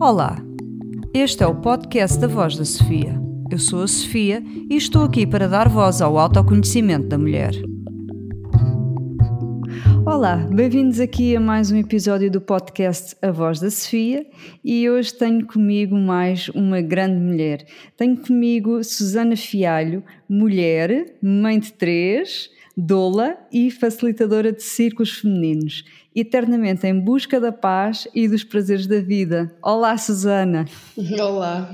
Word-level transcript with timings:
Olá, 0.00 0.36
este 1.14 1.44
é 1.44 1.46
o 1.46 1.54
podcast 1.54 2.18
da 2.18 2.26
Voz 2.26 2.56
da 2.56 2.64
Sofia. 2.64 3.14
Eu 3.48 3.58
sou 3.60 3.84
a 3.84 3.86
Sofia 3.86 4.42
e 4.68 4.74
estou 4.74 5.04
aqui 5.04 5.24
para 5.24 5.48
dar 5.48 5.68
voz 5.68 6.02
ao 6.02 6.18
autoconhecimento 6.18 7.06
da 7.06 7.16
mulher. 7.16 7.52
Olá, 10.04 10.36
bem-vindos 10.52 10.98
aqui 10.98 11.36
a 11.36 11.40
mais 11.40 11.70
um 11.70 11.76
episódio 11.76 12.28
do 12.28 12.40
podcast 12.40 13.16
A 13.22 13.30
Voz 13.30 13.60
da 13.60 13.70
Sofia 13.70 14.26
e 14.64 14.90
hoje 14.90 15.14
tenho 15.14 15.46
comigo 15.46 15.96
mais 15.96 16.48
uma 16.48 16.80
grande 16.80 17.20
mulher. 17.20 17.64
Tenho 17.96 18.16
comigo 18.16 18.82
Susana 18.82 19.36
Fialho, 19.36 20.02
mulher, 20.28 21.16
mãe 21.22 21.58
de 21.58 21.72
três, 21.72 22.50
doula 22.76 23.36
e 23.52 23.70
facilitadora 23.70 24.52
de 24.52 24.62
círculos 24.62 25.18
femininos, 25.18 25.84
eternamente 26.14 26.86
em 26.86 26.98
busca 26.98 27.40
da 27.40 27.52
paz 27.52 28.08
e 28.14 28.28
dos 28.28 28.42
prazeres 28.42 28.86
da 28.86 29.00
vida. 29.00 29.54
Olá, 29.62 29.96
Susana! 29.96 30.64
Olá! 31.20 31.72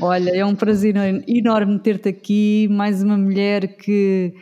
Olha, 0.00 0.30
é 0.30 0.44
um 0.44 0.54
prazer 0.54 0.94
enorme 1.28 1.78
ter-te 1.78 2.08
aqui, 2.08 2.68
mais 2.70 3.02
uma 3.02 3.16
mulher 3.16 3.76
que 3.76 4.34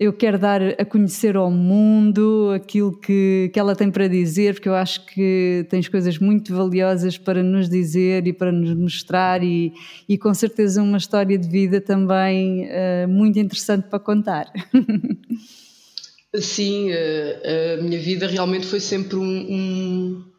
eu 0.00 0.14
quero 0.14 0.38
dar 0.38 0.62
a 0.62 0.84
conhecer 0.86 1.36
ao 1.36 1.50
mundo 1.50 2.52
aquilo 2.54 2.90
que, 2.90 3.50
que 3.52 3.60
ela 3.60 3.76
tem 3.76 3.90
para 3.90 4.08
dizer, 4.08 4.54
porque 4.54 4.68
eu 4.70 4.74
acho 4.74 5.04
que 5.04 5.66
tens 5.68 5.88
coisas 5.88 6.18
muito 6.18 6.56
valiosas 6.56 7.18
para 7.18 7.42
nos 7.42 7.68
dizer 7.68 8.26
e 8.26 8.32
para 8.32 8.50
nos 8.50 8.74
mostrar, 8.74 9.44
e, 9.44 9.74
e 10.08 10.16
com 10.16 10.32
certeza 10.32 10.82
uma 10.82 10.96
história 10.96 11.36
de 11.36 11.46
vida 11.46 11.82
também 11.82 12.64
uh, 12.64 13.06
muito 13.08 13.38
interessante 13.38 13.88
para 13.90 13.98
contar. 13.98 14.50
Sim, 16.34 16.90
a, 16.90 16.94
eh, 16.94 17.76
a 17.78 17.82
minha 17.82 17.98
vida 17.98 18.26
realmente 18.26 18.64
foi 18.64 18.78
sempre 18.78 19.16
um, 19.16 19.22
um 19.24 20.29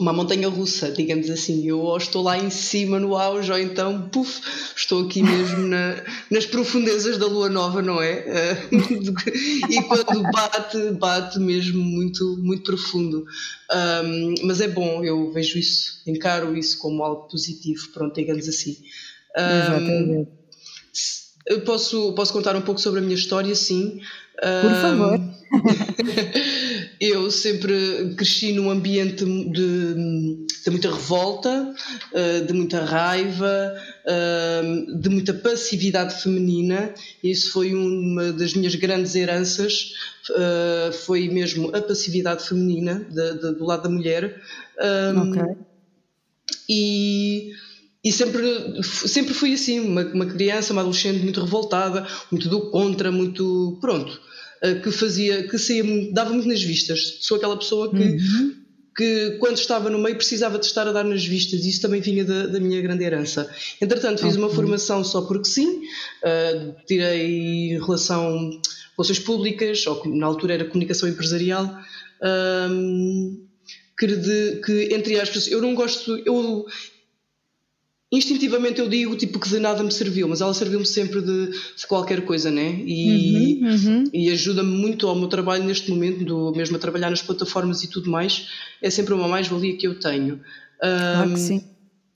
uma 0.00 0.12
montanha 0.12 0.48
russa, 0.48 0.90
digamos 0.90 1.28
assim. 1.28 1.66
Eu 1.66 1.80
ou 1.80 1.96
estou 1.96 2.22
lá 2.22 2.38
em 2.38 2.48
cima 2.48 2.98
no 2.98 3.16
auge, 3.16 3.52
ou 3.52 3.58
então, 3.58 4.08
puf, 4.08 4.40
estou 4.74 5.04
aqui 5.04 5.22
mesmo 5.22 5.66
na, 5.68 6.02
nas 6.30 6.46
profundezas 6.46 7.18
da 7.18 7.26
lua 7.26 7.50
nova, 7.50 7.82
não 7.82 8.00
é? 8.00 8.56
e 9.68 9.82
quando 9.82 10.22
bate, 10.32 10.90
bate 10.92 11.38
mesmo 11.38 11.82
muito, 11.82 12.36
muito 12.38 12.62
profundo. 12.62 13.24
Um, 13.70 14.34
mas 14.44 14.60
é 14.60 14.68
bom, 14.68 15.04
eu 15.04 15.30
vejo 15.32 15.58
isso, 15.58 16.02
encaro 16.06 16.56
isso 16.56 16.78
como 16.78 17.04
algo 17.04 17.28
positivo, 17.28 17.88
pronto, 17.92 18.14
digamos 18.14 18.48
assim. 18.48 18.78
Um, 19.36 19.60
Exatamente. 19.60 20.30
Posso, 21.64 22.12
posso 22.14 22.32
contar 22.32 22.56
um 22.56 22.62
pouco 22.62 22.80
sobre 22.80 23.00
a 23.00 23.02
minha 23.02 23.14
história, 23.14 23.54
sim. 23.54 24.00
Por 24.62 24.74
favor. 24.80 25.20
eu 27.00 27.30
sempre 27.30 28.14
cresci 28.14 28.52
num 28.52 28.68
ambiente 28.70 29.24
de, 29.24 29.94
de 30.62 30.70
muita 30.70 30.90
revolta, 30.90 31.74
eh, 32.12 32.40
de 32.40 32.52
muita 32.52 32.84
raiva, 32.84 33.74
eh, 34.06 34.62
de 35.00 35.08
muita 35.08 35.32
passividade 35.32 36.22
feminina. 36.22 36.92
Isso 37.24 37.52
foi 37.52 37.72
uma 37.72 38.32
das 38.34 38.52
minhas 38.52 38.74
grandes 38.74 39.14
heranças, 39.14 39.94
eh, 40.36 40.92
foi 40.92 41.28
mesmo 41.28 41.74
a 41.74 41.80
passividade 41.80 42.46
feminina 42.46 43.06
de, 43.08 43.32
de, 43.32 43.54
do 43.54 43.64
lado 43.64 43.84
da 43.84 43.88
mulher. 43.88 44.38
Ok. 45.16 45.42
E 46.68 47.52
e 48.02 48.10
sempre, 48.10 48.82
sempre 48.82 49.34
fui 49.34 49.52
assim, 49.52 49.78
uma, 49.78 50.02
uma 50.02 50.24
criança, 50.24 50.72
uma 50.72 50.80
adolescente 50.80 51.22
muito 51.22 51.40
revoltada, 51.40 52.06
muito 52.30 52.48
do 52.48 52.70
contra, 52.70 53.12
muito. 53.12 53.76
pronto. 53.80 54.18
Eh, 54.62 54.74
que 54.74 54.90
fazia, 54.90 55.48
que 55.48 55.58
saía, 55.58 55.82
dava 56.12 56.30
muito 56.30 56.48
nas 56.48 56.62
vistas. 56.62 57.18
Sou 57.20 57.36
aquela 57.38 57.56
pessoa 57.56 57.90
que, 57.90 58.02
uhum. 58.02 58.54
que 58.94 59.36
quando 59.40 59.56
estava 59.56 59.88
no 59.88 59.98
meio 59.98 60.16
precisava 60.16 60.58
de 60.58 60.66
estar 60.66 60.86
a 60.86 60.92
dar 60.92 61.04
nas 61.04 61.24
vistas, 61.24 61.64
e 61.64 61.70
isso 61.70 61.80
também 61.80 62.00
vinha 62.00 62.24
da, 62.24 62.46
da 62.46 62.60
minha 62.60 62.80
grande 62.82 63.02
herança. 63.04 63.50
Entretanto, 63.80 64.20
fiz 64.20 64.34
okay. 64.34 64.44
uma 64.44 64.52
formação 64.52 65.02
só 65.02 65.22
porque 65.22 65.48
sim, 65.48 65.80
uh, 66.22 66.74
tirei 66.86 67.78
relação 67.78 68.60
relações 68.96 69.18
públicas, 69.18 69.86
ou 69.86 70.02
na 70.06 70.26
altura 70.26 70.54
era 70.54 70.64
comunicação 70.66 71.08
empresarial. 71.08 71.78
Um, 72.70 73.46
que, 73.98 74.06
de, 74.06 74.60
que 74.64 74.94
entre 74.94 75.18
aspas, 75.18 75.46
eu 75.46 75.60
não 75.60 75.74
gosto, 75.74 76.18
eu, 76.26 76.66
instintivamente 78.12 78.80
eu 78.80 78.88
digo 78.88 79.16
tipo 79.16 79.38
que 79.38 79.48
de 79.48 79.60
nada 79.60 79.82
me 79.82 79.92
serviu, 79.92 80.26
mas 80.28 80.40
ela 80.40 80.52
serviu-me 80.52 80.86
sempre 80.86 81.20
de, 81.20 81.50
de, 81.50 81.86
qualquer 81.86 82.24
coisa, 82.24 82.50
né? 82.50 82.82
E, 82.84 83.60
uhum, 83.62 83.70
uhum. 83.70 84.04
e 84.12 84.30
ajuda-me 84.30 84.70
muito 84.70 85.06
ao 85.06 85.14
meu 85.14 85.28
trabalho 85.28 85.64
neste 85.64 85.90
momento, 85.90 86.24
do, 86.24 86.52
mesmo 86.52 86.76
a 86.76 86.80
trabalhar 86.80 87.10
nas 87.10 87.22
plataformas 87.22 87.84
e 87.84 87.88
tudo 87.88 88.10
mais, 88.10 88.48
é 88.82 88.90
sempre 88.90 89.14
uma 89.14 89.28
mais-valia 89.28 89.76
que 89.76 89.86
eu 89.86 89.98
tenho. 89.98 90.40
Claro 90.80 91.30
um, 91.30 91.34
que 91.34 91.40
sim. 91.40 91.64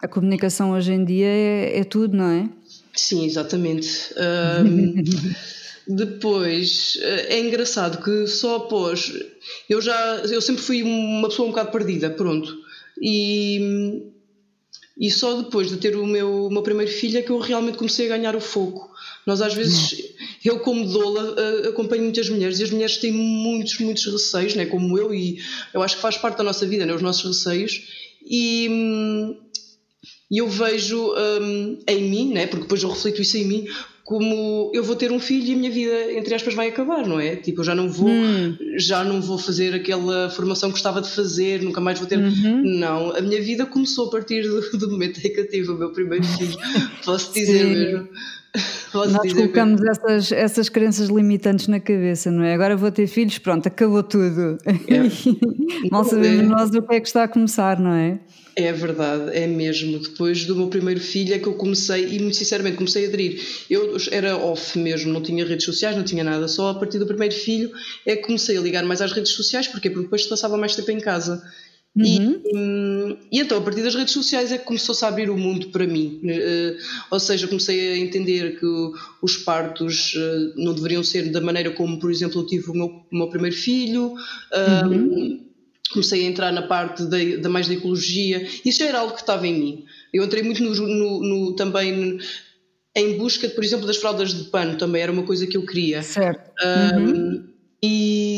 A 0.01 0.09
comunicação 0.09 0.73
hoje 0.73 0.93
em 0.93 1.05
dia 1.05 1.27
é, 1.27 1.79
é 1.79 1.85
tudo, 1.85 2.17
não 2.17 2.29
é? 2.29 2.49
Sim, 2.93 3.25
exatamente. 3.25 3.89
Um, 4.67 5.03
depois 5.87 6.99
é 7.03 7.39
engraçado 7.41 8.03
que 8.03 8.27
só 8.27 8.57
após 8.57 9.13
eu 9.69 9.81
já 9.83 10.17
eu 10.31 10.41
sempre 10.41 10.63
fui 10.63 10.83
uma 10.83 11.29
pessoa 11.29 11.47
um 11.47 11.51
bocado 11.51 11.71
perdida, 11.71 12.11
pronto. 12.11 12.57
E 13.01 14.14
e 14.97 15.11
só 15.11 15.43
depois 15.43 15.69
de 15.69 15.77
ter 15.77 15.97
o 15.97 16.07
meu, 16.07 16.47
o 16.47 16.51
meu 16.51 16.63
primeiro 16.63 16.91
filho 16.91 17.19
é 17.19 17.23
que 17.23 17.31
eu 17.31 17.39
realmente 17.39 17.77
comecei 17.77 18.07
a 18.07 18.17
ganhar 18.17 18.37
o 18.37 18.41
foco. 18.41 18.95
Nós 19.27 19.43
às 19.43 19.53
vezes, 19.53 20.15
eu 20.45 20.61
como 20.61 20.87
doula, 20.87 21.35
eh, 21.37 21.69
acompanho 21.69 22.03
muitas 22.03 22.29
mulheres 22.29 22.61
e 22.61 22.63
as 22.63 22.71
mulheres 22.71 22.99
têm 22.99 23.11
muitos, 23.11 23.79
muitos 23.81 24.05
receios, 24.07 24.55
né? 24.55 24.67
como 24.67 24.97
eu, 24.97 25.13
e 25.13 25.43
eu 25.73 25.83
acho 25.83 25.97
que 25.97 26.03
faz 26.03 26.17
parte 26.17 26.39
da 26.39 26.45
nossa 26.45 26.65
vida, 26.65 26.87
né? 26.87 26.95
os 26.95 27.03
nossos 27.03 27.25
receios. 27.25 27.83
E, 28.25 28.69
hum, 28.71 29.37
e 30.31 30.39
eu 30.39 30.49
vejo 30.49 31.13
um, 31.13 31.79
em 31.89 32.03
mim, 32.09 32.33
né? 32.33 32.47
porque 32.47 32.63
depois 32.63 32.83
eu 32.83 32.91
reflito 32.91 33.21
isso 33.21 33.37
em 33.37 33.45
mim, 33.47 33.67
como 34.05 34.71
eu 34.75 34.85
vou 34.85 34.95
ter 34.95 35.11
um 35.11 35.19
filho 35.19 35.49
e 35.49 35.55
a 35.55 35.57
minha 35.57 35.71
vida, 35.71 36.13
entre 36.13 36.35
aspas, 36.35 36.53
vai 36.53 36.69
acabar, 36.69 37.07
não 37.07 37.19
é? 37.19 37.37
Tipo, 37.37 37.63
eu 37.63 37.65
já 37.65 37.75
não 37.75 37.89
vou, 37.89 38.11
hum. 38.11 38.55
já 38.77 39.03
não 39.03 39.19
vou 39.23 39.39
fazer 39.39 39.75
aquela 39.75 40.29
formação 40.29 40.69
que 40.69 40.75
gostava 40.75 41.01
de 41.01 41.09
fazer, 41.09 41.63
nunca 41.63 41.81
mais 41.81 41.99
vou 41.99 42.07
ter. 42.07 42.19
Uhum. 42.19 42.63
Não, 42.79 43.17
a 43.17 43.21
minha 43.23 43.41
vida 43.41 43.65
começou 43.65 44.09
a 44.09 44.11
partir 44.11 44.43
do, 44.43 44.79
do 44.79 44.91
momento 44.91 45.19
em 45.27 45.33
que 45.33 45.41
eu 45.41 45.49
tive 45.49 45.71
o 45.71 45.79
meu 45.79 45.91
primeiro 45.91 46.23
filho. 46.23 46.57
Posso 47.03 47.33
dizer 47.33 47.65
Sim. 47.65 47.71
mesmo. 47.71 48.09
Posso 48.93 49.11
Nós 49.11 49.33
colocamos 49.33 49.83
essas, 49.83 50.33
essas 50.33 50.69
crenças 50.69 51.09
limitantes 51.09 51.67
na 51.67 51.81
cabeça, 51.81 52.31
não 52.31 52.45
é? 52.45 52.53
Agora 52.53 52.77
vou 52.77 52.93
ter 52.93 53.07
filhos, 53.07 53.39
pronto, 53.39 53.67
acabou 53.67 54.03
tudo. 54.03 54.59
É. 54.67 55.09
Mal 55.91 56.05
sabemos 56.05 56.47
nós 56.47 56.71
o 56.75 56.83
que 56.83 56.95
é 56.95 57.01
que 57.01 57.07
está 57.07 57.25
a 57.25 57.29
começar, 57.29 57.81
não 57.81 57.95
é? 57.95 58.21
É 58.57 58.73
verdade, 58.73 59.37
é 59.37 59.47
mesmo. 59.47 59.99
Depois 59.99 60.45
do 60.45 60.55
meu 60.55 60.69
primeiro 60.69 61.01
filho 61.01 61.35
é 61.35 61.39
que 61.39 61.47
eu 61.47 61.55
comecei, 61.55 62.07
e 62.07 62.19
muito 62.21 62.37
sinceramente 62.37 62.77
comecei 62.77 63.05
a 63.05 63.09
aderir. 63.09 63.41
Eu 63.69 63.97
era 64.13 64.37
off 64.37 64.79
mesmo, 64.79 65.13
não 65.13 65.21
tinha 65.21 65.45
redes 65.45 65.65
sociais, 65.65 65.97
não 65.97 66.05
tinha 66.05 66.23
nada. 66.23 66.47
Só 66.47 66.69
a 66.71 66.75
partir 66.75 66.99
do 66.99 67.07
primeiro 67.07 67.35
filho 67.35 67.73
é 68.07 68.15
que 68.15 68.23
comecei 68.23 68.57
a 68.57 68.61
ligar 68.61 68.85
mais 68.85 69.01
às 69.01 69.13
redes 69.13 69.33
sociais, 69.33 69.67
porque 69.67 69.89
depois 69.89 70.27
passava 70.27 70.57
mais 70.57 70.77
tempo 70.77 70.91
em 70.91 71.01
casa. 71.01 71.43
Uhum. 71.97 72.05
E, 72.05 72.57
hum, 72.57 73.17
e, 73.31 73.41
então, 73.41 73.59
a 73.59 73.61
partir 73.61 73.83
das 73.83 73.95
redes 73.95 74.13
sociais 74.13 74.51
é 74.51 74.59
que 74.59 74.65
começou-se 74.65 75.05
a 75.05 75.09
abrir 75.09 75.31
o 75.31 75.37
mundo 75.37 75.69
para 75.69 75.87
mim. 75.87 76.21
Uh, 76.25 76.77
ou 77.11 77.21
seja, 77.21 77.49
comecei 77.49 77.93
a 77.93 77.99
entender 77.99 78.59
que 78.59 78.67
os 79.23 79.37
partos 79.37 80.15
uh, 80.15 80.55
não 80.57 80.75
deveriam 80.75 81.03
ser 81.03 81.31
da 81.31 81.41
maneira 81.41 81.71
como, 81.71 81.99
por 81.99 82.11
exemplo, 82.11 82.41
eu 82.41 82.47
tive 82.47 82.71
o 82.71 82.75
meu, 82.75 82.87
o 82.87 83.17
meu 83.17 83.29
primeiro 83.29 83.57
filho. 83.57 84.15
Uh, 84.53 84.89
uhum 84.89 85.54
comecei 85.93 86.25
a 86.25 86.29
entrar 86.29 86.53
na 86.53 86.63
parte 86.63 87.05
da, 87.05 87.19
da, 87.41 87.49
mais 87.49 87.69
da 87.69 87.75
ecologia, 87.75 88.47
isso 88.65 88.79
já 88.79 88.87
era 88.87 88.99
algo 89.01 89.15
que 89.15 89.21
estava 89.21 89.47
em 89.47 89.55
mim. 89.55 89.85
Eu 90.13 90.25
entrei 90.25 90.43
muito 90.43 90.63
no, 90.63 90.75
no, 90.75 91.23
no, 91.23 91.57
também 91.57 92.19
em 92.97 93.19
busca, 93.19 93.49
por 93.49 93.65
exemplo, 93.65 93.87
das 93.87 93.97
fraldas 93.97 94.33
de 94.33 94.45
pano, 94.45 94.79
também 94.79 95.03
era 95.03 95.13
uma 95.13 95.25
coisa 95.25 95.47
que 95.47 95.57
eu 95.57 95.67
queria. 95.67 96.03
Certo. 96.03 96.51
Um, 96.65 96.99
uhum. 96.99 97.45
E 97.83 98.34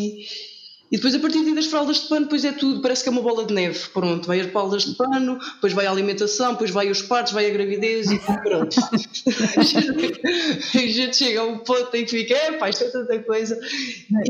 e 0.91 0.97
depois, 0.97 1.15
a 1.17 1.19
partir 1.19 1.53
das 1.53 1.67
fraldas 1.67 2.03
de 2.03 2.09
pano, 2.09 2.27
depois 2.27 2.45
é 2.45 2.53
tudo, 2.53 2.81
parece 2.81 3.03
que 3.03 3.09
é 3.09 3.13
uma 3.13 3.21
bola 3.21 3.45
de 3.45 3.53
neve. 3.53 3.89
Pronto, 3.93 4.27
vai 4.27 4.41
as 4.41 4.47
fraldas 4.47 4.85
de 4.85 4.95
pano, 4.95 5.37
depois 5.55 5.73
vai 5.73 5.85
a 5.87 5.91
alimentação, 5.91 6.53
depois 6.53 6.71
vai 6.71 6.89
os 6.89 7.03
partos, 7.03 7.33
vai 7.33 7.51
a 7.51 7.51
gravidez 7.51 8.09
e 8.09 8.21
pronto. 8.21 8.77
a 10.75 10.79
gente 10.87 11.17
chega 11.17 11.41
a 11.41 11.45
um 11.45 11.59
ponto 11.59 11.93
em 11.97 12.05
que 12.05 12.11
fica, 12.11 12.35
é 12.35 12.53
pá, 12.53 12.71
isto 12.71 12.85
é 12.85 12.89
tanta 12.91 13.19
coisa. 13.21 13.59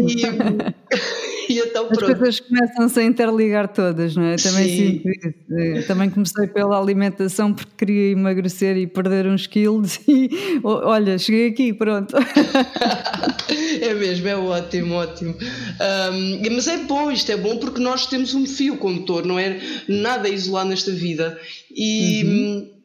E, 0.01 0.23
e 1.53 1.59
então 1.59 1.89
pronto. 1.89 2.05
As 2.05 2.19
coisas 2.19 2.41
começam-se 2.41 3.01
a 3.01 3.03
interligar 3.03 3.69
todas, 3.69 4.17
não 4.17 4.25
é? 4.25 4.37
Também 4.37 4.69
Sim. 4.69 5.03
sinto 5.03 5.11
isso. 5.11 5.87
Também 5.87 6.09
comecei 6.09 6.47
pela 6.47 6.81
alimentação 6.81 7.53
porque 7.53 7.73
queria 7.77 8.13
emagrecer 8.13 8.79
e 8.79 8.87
perder 8.87 9.27
uns 9.27 9.47
quilos 9.47 10.01
e 10.09 10.31
olha, 10.65 11.19
cheguei 11.19 11.49
aqui, 11.49 11.75
pronto. 11.75 12.17
é 13.83 13.93
mesmo, 13.93 14.27
é 14.27 14.37
ótimo, 14.37 14.95
ótimo. 14.95 15.35
Um, 16.13 16.46
mas 16.51 16.67
é 16.69 16.79
bom, 16.79 17.11
isto 17.11 17.31
é 17.33 17.37
bom 17.37 17.59
porque 17.59 17.81
nós 17.81 18.07
temos 18.07 18.35
um 18.35 18.47
fio 18.47 18.77
condutor, 18.77 19.25
não 19.25 19.39
é 19.39 19.61
nada 19.89 20.29
isolado 20.29 20.71
nesta 20.71 20.91
vida. 20.91 21.41
E. 21.75 22.25
Uhum. 22.25 22.77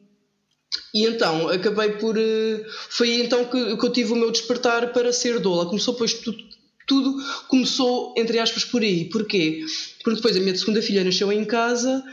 E 0.94 1.06
então, 1.06 1.48
acabei 1.48 1.92
por. 1.92 2.18
Eh, 2.18 2.64
foi 2.90 3.20
então 3.22 3.46
que, 3.46 3.76
que 3.76 3.86
eu 3.86 3.90
tive 3.90 4.12
o 4.12 4.16
meu 4.16 4.30
despertar 4.30 4.92
para 4.92 5.12
ser 5.12 5.38
doula. 5.38 5.66
Começou, 5.66 5.94
pois, 5.94 6.12
tudo, 6.12 6.38
tudo 6.86 7.16
começou, 7.48 8.14
entre 8.16 8.38
aspas, 8.38 8.64
por 8.64 8.82
aí. 8.82 9.06
Porquê? 9.06 9.64
Porque 10.02 10.16
depois 10.16 10.36
a 10.36 10.40
minha 10.40 10.54
segunda 10.54 10.82
filha 10.82 11.04
nasceu 11.04 11.32
em 11.32 11.44
casa 11.44 12.04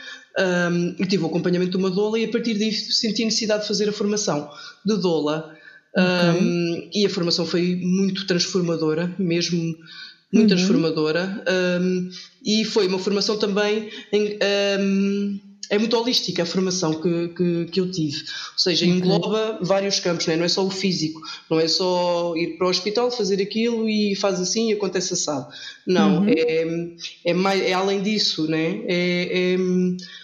um, 0.72 0.96
e 0.98 1.06
tive 1.06 1.24
o 1.24 1.28
acompanhamento 1.28 1.72
de 1.72 1.78
uma 1.78 1.90
doula 1.90 2.20
e 2.20 2.26
a 2.26 2.30
partir 2.30 2.54
daí 2.54 2.72
senti 2.72 3.24
a 3.24 3.26
necessidade 3.26 3.64
de 3.64 3.68
fazer 3.68 3.90
a 3.90 3.94
formação 3.94 4.50
de 4.86 4.96
doula. 4.98 5.56
Okay. 5.92 6.42
Um, 6.42 6.90
e 6.94 7.06
a 7.06 7.10
formação 7.10 7.46
foi 7.46 7.76
muito 7.76 8.28
transformadora, 8.28 9.14
mesmo 9.18 9.76
muito 10.32 10.52
uhum. 10.52 10.58
transformadora. 10.58 11.44
Um, 11.82 12.10
e 12.46 12.64
foi 12.64 12.88
uma 12.88 13.00
formação 13.00 13.38
também 13.38 13.90
em, 14.12 14.38
é 15.70 15.78
muito 15.78 15.96
holística 15.96 16.42
a 16.42 16.46
formação 16.46 16.96
que, 16.96 17.28
que, 17.30 17.66
que 17.66 17.80
eu 17.80 17.92
tive. 17.92 18.18
Ou 18.18 18.58
seja, 18.58 18.86
engloba 18.86 19.60
vários 19.62 20.00
campos, 20.00 20.26
não 20.26 20.34
é? 20.34 20.38
não 20.38 20.46
é 20.46 20.48
só 20.48 20.66
o 20.66 20.72
físico, 20.72 21.22
não 21.50 21.60
é 21.60 21.68
só 21.68 22.34
ir 22.36 22.58
para 22.58 22.66
o 22.66 22.70
hospital, 22.70 23.12
fazer 23.12 23.40
aquilo 23.42 23.88
e 23.88 24.16
faz 24.16 24.42
assim 24.42 24.70
e 24.70 24.74
acontece 24.74 25.14
assado. 25.14 25.48
Não, 25.86 26.24
uhum. 26.24 26.30
é, 26.30 26.96
é, 27.26 27.34
mais, 27.34 27.62
é 27.62 27.74
além 27.74 28.02
disso, 28.02 28.50
né? 28.50 28.82
É, 28.88 29.54
é, 29.54 29.58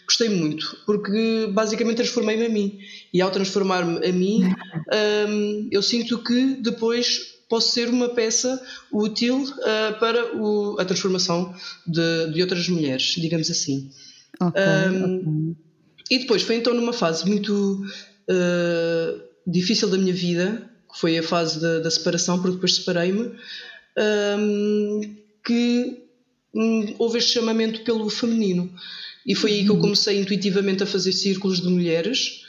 gostei 0.06 0.30
muito, 0.30 0.78
porque 0.86 1.48
basicamente 1.52 1.98
transformei-me 1.98 2.46
a 2.48 2.50
mim. 2.50 2.80
E 3.14 3.22
ao 3.22 3.30
transformar-me 3.30 4.06
a 4.06 4.12
mim, 4.12 4.52
um, 5.30 5.68
eu 5.72 5.84
sinto 5.84 6.18
que 6.24 6.56
depois 6.56 7.35
posso 7.50 7.72
ser 7.72 7.90
uma 7.90 8.10
peça 8.10 8.62
útil 8.92 9.44
uh, 9.44 10.00
para 10.00 10.36
o, 10.36 10.78
a 10.80 10.86
transformação 10.86 11.54
de, 11.86 12.34
de 12.34 12.42
outras 12.42 12.68
mulheres, 12.68 13.04
digamos 13.18 13.50
assim. 13.50 13.90
Okay, 14.40 14.64
um, 14.92 15.52
okay. 15.52 15.66
E 16.10 16.20
depois 16.20 16.42
foi 16.44 16.56
então 16.56 16.74
numa 16.74 16.94
fase 16.94 17.28
muito 17.28 17.84
uh, 18.30 19.22
difícil 19.46 19.90
da 19.90 19.98
minha 19.98 20.14
vida, 20.14 20.70
que 20.92 21.00
foi 21.00 21.18
a 21.18 21.24
fase 21.24 21.60
da, 21.60 21.80
da 21.80 21.92
separação, 21.92 22.40
porque 22.40 22.56
depois 22.56 22.76
separei-me, 22.76 23.32
um, 24.38 25.16
que 25.44 26.04
um, 26.54 26.96
houve 27.00 27.18
este 27.18 27.34
chamamento 27.34 27.82
pelo 27.82 28.10
feminino. 28.10 28.72
E 29.26 29.34
foi 29.34 29.52
aí 29.54 29.64
que 29.64 29.72
eu 29.72 29.76
uhum. 29.76 29.82
comecei 29.82 30.20
intuitivamente 30.20 30.84
a 30.84 30.86
fazer 30.86 31.12
círculos 31.12 31.60
de 31.60 31.68
mulheres 31.68 32.44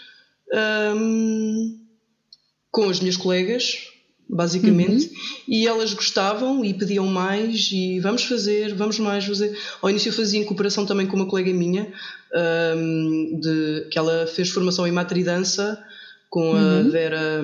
com 2.71 2.91
as 2.91 3.01
minhas 3.01 3.17
colegas, 3.17 3.89
basicamente, 4.28 5.06
uhum. 5.06 5.12
e 5.46 5.67
elas 5.67 5.93
gostavam 5.94 6.64
e 6.64 6.75
pediam 6.75 7.06
mais 7.06 7.70
e 7.73 8.00
vamos 8.00 8.25
fazer, 8.25 8.75
vamos 8.75 8.99
mais 8.99 9.25
fazer. 9.25 9.56
Ao 9.81 9.88
início 9.88 10.08
eu 10.08 10.12
fazia 10.12 10.40
em 10.40 10.44
cooperação 10.44 10.84
também 10.84 11.06
com 11.06 11.17
uma 11.17 11.26
colega 11.26 11.52
minha, 11.52 11.93
um, 12.76 13.40
de, 13.40 13.87
que 13.90 13.99
ela 13.99 14.26
fez 14.26 14.50
formação 14.50 14.87
em 14.87 14.93
matridança 14.93 15.82
com 16.28 16.52
a 16.52 16.61
uhum. 16.61 16.90
Vera 16.90 17.43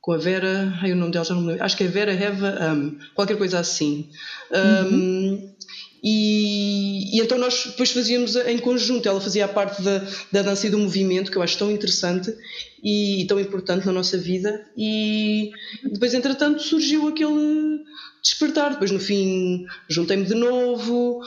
com 0.00 0.12
a 0.12 0.16
Vera, 0.16 0.72
ai 0.80 0.92
o 0.92 0.96
nome 0.96 1.12
dela 1.12 1.24
já 1.24 1.34
não 1.34 1.42
me 1.42 1.48
lembro, 1.48 1.62
acho 1.62 1.76
que 1.76 1.84
é 1.84 1.86
Vera 1.86 2.12
Heva 2.12 2.72
um, 2.72 2.98
qualquer 3.14 3.36
coisa 3.36 3.58
assim. 3.58 4.08
Um, 4.50 4.88
uhum. 4.88 5.54
E, 6.02 7.16
e, 7.16 7.20
então 7.20 7.36
nós 7.38 7.64
depois 7.66 7.90
fazíamos 7.90 8.36
em 8.36 8.58
conjunto, 8.58 9.08
ela 9.08 9.20
fazia 9.20 9.44
a 9.44 9.48
parte 9.48 9.82
da, 9.82 10.06
da 10.32 10.42
dança 10.42 10.66
e 10.66 10.70
do 10.70 10.78
movimento, 10.78 11.30
que 11.30 11.36
eu 11.36 11.42
acho 11.42 11.58
tão 11.58 11.70
interessante 11.70 12.34
e 12.82 13.26
tão 13.28 13.38
importante 13.38 13.84
na 13.84 13.92
nossa 13.92 14.16
vida, 14.16 14.66
e 14.76 15.50
depois, 15.84 16.14
entretanto, 16.14 16.62
surgiu 16.62 17.08
aquele 17.08 17.80
despertar. 18.22 18.70
Depois, 18.70 18.90
no 18.90 18.98
fim, 18.98 19.66
juntei-me 19.88 20.24
de 20.24 20.34
novo, 20.34 21.22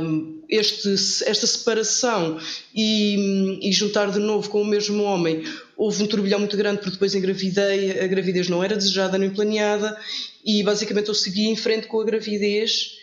um, 0.00 0.42
este, 0.48 0.92
esta 0.92 1.46
separação 1.46 2.38
e, 2.74 3.58
e, 3.62 3.72
juntar 3.72 4.10
de 4.10 4.18
novo 4.18 4.48
com 4.48 4.62
o 4.62 4.66
mesmo 4.66 5.02
homem. 5.02 5.44
Houve 5.76 6.02
um 6.02 6.06
turbilhão 6.06 6.38
muito 6.40 6.56
grande, 6.56 6.78
porque 6.78 6.92
depois 6.92 7.14
engravidei, 7.14 8.00
a 8.00 8.06
gravidez 8.06 8.48
não 8.48 8.62
era 8.62 8.76
desejada 8.76 9.16
nem 9.16 9.30
planeada, 9.30 9.96
e 10.44 10.62
basicamente 10.62 11.08
eu 11.08 11.14
segui 11.14 11.46
em 11.46 11.56
frente 11.56 11.86
com 11.86 12.00
a 12.00 12.04
gravidez 12.04 12.99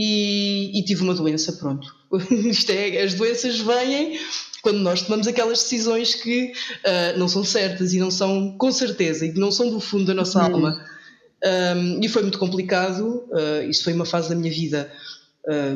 e, 0.00 0.78
e 0.78 0.84
tive 0.84 1.02
uma 1.02 1.12
doença, 1.12 1.52
pronto. 1.54 1.92
Isto 2.30 2.70
é, 2.70 3.02
as 3.02 3.14
doenças 3.14 3.58
vêm 3.58 4.16
quando 4.62 4.78
nós 4.78 5.02
tomamos 5.02 5.26
aquelas 5.26 5.58
decisões 5.58 6.14
que 6.14 6.52
uh, 6.52 7.18
não 7.18 7.26
são 7.26 7.42
certas 7.42 7.92
e 7.92 7.98
não 7.98 8.10
são 8.10 8.56
com 8.56 8.70
certeza 8.70 9.26
e 9.26 9.32
que 9.32 9.40
não 9.40 9.50
são 9.50 9.68
do 9.68 9.80
fundo 9.80 10.04
da 10.04 10.14
nossa 10.14 10.38
uhum. 10.38 10.54
alma. 10.54 10.86
Um, 11.76 12.00
e 12.00 12.08
foi 12.08 12.22
muito 12.22 12.38
complicado, 12.38 13.24
uh, 13.30 13.68
isso 13.68 13.82
foi 13.82 13.92
uma 13.92 14.04
fase 14.04 14.28
da 14.28 14.36
minha 14.36 14.52
vida 14.52 14.92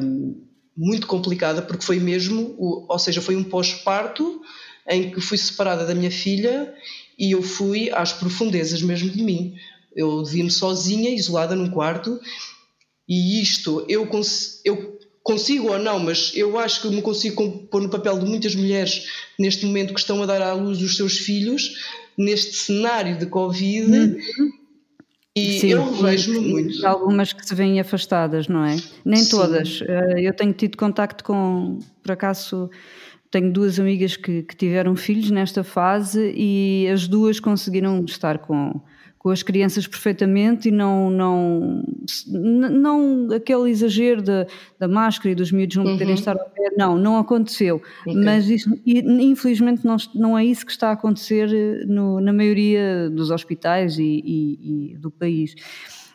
um, 0.01 0.41
muito 0.77 1.07
complicada, 1.07 1.61
porque 1.61 1.85
foi 1.85 1.99
mesmo, 1.99 2.55
o, 2.59 2.87
ou 2.89 2.99
seja, 2.99 3.21
foi 3.21 3.35
um 3.35 3.45
pós-parto 3.45 4.41
em 4.89 5.11
que 5.11 5.21
fui 5.21 5.39
separada 5.39 5.85
da 5.85 5.95
minha 5.95 6.11
filha 6.11 6.73
e 7.19 7.33
eu 7.33 7.43
fui 7.43 7.91
às 7.91 8.13
profundezas 8.13 8.83
mesmo 8.83 9.11
de 9.11 9.23
mim. 9.23 9.55
Eu 9.95 10.25
vi-me 10.25 10.51
sozinha, 10.51 11.11
isolada 11.11 11.55
num 11.55 11.71
quarto, 11.71 12.21
e 13.08 13.40
isto 13.43 13.84
eu, 13.88 14.06
cons 14.06 14.60
eu 14.64 14.99
consigo 15.22 15.69
ou 15.69 15.78
não, 15.78 15.99
mas 15.99 16.32
eu 16.34 16.58
acho 16.58 16.82
que 16.82 16.88
me 16.88 17.02
consigo 17.02 17.66
pôr 17.70 17.82
no 17.82 17.88
papel 17.88 18.19
de 18.19 18.26
muitas 18.26 18.54
mulheres 18.54 19.06
neste 19.38 19.64
momento 19.64 19.94
que 19.94 20.00
estão 20.00 20.22
a 20.22 20.26
dar 20.26 20.43
à 20.43 20.52
luz 20.52 20.81
os 20.82 20.96
seus 20.96 21.19
filhos, 21.19 21.76
neste 22.16 22.56
cenário 22.56 23.19
de 23.19 23.26
Covid. 23.26 23.90
Uhum. 23.90 24.52
E 25.34 25.60
Sim, 25.60 25.69
eu 25.69 25.93
vejo-me 25.94 26.40
muito. 26.40 26.87
Algumas 26.87 27.32
que 27.32 27.46
se 27.46 27.54
veem 27.54 27.81
afastadas, 27.81 28.49
não 28.49 28.64
é? 28.66 28.76
Nem 29.02 29.22
Sim. 29.22 29.31
todas. 29.31 29.81
Eh, 29.81 30.28
eu 30.28 30.34
tenho 30.34 30.52
tido 30.52 30.76
contacto 30.76 31.25
com, 31.25 31.78
por 32.02 32.12
acaso, 32.12 32.69
tenho 33.31 33.50
duas 33.50 33.81
amigas 33.81 34.14
que, 34.14 34.43
que 34.43 34.54
tiveram 34.54 34.94
filhos 34.94 35.31
nesta 35.31 35.64
fase 35.64 36.34
e 36.37 36.87
as 36.93 37.08
duas 37.08 37.40
conseguiram 37.40 38.04
estar 38.04 38.38
com 38.40 38.78
com 39.23 39.31
as 39.31 39.41
crianças 39.41 39.87
perfeitamente 39.87 40.69
e 40.69 40.73
não, 40.73 41.09
não, 41.09 41.85
não 42.27 43.29
aquele 43.33 43.71
exagero 43.71 44.21
da, 44.21 44.49
da 44.81 44.89
máscara 44.89 45.31
e 45.31 45.35
dos 45.37 45.53
miúdos 45.53 45.77
não 45.77 45.85
poderem 45.85 46.09
uhum. 46.09 46.15
estar 46.15 46.33
ao 46.33 46.51
pé, 46.51 46.75
não, 46.77 46.99
não 46.99 47.17
aconteceu. 47.17 47.81
Okay. 48.01 48.17
Mas 48.17 48.51
isso, 48.51 48.69
infelizmente 48.85 49.87
não, 49.87 49.97
não 50.13 50.37
é 50.37 50.45
isso 50.45 50.67
que 50.67 50.73
está 50.73 50.89
a 50.89 50.93
acontecer 50.95 51.49
eh, 51.55 51.85
no, 51.87 52.21
na 52.21 52.33
maioria 52.33 53.09
dos 53.11 53.31
hospitais 53.31 53.97
e, 53.97 54.03
e, 54.03 54.93
e 54.93 54.99
do 54.99 55.09
país. 55.09 55.55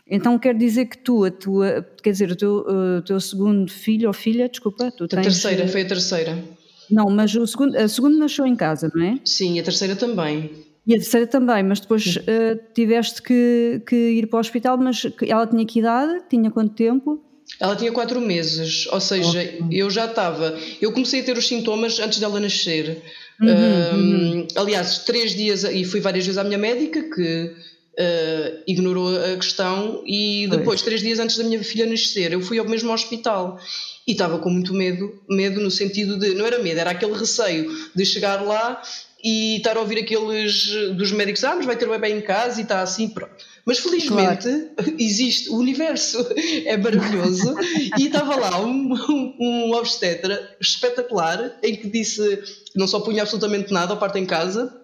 Então 0.05 0.37
quer 0.37 0.53
dizer 0.53 0.87
que 0.87 0.97
tu, 0.97 1.23
a 1.23 1.31
tua, 1.31 1.87
quer 2.03 2.11
dizer, 2.11 2.29
o 2.29 2.35
teu, 2.35 2.65
o 2.97 3.01
teu 3.03 3.21
segundo 3.21 3.71
filho 3.71 4.09
ou 4.09 4.13
filha, 4.13 4.49
desculpa, 4.49 4.91
tu 4.91 5.07
tens... 5.07 5.19
A 5.19 5.23
terceira, 5.23 5.65
foi 5.69 5.83
a 5.83 5.87
terceira. 5.87 6.43
Não, 6.91 7.05
mas 7.05 7.33
o 7.35 7.47
segundo, 7.47 7.73
a 7.77 7.87
segunda 7.87 8.17
nasceu 8.17 8.45
em 8.45 8.55
casa, 8.55 8.91
não 8.93 9.01
é? 9.01 9.17
Sim, 9.23 9.57
a 9.61 9.63
terceira 9.63 9.95
também. 9.95 10.66
E 10.87 10.93
a 10.93 10.97
terceira 10.97 11.27
também, 11.27 11.61
mas 11.63 11.81
depois 11.81 12.15
uh, 12.15 12.57
tiveste 12.73 13.21
que, 13.21 13.81
que, 13.85 13.95
ir 13.95 14.27
para 14.27 14.37
o 14.37 14.39
hospital, 14.39 14.77
mas 14.77 15.05
ela 15.27 15.45
tinha 15.45 15.65
que 15.65 15.79
idade? 15.79 16.23
Tinha 16.29 16.49
quanto 16.49 16.73
tempo? 16.73 17.21
Ela 17.59 17.75
tinha 17.75 17.91
quatro 17.91 18.21
meses, 18.21 18.87
ou 18.87 19.01
seja, 19.01 19.53
eu 19.69 19.89
já 19.89 20.05
estava. 20.05 20.57
Eu 20.81 20.93
comecei 20.93 21.19
a 21.19 21.23
ter 21.23 21.37
os 21.37 21.45
sintomas 21.45 21.99
antes 21.99 22.19
dela 22.19 22.39
nascer. 22.39 23.01
Uhum, 23.41 23.49
um, 23.49 24.31
uhum. 24.31 24.47
Aliás, 24.55 24.99
três 24.99 25.35
dias, 25.35 25.65
e 25.65 25.83
fui 25.83 25.99
várias 25.99 26.25
vezes 26.25 26.37
à 26.37 26.43
minha 26.43 26.57
médica 26.57 27.01
que 27.01 27.51
uh, 27.97 28.63
ignorou 28.65 29.09
a 29.17 29.35
questão, 29.35 30.03
e 30.05 30.47
depois, 30.47 30.65
pois. 30.65 30.81
três 30.83 31.01
dias 31.01 31.19
antes 31.19 31.37
da 31.37 31.43
minha 31.43 31.61
filha 31.63 31.85
nascer, 31.85 32.31
eu 32.31 32.41
fui 32.41 32.59
ao 32.59 32.65
mesmo 32.65 32.93
hospital 32.93 33.59
e 34.07 34.13
estava 34.13 34.39
com 34.39 34.49
muito 34.49 34.73
medo 34.73 35.21
medo 35.29 35.59
no 35.59 35.69
sentido 35.69 36.17
de, 36.17 36.33
não 36.33 36.45
era 36.45 36.59
medo, 36.59 36.79
era 36.79 36.91
aquele 36.91 37.13
receio 37.13 37.69
de 37.93 38.05
chegar 38.05 38.41
lá 38.41 38.81
e 39.23 39.57
estar 39.57 39.75
a 39.77 39.79
ouvir 39.79 39.99
aqueles 39.99 40.67
dos 40.95 41.11
médicos, 41.11 41.43
ah, 41.43 41.55
mas 41.55 41.65
vai 41.65 41.75
ter 41.75 41.85
o 41.85 41.91
bebê 41.91 42.09
em 42.09 42.21
casa 42.21 42.59
e 42.59 42.63
está 42.63 42.81
assim, 42.81 43.09
pronto. 43.09 43.33
Mas 43.65 43.79
felizmente 43.79 44.47
claro. 44.47 44.95
existe, 44.99 45.49
o 45.49 45.57
universo 45.57 46.25
é 46.65 46.77
maravilhoso 46.77 47.55
e 47.97 48.05
estava 48.05 48.35
lá 48.35 48.61
um, 48.61 48.93
um, 48.93 49.35
um, 49.39 49.73
obstetra 49.73 50.55
espetacular 50.61 51.57
em 51.63 51.75
que 51.75 51.89
disse, 51.89 52.41
não 52.75 52.87
só 52.87 52.99
punha 52.99 53.23
absolutamente 53.23 53.73
nada 53.73 53.93
ao 53.93 53.99
parto 53.99 54.17
em 54.17 54.25
casa, 54.25 54.81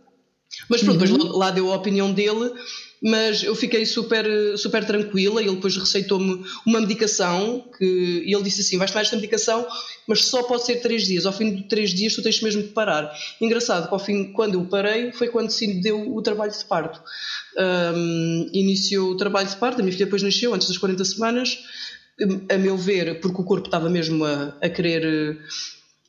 mas 0.69 0.81
pronto, 0.81 1.01
uhum. 1.01 1.17
depois 1.17 1.35
lá 1.35 1.51
deu 1.51 1.71
a 1.71 1.75
opinião 1.75 2.11
dele 2.11 2.51
mas 3.03 3.43
eu 3.43 3.53
fiquei 3.53 3.85
super, 3.85 4.25
super 4.57 4.85
tranquila. 4.85 5.41
Ele 5.41 5.55
depois 5.55 5.75
receitou-me 5.75 6.41
uma 6.65 6.79
medicação 6.79 7.65
que 7.77 8.23
ele 8.25 8.43
disse 8.43 8.61
assim: 8.61 8.77
vais 8.77 8.91
tomar 8.91 9.01
esta 9.01 9.17
medicação, 9.17 9.67
mas 10.07 10.23
só 10.23 10.43
pode 10.43 10.65
ser 10.65 10.77
3 10.77 11.05
dias. 11.05 11.25
Ao 11.25 11.33
fim 11.33 11.53
de 11.53 11.63
3 11.67 11.93
dias, 11.93 12.15
tu 12.15 12.23
tens 12.23 12.41
mesmo 12.41 12.63
de 12.63 12.69
parar. 12.69 13.13
Engraçado 13.41 13.89
que 13.89 13.93
ao 13.93 13.99
fim, 13.99 14.31
quando 14.31 14.53
eu 14.53 14.63
parei, 14.65 15.11
foi 15.11 15.27
quando 15.27 15.49
se 15.49 15.81
deu 15.81 16.15
o 16.15 16.21
trabalho 16.21 16.51
de 16.51 16.63
parto. 16.63 17.01
Um, 17.57 18.49
iniciou 18.53 19.11
o 19.11 19.17
trabalho 19.17 19.49
de 19.49 19.57
parto, 19.57 19.81
a 19.81 19.83
minha 19.83 19.91
filha 19.91 20.05
depois 20.05 20.23
nasceu 20.23 20.53
antes 20.53 20.69
das 20.69 20.77
40 20.77 21.03
semanas. 21.03 21.59
A 22.49 22.57
meu 22.57 22.77
ver, 22.77 23.19
porque 23.19 23.41
o 23.41 23.43
corpo 23.43 23.67
estava 23.67 23.89
mesmo 23.89 24.23
a, 24.23 24.55
a 24.61 24.69
querer 24.69 25.37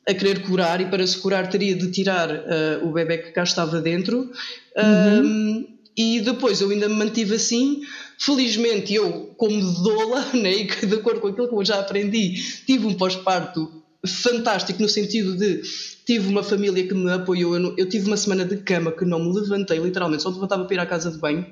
a 0.07 0.13
querer 0.13 0.43
curar 0.43 0.79
e 0.79 0.85
para 0.85 1.05
se 1.05 1.17
curar 1.17 1.49
teria 1.49 1.75
de 1.75 1.89
tirar 1.91 2.29
uh, 2.29 2.87
o 2.87 2.91
bebê 2.91 3.17
que 3.17 3.31
cá 3.31 3.43
estava 3.43 3.81
dentro. 3.81 4.31
Uhum. 4.77 5.25
Um, 5.25 5.74
e 5.97 6.19
depois 6.21 6.59
eu 6.61 6.69
ainda 6.69 6.89
me 6.89 6.95
mantive 6.95 7.35
assim. 7.35 7.81
Felizmente, 8.17 8.93
eu, 8.93 9.33
como 9.37 9.61
doula, 9.83 10.25
né, 10.33 10.53
e 10.53 10.85
de 10.85 10.95
acordo 10.95 11.19
com 11.19 11.27
aquilo 11.27 11.47
que 11.47 11.55
eu 11.55 11.65
já 11.65 11.79
aprendi, 11.79 12.33
tive 12.65 12.85
um 12.85 12.93
pós-parto 12.93 13.83
fantástico 14.05 14.81
no 14.81 14.87
sentido 14.87 15.35
de 15.35 15.61
tive 16.05 16.27
uma 16.27 16.43
família 16.43 16.85
que 16.87 16.93
me 16.93 17.11
apoiou. 17.11 17.57
Eu, 17.57 17.75
eu, 17.77 17.89
tive 17.89 18.07
uma 18.07 18.17
semana 18.17 18.45
de 18.45 18.57
cama 18.57 18.91
que 18.91 19.03
não 19.03 19.19
me 19.19 19.33
levantei, 19.33 19.79
literalmente, 19.79 20.23
só 20.23 20.29
levantava 20.29 20.65
para 20.65 20.75
ir 20.75 20.79
à 20.79 20.85
casa 20.85 21.11
de 21.11 21.17
banho. 21.17 21.45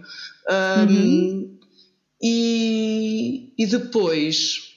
Um, 0.47 0.93
uhum. 0.93 1.57
e, 2.21 3.53
e 3.57 3.65
depois 3.65 4.73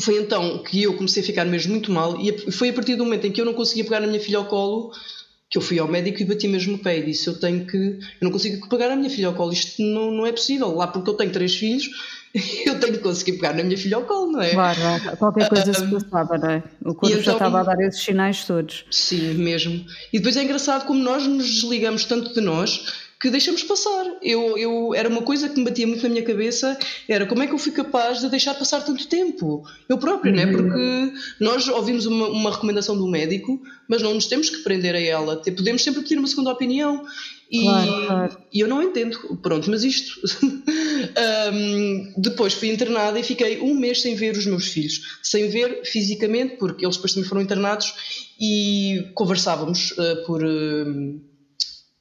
foi 0.00 0.18
então 0.18 0.62
que 0.62 0.82
eu 0.82 0.94
comecei 0.96 1.22
a 1.22 1.26
ficar 1.26 1.44
mesmo 1.44 1.72
muito 1.72 1.92
mal 1.92 2.20
e 2.20 2.50
foi 2.50 2.70
a 2.70 2.72
partir 2.72 2.96
do 2.96 3.04
momento 3.04 3.26
em 3.26 3.32
que 3.32 3.40
eu 3.40 3.44
não 3.44 3.54
conseguia 3.54 3.84
pegar 3.84 4.02
a 4.02 4.06
minha 4.06 4.20
filha 4.20 4.38
ao 4.38 4.46
colo 4.46 4.92
que 5.54 5.58
eu 5.58 5.62
fui 5.62 5.78
ao 5.78 5.86
médico 5.86 6.20
e 6.20 6.24
bati 6.24 6.48
mesmo 6.48 6.72
no 6.72 6.78
pé 6.80 6.98
e 6.98 7.04
disse 7.04 7.28
eu 7.28 7.38
tenho 7.38 7.64
que, 7.64 7.76
eu 7.76 8.00
não 8.22 8.32
consigo 8.32 8.68
pegar 8.68 8.90
a 8.90 8.96
minha 8.96 9.08
filha 9.08 9.28
ao 9.28 9.34
colo, 9.34 9.52
isto 9.52 9.80
não, 9.80 10.10
não 10.10 10.26
é 10.26 10.32
possível, 10.32 10.74
lá 10.74 10.88
porque 10.88 11.08
eu 11.08 11.14
tenho 11.14 11.30
três 11.30 11.54
filhos 11.54 11.90
eu 12.66 12.80
tenho 12.80 12.94
que 12.94 12.98
conseguir 12.98 13.34
pegar 13.34 13.54
na 13.54 13.62
minha 13.62 13.78
filha 13.78 13.94
ao 13.96 14.02
colo, 14.02 14.32
não 14.32 14.42
é? 14.42 14.50
Claro, 14.50 14.80
qualquer 15.16 15.48
coisa 15.48 15.72
se 15.72 15.86
passava, 15.86 16.38
não 16.38 16.50
é? 16.50 16.62
O 16.80 16.92
corpo 16.92 17.06
então, 17.06 17.22
já 17.22 17.32
estava 17.34 17.60
a 17.60 17.62
dar 17.62 17.80
esses 17.82 18.02
sinais 18.02 18.44
todos. 18.44 18.84
Sim, 18.90 19.34
mesmo. 19.34 19.86
E 20.12 20.18
depois 20.18 20.36
é 20.36 20.42
engraçado 20.42 20.84
como 20.84 21.00
nós 21.00 21.24
nos 21.24 21.48
desligamos 21.48 22.04
tanto 22.04 22.34
de 22.34 22.40
nós 22.40 23.03
que 23.24 23.30
deixamos 23.30 23.62
passar. 23.62 24.04
Eu, 24.20 24.58
eu, 24.58 24.94
era 24.94 25.08
uma 25.08 25.22
coisa 25.22 25.48
que 25.48 25.56
me 25.56 25.64
batia 25.64 25.86
muito 25.86 26.02
na 26.02 26.10
minha 26.10 26.22
cabeça, 26.22 26.78
era 27.08 27.24
como 27.24 27.42
é 27.42 27.46
que 27.46 27.54
eu 27.54 27.58
fui 27.58 27.72
capaz 27.72 28.20
de 28.20 28.28
deixar 28.28 28.52
passar 28.52 28.84
tanto 28.84 29.08
tempo? 29.08 29.64
Eu 29.88 29.96
próprio, 29.96 30.30
uhum. 30.30 30.36
né? 30.36 30.46
Porque 30.46 31.14
nós 31.40 31.66
ouvimos 31.66 32.04
uma, 32.04 32.28
uma 32.28 32.50
recomendação 32.50 32.98
do 32.98 33.08
médico, 33.08 33.62
mas 33.88 34.02
não 34.02 34.12
nos 34.12 34.26
temos 34.26 34.50
que 34.50 34.58
prender 34.58 34.94
a 34.94 35.00
ela. 35.00 35.36
Podemos 35.38 35.82
sempre 35.82 36.02
pedir 36.02 36.18
uma 36.18 36.28
segunda 36.28 36.52
opinião. 36.52 37.06
E, 37.50 37.62
claro, 37.62 38.06
claro. 38.06 38.38
e 38.52 38.60
eu 38.60 38.68
não 38.68 38.82
entendo. 38.82 39.18
Pronto, 39.38 39.70
mas 39.70 39.84
isto. 39.84 40.20
um, 41.50 42.12
depois 42.18 42.52
fui 42.52 42.68
internada 42.68 43.18
e 43.18 43.22
fiquei 43.22 43.58
um 43.62 43.74
mês 43.74 44.02
sem 44.02 44.14
ver 44.14 44.36
os 44.36 44.44
meus 44.44 44.66
filhos. 44.66 45.18
Sem 45.22 45.48
ver 45.48 45.80
fisicamente, 45.86 46.56
porque 46.58 46.84
eles 46.84 46.96
depois 46.96 47.14
também 47.14 47.26
foram 47.26 47.40
internados 47.40 47.94
e 48.38 49.08
conversávamos 49.14 49.92
uh, 49.92 50.26
por. 50.26 50.44
Uh, 50.44 51.32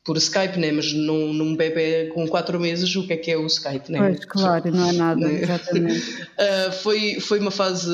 por 0.03 0.17
Skype, 0.17 0.59
né? 0.59 0.71
mas 0.71 0.91
num, 0.91 1.33
num 1.33 1.55
bebê 1.55 2.11
com 2.13 2.27
4 2.27 2.59
meses, 2.59 2.93
o 2.95 3.07
que 3.07 3.13
é 3.13 3.17
que 3.17 3.31
é 3.31 3.37
o 3.37 3.45
Skype? 3.45 3.91
Né? 3.91 3.99
Pois, 3.99 4.25
claro, 4.25 4.71
não 4.71 4.89
é 4.89 4.91
nada, 4.93 5.27
né? 5.27 5.41
exatamente. 5.41 5.99
uh, 5.99 6.71
foi, 6.83 7.19
foi 7.21 7.39
uma 7.39 7.51
fase 7.51 7.89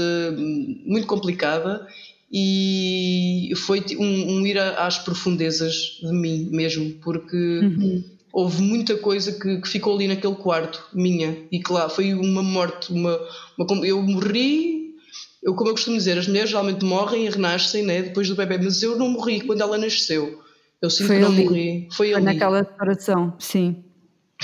muito 0.85 1.05
complicada 1.05 1.87
e 2.31 3.51
foi 3.57 3.83
um, 3.97 4.37
um 4.37 4.47
ir 4.47 4.57
às 4.57 4.97
profundezas 4.97 5.99
de 6.01 6.11
mim 6.11 6.49
mesmo, 6.51 6.91
porque 7.01 7.35
uhum. 7.35 8.03
houve 8.33 8.61
muita 8.61 8.95
coisa 8.97 9.31
que, 9.31 9.61
que, 9.61 9.67
ficou 9.67 9.95
ali 9.95 10.07
naquele 10.07 10.35
quarto, 10.35 10.83
minha, 10.93 11.37
e 11.51 11.59
claro, 11.59 11.89
foi 11.89 12.13
uma 12.13 12.41
morte, 12.41 12.91
uma, 12.91 13.19
uma 13.57 13.85
eu 13.85 14.01
morri, 14.01 14.95
eu 15.43 15.53
como 15.55 15.69
eu 15.69 15.73
costumo 15.73 15.97
dizer, 15.97 16.17
as 16.17 16.27
mulheres 16.27 16.49
geralmente 16.49 16.83
morrem 16.83 17.25
e 17.25 17.29
renascem 17.29 17.83
né, 17.83 18.01
depois 18.01 18.27
do 18.27 18.35
bebê, 18.35 18.57
mas 18.57 18.81
eu 18.81 18.97
não 18.97 19.09
morri 19.09 19.41
quando 19.41 19.61
ela 19.61 19.77
nasceu 19.77 20.39
eu 20.81 20.89
sinto 20.89 21.07
foi 21.07 21.15
que 21.17 21.21
não 21.21 21.31
ali. 21.31 21.43
morri. 21.43 21.87
Foi, 21.91 22.07
foi 22.09 22.13
ali. 22.13 22.25
naquela 22.25 22.63
separação, 22.63 23.33
sim. 23.39 23.83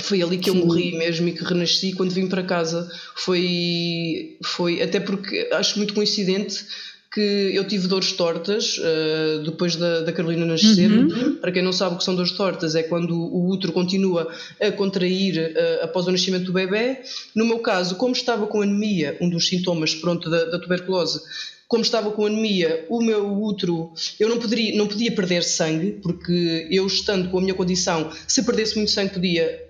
Foi 0.02 0.22
ali 0.22 0.36
que 0.38 0.50
sim. 0.50 0.58
eu 0.58 0.66
morri 0.66 0.96
mesmo 0.96 1.28
e 1.28 1.32
que 1.32 1.42
renasci 1.42 1.92
quando 1.92 2.10
vim 2.10 2.28
para 2.28 2.42
casa. 2.42 2.90
Foi, 3.14 4.36
foi 4.44 4.82
até 4.82 5.00
porque 5.00 5.48
acho 5.52 5.78
muito 5.78 5.94
coincidente 5.94 6.66
que 7.16 7.50
eu 7.54 7.66
tive 7.66 7.88
dores 7.88 8.12
tortas 8.12 8.76
uh, 8.76 9.42
depois 9.42 9.74
da, 9.74 10.02
da 10.02 10.12
Carolina 10.12 10.44
nascer. 10.44 10.90
Uhum. 10.90 11.36
Para 11.36 11.50
quem 11.50 11.62
não 11.62 11.72
sabe 11.72 11.94
o 11.94 11.98
que 11.98 12.04
são 12.04 12.14
dores 12.14 12.32
tortas, 12.32 12.74
é 12.74 12.82
quando 12.82 13.16
o 13.16 13.48
útero 13.48 13.72
continua 13.72 14.30
a 14.60 14.70
contrair 14.70 15.38
uh, 15.38 15.84
após 15.84 16.06
o 16.06 16.12
nascimento 16.12 16.44
do 16.44 16.52
bebê. 16.52 17.00
No 17.34 17.46
meu 17.46 17.60
caso, 17.60 17.96
como 17.96 18.12
estava 18.12 18.46
com 18.46 18.60
anemia, 18.60 19.16
um 19.18 19.30
dos 19.30 19.48
sintomas 19.48 19.94
pronto, 19.94 20.28
da, 20.28 20.44
da 20.44 20.58
tuberculose, 20.58 21.22
como 21.68 21.82
estava 21.82 22.10
com 22.12 22.26
anemia, 22.26 22.86
o 22.88 23.02
meu 23.02 23.42
útero, 23.42 23.92
eu 24.20 24.28
não, 24.28 24.38
poderia, 24.38 24.76
não 24.76 24.86
podia 24.86 25.12
perder 25.12 25.42
sangue, 25.42 25.98
porque 26.02 26.68
eu 26.70 26.86
estando 26.86 27.28
com 27.28 27.38
a 27.38 27.40
minha 27.40 27.54
condição, 27.54 28.10
se 28.26 28.44
perdesse 28.44 28.76
muito 28.76 28.90
sangue 28.90 29.14
podia 29.14 29.66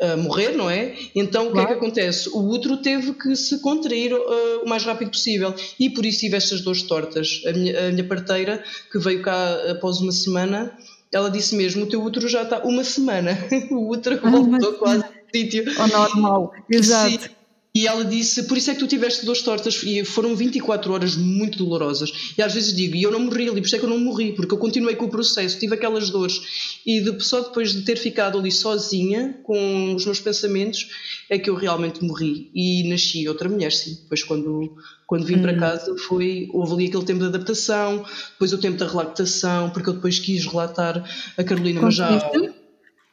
uh, 0.00 0.16
morrer, 0.16 0.52
não 0.52 0.68
é? 0.68 0.94
Então 1.14 1.50
claro. 1.50 1.50
o 1.50 1.54
que 1.54 1.60
é 1.60 1.66
que 1.66 1.84
acontece? 1.84 2.28
O 2.30 2.48
útero 2.48 2.78
teve 2.78 3.12
que 3.14 3.36
se 3.36 3.60
contrair 3.60 4.12
uh, 4.12 4.64
o 4.64 4.68
mais 4.68 4.84
rápido 4.84 5.10
possível 5.10 5.54
e 5.78 5.90
por 5.90 6.04
isso 6.04 6.20
tive 6.20 6.36
estas 6.36 6.60
dores 6.60 6.82
tortas. 6.82 7.42
A 7.46 7.52
minha, 7.52 7.88
a 7.88 7.92
minha 7.92 8.04
parteira, 8.04 8.62
que 8.90 8.98
veio 8.98 9.22
cá 9.22 9.70
após 9.70 10.00
uma 10.00 10.12
semana, 10.12 10.76
ela 11.12 11.30
disse 11.30 11.54
mesmo: 11.54 11.84
o 11.84 11.88
teu 11.88 12.02
útero 12.02 12.28
já 12.28 12.42
está 12.42 12.58
uma 12.64 12.82
semana, 12.82 13.38
o 13.70 13.90
útero 13.90 14.20
voltou 14.20 14.74
quase 14.74 15.04
sítio. 15.34 15.64
Ao 15.78 15.88
normal, 15.88 16.52
exato. 16.68 17.22
Sim. 17.22 17.35
E 17.76 17.86
ela 17.86 18.06
disse: 18.06 18.44
Por 18.44 18.56
isso 18.56 18.70
é 18.70 18.74
que 18.74 18.80
tu 18.80 18.86
tiveste 18.86 19.26
dores 19.26 19.42
tortas 19.42 19.82
e 19.84 20.02
foram 20.02 20.34
24 20.34 20.90
horas 20.94 21.14
muito 21.14 21.58
dolorosas. 21.58 22.32
E 22.38 22.40
às 22.40 22.54
vezes 22.54 22.74
digo: 22.74 22.96
E 22.96 23.02
eu 23.02 23.10
não 23.10 23.20
morri 23.20 23.50
ali, 23.50 23.60
por 23.60 23.66
isso 23.66 23.76
é 23.76 23.78
que 23.78 23.84
eu 23.84 23.90
não 23.90 23.98
morri, 23.98 24.32
porque 24.32 24.54
eu 24.54 24.56
continuei 24.56 24.96
com 24.96 25.04
o 25.04 25.10
processo, 25.10 25.58
tive 25.58 25.74
aquelas 25.74 26.08
dores. 26.08 26.80
E 26.86 27.02
de, 27.02 27.22
só 27.22 27.42
depois 27.42 27.74
de 27.74 27.82
ter 27.82 27.98
ficado 27.98 28.38
ali 28.38 28.50
sozinha, 28.50 29.38
com 29.42 29.94
os 29.94 30.06
meus 30.06 30.18
pensamentos, 30.18 30.88
é 31.28 31.38
que 31.38 31.50
eu 31.50 31.54
realmente 31.54 32.02
morri. 32.02 32.50
E 32.54 32.88
nasci 32.88 33.28
outra 33.28 33.46
mulher, 33.46 33.70
sim. 33.70 33.98
Depois, 34.04 34.24
quando, 34.24 34.74
quando 35.06 35.26
vim 35.26 35.36
hum. 35.36 35.42
para 35.42 35.58
casa, 35.58 35.94
foi, 35.98 36.48
houve 36.54 36.72
ali 36.72 36.86
aquele 36.86 37.04
tempo 37.04 37.20
de 37.20 37.26
adaptação, 37.26 38.02
depois 38.30 38.54
o 38.54 38.58
tempo 38.58 38.78
da 38.78 38.88
relactação, 38.88 39.68
porque 39.68 39.90
eu 39.90 39.94
depois 39.94 40.18
quis 40.18 40.46
relatar 40.46 41.06
a 41.36 41.44
Carolina, 41.44 41.82
mas 41.82 41.94
já. 41.94 42.08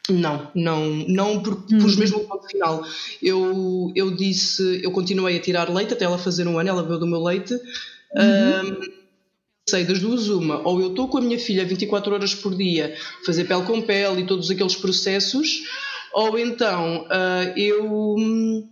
Não, 0.09 0.51
não, 0.53 0.85
não 1.07 1.41
por, 1.41 1.53
hum. 1.53 1.79
por 1.79 1.97
mesmo 1.97 2.19
ponto 2.21 2.47
final. 2.47 2.85
Eu, 3.21 3.91
eu 3.95 4.11
disse, 4.11 4.81
eu 4.83 4.91
continuei 4.91 5.37
a 5.37 5.41
tirar 5.41 5.69
leite 5.69 5.93
até 5.93 6.03
ela 6.03 6.17
fazer 6.17 6.45
um 6.47 6.59
ano, 6.59 6.69
ela 6.69 6.83
bebeu 6.83 6.99
do 6.99 7.07
meu 7.07 7.23
leite. 7.23 7.53
Uhum. 7.53 8.69
Um, 8.69 9.03
sei 9.67 9.85
das 9.85 9.99
duas 9.99 10.27
uma, 10.27 10.59
ou 10.67 10.81
eu 10.81 10.89
estou 10.89 11.07
com 11.07 11.17
a 11.17 11.21
minha 11.21 11.39
filha 11.39 11.65
24 11.65 12.13
horas 12.13 12.35
por 12.35 12.53
dia, 12.55 12.95
fazer 13.25 13.45
pele 13.45 13.63
com 13.63 13.81
pele 13.81 14.21
e 14.21 14.25
todos 14.25 14.51
aqueles 14.51 14.75
processos, 14.75 15.61
ou 16.13 16.37
então 16.37 17.05
uh, 17.05 17.57
eu 17.57 18.67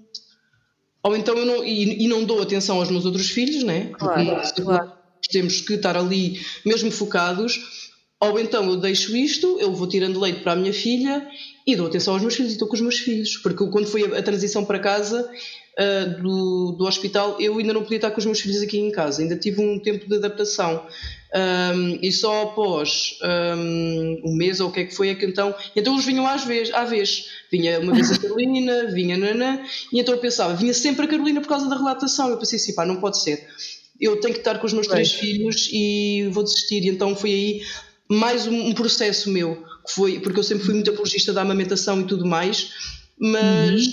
ou 1.04 1.16
então 1.16 1.36
eu 1.36 1.46
não 1.46 1.64
e, 1.64 2.04
e, 2.04 2.08
não 2.08 2.24
dou 2.24 2.42
atenção 2.42 2.78
aos 2.78 2.92
meus 2.92 3.06
outros 3.06 3.30
filhos, 3.30 3.64
né? 3.64 3.92
Claro, 3.98 4.42
Porque 4.42 4.62
claro. 4.62 4.92
temos 5.32 5.62
que 5.62 5.74
estar 5.74 5.96
ali 5.96 6.40
mesmo 6.66 6.92
focados 6.92 7.90
ou 8.22 8.40
então 8.40 8.70
eu 8.70 8.78
deixo 8.78 9.18
isto, 9.18 9.58
eu 9.60 9.74
vou 9.74 9.88
tirando 9.88 10.20
leite 10.20 10.42
para 10.42 10.51
a 10.51 10.56
minha 10.56 10.72
filha 10.72 11.28
e 11.66 11.75
dou 11.75 11.88
atenção 11.88 12.13
aos 12.13 12.22
meus 12.22 12.36
filhos 12.36 12.51
e 12.51 12.54
estou 12.54 12.68
com 12.68 12.75
os 12.75 12.82
meus 12.82 13.00
filhos. 13.00 13.36
Porque 13.38 13.66
quando 13.72 13.88
foi 13.88 14.04
a, 14.04 14.20
a 14.20 14.22
transição 14.22 14.63
para 14.63 14.78
casa 14.78 15.28
uh, 15.28 16.22
do, 16.22 16.74
do 16.74 16.86
hospital, 16.86 17.42
eu 17.42 17.58
ainda 17.58 17.74
não 17.74 17.82
podia 17.82 17.98
estar 17.98 18.12
com 18.12 18.20
os 18.20 18.25
meus 18.25 18.40
filhos 18.40 18.62
aqui 18.62 18.78
em 18.78 18.92
casa, 18.92 19.24
ainda 19.24 19.36
tive 19.36 19.60
um 19.60 19.80
tempo 19.80 20.08
de 20.08 20.16
adaptação. 20.18 20.86
Um, 21.34 21.98
e 22.00 22.12
só 22.12 22.44
após 22.44 23.18
um, 23.24 24.22
um, 24.25 24.36
mês 24.36 24.60
ou 24.60 24.70
o 24.70 24.72
que 24.72 24.82
é 24.82 24.84
que 24.84 24.94
foi 24.94 25.10
é 25.10 25.16
que 25.16 25.25
então. 25.25 25.56
Então 25.75 25.94
eles 25.94 26.06
vinham 26.06 26.28
às 26.28 26.44
vezes, 26.44 26.72
à 26.75 26.84
vez. 26.84 27.25
Vinha 27.51 27.80
uma 27.80 27.92
vez 27.92 28.12
a 28.12 28.18
Carolina, 28.22 28.86
vinha 28.92 29.16
a 29.16 29.18
Nana, 29.18 29.66
e 29.92 30.00
então 30.00 30.13
eu 30.13 30.22
pensava, 30.22 30.54
vinha 30.54 30.75
sempre 30.75 31.06
a 31.06 31.08
Carolina 31.08 31.42
por 31.42 31.48
causa 31.48 31.68
da 31.68 31.75
relatação. 31.75 32.30
Eu 32.30 32.38
pensei 32.38 32.58
assim, 32.58 32.75
pá, 32.75 32.86
não 32.86 32.98
pode 32.98 33.20
ser 33.20 33.48
eu 34.00 34.20
tenho 34.20 34.34
que 34.34 34.40
estar 34.40 34.58
com 34.58 34.66
os 34.66 34.74
meus 34.74 34.88
três 34.88 35.13
filhos 35.13 35.70
e 35.72 36.28
vou 36.32 36.44
desistir. 36.44 36.84
E 36.84 36.90
então 36.90 37.16
foi 37.16 37.30
aí 37.30 37.62
mais 38.12 38.46
um, 38.46 38.68
um, 38.68 38.74
processo 38.74 39.32
meu, 39.32 39.63
que 39.86 39.94
foi, 39.94 40.20
porque 40.20 40.39
eu 40.39 40.44
sempre 40.44 40.65
fui 40.65 40.74
muito 40.74 40.89
apologista 40.89 41.32
da 41.32 41.41
amamentação 41.41 42.01
e 42.01 42.03
tudo 42.03 42.25
mais, 42.25 42.72
mas, 43.18 43.88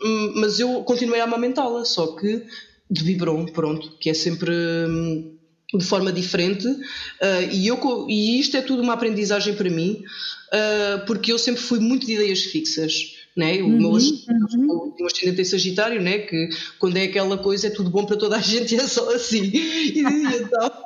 uhum. 0.00 0.32
mas 0.36 0.60
eu 0.60 0.82
continuei 0.84 1.20
a 1.20 1.24
amamentá-la, 1.24 1.84
só 1.84 2.14
que 2.14 2.44
de 2.88 3.02
biberon, 3.02 3.46
pronto, 3.46 3.96
que 3.98 4.08
é 4.08 4.14
sempre 4.14 4.52
hum, 4.88 5.34
de 5.74 5.84
forma 5.84 6.12
diferente, 6.12 6.68
uh, 6.68 7.50
e, 7.52 7.66
eu, 7.66 8.06
e 8.08 8.38
isto 8.38 8.56
é 8.56 8.62
tudo 8.62 8.82
uma 8.82 8.92
aprendizagem 8.92 9.54
para 9.54 9.68
mim, 9.68 10.04
uh, 10.52 11.04
porque 11.06 11.32
eu 11.32 11.38
sempre 11.38 11.60
fui 11.60 11.80
muito 11.80 12.06
de 12.06 12.12
ideias 12.12 12.42
fixas. 12.42 13.16
Né? 13.36 13.60
O 13.60 13.64
uhum, 13.64 13.78
meu 13.78 13.90
uhum. 13.90 14.94
um 15.00 15.06
ascendente 15.06 15.40
em 15.40 15.44
Sagitário, 15.44 16.00
né? 16.00 16.18
que 16.18 16.50
quando 16.78 16.96
é 16.96 17.02
aquela 17.02 17.36
coisa 17.36 17.66
é 17.66 17.70
tudo 17.70 17.90
bom 17.90 18.06
para 18.06 18.16
toda 18.16 18.36
a 18.36 18.38
gente 18.40 18.76
e 18.76 18.78
é 18.78 18.86
só 18.86 19.12
assim. 19.12 19.50
E, 19.52 19.98
então, 19.98 20.84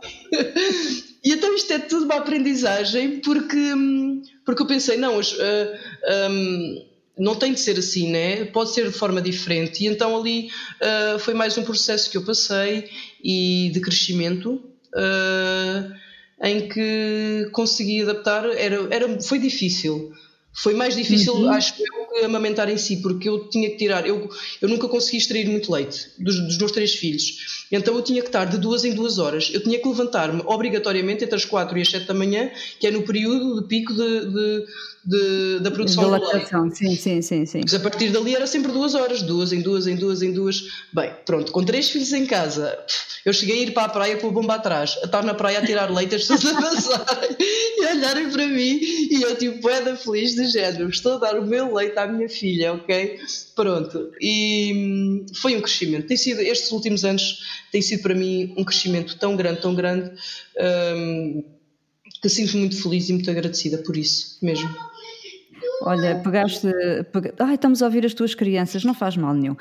e 1.24 1.32
então 1.32 1.54
isto 1.54 1.72
é 1.72 1.78
tudo 1.78 2.04
uma 2.04 2.16
aprendizagem 2.16 3.20
porque, 3.20 3.72
porque 4.44 4.62
eu 4.62 4.66
pensei, 4.66 4.96
não, 4.96 5.18
uh, 5.18 5.22
ah, 5.22 6.28
um, 6.30 6.84
não 7.18 7.34
tem 7.34 7.52
de 7.52 7.60
ser 7.60 7.78
assim, 7.78 8.10
né? 8.10 8.44
pode 8.46 8.72
ser 8.72 8.86
de 8.86 8.92
forma 8.92 9.20
diferente. 9.20 9.84
E 9.84 9.88
então 9.88 10.16
ali 10.16 10.48
uh, 10.80 11.18
foi 11.18 11.34
mais 11.34 11.58
um 11.58 11.64
processo 11.64 12.10
que 12.10 12.16
eu 12.16 12.24
passei 12.24 12.88
e 13.22 13.70
de 13.72 13.80
crescimento. 13.80 14.62
Uh, 14.94 15.98
em 16.40 16.68
que 16.68 17.48
consegui 17.52 18.02
adaptar, 18.02 18.44
era, 18.56 18.86
era, 18.94 19.20
foi 19.20 19.38
difícil, 19.38 20.12
foi 20.54 20.74
mais 20.74 20.96
difícil, 20.96 21.34
uhum. 21.34 21.50
acho 21.50 21.74
eu, 21.80 22.07
que 22.08 22.24
amamentar 22.24 22.68
em 22.68 22.76
si, 22.76 22.96
porque 22.96 23.28
eu 23.28 23.48
tinha 23.48 23.68
que 23.70 23.76
tirar. 23.76 24.06
Eu, 24.06 24.28
eu 24.60 24.68
nunca 24.68 24.88
consegui 24.88 25.18
extrair 25.18 25.48
muito 25.48 25.72
leite 25.72 26.10
dos, 26.18 26.38
dos 26.40 26.58
meus 26.58 26.72
três 26.72 26.94
filhos. 26.94 27.66
Então 27.70 27.94
eu 27.94 28.02
tinha 28.02 28.22
que 28.22 28.28
estar 28.28 28.44
de 28.46 28.58
duas 28.58 28.84
em 28.84 28.94
duas 28.94 29.18
horas. 29.18 29.50
Eu 29.52 29.62
tinha 29.62 29.78
que 29.78 29.86
levantar-me 29.86 30.42
obrigatoriamente 30.46 31.24
entre 31.24 31.36
as 31.36 31.44
quatro 31.44 31.76
e 31.78 31.82
as 31.82 31.90
sete 31.90 32.06
da 32.06 32.14
manhã, 32.14 32.50
que 32.80 32.86
é 32.86 32.90
no 32.90 33.02
período 33.02 33.60
de 33.60 33.68
pico 33.68 33.92
de, 33.92 34.26
de, 34.26 34.66
de, 35.04 35.58
da 35.60 35.70
produção 35.70 36.10
da 36.10 36.18
lactação. 36.18 36.70
Sim, 36.70 36.96
sim, 36.96 37.22
sim, 37.22 37.46
sim. 37.46 37.60
Mas 37.62 37.74
a 37.74 37.80
partir 37.80 38.10
dali 38.10 38.34
era 38.34 38.46
sempre 38.46 38.72
duas 38.72 38.94
horas, 38.94 39.22
duas 39.22 39.52
em 39.52 39.60
duas, 39.60 39.86
em 39.86 39.96
duas, 39.96 40.22
em 40.22 40.32
duas. 40.32 40.64
Bem, 40.92 41.12
pronto, 41.26 41.52
com 41.52 41.64
três 41.64 41.90
filhos 41.90 42.12
em 42.12 42.26
casa, 42.26 42.78
eu 43.24 43.32
cheguei 43.32 43.58
a 43.58 43.62
ir 43.64 43.72
para 43.72 43.84
a 43.84 43.88
praia 43.88 44.16
com 44.16 44.28
a 44.28 44.30
bomba 44.30 44.54
atrás, 44.54 44.96
a 45.02 45.06
estar 45.06 45.22
na 45.22 45.34
praia 45.34 45.58
a 45.58 45.66
tirar 45.66 45.90
leite, 45.90 46.14
as 46.14 46.26
pessoas 46.26 46.56
a 46.56 46.60
passarem 46.60 47.36
e 47.38 47.84
a 47.84 47.90
olharem 47.92 48.30
para 48.30 48.46
mim 48.46 48.78
e 48.82 49.22
eu 49.22 49.36
tipo, 49.36 49.68
é 49.68 49.82
da 49.82 49.96
feliz 49.96 50.34
de 50.34 50.46
género, 50.48 50.88
estou 50.88 51.14
a 51.14 51.18
dar 51.18 51.38
o 51.38 51.46
meu 51.46 51.74
leite 51.74 51.97
à 52.02 52.06
minha 52.06 52.28
filha, 52.28 52.72
ok? 52.74 53.18
Pronto. 53.54 54.10
E 54.20 54.72
hum, 54.74 55.26
foi 55.34 55.56
um 55.56 55.60
crescimento. 55.60 56.06
Tem 56.06 56.16
sido, 56.16 56.40
estes 56.40 56.70
últimos 56.70 57.04
anos, 57.04 57.40
tem 57.70 57.82
sido 57.82 58.02
para 58.02 58.14
mim 58.14 58.54
um 58.56 58.64
crescimento 58.64 59.16
tão 59.18 59.36
grande, 59.36 59.60
tão 59.60 59.74
grande. 59.74 60.10
Um, 60.96 61.44
que 62.20 62.28
sinto 62.28 62.56
muito 62.56 62.80
feliz 62.82 63.08
e 63.08 63.12
muito 63.12 63.30
agradecida 63.30 63.78
por 63.78 63.96
isso 63.96 64.38
mesmo. 64.42 64.68
Olha, 65.82 66.16
pegaste. 66.16 66.68
Pega... 67.12 67.34
Ai, 67.38 67.54
estamos 67.54 67.82
a 67.82 67.86
ouvir 67.86 68.04
as 68.04 68.14
tuas 68.14 68.34
crianças, 68.34 68.84
não 68.84 68.94
faz 68.94 69.16
mal 69.16 69.34
nenhum. 69.34 69.52
Uh, 69.52 69.56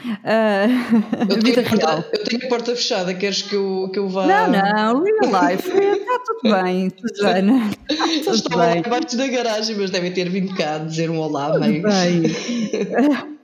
eu, 1.29 1.39
tenho 1.39 1.63
porta, 1.63 2.09
eu, 2.11 2.23
tenho 2.23 2.45
a 2.45 2.49
porta 2.49 2.75
fechada, 2.75 3.13
queres 3.13 3.41
que 3.41 3.55
eu, 3.55 3.89
que 3.93 3.99
eu 3.99 4.09
vá. 4.09 4.25
Não, 4.25 4.51
não, 4.51 5.03
real 5.03 5.49
life, 5.49 5.69
está 5.69 6.19
tudo 6.25 6.55
bem, 6.63 6.91
Susana. 6.97 7.71
Está 7.89 8.31
tudo 8.31 8.57
bem. 8.57 8.83
abaixo 8.85 9.17
da 9.17 9.27
garagem, 9.27 9.75
mas 9.77 9.91
devem 9.91 10.11
ter 10.11 10.29
vindo 10.29 10.55
cá 10.55 10.79
dizer 10.79 11.09
um 11.09 11.19
olá, 11.19 11.57
bem. 11.59 11.81
bem. 11.81 12.23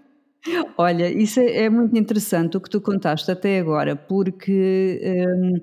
Olha, 0.78 1.10
isso 1.10 1.40
é, 1.40 1.64
é, 1.64 1.70
muito 1.70 1.98
interessante 1.98 2.58
o 2.58 2.62
que 2.62 2.70
tu 2.70 2.82
contaste 2.82 3.30
até 3.30 3.60
agora, 3.60 3.96
porque. 3.96 5.00
Um, 5.04 5.62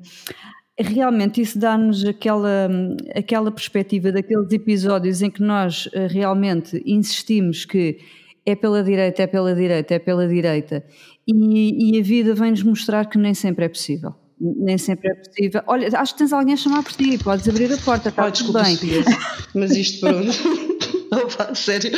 realmente 0.82 1.40
isso 1.40 1.58
dá-nos 1.58 2.04
aquela, 2.04 2.68
aquela 3.14 3.50
perspectiva 3.50 4.10
daqueles 4.12 4.50
episódios 4.52 5.22
em 5.22 5.30
que 5.30 5.42
nós 5.42 5.88
eh, 5.92 6.06
realmente 6.06 6.82
insistimos 6.86 7.64
que 7.64 7.98
é 8.46 8.54
pela 8.54 8.82
direita, 8.82 9.22
é 9.22 9.26
pela 9.26 9.54
direita, 9.54 9.94
é 9.94 9.98
pela 9.98 10.26
direita, 10.26 10.84
e, 11.26 11.92
e 11.94 12.00
a 12.00 12.02
vida 12.02 12.34
vem-nos 12.34 12.62
mostrar 12.62 13.06
que 13.06 13.18
nem 13.18 13.34
sempre 13.34 13.64
é 13.64 13.68
possível. 13.68 14.14
Nem 14.40 14.78
sempre 14.78 15.10
é 15.10 15.14
possível. 15.14 15.62
Olha, 15.66 15.88
acho 15.98 16.14
que 16.14 16.18
tens 16.18 16.32
alguém 16.32 16.54
a 16.54 16.56
chamar 16.56 16.82
por 16.82 16.92
ti, 16.92 17.18
podes 17.18 17.46
abrir 17.46 17.70
a 17.72 17.76
porta, 17.76 18.08
está 18.08 18.26
oh, 18.26 18.32
tudo 18.32 18.54
bem. 18.54 18.78
Mas 19.54 19.72
isto 19.72 20.00
pronto. 20.00 20.30
Opa, 21.12 21.54
sério, 21.56 21.90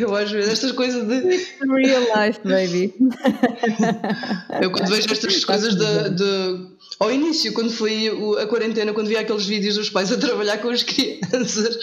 eu, 0.00 0.16
às 0.16 0.30
vezes 0.30 0.52
estas 0.52 0.72
coisas 0.72 1.06
de. 1.06 1.46
Real 1.60 2.02
life, 2.16 2.40
baby. 2.42 2.94
Eu 4.62 4.70
quando 4.70 4.88
vejo 4.88 5.12
estas 5.12 5.44
coisas 5.44 5.74
de, 5.74 6.10
de 6.14 6.77
ao 6.98 7.12
início, 7.12 7.52
quando 7.52 7.70
foi 7.70 8.10
a 8.40 8.46
quarentena, 8.46 8.92
quando 8.92 9.06
via 9.06 9.20
aqueles 9.20 9.46
vídeos 9.46 9.76
dos 9.76 9.88
pais 9.88 10.10
a 10.10 10.16
trabalhar 10.16 10.58
com 10.58 10.68
as 10.68 10.82
crianças, 10.82 11.78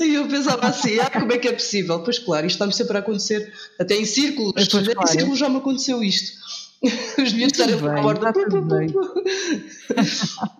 e 0.00 0.14
eu 0.14 0.26
pensava 0.26 0.66
assim, 0.66 0.98
ah, 0.98 1.08
como 1.10 1.32
é 1.32 1.38
que 1.38 1.46
é 1.46 1.52
possível? 1.52 2.00
Pois 2.00 2.18
claro, 2.18 2.46
isto 2.46 2.56
está-me 2.56 2.74
sempre 2.74 2.96
a 2.96 3.00
acontecer, 3.00 3.52
até 3.78 3.94
em 3.94 4.04
círculos, 4.04 4.52
até 4.56 4.94
claro. 4.94 5.08
em 5.08 5.12
círculos 5.12 5.38
já 5.38 5.48
me 5.48 5.58
aconteceu 5.58 6.02
isto. 6.02 6.38
Os 7.18 7.32
miúdos 7.32 7.58
estarem 7.58 7.74
a 7.74 8.02
porta. 8.02 8.30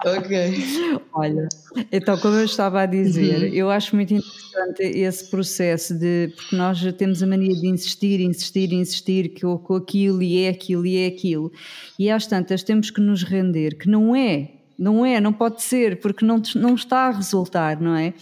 ok. 0.05 0.65
Olha, 1.13 1.49
então, 1.93 2.19
como 2.19 2.37
eu 2.37 2.45
estava 2.45 2.83
a 2.83 2.87
dizer, 2.87 3.43
uhum. 3.43 3.55
eu 3.55 3.71
acho 3.71 3.95
muito 3.95 4.15
interessante 4.15 4.83
esse 4.83 5.31
processo 5.31 5.95
de. 5.95 6.33
Porque 6.35 6.57
nós 6.57 6.81
temos 6.95 7.23
a 7.23 7.27
mania 7.27 7.55
de 7.55 7.69
insistir, 7.69 8.21
insistir, 8.21 8.73
insistir 8.73 9.29
que 9.29 9.43
com 9.43 9.75
aquilo 9.77 10.21
e 10.21 10.43
é 10.43 10.49
aquilo 10.49 10.85
e 10.85 10.97
é 10.97 11.07
aquilo. 11.07 11.53
E 11.99 12.11
às 12.11 12.27
tantas 12.27 12.65
temos 12.65 12.91
que 12.91 13.01
nos 13.01 13.23
render 13.23 13.77
que 13.79 13.89
não 13.89 14.17
é 14.17 14.58
não 14.79 15.05
é, 15.05 15.21
não 15.21 15.33
pode 15.33 15.61
ser, 15.61 15.99
porque 15.99 16.25
não, 16.25 16.41
não 16.55 16.77
está 16.77 17.09
a 17.09 17.11
resultar, 17.11 17.81
não 17.81 17.97
é? 17.97 18.15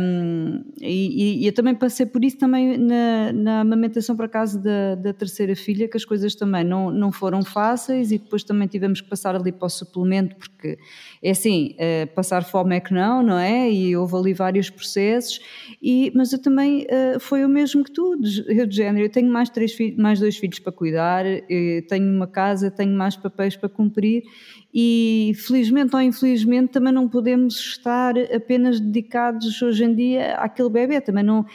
Um, 0.00 0.64
e, 0.80 1.42
e, 1.42 1.46
eu 1.46 1.52
também 1.52 1.74
passei 1.74 2.06
por 2.06 2.24
isso 2.24 2.38
também 2.38 2.78
na, 2.78 3.32
na 3.34 3.60
amamentação 3.60 4.16
para 4.16 4.28
casa 4.28 4.58
da, 4.58 4.94
da 4.94 5.12
terceira 5.12 5.54
filha, 5.54 5.86
que 5.86 5.96
as 5.96 6.06
coisas 6.06 6.34
também 6.34 6.64
não, 6.64 6.90
não 6.90 7.12
foram 7.12 7.42
fáceis 7.44 8.10
e 8.10 8.18
depois 8.18 8.42
também 8.44 8.66
tivemos 8.66 9.02
que 9.02 9.10
passar 9.10 9.36
ali 9.36 9.52
para 9.52 9.66
o 9.66 9.68
suplemento, 9.68 10.36
porque 10.36 10.78
é 11.22 11.30
assim, 11.30 11.74
uh, 11.74 12.06
passar 12.14 12.44
fome 12.44 12.76
é 12.76 12.80
que 12.80 12.94
não, 12.94 13.22
não 13.22 13.36
é? 13.36 13.70
E 13.70 13.94
houve 13.94 14.16
ali 14.16 14.32
vários 14.32 14.70
processos, 14.70 15.38
e, 15.82 16.10
mas 16.14 16.32
eu 16.32 16.40
também, 16.40 16.86
uh, 16.86 17.20
foi 17.20 17.44
o 17.44 17.48
mesmo 17.48 17.84
que 17.84 17.92
tu, 17.92 18.16
eu 18.46 18.66
de 18.66 18.76
género, 18.76 19.04
eu 19.04 19.10
tenho 19.10 19.30
mais, 19.30 19.50
três 19.50 19.76
mais 19.98 20.18
dois 20.18 20.38
filhos 20.38 20.60
para 20.60 20.72
cuidar, 20.72 21.24
tenho 21.88 22.10
uma 22.14 22.26
casa, 22.26 22.70
tenho 22.70 22.96
mais 22.96 23.16
papéis 23.16 23.54
para 23.54 23.68
cumprir, 23.68 24.22
e 24.72 25.32
felizmente 25.46 25.94
ou 25.94 26.02
infelizmente 26.02 26.72
também 26.72 26.92
não 26.92 27.08
podemos 27.08 27.56
estar 27.58 28.14
apenas 28.34 28.78
dedicados 28.80 29.60
hoje 29.62 29.84
em 29.84 29.94
dia 29.94 30.34
àquele 30.36 30.68
bebê, 30.68 31.00
também 31.00 31.24
não 31.24 31.46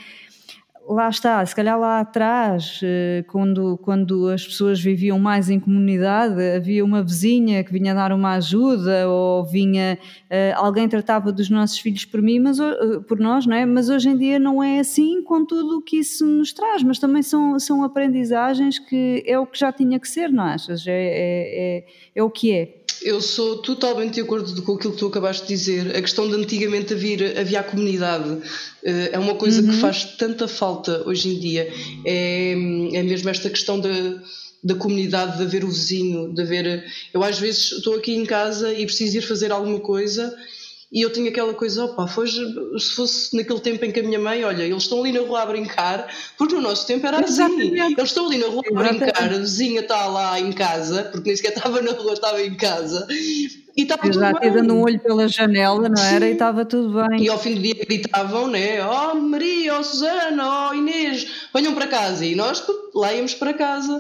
lá 0.87 1.09
está, 1.09 1.45
se 1.45 1.55
calhar 1.55 1.79
lá 1.79 2.01
atrás, 2.01 2.79
eh, 2.83 3.23
quando, 3.27 3.77
quando 3.77 4.27
as 4.27 4.45
pessoas 4.45 4.81
viviam 4.81 5.17
mais 5.17 5.49
em 5.49 5.59
comunidade, 5.59 6.41
havia 6.41 6.83
uma 6.83 7.01
vizinha 7.01 7.63
que 7.63 7.71
vinha 7.71 7.93
dar 7.93 8.11
uma 8.11 8.33
ajuda 8.33 9.07
ou 9.07 9.45
vinha 9.45 9.97
eh, 10.29 10.53
alguém 10.55 10.87
tratava 10.89 11.31
dos 11.31 11.49
nossos 11.49 11.79
filhos 11.79 12.05
por 12.05 12.21
mim, 12.21 12.39
mas 12.39 12.59
eh, 12.59 12.99
por 13.07 13.19
nós, 13.19 13.45
não 13.45 13.55
é? 13.55 13.65
Mas 13.65 13.89
hoje 13.89 14.09
em 14.09 14.17
dia 14.17 14.37
não 14.37 14.61
é 14.61 14.79
assim 14.79 15.23
com 15.23 15.45
tudo 15.45 15.77
o 15.77 15.81
que 15.81 15.97
isso 15.97 16.25
nos 16.25 16.51
traz, 16.51 16.83
mas 16.83 16.99
também 16.99 17.21
são, 17.21 17.57
são 17.59 17.83
aprendizagens 17.83 18.77
que 18.77 19.23
é 19.25 19.39
o 19.39 19.47
que 19.47 19.57
já 19.59 19.71
tinha 19.71 19.99
que 19.99 20.07
ser, 20.07 20.29
não 20.31 20.43
achas? 20.43 20.85
É, 20.85 20.91
é, 20.91 21.77
é, 21.77 21.85
é 22.15 22.23
o 22.23 22.29
que 22.29 22.51
é. 22.51 22.82
Eu 23.03 23.21
sou 23.21 23.57
totalmente 23.57 24.15
de 24.15 24.21
acordo 24.21 24.61
com 24.61 24.75
aquilo 24.75 24.93
que 24.93 24.99
tu 24.99 25.07
acabaste 25.07 25.45
de 25.45 25.53
dizer. 25.53 25.95
A 25.95 26.01
questão 26.01 26.27
de 26.27 26.35
antigamente 26.35 26.93
havia, 26.93 27.39
havia 27.39 27.59
a 27.59 27.63
comunidade 27.63 28.41
eh, 28.83 29.09
é 29.11 29.19
uma 29.19 29.35
coisa 29.35 29.61
uhum. 29.61 29.69
que 29.69 29.75
faz 29.77 30.05
tanta 30.17 30.47
falta 30.47 31.03
hoje 31.05 31.29
em 31.29 31.39
dia. 31.39 31.71
É, 32.05 32.51
é 32.51 33.03
mesmo 33.03 33.29
esta 33.29 33.49
questão 33.49 33.79
da, 33.79 33.89
da 34.63 34.75
comunidade, 34.75 35.37
de 35.37 35.43
haver 35.43 35.65
o 35.65 35.69
vizinho, 35.69 36.33
de 36.33 36.41
haver. 36.41 36.85
Eu 37.13 37.23
às 37.23 37.37
vezes 37.37 37.73
estou 37.73 37.95
aqui 37.95 38.15
em 38.15 38.25
casa 38.25 38.73
e 38.73 38.85
preciso 38.85 39.17
ir 39.17 39.21
fazer 39.21 39.51
alguma 39.51 39.79
coisa 39.79 40.33
e 40.93 41.01
eu 41.01 41.11
tinha 41.11 41.31
aquela 41.31 41.55
coisa, 41.55 41.85
opa, 41.85 42.05
fosse, 42.05 42.37
se 42.77 42.95
fosse 42.95 43.35
naquele 43.35 43.59
tempo 43.59 43.83
em 43.83 43.91
que 43.91 43.99
a 43.99 44.03
minha 44.03 44.19
mãe, 44.19 44.43
olha, 44.43 44.61
eles 44.61 44.83
estão 44.83 44.99
ali 44.99 45.11
na 45.11 45.21
rua 45.21 45.41
a 45.41 45.45
brincar, 45.47 46.07
porque 46.37 46.53
no 46.53 46.61
nosso 46.61 46.85
tempo 46.85 47.07
era 47.07 47.17
assim, 47.17 47.33
Exatamente. 47.33 47.79
eles 47.79 48.03
estão 48.03 48.27
ali 48.27 48.37
na 48.37 48.45
rua 48.45 48.61
a 48.69 48.75
brincar, 48.75 49.23
a 49.23 49.27
vizinha 49.27 49.81
está 49.81 50.05
lá 50.05 50.39
em 50.39 50.51
casa, 50.51 51.05
porque 51.05 51.29
nem 51.29 51.35
sequer 51.35 51.57
estava 51.57 51.81
na 51.81 51.93
rua, 51.93 52.13
estava 52.13 52.39
em 52.43 52.53
casa, 52.53 53.07
e 53.09 53.81
estava 53.81 54.03
tudo 54.03 54.39
bem. 54.39 54.51
dando 54.51 54.75
um 54.75 54.83
olho 54.83 54.99
pela 54.99 55.27
janela, 55.27 55.89
não 55.89 55.99
era? 56.03 56.25
Sim. 56.25 56.31
E 56.31 56.33
estava 56.33 56.63
tudo 56.63 56.93
bem. 57.07 57.23
E 57.23 57.27
ao 57.27 57.39
fim 57.39 57.55
do 57.55 57.61
dia 57.61 57.73
gritavam, 57.73 58.47
né? 58.47 58.85
Oh 58.85 59.15
Maria, 59.15 59.79
oh 59.79 59.83
Susana, 59.83 60.69
oh 60.69 60.75
Inês, 60.75 61.47
venham 61.51 61.73
para 61.73 61.87
casa. 61.87 62.23
E 62.23 62.35
nós 62.35 62.63
lá 62.93 63.11
íamos 63.11 63.33
para 63.33 63.51
casa 63.51 63.99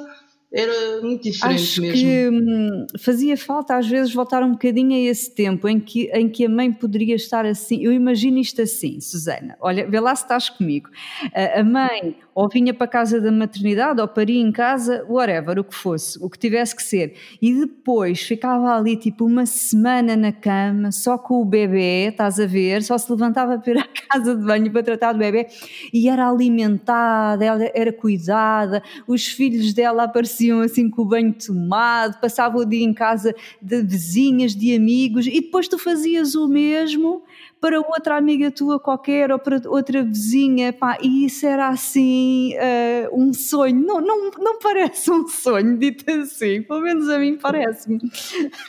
era 0.53 1.01
muito 1.01 1.23
diferente 1.23 1.55
Acho 1.55 1.81
mesmo. 1.81 1.97
que 1.97 2.29
hum, 2.29 2.85
fazia 2.99 3.35
falta 3.35 3.75
às 3.75 3.87
vezes 3.87 4.13
voltar 4.13 4.43
um 4.43 4.51
bocadinho 4.51 4.93
a 4.93 4.99
esse 4.99 5.33
tempo 5.33 5.67
em 5.67 5.79
que, 5.79 6.11
em 6.13 6.29
que 6.29 6.45
a 6.45 6.49
mãe 6.49 6.71
poderia 6.71 7.15
estar 7.15 7.43
assim. 7.43 7.81
Eu 7.83 7.91
imagino 7.91 8.37
isto 8.37 8.61
assim, 8.61 9.01
Susana. 9.01 9.57
Olha, 9.59 9.89
vê 9.89 9.99
lá 9.99 10.15
se 10.15 10.23
estás 10.23 10.49
comigo. 10.49 10.89
A 11.33 11.63
mãe 11.63 12.15
ou 12.35 12.49
vinha 12.49 12.73
para 12.73 12.85
a 12.85 12.87
casa 12.87 13.21
da 13.21 13.31
maternidade, 13.31 14.01
ou 14.01 14.07
paria 14.07 14.41
em 14.41 14.51
casa, 14.51 15.05
whatever, 15.07 15.59
o 15.59 15.63
que 15.63 15.75
fosse, 15.75 16.17
o 16.23 16.29
que 16.29 16.37
tivesse 16.37 16.75
que 16.75 16.83
ser. 16.83 17.15
E 17.41 17.53
depois 17.53 18.21
ficava 18.21 18.75
ali 18.75 18.95
tipo 18.95 19.25
uma 19.25 19.45
semana 19.45 20.15
na 20.15 20.31
cama, 20.31 20.91
só 20.91 21.17
com 21.17 21.41
o 21.41 21.45
bebê, 21.45 22.07
estás 22.09 22.39
a 22.39 22.45
ver, 22.45 22.81
só 22.83 22.97
se 22.97 23.11
levantava 23.11 23.57
para 23.59 23.71
ir 23.71 23.77
à 23.77 23.87
casa 24.09 24.35
de 24.35 24.43
banho 24.43 24.71
para 24.71 24.83
tratar 24.83 25.13
do 25.13 25.19
bebê 25.19 25.47
e 25.93 26.09
era 26.09 26.27
alimentada, 26.27 27.43
ela 27.43 27.69
era 27.73 27.93
cuidada, 27.93 28.81
os 29.07 29.27
filhos 29.27 29.73
dela 29.73 30.03
apareciam 30.03 30.61
assim 30.61 30.89
com 30.89 31.03
o 31.03 31.05
banho 31.05 31.33
tomado, 31.33 32.19
passava 32.19 32.57
o 32.57 32.65
dia 32.65 32.83
em 32.83 32.93
casa 32.93 33.35
de 33.61 33.81
vizinhas, 33.83 34.55
de 34.55 34.75
amigos 34.75 35.27
e 35.27 35.41
depois 35.41 35.67
tu 35.67 35.77
fazias 35.77 36.35
o 36.35 36.47
mesmo 36.47 37.23
para 37.63 37.79
outra 37.79 38.17
amiga 38.17 38.51
tua 38.51 38.77
qualquer 38.77 39.31
ou 39.31 39.39
para 39.39 39.61
outra 39.67 40.03
vizinha, 40.03 40.73
pá, 40.73 40.97
e 41.01 41.25
isso 41.25 41.45
era 41.45 41.69
assim 41.69 42.53
uh, 42.55 43.17
um 43.17 43.31
sonho. 43.31 43.79
Não, 43.79 44.01
não, 44.01 44.31
não 44.37 44.59
parece 44.59 45.09
um 45.09 45.25
sonho, 45.29 45.77
dito 45.77 46.03
assim, 46.11 46.61
pelo 46.61 46.81
menos 46.81 47.07
a 47.07 47.17
mim 47.17 47.37
parece-me. 47.37 48.01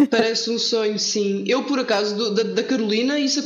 Parece 0.08 0.48
um 0.48 0.60
sonho, 0.60 0.96
sim. 0.96 1.42
Eu, 1.44 1.64
por 1.64 1.80
acaso, 1.80 2.14
do, 2.14 2.34
da, 2.34 2.44
da, 2.44 2.62
Carolina, 2.62 3.18
isso, 3.18 3.42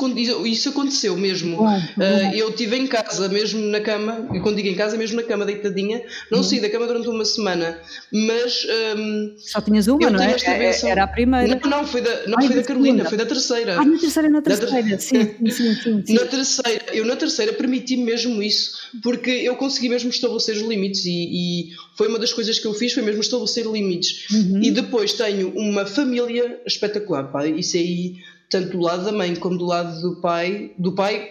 isso 0.46 0.68
aconteceu 0.68 1.16
mesmo. 1.16 1.64
Uh, 1.64 2.34
eu 2.34 2.50
estive 2.50 2.76
em 2.76 2.87
casa, 2.87 3.26
mesmo 3.30 3.58
na 3.68 3.80
cama, 3.80 4.28
e 4.34 4.40
quando 4.40 4.56
digo 4.56 4.68
em 4.68 4.74
casa, 4.74 4.98
mesmo 4.98 5.16
na 5.16 5.22
cama, 5.22 5.46
deitadinha, 5.46 6.02
não 6.30 6.42
saí 6.42 6.61
da 6.61 6.68
cama 6.68 6.87
durante 6.87 7.08
uma 7.08 7.24
semana, 7.24 7.80
mas. 8.12 8.66
Um, 8.98 9.34
Só 9.38 9.62
tinhas 9.62 9.87
uma, 9.87 10.11
não 10.11 10.20
é? 10.20 10.37
Era 10.84 11.04
a 11.04 11.06
primeira. 11.06 11.58
Não, 11.64 11.70
não, 11.70 11.87
foi 11.87 12.02
da, 12.02 12.26
não 12.26 12.37
Ai, 12.38 12.48
foi 12.48 12.56
da 12.56 12.62
Carolina, 12.64 13.04
segunda. 13.04 13.08
foi 13.08 13.16
da 13.16 13.24
terceira. 13.24 13.80
Ah, 13.80 13.84
na 13.87 13.98
terceira, 13.98 14.28
na 14.28 14.42
terceira, 14.42 14.90
da, 14.90 14.98
sim. 14.98 15.38
Sim, 15.38 15.74
sim, 15.74 16.03
sim. 16.05 16.14
Na 16.14 16.27
terceira, 16.27 16.87
eu 16.92 17.05
na 17.05 17.16
terceira 17.16 17.53
permiti 17.53 17.96
mesmo 17.96 18.42
isso, 18.42 18.79
porque 19.03 19.31
eu 19.31 19.57
consegui 19.57 19.88
mesmo 19.88 20.11
estabelecer 20.11 20.57
os 20.57 20.62
limites 20.62 21.05
e, 21.05 21.11
e 21.11 21.70
foi 21.96 22.09
uma 22.09 22.18
das 22.18 22.33
coisas 22.33 22.59
que 22.59 22.66
eu 22.66 22.74
fiz, 22.74 22.92
foi 22.92 23.03
mesmo 23.03 23.20
estabelecer 23.20 23.66
limites. 23.66 24.31
Uhum. 24.31 24.62
E 24.62 24.70
depois 24.70 25.12
tenho 25.12 25.51
uma 25.57 25.87
família 25.87 26.61
espetacular, 26.66 27.31
pá, 27.31 27.46
isso 27.46 27.77
aí, 27.77 28.16
tanto 28.51 28.70
do 28.70 28.81
lado 28.81 29.05
da 29.05 29.12
mãe 29.12 29.35
como 29.37 29.59
do 29.59 29.66
lado 29.66 30.01
do 30.01 30.20
pai, 30.20 30.72
do 30.79 30.92
pai 30.92 31.31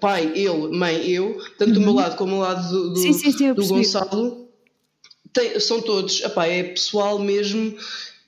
pai, 0.00 0.32
ele, 0.34 0.68
mãe, 0.76 1.08
eu, 1.08 1.38
tanto 1.58 1.72
do 1.72 1.80
meu 1.80 1.90
uhum. 1.90 1.96
lado 1.96 2.16
como 2.16 2.36
do 2.36 2.38
lado 2.38 2.68
do, 2.70 2.90
do, 2.90 2.96
sim, 3.00 3.12
sim, 3.12 3.32
sim, 3.32 3.52
do 3.52 3.66
Gonçalo, 3.66 4.46
tem, 5.32 5.60
são 5.60 5.80
todos, 5.82 6.22
epá, 6.22 6.46
é 6.46 6.62
pessoal 6.62 7.18
mesmo. 7.18 7.76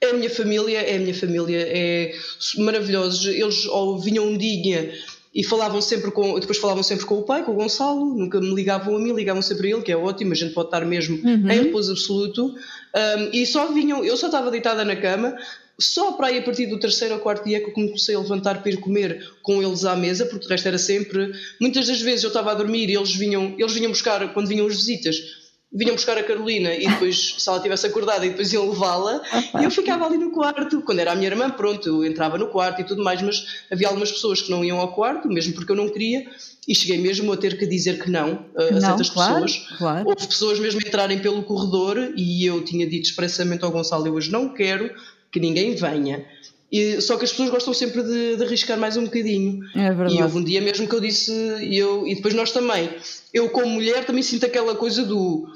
É 0.00 0.10
a 0.10 0.14
minha 0.14 0.30
família, 0.30 0.78
é 0.78 0.96
a 0.96 1.00
minha 1.00 1.14
família, 1.14 1.58
é 1.60 2.14
maravilhosos. 2.58 3.26
Eles 3.26 3.66
ou 3.66 3.98
vinham 3.98 4.26
um 4.26 4.38
dia 4.38 4.92
e 5.34 5.44
falavam 5.44 5.80
sempre 5.80 6.10
com, 6.10 6.38
depois 6.38 6.58
falavam 6.58 6.82
sempre 6.82 7.04
com 7.04 7.18
o 7.18 7.22
pai, 7.22 7.44
com 7.44 7.52
o 7.52 7.54
Gonçalo, 7.54 8.14
nunca 8.14 8.40
me 8.40 8.54
ligavam 8.54 8.96
a 8.96 8.98
mim, 8.98 9.12
ligavam 9.12 9.42
sempre 9.42 9.68
a 9.68 9.70
ele, 9.74 9.82
que 9.82 9.92
é 9.92 9.96
ótimo, 9.96 10.32
a 10.32 10.34
gente 10.34 10.54
pode 10.54 10.68
estar 10.68 10.84
mesmo 10.84 11.16
uhum. 11.16 11.50
em 11.50 11.64
repouso 11.64 11.92
absoluto. 11.92 12.46
Um, 12.46 13.30
e 13.32 13.46
só 13.46 13.70
vinham, 13.72 14.04
eu 14.04 14.16
só 14.16 14.26
estava 14.26 14.50
deitada 14.50 14.84
na 14.84 14.96
cama, 14.96 15.36
só 15.78 16.12
para 16.12 16.28
aí 16.28 16.38
a 16.38 16.42
partir 16.42 16.66
do 16.66 16.78
terceiro 16.78 17.14
ou 17.14 17.20
quarto 17.20 17.44
dia 17.44 17.60
que 17.60 17.66
eu 17.66 17.72
comecei 17.72 18.14
a 18.14 18.18
levantar 18.18 18.60
para 18.62 18.72
ir 18.72 18.78
comer 18.78 19.30
com 19.42 19.62
eles 19.62 19.84
à 19.84 19.94
mesa, 19.94 20.26
porque 20.26 20.46
o 20.46 20.48
resto 20.48 20.66
era 20.66 20.78
sempre. 20.78 21.30
Muitas 21.60 21.86
das 21.86 22.00
vezes 22.00 22.24
eu 22.24 22.28
estava 22.28 22.50
a 22.50 22.54
dormir 22.54 22.88
e 22.88 22.96
eles 22.96 23.14
vinham, 23.14 23.54
eles 23.56 23.72
vinham 23.72 23.92
buscar, 23.92 24.32
quando 24.32 24.48
vinham 24.48 24.66
as 24.66 24.74
visitas, 24.74 25.47
vinham 25.72 25.94
buscar 25.94 26.16
a 26.16 26.22
Carolina 26.22 26.74
e 26.74 26.88
depois, 26.88 27.36
se 27.38 27.48
ela 27.48 27.60
tivesse 27.60 27.86
acordado 27.86 28.24
e 28.24 28.30
depois 28.30 28.52
iam 28.52 28.68
levá-la, 28.70 29.20
e 29.60 29.64
eu 29.64 29.70
ficava 29.70 30.06
ali 30.06 30.16
no 30.16 30.30
quarto. 30.30 30.80
Quando 30.82 30.98
era 30.98 31.12
a 31.12 31.14
minha 31.14 31.28
irmã, 31.28 31.50
pronto, 31.50 31.88
eu 31.88 32.04
entrava 32.04 32.38
no 32.38 32.48
quarto 32.48 32.80
e 32.80 32.84
tudo 32.84 33.02
mais, 33.04 33.20
mas 33.20 33.46
havia 33.70 33.88
algumas 33.88 34.10
pessoas 34.10 34.40
que 34.40 34.50
não 34.50 34.64
iam 34.64 34.78
ao 34.78 34.94
quarto, 34.94 35.28
mesmo 35.28 35.54
porque 35.54 35.70
eu 35.70 35.76
não 35.76 35.88
queria, 35.88 36.26
e 36.66 36.74
cheguei 36.74 36.98
mesmo 36.98 37.32
a 37.32 37.36
ter 37.36 37.58
que 37.58 37.66
dizer 37.66 38.02
que 38.02 38.10
não 38.10 38.46
a 38.56 38.70
não, 38.70 38.80
certas 38.80 39.10
claro, 39.10 39.44
pessoas. 39.44 39.78
Claro. 39.78 40.08
Houve 40.08 40.26
pessoas 40.26 40.58
mesmo 40.58 40.80
entrarem 40.80 41.18
pelo 41.18 41.42
corredor 41.42 42.12
e 42.16 42.44
eu 42.44 42.64
tinha 42.64 42.86
dito 42.86 43.04
expressamente 43.04 43.64
ao 43.64 43.70
Gonçalo: 43.70 44.06
eu 44.06 44.14
hoje 44.14 44.30
não 44.30 44.48
quero 44.48 44.90
que 45.30 45.38
ninguém 45.38 45.74
venha. 45.74 46.24
E, 46.70 47.00
só 47.00 47.16
que 47.16 47.24
as 47.24 47.30
pessoas 47.30 47.50
gostam 47.50 47.72
sempre 47.72 48.02
de, 48.02 48.36
de, 48.36 48.44
arriscar 48.44 48.78
mais 48.78 48.96
um 48.96 49.04
bocadinho. 49.04 49.60
É 49.74 49.90
verdade. 49.90 50.16
E 50.16 50.22
houve 50.22 50.38
um 50.38 50.44
dia 50.44 50.60
mesmo 50.60 50.86
que 50.86 50.94
eu 50.94 51.00
disse, 51.00 51.32
e, 51.62 51.78
eu, 51.78 52.06
e 52.06 52.14
depois 52.14 52.34
nós 52.34 52.52
também, 52.52 52.90
eu 53.32 53.48
como 53.48 53.68
mulher 53.68 54.04
também 54.04 54.22
sinto 54.22 54.44
aquela 54.44 54.74
coisa 54.74 55.04
do. 55.04 55.48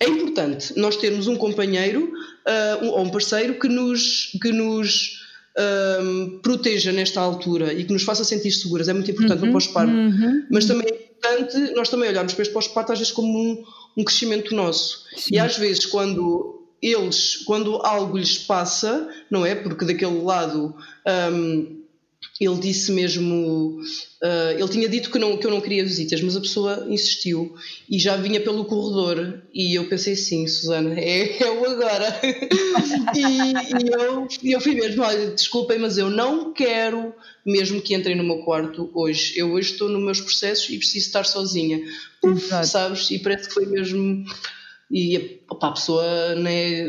É 0.00 0.08
importante 0.08 0.72
nós 0.76 0.96
termos 0.96 1.26
um 1.26 1.36
companheiro 1.36 2.12
uh, 2.12 2.84
um, 2.84 2.88
ou 2.90 3.02
um 3.02 3.08
parceiro 3.08 3.58
que 3.58 3.68
nos, 3.68 4.32
que 4.40 4.50
nos 4.50 5.20
um, 5.58 6.40
proteja 6.42 6.92
nesta 6.92 7.20
altura 7.20 7.72
e 7.72 7.84
que 7.84 7.92
nos 7.92 8.02
faça 8.02 8.24
sentir 8.24 8.50
seguras. 8.52 8.88
É 8.88 8.92
muito 8.92 9.10
importante 9.10 9.40
uhum, 9.40 9.46
no 9.46 9.52
pós-parto. 9.52 9.92
Uhum, 9.92 10.46
Mas 10.50 10.64
também 10.64 10.86
é 10.88 10.94
importante 10.94 11.74
nós 11.74 11.88
também 11.88 12.08
olharmos 12.08 12.34
para 12.34 12.42
este 12.42 12.52
pós-parto 12.54 12.92
às 12.92 12.98
vezes 12.98 13.12
como 13.12 13.28
um, 13.28 13.64
um 13.96 14.04
crescimento 14.04 14.54
nosso. 14.54 15.04
Sim. 15.16 15.34
E 15.34 15.38
às 15.38 15.56
vezes 15.56 15.86
quando 15.86 16.61
eles, 16.82 17.36
quando 17.44 17.76
algo 17.76 18.18
lhes 18.18 18.38
passa, 18.38 19.08
não 19.30 19.46
é? 19.46 19.54
Porque 19.54 19.84
daquele 19.84 20.20
lado 20.20 20.74
um, 21.32 21.82
ele 22.40 22.58
disse 22.58 22.90
mesmo, 22.90 23.80
uh, 24.22 24.58
ele 24.58 24.68
tinha 24.68 24.88
dito 24.88 25.10
que, 25.10 25.18
não, 25.18 25.36
que 25.36 25.46
eu 25.46 25.50
não 25.50 25.60
queria 25.60 25.84
visitas, 25.84 26.20
mas 26.20 26.34
a 26.34 26.40
pessoa 26.40 26.86
insistiu 26.88 27.54
e 27.88 27.98
já 27.98 28.16
vinha 28.16 28.40
pelo 28.40 28.64
corredor 28.64 29.42
e 29.54 29.78
eu 29.78 29.88
pensei 29.88 30.16
sim, 30.16 30.46
Susana, 30.48 30.94
é, 30.98 31.40
é 31.40 31.50
o 31.50 31.64
agora. 31.64 32.20
e, 33.14 33.20
e, 33.22 33.92
eu, 33.92 34.26
eu 34.42 34.60
fui 34.60 34.74
mesmo, 34.74 35.02
olha, 35.04 35.30
desculpem, 35.30 35.78
mas 35.78 35.98
eu 35.98 36.10
não 36.10 36.52
quero 36.52 37.14
mesmo 37.46 37.80
que 37.80 37.94
entrem 37.94 38.16
no 38.16 38.24
meu 38.24 38.38
quarto 38.38 38.90
hoje. 38.94 39.34
Eu 39.36 39.52
hoje 39.52 39.72
estou 39.72 39.88
nos 39.88 40.02
meus 40.02 40.20
processos 40.20 40.68
e 40.70 40.78
preciso 40.78 41.06
estar 41.06 41.24
sozinha. 41.24 41.80
Uf, 42.24 42.48
sabes? 42.64 43.10
E 43.10 43.18
parece 43.18 43.48
que 43.48 43.54
foi 43.54 43.66
mesmo 43.66 44.24
e 44.92 45.40
opa, 45.48 45.68
a 45.68 45.72
pessoa 45.72 46.34
né, 46.34 46.84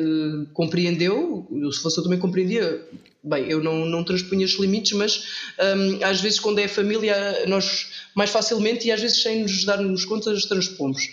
compreendeu, 0.54 1.48
eu, 1.50 1.72
se 1.72 1.82
fosse 1.82 1.98
eu 1.98 2.04
também 2.04 2.20
compreendia. 2.20 2.86
Bem, 3.26 3.50
eu 3.50 3.64
não, 3.64 3.86
não 3.86 4.04
transpunha 4.04 4.46
os 4.46 4.60
limites, 4.60 4.92
mas 4.92 5.30
um, 5.78 6.04
às 6.04 6.20
vezes 6.20 6.42
quando 6.42 6.60
é 6.60 6.68
família 6.68 7.46
nós 7.48 7.90
mais 8.14 8.30
facilmente 8.30 8.86
e 8.86 8.92
às 8.92 9.00
vezes 9.00 9.24
sem 9.24 9.44
nos 9.44 9.64
darmos 9.64 10.04
conta 10.04 10.36
transpomos. 10.50 11.08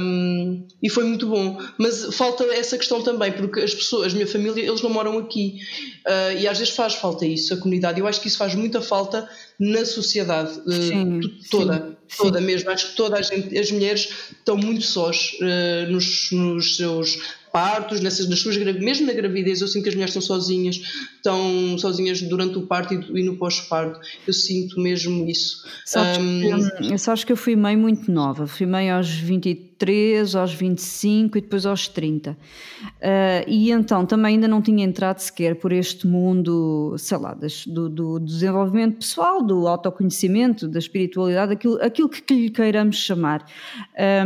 Um, 0.00 0.66
e 0.82 0.88
foi 0.88 1.04
muito 1.04 1.28
bom. 1.28 1.60
Mas 1.78 2.14
falta 2.14 2.44
essa 2.44 2.76
questão 2.76 3.02
também, 3.02 3.32
porque 3.32 3.60
as 3.60 3.74
pessoas, 3.74 4.12
a 4.12 4.16
minha 4.16 4.26
família, 4.26 4.62
eles 4.62 4.82
não 4.82 4.90
moram 4.90 5.18
aqui. 5.18 5.58
Uh, 6.06 6.38
e 6.40 6.48
às 6.48 6.58
vezes 6.58 6.74
faz 6.74 6.94
falta 6.94 7.26
isso, 7.26 7.54
a 7.54 7.56
comunidade. 7.56 8.00
Eu 8.00 8.06
acho 8.06 8.20
que 8.20 8.28
isso 8.28 8.38
faz 8.38 8.54
muita 8.54 8.80
falta 8.80 9.28
na 9.58 9.84
sociedade 9.84 10.58
uh, 10.60 10.72
sim, 10.72 11.20
toda, 11.50 11.74
sim, 11.76 11.96
toda 12.16 12.40
mesmo. 12.40 12.70
Acho 12.70 12.90
que 12.90 12.96
toda 12.96 13.18
a 13.18 13.22
gente, 13.22 13.56
as 13.56 13.70
mulheres 13.70 14.08
estão 14.30 14.56
muito 14.56 14.84
sós 14.84 15.32
uh, 15.40 15.90
nos, 15.90 16.30
nos 16.32 16.76
seus 16.76 17.18
partos, 17.52 18.00
nessas, 18.00 18.28
nas 18.28 18.40
suas, 18.40 18.56
mesmo 18.56 19.06
na 19.06 19.12
gravidez, 19.12 19.60
eu 19.60 19.68
sinto 19.68 19.82
que 19.82 19.90
as 19.90 19.94
mulheres 19.94 20.14
estão 20.16 20.22
sozinhas, 20.22 20.80
estão 21.22 21.78
sozinhas 21.78 22.20
durante 22.20 22.58
o 22.58 22.62
parto 22.66 22.92
e, 22.94 23.22
no 23.22 23.36
pós-parto. 23.36 24.00
Eu 24.26 24.32
sinto 24.32 24.80
mesmo 24.80 25.24
isso. 25.30 25.64
Sabes, 25.86 26.18
um, 26.18 26.88
que, 26.88 26.98
sabes 26.98 27.22
que 27.22 27.30
eu 27.30 27.36
fui 27.36 27.54
mãe 27.54 27.76
muito 27.76 28.10
nova, 28.10 28.46
fui 28.46 28.66
mãe 28.66 28.90
aos 28.90 29.08
23, 29.08 30.34
aos 30.34 30.52
25 30.52 31.38
e 31.38 31.40
depois 31.40 31.64
aos 31.64 31.86
30. 31.86 32.32
Uh, 32.32 32.36
e 33.46 33.70
então 33.70 34.04
também 34.04 34.34
ainda 34.34 34.48
não 34.48 34.60
tinha 34.60 34.84
entrado 34.84 35.20
sequer 35.20 35.54
por 35.54 35.72
este 35.72 36.06
mundo, 36.08 36.96
sei 36.98 37.18
lá, 37.18 37.34
das, 37.34 37.66
do, 37.66 37.88
do, 37.88 38.18
desenvolvimento 38.18 38.96
pessoal, 38.96 39.42
do 39.42 39.68
autoconhecimento, 39.68 40.66
da 40.66 40.80
espiritualidade, 40.80 41.52
aquilo, 41.52 41.80
aquilo 41.80 42.08
que 42.08 42.34
lhe 42.34 42.50
queiramos 42.50 42.96
chamar. 42.96 43.46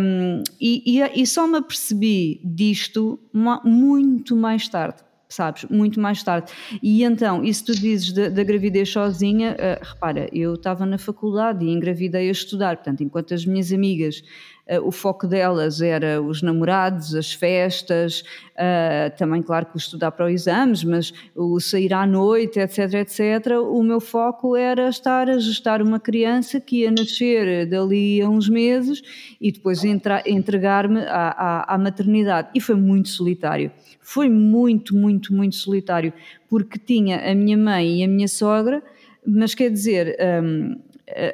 Um, 0.00 0.42
e, 0.58 0.98
e, 0.98 1.22
e 1.22 1.26
só 1.26 1.46
me 1.46 1.58
apercebi 1.58 2.40
disto 2.42 3.18
muito 3.64 4.34
mais 4.34 4.66
tarde 4.66 5.05
sabes, 5.28 5.64
muito 5.70 6.00
mais 6.00 6.22
tarde. 6.22 6.52
E 6.82 7.02
então, 7.02 7.44
isso 7.44 7.66
tu 7.66 7.74
dizes 7.74 8.12
da, 8.12 8.44
gravidez 8.44 8.90
sozinha, 8.90 9.52
uh, 9.54 9.84
repara, 9.84 10.28
eu 10.32 10.54
estava 10.54 10.86
na 10.86 10.98
faculdade 10.98 11.64
e 11.64 11.70
engravidei 11.70 12.28
a 12.28 12.32
estudar, 12.32 12.76
portanto, 12.76 13.02
enquanto 13.02 13.34
as 13.34 13.44
minhas 13.44 13.72
amigas 13.72 14.22
o 14.82 14.90
foco 14.90 15.28
delas 15.28 15.80
era 15.80 16.20
os 16.20 16.42
namorados, 16.42 17.14
as 17.14 17.32
festas, 17.32 18.24
uh, 18.54 19.16
também, 19.16 19.40
claro, 19.40 19.66
que 19.66 19.76
o 19.76 19.78
estudar 19.78 20.10
para 20.10 20.26
os 20.26 20.32
exames, 20.32 20.82
mas 20.82 21.12
o 21.36 21.60
sair 21.60 21.92
à 21.94 22.04
noite, 22.04 22.58
etc, 22.58 22.94
etc. 22.94 23.58
O 23.62 23.80
meu 23.82 24.00
foco 24.00 24.56
era 24.56 24.88
estar 24.88 25.30
a 25.30 25.38
gestar 25.38 25.80
uma 25.80 26.00
criança 26.00 26.60
que 26.60 26.80
ia 26.80 26.90
nascer 26.90 27.66
dali 27.66 28.20
a 28.20 28.28
uns 28.28 28.48
meses 28.48 29.02
e 29.40 29.52
depois 29.52 29.84
entregar-me 29.84 31.00
à, 31.00 31.28
à, 31.28 31.74
à 31.74 31.78
maternidade. 31.78 32.48
E 32.52 32.60
foi 32.60 32.74
muito 32.74 33.08
solitário. 33.08 33.70
Foi 34.00 34.28
muito, 34.28 34.96
muito, 34.96 35.32
muito 35.32 35.54
solitário, 35.54 36.12
porque 36.48 36.78
tinha 36.78 37.30
a 37.30 37.34
minha 37.34 37.56
mãe 37.56 38.00
e 38.00 38.04
a 38.04 38.08
minha 38.08 38.28
sogra, 38.28 38.82
mas 39.24 39.54
quer 39.54 39.70
dizer, 39.70 40.16
um, 40.42 40.76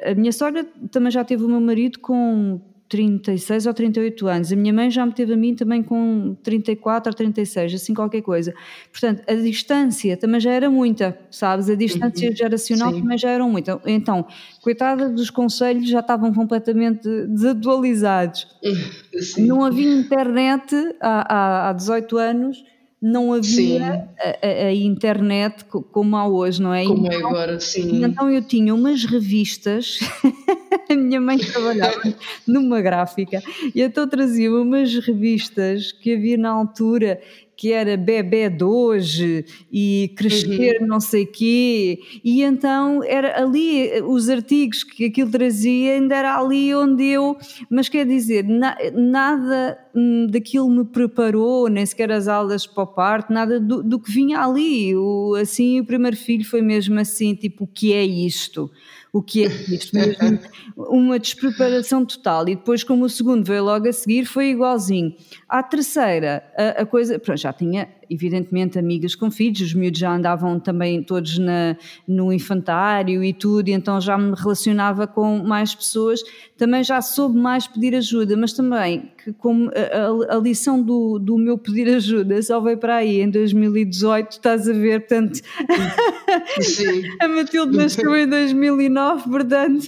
a 0.05 0.13
minha 0.13 0.31
sogra 0.31 0.65
também 0.91 1.11
já 1.11 1.23
teve 1.23 1.43
o 1.43 1.47
meu 1.47 1.61
marido 1.61 1.99
com 1.99 2.59
36 2.93 3.65
ou 3.65 3.73
38 3.73 4.27
anos. 4.27 4.51
A 4.51 4.55
minha 4.55 4.71
mãe 4.71 4.91
já 4.91 5.03
me 5.03 5.11
teve 5.11 5.33
a 5.33 5.37
mim 5.37 5.55
também 5.55 5.81
com 5.81 6.35
34 6.43 7.09
ou 7.09 7.15
36, 7.15 7.73
assim 7.73 7.91
qualquer 7.91 8.21
coisa. 8.21 8.53
Portanto, 8.91 9.23
a 9.27 9.33
distância 9.33 10.15
também 10.15 10.39
já 10.39 10.51
era 10.51 10.69
muita, 10.69 11.17
sabes? 11.31 11.71
A 11.71 11.75
distância 11.75 12.29
uhum. 12.29 12.35
geracional 12.35 12.93
Sim. 12.93 13.01
também 13.01 13.17
já 13.17 13.31
era 13.31 13.43
muita. 13.45 13.81
Então, 13.87 14.27
coitada 14.61 15.09
dos 15.09 15.31
conselhos 15.31 15.89
já 15.89 16.01
estavam 16.01 16.31
completamente 16.31 17.09
desatualizados. 17.25 18.47
Sim. 19.19 19.47
Não 19.47 19.65
havia 19.65 19.91
internet 19.91 20.75
há, 21.01 21.35
há, 21.35 21.69
há 21.69 21.73
18 21.73 22.17
anos 22.17 22.63
não 23.03 23.33
havia 23.33 24.07
a, 24.41 24.67
a, 24.67 24.73
internet 24.73 25.65
como 25.65 26.15
há 26.15 26.25
hoje, 26.25 26.61
não 26.61 26.73
é? 26.73 26.85
Como 26.85 27.05
então, 27.05 27.19
é 27.19 27.21
agora, 27.21 27.59
sim. 27.59 28.01
Então 28.01 28.29
eu 28.31 28.41
tinha 28.41 28.73
umas 28.73 29.03
revistas, 29.03 29.99
a 30.89 30.95
minha 30.95 31.19
mãe 31.19 31.37
trabalhava 31.37 32.01
numa 32.47 32.81
gráfica, 32.81 33.41
e 33.73 33.81
então 33.81 34.07
trazia 34.07 34.51
umas 34.51 34.93
revistas 34.95 35.91
que 35.91 36.13
havia 36.13 36.37
na 36.37 36.49
altura 36.49 37.19
que 37.55 37.71
era 37.71 37.95
bebê 37.95 38.49
de 38.49 38.63
hoje 38.63 39.45
e 39.71 40.11
crescer 40.17 40.81
uhum. 40.81 40.87
não 40.87 40.99
sei 40.99 41.25
quê, 41.25 41.99
e 42.23 42.41
então 42.41 43.03
era 43.03 43.41
ali, 43.41 44.01
os 44.01 44.27
artigos 44.27 44.83
que 44.83 45.05
aquilo 45.05 45.31
trazia 45.31 45.93
ainda 45.93 46.15
era 46.15 46.37
ali 46.37 46.73
onde 46.73 47.05
eu, 47.05 47.37
mas 47.69 47.87
quer 47.87 48.05
dizer, 48.05 48.43
na, 48.43 48.75
nada 48.93 49.77
hum, 49.95 50.27
daquilo 50.29 50.69
me 50.69 50.83
preparou, 50.83 51.69
nem 51.69 51.85
sequer 51.85 52.11
as 52.11 52.27
aulas 52.27 52.65
para 52.65 52.83
o 52.83 52.87
parto, 52.87 53.31
nada 53.31 53.59
do, 53.59 53.83
do 53.83 53.99
que 53.99 54.11
vinha 54.11 54.39
ali, 54.39 54.95
o, 54.95 55.35
assim 55.35 55.79
o 55.79 55.85
primeiro 55.85 56.17
filho 56.17 56.43
foi 56.43 56.61
mesmo 56.61 56.99
assim, 56.99 57.35
tipo, 57.35 57.65
o 57.65 57.67
que 57.67 57.93
é 57.93 58.03
isto? 58.03 58.69
O 59.13 59.21
que 59.21 59.43
é 59.43 59.47
isto, 59.47 59.95
mesmo 59.95 60.39
uma 60.75 61.19
despreparação 61.19 62.03
total. 62.03 62.49
E 62.49 62.55
depois, 62.55 62.83
como 62.83 63.05
o 63.05 63.09
segundo 63.09 63.45
veio 63.45 63.63
logo 63.63 63.87
a 63.87 63.93
seguir, 63.93 64.25
foi 64.25 64.47
igualzinho. 64.49 65.15
À 65.47 65.61
terceira, 65.61 66.43
a, 66.57 66.81
a 66.81 66.85
coisa, 66.85 67.19
pronto, 67.19 67.39
já 67.39 67.53
tinha, 67.53 67.87
evidentemente 68.13 68.77
amigas 68.77 69.15
com 69.15 69.31
filhos, 69.31 69.61
os 69.61 69.73
miúdos 69.73 69.99
já 69.99 70.15
andavam 70.15 70.59
também 70.59 71.03
todos 71.03 71.37
na, 71.37 71.75
no 72.07 72.31
infantário 72.31 73.23
e 73.23 73.33
tudo, 73.33 73.69
e 73.69 73.71
então 73.71 73.99
já 73.99 74.17
me 74.17 74.33
relacionava 74.35 75.07
com 75.07 75.39
mais 75.39 75.73
pessoas, 75.73 76.21
também 76.57 76.83
já 76.83 77.01
soube 77.01 77.37
mais 77.37 77.67
pedir 77.67 77.95
ajuda, 77.95 78.37
mas 78.37 78.53
também 78.53 79.11
que 79.23 79.33
como 79.33 79.69
a, 79.69 80.33
a, 80.33 80.37
a 80.37 80.39
lição 80.39 80.81
do, 80.81 81.17
do 81.17 81.37
meu 81.37 81.57
pedir 81.57 81.87
ajuda 81.89 82.41
só 82.41 82.59
veio 82.59 82.77
para 82.77 82.97
aí 82.97 83.21
em 83.21 83.29
2018, 83.29 84.31
estás 84.31 84.67
a 84.67 84.73
ver, 84.73 85.01
portanto 85.01 85.41
a 87.19 87.27
Matilde 87.27 87.77
nasceu 87.77 88.15
em 88.15 88.27
2009, 88.27 89.29
portanto 89.29 89.87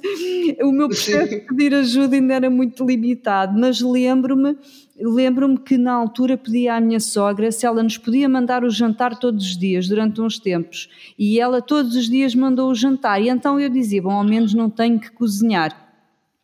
o 0.61 0.71
meu 0.71 0.87
processo 0.87 1.29
de 1.29 1.41
pedir 1.41 1.73
ajuda 1.73 2.15
ainda 2.15 2.33
era 2.33 2.49
muito 2.49 2.85
limitado, 2.85 3.59
mas 3.59 3.81
lembro-me 3.81 4.57
lembro-me 4.99 5.57
que 5.57 5.77
na 5.77 5.93
altura 5.93 6.37
pedi 6.37 6.67
à 6.67 6.79
minha 6.79 6.99
sogra 6.99 7.51
se 7.51 7.65
ela 7.65 7.83
nos 7.83 7.97
podia 7.97 8.29
mandar 8.29 8.63
o 8.63 8.69
jantar 8.69 9.17
todos 9.17 9.45
os 9.45 9.57
dias 9.57 9.87
durante 9.87 10.21
uns 10.21 10.39
tempos. 10.39 10.89
E 11.19 11.39
ela 11.39 11.61
todos 11.61 11.95
os 11.95 12.09
dias 12.09 12.33
mandou 12.33 12.71
o 12.71 12.75
jantar. 12.75 13.21
E 13.21 13.29
então 13.29 13.59
eu 13.59 13.69
dizia, 13.69 14.01
bom, 14.01 14.11
ao 14.11 14.23
menos 14.23 14.53
não 14.53 14.69
tenho 14.69 14.99
que 14.99 15.11
cozinhar. 15.11 15.85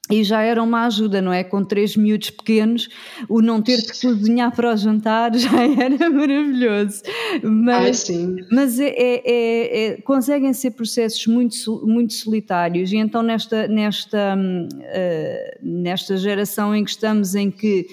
E 0.09 0.25
já 0.25 0.41
era 0.41 0.61
uma 0.61 0.85
ajuda, 0.87 1.21
não 1.21 1.31
é? 1.31 1.41
Com 1.41 1.63
três 1.63 1.95
miúdos 1.95 2.31
pequenos, 2.31 2.89
o 3.29 3.41
não 3.41 3.61
ter 3.61 3.81
que 3.81 4.01
cozinhar 4.01 4.53
para 4.53 4.73
o 4.73 4.75
jantar 4.75 5.33
já 5.37 5.63
era 5.65 6.09
maravilhoso. 6.09 7.01
Mas, 7.41 8.09
Ai, 8.09 8.35
mas 8.51 8.79
é, 8.79 8.89
é, 8.89 9.85
é, 9.85 10.01
conseguem 10.01 10.51
ser 10.51 10.71
processos 10.71 11.25
muito, 11.27 11.55
muito 11.85 12.13
solitários, 12.13 12.91
e 12.91 12.97
então 12.97 13.23
nesta, 13.23 13.69
nesta, 13.69 14.35
uh, 14.35 15.57
nesta 15.61 16.17
geração 16.17 16.75
em 16.75 16.83
que 16.83 16.89
estamos, 16.89 17.33
em 17.33 17.49
que 17.49 17.87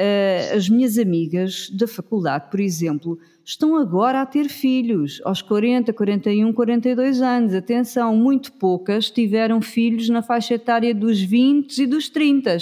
uh, 0.00 0.56
as 0.56 0.68
minhas 0.68 0.98
amigas 0.98 1.68
da 1.70 1.86
faculdade, 1.86 2.50
por 2.50 2.58
exemplo, 2.58 3.18
estão 3.44 3.76
agora 3.76 4.22
a 4.22 4.26
ter 4.26 4.48
filhos, 4.48 5.20
aos 5.24 5.42
40, 5.42 5.92
41, 5.92 6.52
42 6.52 7.20
anos. 7.20 7.54
Atenção, 7.54 8.16
muito 8.16 8.52
poucas 8.52 9.10
tiveram 9.10 9.60
filhos 9.60 10.08
na 10.08 10.22
faixa 10.22 10.54
etária 10.54 10.94
dos 10.94 11.20
20 11.20 11.78
e 11.82 11.86
dos 11.86 12.08
30. 12.08 12.56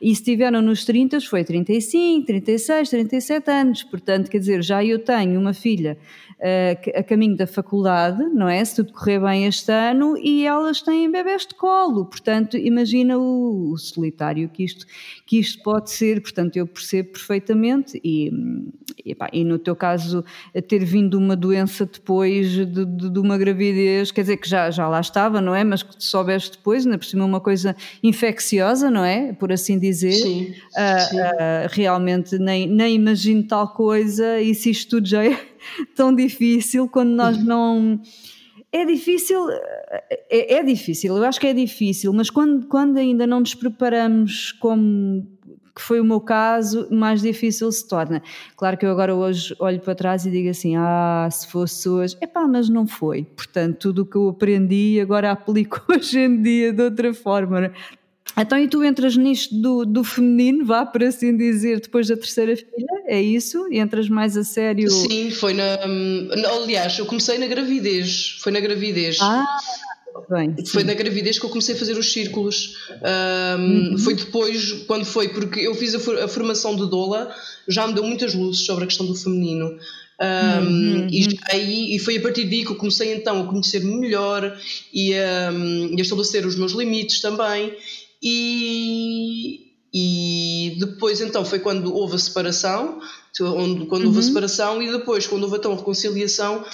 E 0.00 0.14
se 0.14 0.24
tiveram 0.24 0.60
nos 0.62 0.84
30 0.84 1.20
foi 1.20 1.44
35, 1.44 2.26
36, 2.26 2.90
37 2.90 3.50
anos. 3.50 3.82
Portanto, 3.84 4.30
quer 4.30 4.38
dizer, 4.38 4.62
já 4.62 4.84
eu 4.84 4.98
tenho 4.98 5.38
uma 5.38 5.52
filha 5.52 5.98
a 6.96 7.02
caminho 7.04 7.36
da 7.36 7.46
faculdade, 7.46 8.20
não 8.34 8.48
é? 8.48 8.64
Se 8.64 8.76
tudo 8.76 8.92
correr 8.92 9.20
bem 9.20 9.46
este 9.46 9.70
ano, 9.70 10.18
e 10.18 10.44
elas 10.44 10.82
têm 10.82 11.08
bebés 11.08 11.46
de 11.46 11.54
colo. 11.54 12.04
Portanto, 12.06 12.56
imagina 12.56 13.16
o, 13.16 13.70
o 13.70 13.78
solitário 13.78 14.48
que 14.48 14.64
isto, 14.64 14.84
que 15.24 15.38
isto 15.38 15.62
pode 15.62 15.90
ser. 15.90 16.20
Portanto, 16.20 16.56
eu 16.56 16.66
percebo 16.66 17.12
perfeitamente. 17.12 18.00
E, 18.02 18.32
e, 19.04 19.14
pá, 19.14 19.30
e 19.32 19.44
no 19.44 19.56
teu 19.56 19.76
caso, 19.76 20.24
ter 20.66 20.84
vindo 20.84 21.16
uma 21.16 21.36
doença 21.36 21.86
depois 21.86 22.50
de, 22.50 22.66
de, 22.66 23.10
de, 23.10 23.18
uma 23.20 23.38
gravidez, 23.38 24.10
quer 24.10 24.22
dizer 24.22 24.36
que 24.36 24.48
já, 24.48 24.68
já 24.68 24.88
lá 24.88 25.00
estava, 25.00 25.40
não 25.40 25.54
é? 25.54 25.62
Mas 25.62 25.84
que 25.84 25.96
te 25.96 26.04
soubeste 26.04 26.56
depois, 26.56 26.84
ainda 26.84 26.98
por 26.98 27.04
cima 27.04 27.24
uma 27.24 27.40
coisa 27.40 27.76
infecciosa, 28.02 28.90
não 28.90 29.04
é? 29.04 29.32
Por 29.32 29.52
assim 29.52 29.78
dizer. 29.78 30.12
Sim, 30.12 30.50
uh, 30.50 31.08
sim. 31.08 31.20
Uh, 31.20 31.68
realmente 31.70 32.36
nem, 32.36 32.66
nem 32.66 32.96
imagino 32.96 33.44
tal 33.44 33.68
coisa, 33.68 34.40
e 34.40 34.54
se 34.56 34.70
isto 34.70 34.90
tudo 34.96 35.06
já 35.06 35.24
é 35.24 35.51
tão 35.94 36.14
difícil 36.14 36.88
quando 36.88 37.10
nós 37.10 37.42
não. 37.42 38.00
É 38.70 38.86
difícil, 38.86 39.50
é, 40.30 40.54
é, 40.54 40.62
difícil, 40.62 41.14
eu 41.14 41.24
acho 41.24 41.38
que 41.38 41.46
é 41.46 41.52
difícil, 41.52 42.10
mas 42.14 42.30
quando, 42.30 42.66
quando 42.68 42.96
ainda 42.96 43.26
não 43.26 43.40
nos 43.40 43.54
preparamos 43.54 44.50
como 44.52 45.26
que 45.74 45.80
foi 45.80 46.00
o 46.00 46.04
meu 46.04 46.20
caso, 46.20 46.86
mais 46.90 47.22
difícil 47.22 47.70
se 47.72 47.86
torna. 47.88 48.22
Claro 48.56 48.76
que 48.76 48.84
eu 48.84 48.90
agora 48.90 49.14
hoje 49.14 49.54
olho 49.58 49.80
para 49.80 49.94
trás 49.94 50.26
e 50.26 50.30
digo 50.30 50.50
assim: 50.50 50.76
ah, 50.76 51.28
se 51.30 51.48
fosse 51.48 51.88
hoje, 51.88 52.16
epá, 52.20 52.46
mas 52.46 52.68
não 52.68 52.86
foi. 52.86 53.24
Portanto, 53.24 53.78
tudo 53.78 54.02
o 54.02 54.06
que 54.06 54.16
eu 54.16 54.28
aprendi 54.28 55.00
agora 55.00 55.30
aplico 55.32 55.82
hoje 55.88 56.20
em 56.20 56.42
dia 56.42 56.72
de 56.72 56.82
outra 56.82 57.12
forma. 57.14 57.72
Então, 58.36 58.58
e 58.58 58.66
tu 58.66 58.82
entras 58.82 59.16
nisto 59.16 59.54
do, 59.54 59.84
do 59.84 60.02
feminino, 60.02 60.64
vá 60.64 60.86
por 60.86 61.02
assim 61.04 61.36
dizer, 61.36 61.80
depois 61.80 62.08
da 62.08 62.16
terceira 62.16 62.56
filha? 62.56 63.02
É 63.06 63.20
isso? 63.20 63.68
Entras 63.70 64.08
mais 64.08 64.36
a 64.36 64.44
sério? 64.44 64.90
Sim, 64.90 65.30
foi 65.30 65.52
na. 65.52 65.78
Aliás, 66.62 66.98
eu 66.98 67.06
comecei 67.06 67.38
na 67.38 67.46
gravidez. 67.46 68.38
Foi 68.40 68.50
na 68.50 68.60
gravidez. 68.60 69.18
Ah, 69.20 69.58
bem. 70.30 70.54
Foi 70.66 70.82
na 70.82 70.94
gravidez 70.94 71.38
que 71.38 71.44
eu 71.44 71.50
comecei 71.50 71.74
a 71.74 71.78
fazer 71.78 71.96
os 71.98 72.10
círculos. 72.10 72.76
Um, 73.58 73.90
uhum. 73.90 73.98
Foi 73.98 74.14
depois, 74.14 74.72
quando 74.86 75.04
foi, 75.04 75.28
porque 75.28 75.60
eu 75.60 75.74
fiz 75.74 75.94
a, 75.94 76.28
formação 76.28 76.74
de 76.74 76.88
Dola, 76.88 77.34
já 77.68 77.86
me 77.86 77.92
deu 77.92 78.04
muitas 78.04 78.34
luzes 78.34 78.64
sobre 78.64 78.84
a 78.84 78.86
questão 78.86 79.06
do 79.06 79.14
feminino. 79.14 79.76
Um, 80.20 80.66
uhum. 80.66 81.08
e, 81.10 81.38
aí, 81.50 81.96
e 81.96 81.98
foi 81.98 82.16
a 82.16 82.20
partir 82.20 82.44
daí 82.44 82.64
que 82.64 82.70
eu 82.70 82.76
comecei 82.76 83.12
então 83.12 83.42
a 83.42 83.46
conhecer 83.46 83.82
melhor 83.82 84.56
e 84.92 85.12
um, 85.14 85.96
a 85.98 86.00
estabelecer 86.00 86.46
os 86.46 86.54
meus 86.54 86.72
limites 86.72 87.20
também 87.20 87.74
e, 88.22 89.72
e 89.92 90.76
depois 90.78 91.20
então 91.20 91.44
foi 91.44 91.58
quando 91.58 91.94
houve 91.94 92.14
a 92.14 92.18
separação, 92.18 93.00
onde, 93.40 93.86
quando 93.86 94.02
uhum. 94.02 94.08
houve 94.08 94.18
a 94.18 94.22
uhum. 94.22 94.28
separação 94.28 94.82
e 94.82 94.92
depois 94.92 95.26
quando 95.26 95.44
houve 95.44 95.56
então 95.56 95.72
a 95.72 95.76
reconciliação, 95.76 96.64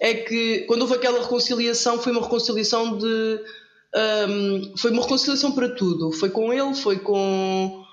é 0.00 0.14
que 0.14 0.60
quando 0.68 0.82
houve 0.82 0.94
aquela 0.94 1.20
reconciliação 1.20 1.98
foi 1.98 2.12
uma 2.12 2.22
reconciliação 2.22 2.98
de 2.98 3.40
um, 4.28 4.76
foi 4.76 4.90
uma 4.90 5.02
reconciliação 5.02 5.52
para 5.52 5.70
tudo, 5.70 6.12
foi 6.12 6.30
com 6.30 6.52
ele, 6.52 6.74
foi 6.74 6.98
com 6.98 7.84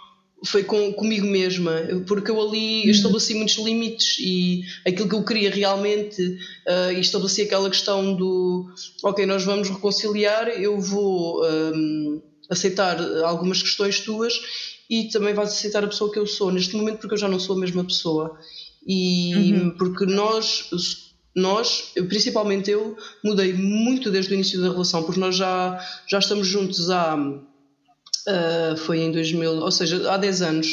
foi 0.45 0.63
com, 0.63 0.93
comigo 0.93 1.25
mesma, 1.25 1.71
porque 2.07 2.29
eu 2.29 2.39
ali 2.39 2.83
uhum. 2.83 2.91
estabeleci 2.91 3.33
muitos 3.33 3.55
limites 3.55 4.17
e 4.19 4.61
aquilo 4.85 5.09
que 5.09 5.15
eu 5.15 5.23
queria 5.23 5.49
realmente 5.49 6.21
uh, 6.21 6.91
e 6.95 6.99
estabeleci 6.99 7.41
aquela 7.41 7.69
questão 7.69 8.13
do 8.13 8.65
ok, 9.03 9.25
nós 9.25 9.43
vamos 9.43 9.69
reconciliar, 9.69 10.49
eu 10.49 10.79
vou 10.79 11.43
um, 11.43 12.21
aceitar 12.49 12.99
algumas 13.23 13.61
questões 13.61 13.99
tuas 13.99 14.39
e 14.89 15.05
também 15.05 15.33
vais 15.33 15.49
aceitar 15.49 15.83
a 15.83 15.87
pessoa 15.87 16.11
que 16.11 16.19
eu 16.19 16.27
sou. 16.27 16.51
Neste 16.51 16.75
momento 16.75 16.99
porque 16.99 17.15
eu 17.15 17.19
já 17.19 17.27
não 17.27 17.39
sou 17.39 17.55
a 17.55 17.59
mesma 17.59 17.83
pessoa. 17.83 18.37
E 18.85 19.53
uhum. 19.53 19.71
porque 19.71 20.05
nós 20.05 20.69
nós 21.35 21.91
principalmente 22.07 22.71
eu 22.71 22.95
mudei 23.23 23.51
muito 23.51 24.09
desde 24.09 24.31
o 24.31 24.35
início 24.35 24.61
da 24.61 24.69
relação 24.69 25.03
porque 25.03 25.19
nós 25.19 25.35
já 25.35 25.83
já 26.07 26.19
estamos 26.19 26.47
juntos 26.47 26.89
há 26.89 27.15
uh, 27.17 28.77
foi 28.77 28.99
em 28.99 29.11
2000 29.11 29.51
ou 29.51 29.71
seja 29.71 30.11
há 30.11 30.17
10 30.17 30.41
anos. 30.41 30.67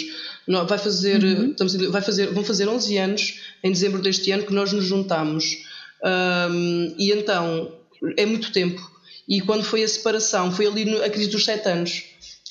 Vai 0.69 0.77
fazer 0.77 1.23
uhum. 1.23 1.51
estamos, 1.51 1.75
vai 1.75 2.03
fazer 2.03 2.27
vão 2.33 2.45
fazer 2.45 2.69
11 2.69 2.99
anos 2.99 3.41
em 3.63 3.73
dezembro 3.73 4.03
deste 4.03 4.31
ano 4.31 4.45
que 4.45 4.53
nós 4.53 4.73
nos 4.73 4.85
juntamos. 4.85 5.65
Um, 6.05 6.95
e 6.99 7.13
então 7.13 7.73
é 8.17 8.27
muito 8.27 8.53
tempo 8.53 8.92
e 9.29 9.41
quando 9.41 9.65
foi 9.65 9.83
a 9.83 9.89
separação, 9.89 10.51
foi 10.51 10.67
ali 10.67 10.85
no, 10.85 11.03
a 11.03 11.09
crise 11.09 11.31
dos 11.31 11.45
sete 11.45 11.69
anos. 11.69 12.05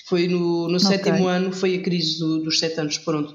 Foi 0.07 0.27
no, 0.27 0.67
no 0.67 0.77
okay. 0.77 0.87
sétimo 0.87 1.27
ano, 1.27 1.53
foi 1.53 1.75
a 1.75 1.81
crise 1.81 2.19
do, 2.19 2.43
dos 2.43 2.59
sete 2.59 2.79
anos, 2.79 2.97
pronto. 2.97 3.33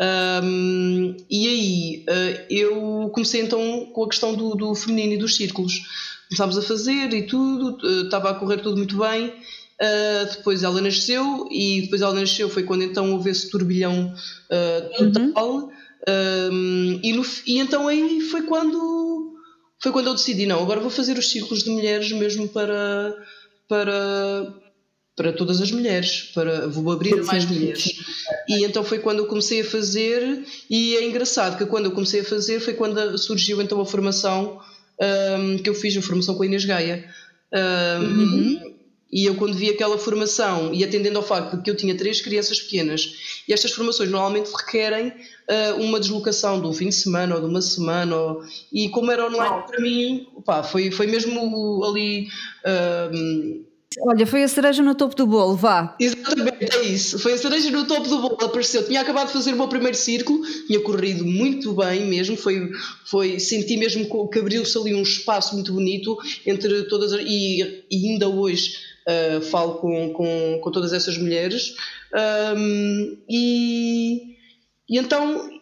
Um, 0.00 1.16
e 1.28 1.48
aí 1.48 2.04
uh, 2.08 2.46
eu 2.48 3.10
comecei 3.12 3.42
então 3.42 3.86
com 3.92 4.04
a 4.04 4.08
questão 4.08 4.34
do, 4.34 4.54
do 4.54 4.74
feminino 4.74 5.14
e 5.14 5.16
dos 5.16 5.36
círculos. 5.36 5.82
Começámos 6.28 6.58
a 6.58 6.62
fazer 6.62 7.12
e 7.12 7.22
tudo, 7.22 7.78
uh, 7.84 8.04
estava 8.04 8.30
a 8.30 8.34
correr 8.34 8.58
tudo 8.58 8.76
muito 8.76 8.96
bem. 8.96 9.26
Uh, 9.80 10.36
depois 10.36 10.62
ela 10.62 10.80
nasceu 10.80 11.48
e 11.50 11.82
depois 11.82 12.02
ela 12.02 12.14
nasceu 12.14 12.48
foi 12.48 12.64
quando 12.64 12.82
então 12.82 13.12
houve 13.12 13.30
esse 13.30 13.48
turbilhão 13.50 14.12
total. 14.96 15.54
Uhum. 15.54 15.70
Um, 16.08 17.00
e, 17.02 17.12
no, 17.12 17.24
e 17.46 17.58
então 17.58 17.88
aí 17.88 18.20
foi 18.22 18.42
quando 18.42 19.17
foi 19.80 19.92
quando 19.92 20.08
eu 20.08 20.14
decidi, 20.14 20.46
não, 20.46 20.62
agora 20.62 20.80
vou 20.80 20.90
fazer 20.90 21.16
os 21.16 21.30
círculos 21.30 21.62
de 21.62 21.70
mulheres 21.70 22.10
mesmo 22.12 22.48
para, 22.48 23.14
para, 23.68 24.54
para 25.16 25.32
todas 25.32 25.60
as 25.60 25.70
mulheres, 25.70 26.30
para, 26.34 26.66
vou 26.68 26.90
abrir 26.92 27.18
a 27.18 27.22
mais 27.24 27.44
mulheres. 27.44 27.94
E 28.48 28.64
então 28.64 28.82
foi 28.82 28.98
quando 28.98 29.18
eu 29.20 29.26
comecei 29.26 29.60
a 29.60 29.64
fazer, 29.64 30.44
e 30.68 30.96
é 30.96 31.04
engraçado 31.04 31.56
que 31.56 31.66
quando 31.66 31.86
eu 31.86 31.92
comecei 31.92 32.20
a 32.20 32.24
fazer 32.24 32.60
foi 32.60 32.74
quando 32.74 33.16
surgiu 33.18 33.62
então 33.62 33.80
a 33.80 33.86
formação 33.86 34.60
um, 35.00 35.58
que 35.58 35.70
eu 35.70 35.74
fiz, 35.74 35.96
a 35.96 36.02
formação 36.02 36.34
com 36.34 36.42
a 36.42 36.46
Inês 36.46 36.64
Gaia. 36.64 37.04
Um, 37.52 38.04
uhum. 38.04 38.77
E 39.10 39.24
eu, 39.24 39.36
quando 39.36 39.54
vi 39.54 39.70
aquela 39.70 39.96
formação, 39.96 40.72
e 40.74 40.84
atendendo 40.84 41.18
ao 41.18 41.24
facto 41.24 41.56
de 41.56 41.62
que 41.62 41.70
eu 41.70 41.76
tinha 41.76 41.96
três 41.96 42.20
crianças 42.20 42.60
pequenas, 42.60 43.42
e 43.48 43.52
estas 43.52 43.72
formações 43.72 44.10
normalmente 44.10 44.50
requerem 44.50 45.08
uh, 45.08 45.80
uma 45.80 45.98
deslocação 45.98 46.60
de 46.60 46.66
um 46.66 46.72
fim 46.72 46.90
de 46.90 46.94
semana 46.94 47.34
ou 47.34 47.40
de 47.40 47.46
uma 47.46 47.62
semana, 47.62 48.14
ou, 48.14 48.42
e 48.70 48.88
como 48.90 49.10
era 49.10 49.26
online 49.26 49.64
para 49.66 49.80
mim, 49.80 50.26
pá, 50.44 50.62
foi, 50.62 50.90
foi 50.90 51.06
mesmo 51.06 51.84
ali. 51.84 52.28
Uh, 52.64 53.66
Olha, 54.00 54.26
foi 54.26 54.42
a 54.42 54.48
cereja 54.48 54.82
no 54.82 54.94
topo 54.94 55.16
do 55.16 55.26
bolo, 55.26 55.56
vá. 55.56 55.96
Exatamente, 55.98 56.76
é 56.76 56.82
isso. 56.82 57.18
Foi 57.18 57.32
a 57.32 57.38
cereja 57.38 57.70
no 57.70 57.86
topo 57.86 58.06
do 58.06 58.18
bolo, 58.18 58.36
apareceu. 58.42 58.84
Tinha 58.86 59.00
acabado 59.00 59.28
de 59.28 59.32
fazer 59.32 59.54
o 59.54 59.56
meu 59.56 59.66
primeiro 59.66 59.96
círculo, 59.96 60.42
tinha 60.66 60.78
corrido 60.80 61.24
muito 61.24 61.72
bem 61.72 62.06
mesmo. 62.06 62.36
Foi, 62.36 62.70
foi 63.06 63.40
senti 63.40 63.76
mesmo 63.78 64.28
que 64.28 64.38
abriu-se 64.38 64.76
ali 64.76 64.94
um 64.94 65.02
espaço 65.02 65.54
muito 65.54 65.72
bonito 65.72 66.16
entre 66.46 66.82
todas 66.84 67.14
as, 67.14 67.22
e, 67.22 67.84
e 67.90 68.10
ainda 68.10 68.28
hoje 68.28 68.74
uh, 69.08 69.40
falo 69.42 69.74
com, 69.76 70.12
com, 70.12 70.60
com 70.62 70.70
todas 70.70 70.92
essas 70.92 71.16
mulheres. 71.16 71.74
Um, 72.56 73.16
e, 73.28 74.36
e 74.88 74.98
então 74.98 75.58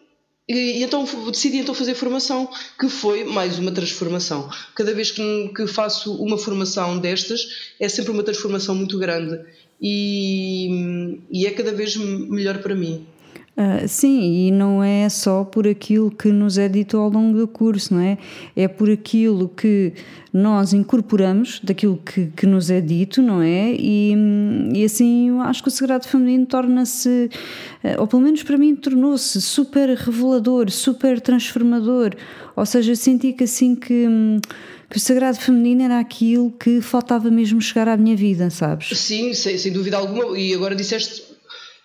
e, 0.47 0.81
então 0.81 1.05
decidi 1.29 1.57
então 1.57 1.75
fazer 1.75 1.93
formação, 1.93 2.49
que 2.79 2.87
foi 2.87 3.25
mais 3.25 3.59
uma 3.59 3.71
transformação. 3.71 4.49
Cada 4.75 4.93
vez 4.93 5.11
que, 5.11 5.51
que 5.55 5.67
faço 5.67 6.15
uma 6.23 6.37
formação 6.37 6.97
destas, 6.97 7.73
é 7.79 7.89
sempre 7.89 8.11
uma 8.11 8.23
transformação 8.23 8.73
muito 8.73 8.97
grande 8.97 9.41
e, 9.81 11.19
e 11.29 11.45
é 11.45 11.51
cada 11.51 11.71
vez 11.73 11.95
melhor 11.97 12.59
para 12.59 12.73
mim. 12.73 13.05
Uh, 13.57 13.87
sim, 13.87 14.47
e 14.47 14.51
não 14.51 14.83
é 14.83 15.09
só 15.09 15.43
por 15.43 15.67
aquilo 15.67 16.11
que 16.11 16.27
nos 16.27 16.59
é 16.59 16.69
dito 16.69 16.95
ao 16.95 17.09
longo 17.09 17.35
do 17.35 17.47
curso, 17.47 17.95
não 17.95 18.01
é? 18.01 18.19
É 18.55 18.67
por 18.67 18.87
aquilo 18.87 19.49
que 19.49 19.93
nós 20.31 20.73
incorporamos 20.73 21.59
daquilo 21.63 21.97
que, 21.97 22.27
que 22.27 22.45
nos 22.45 22.69
é 22.69 22.79
dito, 22.79 23.19
não 23.19 23.41
é? 23.41 23.73
E, 23.73 24.13
e 24.75 24.85
assim 24.85 25.29
eu 25.29 25.41
acho 25.41 25.63
que 25.63 25.69
o 25.69 25.71
Sagrado 25.71 26.07
Feminino 26.07 26.45
torna-se, 26.45 27.31
uh, 27.83 27.99
ou 27.99 28.05
pelo 28.05 28.21
menos 28.21 28.43
para 28.43 28.59
mim 28.59 28.75
tornou-se 28.75 29.41
super 29.41 29.89
revelador, 29.89 30.69
super 30.69 31.19
transformador. 31.19 32.11
Ou 32.55 32.65
seja, 32.65 32.91
eu 32.91 32.95
senti 32.95 33.33
que 33.33 33.45
assim 33.45 33.73
que. 33.75 34.05
Que 34.89 34.95
o 34.95 34.99
sagrado 35.01 35.37
feminino 35.37 35.81
era 35.81 35.99
aquilo 35.99 36.49
que 36.49 36.79
faltava 36.79 37.29
mesmo 37.29 37.59
chegar 37.59 37.89
à 37.89 37.97
minha 37.97 38.15
vida, 38.15 38.49
sabes? 38.49 38.97
Sim, 38.97 39.33
sem, 39.33 39.57
sem 39.57 39.73
dúvida 39.73 39.97
alguma, 39.97 40.39
e 40.39 40.53
agora 40.53 40.73
disseste 40.73 41.26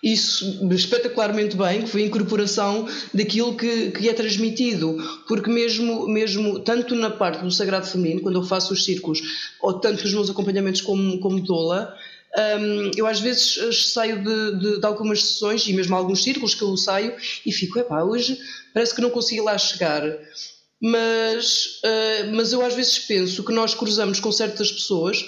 isso 0.03 0.67
espetacularmente 0.73 1.55
bem, 1.55 1.83
que 1.83 1.89
foi 1.89 2.03
a 2.03 2.05
incorporação 2.07 2.85
daquilo 3.13 3.55
que, 3.55 3.91
que 3.91 4.09
é 4.09 4.13
transmitido, 4.13 4.97
porque 5.27 5.49
mesmo, 5.49 6.05
mesmo 6.09 6.59
tanto 6.59 6.93
na 6.93 7.09
parte 7.09 7.41
do 7.41 7.49
sagrado 7.49 7.87
feminino, 7.87 8.21
quando 8.21 8.35
eu 8.35 8.43
faço 8.43 8.73
os 8.73 8.83
círculos, 8.83 9.21
ou 9.61 9.79
tanto 9.79 10.03
nos 10.03 10.13
meus 10.13 10.29
acompanhamentos 10.29 10.81
como, 10.81 11.19
como 11.19 11.39
doula, 11.39 11.95
um, 12.35 12.91
eu 12.97 13.05
às 13.07 13.19
vezes 13.19 13.57
eh, 13.59 13.71
saio 13.71 14.23
de, 14.23 14.59
de, 14.59 14.79
de, 14.79 14.85
algumas 14.85 15.23
sessões 15.23 15.67
e 15.67 15.73
mesmo 15.73 15.95
alguns 15.95 16.23
círculos 16.23 16.55
que 16.55 16.63
eu 16.63 16.75
saio 16.75 17.15
e 17.45 17.51
fico, 17.51 17.77
epá, 17.77 18.03
hoje 18.03 18.39
parece 18.73 18.93
que 18.93 19.01
não 19.01 19.11
consigo 19.11 19.43
lá 19.43 19.57
chegar. 19.57 20.01
Mas, 20.81 21.79
uh, 21.85 22.35
mas 22.35 22.51
eu 22.51 22.65
às 22.65 22.73
vezes 22.73 22.99
penso 22.99 23.43
que 23.43 23.53
nós 23.53 23.73
cruzamos 23.73 24.19
com 24.19 24.31
certas 24.31 24.69
pessoas 24.69 25.23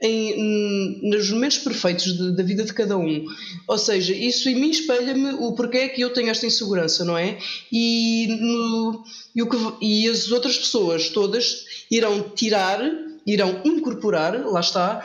em, 0.00 1.00
nos 1.02 1.30
momentos 1.30 1.58
perfeitos 1.58 2.16
de, 2.16 2.32
da 2.32 2.42
vida 2.42 2.64
de 2.64 2.72
cada 2.72 2.96
um. 2.96 3.24
Ou 3.66 3.78
seja, 3.78 4.14
isso 4.14 4.48
em 4.48 4.54
mim 4.54 4.70
espelha-me 4.70 5.32
o 5.34 5.52
porquê 5.52 5.78
é 5.78 5.88
que 5.88 6.00
eu 6.00 6.10
tenho 6.10 6.30
esta 6.30 6.46
insegurança, 6.46 7.04
não 7.04 7.16
é? 7.16 7.38
E, 7.72 8.26
no, 8.40 9.04
e, 9.34 9.42
o 9.42 9.48
que, 9.48 9.56
e 9.84 10.08
as 10.08 10.30
outras 10.30 10.56
pessoas 10.56 11.08
todas 11.08 11.64
irão 11.90 12.30
tirar, 12.34 12.80
irão 13.26 13.60
incorporar, 13.64 14.46
lá 14.46 14.60
está, 14.60 15.04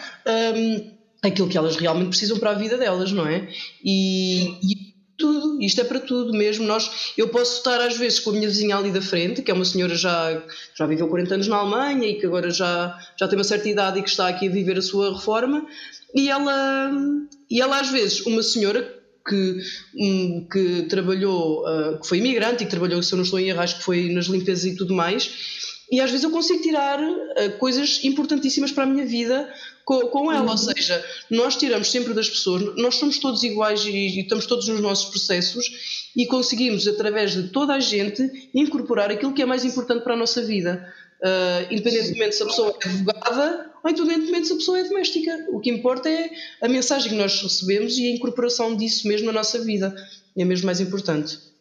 um, 0.56 0.92
aquilo 1.24 1.48
que 1.48 1.58
elas 1.58 1.76
realmente 1.76 2.10
precisam 2.10 2.38
para 2.38 2.52
a 2.52 2.56
vida 2.56 2.78
delas, 2.78 3.12
não 3.12 3.26
é? 3.26 3.50
E, 3.84 4.58
e 4.62 4.83
tudo, 5.24 5.62
isto 5.62 5.80
é 5.80 5.86
para 5.86 6.02
tudo 6.02 6.34
mesmo. 6.34 6.66
Nós, 6.66 7.14
eu 7.18 7.30
posso 7.30 7.60
estar 7.60 7.80
às 7.80 7.96
vezes 7.96 8.20
com 8.20 8.32
a 8.32 8.34
minha 8.34 8.50
vizinha 8.50 8.76
ali 8.76 8.92
da 8.92 9.02
frente, 9.02 9.42
que 9.42 9.50
é 9.50 9.54
uma 9.54 9.64
senhora 9.64 9.96
já 9.96 10.44
já 10.76 10.86
viveu 10.86 11.08
40 11.08 11.36
anos 11.36 11.48
na 11.48 11.56
Alemanha 11.56 12.10
e 12.10 12.16
que 12.16 12.26
agora 12.26 12.52
já 12.52 13.00
já 13.18 13.26
tem 13.26 13.38
uma 13.38 13.46
certa 13.46 13.70
idade 13.70 14.00
e 14.00 14.04
que 14.04 14.10
está 14.10 14.28
aqui 14.28 14.50
a 14.50 14.52
viver 14.52 14.78
a 14.78 14.82
sua 14.82 15.14
reforma, 15.14 15.66
e 16.14 16.30
ela 16.30 16.92
e 17.50 17.62
ela 17.62 17.80
às 17.80 17.90
vezes 17.90 18.26
uma 18.26 18.44
senhora 18.44 18.82
que, 19.26 19.58
um, 19.98 20.46
que 20.52 20.82
trabalhou, 20.90 21.64
uh, 21.64 21.98
que 22.02 22.06
foi 22.06 22.18
imigrante 22.18 22.64
e 22.64 22.66
que 22.66 22.72
trabalhou, 22.72 23.02
se 23.02 23.14
eu 23.14 23.18
não 23.18 23.24
estou 23.24 23.40
em 23.40 23.48
erro, 23.48 23.62
acho 23.62 23.78
que 23.78 23.84
foi 23.84 24.10
nas 24.10 24.26
limpezas 24.26 24.66
e 24.66 24.76
tudo 24.76 24.94
mais, 24.94 25.32
e 25.90 26.02
às 26.02 26.12
vezes 26.12 26.26
eu 26.26 26.32
consigo 26.32 26.62
tirar 26.62 27.00
uh, 27.00 27.58
coisas 27.58 28.04
importantíssimas 28.04 28.74
para 28.74 28.84
a 28.84 28.88
minha 28.88 29.06
vida 29.06 29.50
com, 29.86 30.02
com 30.08 30.32
ela. 30.32 30.44
Ou 30.44 30.52
uhum. 30.52 30.58
seja, 30.58 31.04
nós 31.30 31.56
tiramos 31.56 31.92
sempre 31.92 32.14
das 32.14 32.30
pessoas, 32.30 32.76
nós 32.78 32.96
somos 32.96 33.18
todos 33.20 33.44
iguais 33.44 33.84
e, 33.86 33.92
e, 33.92 34.22
estamos 34.22 34.46
todos 34.46 34.68
nos 34.68 34.80
nossos 34.80 35.10
processos 35.10 36.10
e 36.16 36.26
conseguimos, 36.26 36.88
através 36.88 37.32
de 37.32 37.50
toda 37.50 37.74
a 37.74 37.80
gente, 37.80 38.50
incorporar 38.54 39.12
aquilo 39.12 39.34
que 39.34 39.42
é 39.42 39.46
mais 39.46 39.66
importante 39.66 40.04
para 40.04 40.14
a 40.14 40.18
nossa 40.18 40.42
vida. 40.42 40.88
Uh, 41.22 41.72
independentemente 41.72 42.36
se 42.36 42.44
a 42.44 42.46
pessoa 42.46 42.78
é 42.84 42.90
advogada 42.90 43.72
ou 43.82 43.90
independentemente 43.90 44.48
se 44.48 44.54
a 44.54 44.56
pessoa 44.58 44.80
é 44.80 44.84
doméstica. 44.84 45.48
O 45.52 45.60
que 45.60 45.70
importa 45.70 46.10
é 46.10 46.30
a 46.62 46.68
mensagem 46.68 47.10
que 47.10 47.16
nós 47.16 47.42
recebemos 47.42 47.98
e 47.98 48.08
a 48.08 48.12
incorporação 48.12 48.76
disso 48.76 49.08
mesmo 49.08 49.28
na 49.28 49.32
nossa 49.32 49.60
vida. 49.60 49.96
É 50.36 50.44
mesmo 50.44 50.66
mais 50.66 50.82
importante. 50.82 51.53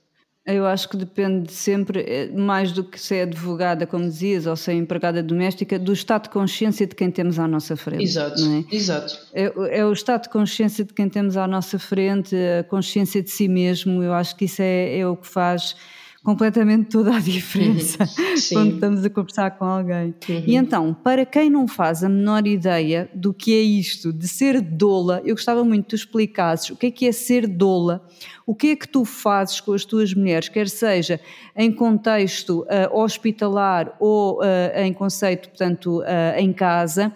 Eu 0.45 0.67
acho 0.67 0.89
que 0.89 0.97
depende 0.97 1.53
sempre, 1.53 2.01
eh, 2.01 2.31
mais 2.35 2.73
do 2.73 2.83
que 2.83 3.01
ser 3.01 3.15
é 3.15 3.23
advogada, 3.23 3.87
como 3.87 4.05
dizias, 4.05 4.45
ou 4.45 4.57
ser 4.57 4.73
empregada 4.73 5.23
doméstica, 5.23 5.79
do 5.79 5.93
estado 5.93 6.25
de 6.25 6.31
consciência 6.31 6.85
de 6.85 6.97
quem 6.97 7.13
temos 7.13 7.39
à 7.39 7.47
nossa 7.47 7.77
frente. 7.77 8.03
Exato, 8.03 8.43
é? 8.43 8.75
exato. 8.75 9.17
É, 9.33 9.79
é, 9.79 9.87
o 9.87 9.93
estado 9.93 10.23
de 10.23 10.31
consciência 10.31 10.85
de 10.85 10.93
quem 10.93 11.09
temos 11.09 11.37
à 11.37 11.47
nossa 11.47 11.79
frente, 11.79 12.35
a 12.59 12.65
consciência 12.65 13.23
de 13.23 13.31
si 13.31 13.47
mesmo, 13.47 14.03
eu 14.03 14.13
acho 14.13 14.35
que 14.35 14.47
isso 14.47 14.61
é, 14.61 14.99
é 14.99 15.07
o 15.07 15.17
que 15.17 15.29
faz 15.29 15.77
completamente 16.23 16.89
toda 16.91 17.15
a 17.17 17.19
diferença 17.19 18.05
uhum. 18.05 18.35
quando 18.53 18.75
estamos 18.75 19.05
a 19.05 19.11
conversar 19.11 19.51
com 19.53 19.65
alguém. 19.65 20.15
Uhum. 20.29 20.45
E 20.47 20.57
então, 20.57 20.95
para 20.95 21.27
quem 21.27 21.51
não 21.51 21.67
faz 21.67 22.05
a 22.05 22.09
menor 22.09 22.47
ideia 22.47 23.11
do 23.15 23.35
que 23.35 23.55
é 23.55 23.61
isto 23.61 24.13
de 24.13 24.29
ser 24.29 24.61
doula, 24.61 25.21
eu 25.25 25.35
gostava 25.35 25.65
muito 25.65 25.85
que 25.85 25.91
tu 25.91 25.97
explicasses 25.97 26.71
o 26.71 26.77
que 26.77 26.87
é 26.87 26.91
que 26.91 27.07
é 27.07 27.13
ser 27.13 27.47
doula, 27.47 28.07
o 28.47 28.55
que 28.55 28.69
é 28.69 28.77
que 28.77 28.89
tu 28.89 29.05
fazes 29.05 29.61
com 29.61 29.73
as 29.73 29.85
tuas 29.85 30.15
mulheres, 30.15 30.49
quer 30.49 30.69
seja 30.69 31.21
em 31.57 31.73
contexto 31.73 32.63
uh, 32.63 32.97
hospitalar 32.97 33.95
ou 33.99 34.39
uh, 34.41 34.45
em 34.77 34.93
conceito, 34.93 35.49
portanto, 35.49 36.01
uh, 36.01 36.39
em 36.39 36.53
casa. 36.53 37.13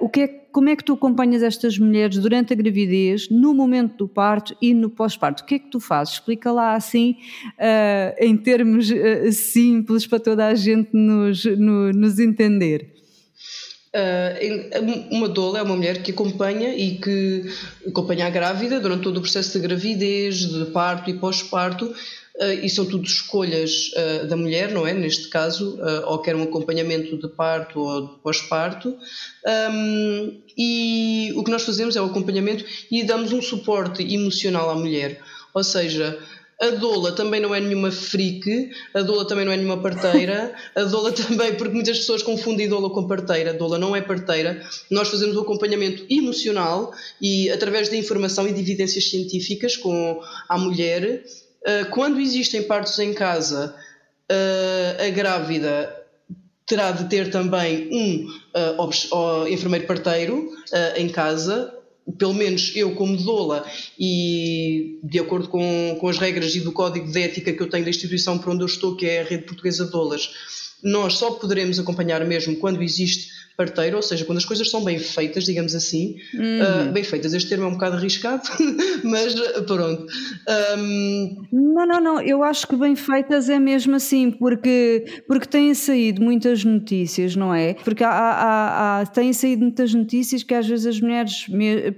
O 0.00 0.08
que 0.08 0.20
é 0.20 0.40
como 0.52 0.68
é 0.68 0.76
que 0.76 0.84
tu 0.84 0.94
acompanhas 0.94 1.42
estas 1.42 1.78
mulheres 1.78 2.18
durante 2.18 2.52
a 2.52 2.56
gravidez, 2.56 3.28
no 3.30 3.54
momento 3.54 3.96
do 3.96 4.08
parto 4.08 4.56
e 4.60 4.74
no 4.74 4.90
pós-parto? 4.90 5.42
O 5.42 5.46
que 5.46 5.54
é 5.54 5.58
que 5.58 5.70
tu 5.70 5.80
fazes? 5.80 6.14
Explica 6.14 6.50
lá 6.50 6.74
assim, 6.74 7.16
uh, 7.52 8.14
em 8.18 8.36
termos 8.36 8.90
uh, 8.90 9.32
simples, 9.32 10.06
para 10.06 10.18
toda 10.18 10.46
a 10.46 10.54
gente 10.54 10.90
nos, 10.92 11.44
no, 11.44 11.92
nos 11.92 12.18
entender. 12.18 12.94
Uh, 13.94 15.14
uma 15.14 15.28
doula 15.28 15.58
é 15.58 15.62
uma 15.62 15.76
mulher 15.76 16.02
que 16.02 16.12
acompanha 16.12 16.74
e 16.74 16.96
que 16.98 17.44
acompanha 17.86 18.26
a 18.26 18.30
grávida 18.30 18.78
durante 18.78 19.02
todo 19.02 19.16
o 19.16 19.20
processo 19.20 19.52
de 19.52 19.66
gravidez, 19.66 20.38
de 20.38 20.66
parto 20.66 21.10
e 21.10 21.14
pós-parto, 21.14 21.86
Uh, 21.86 21.94
e 22.62 22.68
são 22.70 22.86
tudo 22.86 23.04
escolhas 23.04 23.90
uh, 23.92 24.26
da 24.26 24.36
mulher, 24.36 24.72
não 24.72 24.86
é? 24.86 24.94
Neste 24.94 25.28
caso, 25.28 25.76
uh, 25.76 26.06
ou 26.06 26.18
quer 26.18 26.34
um 26.34 26.42
acompanhamento 26.42 27.16
de 27.18 27.28
parto 27.28 27.80
ou 27.80 28.06
de 28.06 28.22
pós-parto. 28.22 28.96
Um, 29.72 30.40
e 30.56 31.32
o 31.36 31.44
que 31.44 31.50
nós 31.50 31.62
fazemos 31.62 31.96
é 31.96 32.00
o 32.00 32.06
acompanhamento 32.06 32.64
e 32.90 33.02
damos 33.02 33.32
um 33.32 33.42
suporte 33.42 34.02
emocional 34.02 34.70
à 34.70 34.74
mulher. 34.74 35.20
Ou 35.52 35.64
seja, 35.64 36.18
a 36.60 36.70
doula 36.70 37.12
também 37.12 37.40
não 37.40 37.54
é 37.54 37.60
nenhuma 37.60 37.90
freak, 37.90 38.70
a 38.92 39.00
doula 39.00 39.26
também 39.26 39.46
não 39.46 39.52
é 39.52 39.56
nenhuma 39.56 39.80
parteira, 39.80 40.54
a 40.76 40.84
doula 40.84 41.10
também, 41.12 41.54
porque 41.54 41.72
muitas 41.72 41.98
pessoas 41.98 42.22
confundem 42.22 42.68
doula 42.68 42.90
com 42.90 43.08
parteira, 43.08 43.50
a 43.50 43.54
doula 43.54 43.78
não 43.78 43.96
é 43.96 44.02
parteira. 44.02 44.62
Nós 44.90 45.08
fazemos 45.08 45.36
o 45.36 45.40
acompanhamento 45.40 46.04
emocional 46.10 46.92
e 47.20 47.50
através 47.50 47.88
da 47.88 47.96
informação 47.96 48.46
e 48.46 48.52
de 48.52 48.60
evidências 48.60 49.08
científicas 49.08 49.76
com 49.76 50.22
a 50.48 50.58
mulher 50.58 51.24
quando 51.90 52.20
existem 52.20 52.62
partos 52.62 52.98
em 52.98 53.12
casa, 53.12 53.74
uh, 54.30 55.06
a 55.06 55.10
grávida 55.10 55.96
terá 56.66 56.92
de 56.92 57.08
ter 57.08 57.30
também 57.30 57.88
um 57.92 58.26
uh, 58.78 59.48
enfermeiro 59.48 59.86
parteiro 59.86 60.50
em 60.96 61.08
casa, 61.08 61.74
pelo 62.16 62.34
menos 62.34 62.72
eu 62.74 62.94
como 62.94 63.16
doula 63.16 63.64
e 63.98 64.98
de 65.02 65.18
acordo 65.18 65.48
com, 65.48 65.96
com 66.00 66.08
as 66.08 66.18
regras 66.18 66.54
e 66.54 66.60
do 66.60 66.72
código 66.72 67.10
de 67.10 67.20
ética 67.20 67.52
que 67.52 67.60
eu 67.60 67.68
tenho 67.68 67.84
da 67.84 67.90
instituição 67.90 68.38
para 68.38 68.52
onde 68.52 68.62
eu 68.62 68.66
estou, 68.66 68.96
que 68.96 69.06
é 69.06 69.20
a 69.20 69.24
Rede 69.24 69.44
Portuguesa 69.44 69.84
de 69.84 69.90
Doulas, 69.90 70.30
nós 70.82 71.14
só 71.14 71.32
poderemos 71.32 71.78
acompanhar 71.78 72.24
mesmo 72.24 72.56
quando 72.56 72.82
existe 72.82 73.30
parteiro, 73.56 73.96
ou 73.96 74.02
seja, 74.02 74.24
quando 74.24 74.38
as 74.38 74.44
coisas 74.44 74.70
são 74.70 74.82
bem 74.82 74.98
feitas, 74.98 75.44
digamos 75.44 75.74
assim, 75.74 76.16
uhum. 76.34 76.88
uh, 76.88 76.92
bem 76.92 77.04
feitas, 77.04 77.34
este 77.34 77.48
termo 77.48 77.64
é 77.64 77.68
um 77.68 77.72
bocado 77.72 77.96
arriscado, 77.96 78.42
mas 79.04 79.34
pronto. 79.66 80.06
Um... 80.78 81.42
Não, 81.52 81.86
não, 81.86 82.00
não, 82.00 82.20
eu 82.20 82.42
acho 82.42 82.66
que 82.66 82.76
bem 82.76 82.96
feitas 82.96 83.48
é 83.48 83.58
mesmo 83.58 83.96
assim, 83.96 84.30
porque, 84.30 85.22
porque 85.26 85.46
têm 85.46 85.74
saído 85.74 86.22
muitas 86.22 86.64
notícias, 86.64 87.36
não 87.36 87.54
é? 87.54 87.74
Porque 87.74 88.04
há, 88.04 88.10
há, 88.10 89.00
há, 89.00 89.06
têm 89.06 89.32
saído 89.32 89.62
muitas 89.62 89.92
notícias 89.92 90.42
que 90.42 90.54
às 90.54 90.66
vezes 90.66 90.86
as 90.86 91.00
mulheres 91.00 91.46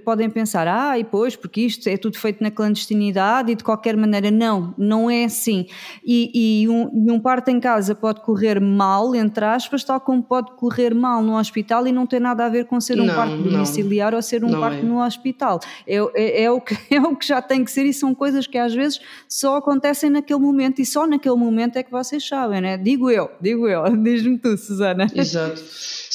podem 0.03 0.29
pensar, 0.29 0.67
ah, 0.67 0.97
e 0.97 1.03
pois, 1.03 1.35
porque 1.35 1.61
isto 1.61 1.87
é 1.87 1.97
tudo 1.97 2.17
feito 2.17 2.43
na 2.43 2.51
clandestinidade 2.51 3.51
e 3.51 3.55
de 3.55 3.63
qualquer 3.63 3.95
maneira, 3.95 4.29
não, 4.31 4.73
não 4.77 5.09
é 5.09 5.25
assim. 5.25 5.65
E, 6.05 6.63
e, 6.63 6.69
um, 6.69 7.13
um 7.13 7.19
parto 7.19 7.49
em 7.49 7.59
casa 7.59 7.95
pode 7.95 8.21
correr 8.21 8.59
mal, 8.59 9.15
entre 9.15 9.45
aspas, 9.45 9.83
tal 9.83 9.99
como 9.99 10.23
pode 10.23 10.51
correr 10.55 10.93
mal 10.93 11.21
no 11.21 11.37
hospital 11.43 11.85
e 11.87 11.91
não 11.91 12.07
tem 12.07 12.19
nada 12.19 12.45
a 12.45 12.49
ver 12.49 12.65
com 12.65 12.79
ser 12.79 12.99
um 12.99 13.05
não, 13.05 13.15
parto 13.15 13.37
domiciliar 13.37 14.11
não, 14.11 14.17
ou 14.17 14.21
ser 14.21 14.43
um 14.43 14.59
parto 14.59 14.79
é. 14.79 14.83
no 14.83 15.03
hospital. 15.03 15.59
É, 15.85 15.97
é, 16.15 16.43
é, 16.43 16.51
o 16.51 16.59
que, 16.59 16.75
é 16.93 17.01
o 17.01 17.15
que 17.15 17.27
já 17.27 17.41
tem 17.41 17.63
que 17.63 17.71
ser 17.71 17.85
e 17.85 17.93
são 17.93 18.15
coisas 18.15 18.47
que 18.47 18.57
às 18.57 18.73
vezes 18.73 18.99
só 19.27 19.57
acontecem 19.57 20.09
naquele 20.09 20.39
momento 20.39 20.79
e 20.79 20.85
só 20.85 21.05
naquele 21.05 21.35
momento 21.35 21.77
é 21.77 21.83
que 21.83 21.91
vocês 21.91 22.27
sabem, 22.27 22.61
né? 22.61 22.77
Digo 22.77 23.09
eu, 23.09 23.29
digo 23.39 23.67
eu, 23.67 23.83
diz-me 23.97 24.37
tu, 24.37 24.57
Susana. 24.57 25.07
Exato. 25.13 25.61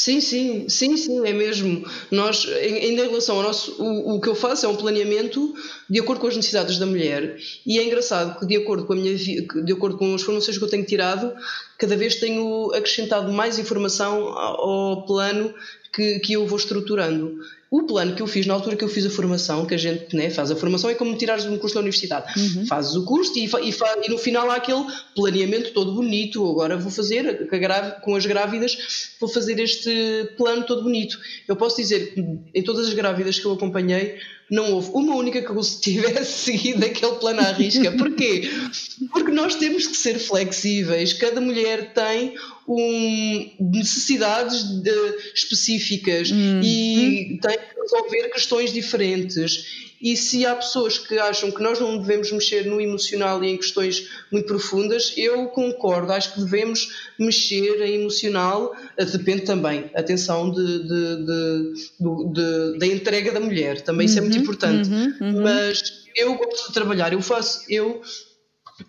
Sim, 0.00 0.20
sim, 0.20 0.68
sim, 0.68 0.96
sim, 0.96 1.26
é 1.26 1.32
mesmo. 1.32 1.84
Nós, 2.08 2.46
ainda 2.48 3.04
em 3.04 3.08
relação 3.08 3.36
ao 3.36 3.42
nosso. 3.42 3.82
O, 3.82 4.14
o 4.14 4.20
que 4.20 4.28
eu 4.28 4.34
faço 4.36 4.64
é 4.64 4.68
um 4.68 4.76
planeamento 4.76 5.52
de 5.90 5.98
acordo 5.98 6.20
com 6.20 6.28
as 6.28 6.36
necessidades 6.36 6.78
da 6.78 6.86
mulher. 6.86 7.36
E 7.66 7.80
é 7.80 7.84
engraçado 7.84 8.38
que, 8.38 8.46
de 8.46 8.56
acordo 8.56 8.86
com 8.86 8.92
a 8.92 8.96
minha 8.96 9.16
de 9.16 9.72
acordo 9.72 9.98
com 9.98 10.14
as 10.14 10.22
formações 10.22 10.56
que 10.56 10.62
eu 10.62 10.70
tenho 10.70 10.86
tirado, 10.86 11.34
cada 11.76 11.96
vez 11.96 12.14
tenho 12.14 12.72
acrescentado 12.74 13.32
mais 13.32 13.58
informação 13.58 14.28
ao 14.28 15.04
plano 15.04 15.52
que, 15.92 16.20
que 16.20 16.34
eu 16.34 16.46
vou 16.46 16.58
estruturando. 16.58 17.36
O 17.70 17.82
plano 17.82 18.14
que 18.14 18.22
eu 18.22 18.26
fiz 18.26 18.46
na 18.46 18.54
altura 18.54 18.76
que 18.76 18.84
eu 18.84 18.88
fiz 18.88 19.04
a 19.04 19.10
formação, 19.10 19.66
que 19.66 19.74
a 19.74 19.78
gente 19.78 20.16
né, 20.16 20.30
faz 20.30 20.50
a 20.50 20.56
formação, 20.56 20.88
é 20.88 20.94
como 20.94 21.14
tirares 21.16 21.44
um 21.44 21.58
curso 21.58 21.74
da 21.74 21.80
universidade. 21.80 22.32
Uhum. 22.38 22.66
Fazes 22.66 22.94
o 22.94 23.04
curso 23.04 23.38
e, 23.38 23.44
e, 23.44 23.74
e, 24.06 24.10
no 24.10 24.16
final 24.16 24.50
há 24.50 24.56
aquele 24.56 24.84
planeamento 25.14 25.72
todo 25.72 25.92
bonito. 25.92 26.48
Agora 26.50 26.78
vou 26.78 26.90
fazer, 26.90 27.46
com 28.02 28.16
as 28.16 28.24
grávidas, 28.24 29.10
vou 29.20 29.28
fazer 29.28 29.60
este 29.60 30.30
plano 30.38 30.64
todo 30.64 30.82
bonito. 30.82 31.18
Eu 31.46 31.56
posso 31.56 31.76
dizer 31.76 32.14
que 32.14 32.20
em 32.54 32.62
todas 32.62 32.88
as 32.88 32.94
grávidas 32.94 33.38
que 33.38 33.44
eu 33.44 33.52
acompanhei, 33.52 34.16
não 34.50 34.72
houve 34.72 34.90
uma 34.94 35.14
única 35.14 35.42
que 35.42 35.52
tivesse 35.80 36.44
seguido 36.44 36.84
aquele 36.84 37.16
plano 37.16 37.40
à 37.40 37.52
risca. 37.52 37.92
Porquê? 37.96 38.50
Porque 39.12 39.30
nós 39.30 39.56
temos 39.56 39.86
que 39.86 39.96
ser 39.96 40.18
flexíveis. 40.18 41.12
Cada 41.12 41.40
mulher 41.40 41.92
tem 41.92 42.34
um, 42.68 43.50
necessidades 43.58 44.62
de, 44.82 44.90
específicas 45.34 46.30
hum. 46.30 46.60
e 46.62 47.38
tem 47.40 47.58
que 47.58 47.80
resolver 47.80 48.28
questões 48.28 48.72
diferentes. 48.72 49.88
E 50.00 50.16
se 50.16 50.46
há 50.46 50.54
pessoas 50.54 50.96
que 50.96 51.18
acham 51.18 51.50
que 51.50 51.60
nós 51.60 51.80
não 51.80 51.98
devemos 51.98 52.30
mexer 52.30 52.66
no 52.66 52.80
emocional 52.80 53.42
e 53.42 53.48
em 53.48 53.56
questões 53.56 54.08
muito 54.30 54.46
profundas, 54.46 55.12
eu 55.16 55.48
concordo. 55.48 56.12
Acho 56.12 56.34
que 56.34 56.40
devemos 56.40 57.10
mexer 57.18 57.82
em 57.82 58.02
emocional, 58.02 58.76
depende 58.96 59.42
também, 59.42 59.90
atenção, 59.94 60.52
de, 60.52 60.82
de, 60.84 61.16
de, 61.98 62.78
da 62.78 62.86
entrega 62.86 63.32
da 63.32 63.40
mulher. 63.40 63.80
Também 63.80 64.06
isso 64.06 64.18
é 64.18 64.20
muito 64.20 64.36
uhum, 64.36 64.42
importante. 64.42 64.88
Uhum, 64.88 65.14
uhum. 65.20 65.42
Mas 65.42 66.04
eu 66.14 66.34
gosto 66.36 66.68
de 66.68 66.74
trabalhar, 66.74 67.12
eu 67.12 67.20
faço, 67.20 67.64
eu 67.68 68.00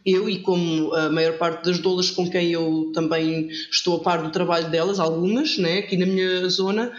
eu 0.06 0.30
e 0.30 0.40
como 0.40 0.94
a 0.94 1.10
maior 1.10 1.38
parte 1.38 1.66
das 1.66 1.80
doulas 1.80 2.10
com 2.12 2.30
quem 2.30 2.52
eu 2.52 2.92
também 2.94 3.50
estou 3.72 3.98
a 3.98 4.00
par 4.00 4.22
do 4.22 4.32
trabalho 4.32 4.70
delas, 4.70 5.00
algumas, 5.00 5.58
né, 5.58 5.80
aqui 5.80 5.98
na 5.98 6.06
minha 6.06 6.48
zona, 6.50 6.92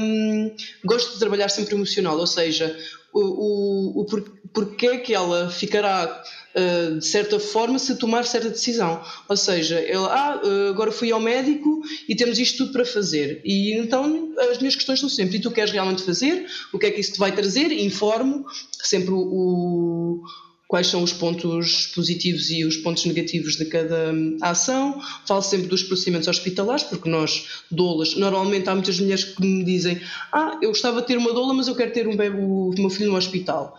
um, 0.00 0.50
gosto 0.84 1.14
de 1.14 1.18
trabalhar 1.18 1.48
sempre 1.48 1.74
emocional, 1.74 2.18
ou 2.18 2.26
seja, 2.26 2.76
o, 3.12 3.20
o, 3.20 4.00
o 4.00 4.04
por, 4.04 4.22
porquê 4.52 4.98
que 4.98 5.14
ela 5.14 5.48
ficará 5.48 6.22
uh, 6.54 6.98
de 6.98 7.06
certa 7.06 7.38
forma 7.38 7.78
se 7.78 7.96
tomar 7.96 8.24
certa 8.24 8.50
decisão. 8.50 9.02
Ou 9.28 9.36
seja, 9.36 9.78
ela, 9.80 10.12
ah, 10.12 10.40
uh, 10.44 10.68
agora 10.70 10.90
fui 10.90 11.12
ao 11.12 11.20
médico 11.20 11.80
e 12.08 12.16
temos 12.16 12.38
isto 12.38 12.58
tudo 12.58 12.72
para 12.72 12.84
fazer. 12.84 13.40
E 13.44 13.72
então 13.78 14.32
as 14.50 14.58
minhas 14.58 14.74
questões 14.74 14.98
são 14.98 15.08
sempre: 15.08 15.36
e 15.36 15.40
tu 15.40 15.50
queres 15.50 15.70
realmente 15.70 16.02
fazer? 16.02 16.46
O 16.72 16.78
que 16.78 16.86
é 16.86 16.90
que 16.90 17.00
isso 17.00 17.12
te 17.12 17.18
vai 17.18 17.32
trazer? 17.32 17.70
Informo 17.72 18.44
sempre 18.82 19.12
o, 19.12 20.20
quais 20.66 20.86
são 20.86 21.02
os 21.02 21.12
pontos 21.12 21.86
positivos 21.94 22.50
e 22.50 22.64
os 22.64 22.76
pontos 22.76 23.04
negativos 23.04 23.56
de 23.56 23.64
cada 23.66 24.12
hum, 24.12 24.38
ação. 24.40 25.00
Falo 25.26 25.42
sempre 25.42 25.68
dos 25.68 25.82
procedimentos 25.82 26.28
hospitalares, 26.28 26.84
porque 26.84 27.08
nós, 27.08 27.62
doulas, 27.70 28.14
normalmente 28.16 28.68
há 28.68 28.74
muitas 28.74 28.98
mulheres 28.98 29.24
que 29.24 29.44
me 29.44 29.64
dizem: 29.64 30.00
Ah, 30.32 30.58
eu 30.62 30.70
gostava 30.70 31.00
de 31.00 31.06
ter 31.06 31.18
uma 31.18 31.32
doula, 31.32 31.54
mas 31.54 31.68
eu 31.68 31.74
quero 31.74 31.92
ter 31.92 32.08
um 32.08 32.14
o 32.14 32.74
meu 32.76 32.90
filho 32.90 33.10
no 33.10 33.16
hospital 33.16 33.78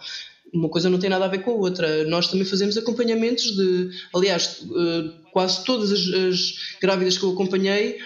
uma 0.54 0.70
coisa 0.70 0.90
não 0.90 0.98
tem 0.98 1.10
nada 1.10 1.26
a 1.26 1.28
ver 1.28 1.40
com 1.40 1.52
a 1.52 1.56
outra. 1.56 2.06
Nós 2.06 2.28
também 2.28 2.46
fazemos 2.46 2.78
acompanhamentos 2.78 3.56
de, 3.56 3.90
aliás, 4.14 4.62
eh, 4.64 5.12
quase 5.32 5.64
todas 5.66 5.92
as, 5.92 6.08
as 6.08 6.54
grávidas 6.82 7.18
que 7.18 7.26
eu 7.26 7.32
acompanhei, 7.32 8.00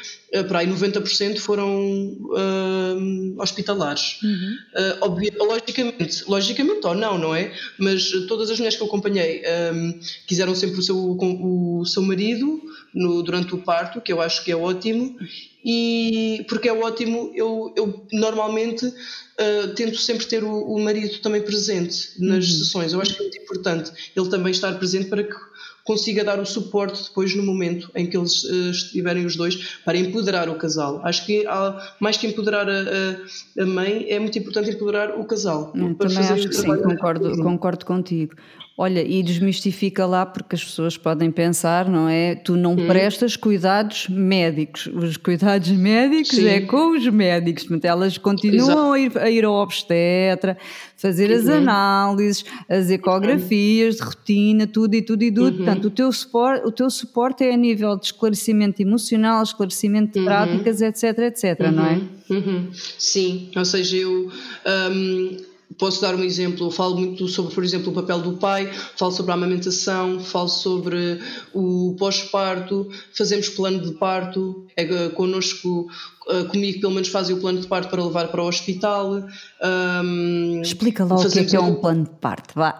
para 0.47 0.59
aí 0.59 0.67
90% 0.67 1.39
foram 1.39 2.17
uh, 2.19 3.41
hospitalares. 3.41 4.19
Uhum. 4.21 4.57
Uh, 5.01 5.45
logicamente, 5.45 6.23
logicamente 6.27 6.85
ou 6.85 6.95
não, 6.95 7.17
não 7.17 7.35
é? 7.35 7.51
Mas 7.77 8.11
todas 8.27 8.49
as 8.49 8.57
mulheres 8.57 8.77
que 8.77 8.83
eu 8.83 8.87
acompanhei 8.87 9.41
um, 9.73 9.99
quiseram 10.27 10.53
sempre 10.53 10.79
o 10.79 10.83
seu, 10.83 10.97
o, 10.97 11.79
o 11.79 11.85
seu 11.85 12.03
marido 12.03 12.61
no, 12.93 13.23
durante 13.23 13.55
o 13.55 13.59
parto, 13.59 14.01
que 14.01 14.13
eu 14.13 14.21
acho 14.21 14.43
que 14.43 14.51
é 14.51 14.55
ótimo, 14.55 15.17
e 15.63 16.45
porque 16.47 16.69
é 16.69 16.73
ótimo, 16.73 17.31
eu, 17.35 17.73
eu 17.75 18.05
normalmente 18.11 18.85
uh, 18.85 19.67
tento 19.75 19.97
sempre 19.97 20.25
ter 20.25 20.43
o, 20.43 20.51
o, 20.51 20.79
marido 20.79 21.19
também 21.19 21.41
presente 21.41 22.11
nas 22.19 22.45
uhum. 22.45 22.57
sessões. 22.59 22.93
Eu 22.93 23.01
acho 23.01 23.13
que 23.13 23.19
é 23.19 23.23
muito 23.23 23.37
importante 23.37 23.91
ele 24.15 24.29
também 24.29 24.51
estar 24.51 24.73
presente 24.77 25.09
para 25.09 25.23
que 25.23 25.35
consiga 25.83 26.23
dar 26.23 26.39
o 26.39 26.45
suporte 26.45 27.03
depois 27.03 27.35
no 27.35 27.43
momento 27.43 27.89
em 27.95 28.05
que 28.05 28.17
eles 28.17 28.43
uh, 28.43 28.71
estiverem 28.71 29.25
os 29.25 29.35
dois 29.35 29.79
para 29.83 29.97
empoderar 29.97 30.49
o 30.49 30.55
casal. 30.55 31.01
Acho 31.03 31.25
que 31.25 31.45
há, 31.47 31.95
mais 31.99 32.17
que 32.17 32.27
empoderar 32.27 32.67
a, 32.69 32.71
a, 32.71 33.63
a, 33.63 33.65
mãe, 33.65 34.05
é 34.09 34.19
muito 34.19 34.37
importante 34.37 34.69
empoderar 34.69 35.19
o 35.19 35.25
casal. 35.25 35.71
Hum, 35.75 35.93
também 35.93 36.17
acho 36.17 36.47
que 36.47 36.55
sim, 36.55 36.67
concordo, 36.67 37.31
concordo 37.41 37.85
contigo. 37.85 38.35
Olha, 38.81 39.05
e 39.05 39.21
desmistifica 39.21 40.05
lá, 40.05 40.25
porque 40.25 40.55
as 40.55 40.63
pessoas 40.63 40.95
podem 40.95 41.29
pensar, 41.29 41.89
não 41.89 42.07
é? 42.07 42.33
Tu 42.33 42.55
não 42.55 42.75
hum. 42.75 42.87
prestas 42.87 43.35
cuidados 43.35 44.07
médicos. 44.07 44.87
Os 44.87 45.17
cuidados 45.17 45.67
médicos 45.67 46.37
Sim. 46.37 46.47
é 46.47 46.61
com 46.61 46.95
os 46.95 47.05
médicos. 47.09 47.63
Portanto, 47.63 47.83
elas 47.83 48.17
continuam 48.17 48.93
a 48.93 48.97
ir, 49.01 49.17
a 49.17 49.29
ir, 49.29 49.43
ao 49.43 49.55
obstetra, 49.55 50.57
fazer 50.95 51.29
uhum. 51.29 51.35
as 51.35 51.47
análises, 51.49 52.45
as 52.69 52.89
ecografias 52.89 53.97
de 53.97 54.01
rotina, 54.01 54.65
tudo 54.65 54.95
e 54.95 55.01
tudo 55.01 55.23
e 55.23 55.29
tudo. 55.29 55.57
Uhum. 55.57 55.65
Portanto, 55.65 55.85
o 55.89 55.91
teu, 55.91 56.09
suporte, 56.13 56.65
o 56.65 56.71
teu 56.71 56.89
suporte 56.89 57.43
é 57.43 57.53
a 57.53 57.57
nível 57.57 57.97
de 57.97 58.05
esclarecimento 58.05 58.81
emocional, 58.81 59.43
esclarecimento 59.43 60.13
de 60.13 60.19
uhum. 60.19 60.25
práticas, 60.25 60.81
etc, 60.81 61.19
etc, 61.19 61.59
não 61.69 61.85
é? 61.85 61.95
Uhum. 61.95 62.09
Uhum. 62.29 62.69
Sim, 62.97 63.51
ou 63.57 63.65
seja, 63.65 63.97
eu. 63.97 64.31
Um, 64.65 65.49
Posso 65.77 66.01
dar 66.01 66.15
um 66.15 66.23
exemplo, 66.23 66.71
falo 66.71 66.97
muito 66.97 67.27
sobre, 67.27 67.53
por 67.53 67.63
exemplo, 67.63 67.91
o 67.91 67.93
papel 67.93 68.19
do 68.21 68.33
pai, 68.33 68.71
falo 68.97 69.11
sobre 69.11 69.31
a 69.31 69.35
amamentação, 69.35 70.19
falo 70.19 70.49
sobre 70.49 71.19
o 71.53 71.95
pós-parto, 71.97 72.89
fazemos 73.13 73.49
plano 73.49 73.79
de 73.79 73.91
parto, 73.93 74.65
é, 74.75 75.09
connosco, 75.09 75.87
eh, 76.29 76.43
comigo 76.45 76.81
pelo 76.81 76.93
menos 76.93 77.07
fazem 77.07 77.35
o 77.35 77.39
plano 77.39 77.59
de 77.59 77.67
parto 77.67 77.89
para 77.89 78.03
levar 78.03 78.27
para 78.27 78.43
o 78.43 78.47
hospital. 78.47 79.25
Um, 79.63 80.61
Explica 80.61 81.03
lá 81.03 81.15
o 81.15 81.29
que 81.29 81.39
é, 81.39 81.43
que 81.43 81.55
é 81.55 81.59
um 81.59 81.75
plano 81.75 82.03
de 82.03 82.11
parto, 82.21 82.53
vá. 82.55 82.77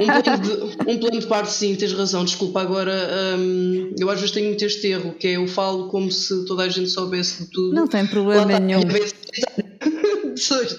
Um 0.00 0.22
plano 0.22 0.42
de, 0.42 0.92
um 0.92 0.98
plano 0.98 1.20
de 1.20 1.26
parto, 1.26 1.50
sim, 1.50 1.74
tens 1.74 1.92
razão, 1.92 2.24
desculpa, 2.24 2.60
agora 2.60 2.92
um, 3.38 3.94
eu 3.98 4.10
às 4.10 4.20
vezes 4.20 4.32
tenho 4.32 4.48
muito 4.48 4.64
este 4.64 4.86
erro, 4.88 5.14
que 5.14 5.28
é 5.28 5.32
eu 5.32 5.46
falo 5.48 5.88
como 5.88 6.10
se 6.10 6.44
toda 6.44 6.62
a 6.64 6.68
gente 6.68 6.90
soubesse 6.90 7.44
de 7.44 7.50
tudo. 7.50 7.74
Não 7.74 7.86
tem 7.86 8.06
problema 8.06 8.58
nenhum 8.60 8.82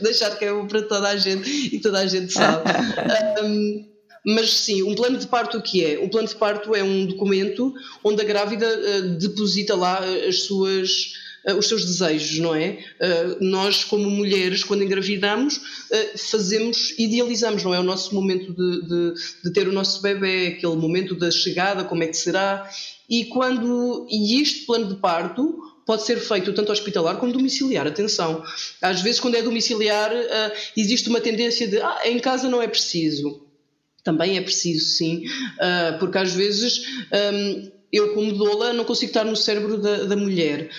deixar 0.01 0.38
que 0.38 0.45
é 0.45 0.51
bom 0.51 0.68
para 0.68 0.82
toda 0.84 1.10
a 1.10 1.16
gente 1.16 1.49
e 1.74 1.80
toda 1.80 1.99
a 1.99 2.08
gente 2.08 2.32
sabe. 2.32 2.70
um, 3.43 3.93
mas 4.26 4.51
sim, 4.51 4.84
um 4.84 4.95
plano 4.95 5.18
de 5.18 5.28
parto 5.28 5.58
o 5.58 5.62
que 5.62 5.84
é? 5.84 5.99
Um 5.99 6.08
plano 6.08 6.28
de 6.28 6.36
parto 6.36 6.74
é 6.76 6.84
um 6.84 7.06
documento 7.06 7.74
onde 8.04 8.22
a 8.22 8.26
grávida 8.26 8.68
uh, 8.68 9.01
deposita 9.18 9.76
lá 9.76 9.99
as 9.99 10.43
suas 10.43 11.14
uh, 11.47 11.58
os 11.58 11.68
seus 11.68 11.86
desejos, 11.86 12.39
não 12.39 12.56
é? 12.56 12.80
Uh, 13.01 13.43
nós, 13.43 13.84
como 13.84 14.10
mulheres, 14.10 14.64
quando 14.64 14.84
engravidamos, 14.84 15.60
fazemos, 16.32 16.97
idealizamos, 16.97 17.64
não 17.64 17.74
é? 17.74 17.80
O 17.80 17.84
nosso 17.84 18.16
momento 18.16 18.54
de, 18.54 18.88
de, 18.88 19.14
de, 19.43 19.54
ter 19.54 19.68
o 19.68 19.74
nosso 19.74 20.01
bebê, 20.01 20.56
aquele 20.58 20.76
momento 20.76 21.16
da 21.16 21.30
chegada, 21.30 21.84
como 21.84 22.04
é 22.04 22.08
que 22.08 22.18
será. 22.18 22.70
E 23.10 23.26
quando. 23.26 24.08
E 24.10 24.41
este 24.41 24.66
plano 24.66 24.88
de 24.88 24.95
parto 24.95 25.72
pode 25.86 26.03
ser 26.03 26.17
feito 26.17 26.53
tanto 26.53 26.71
hospitalar 26.71 27.17
como 27.17 27.34
domiciliar. 27.34 27.88
Atenção, 27.88 28.43
às 28.81 29.01
vezes, 29.01 29.19
quando 29.19 29.36
é 29.36 29.41
domiciliar, 29.41 30.11
uh, 30.11 30.51
existe 30.77 31.09
uma 31.09 31.19
tendência 31.21 31.67
de 31.67 31.79
ah, 31.79 32.01
em 32.05 32.19
casa 32.19 32.49
não 32.49 32.61
é 32.61 32.67
preciso. 32.67 33.45
Também 34.03 34.38
é 34.38 34.41
preciso, 34.41 34.97
sim, 34.97 35.25
uh, 35.25 35.97
porque 35.97 36.17
às 36.17 36.34
vezes 36.34 36.86
um, 37.34 37.71
eu, 37.91 38.13
como 38.13 38.34
doula, 38.34 38.73
não 38.73 38.84
consigo 38.84 39.11
estar 39.11 39.23
no 39.23 39.36
cérebro 39.36 39.77
da, 39.77 40.03
da 40.03 40.15
mulher. 40.15 40.69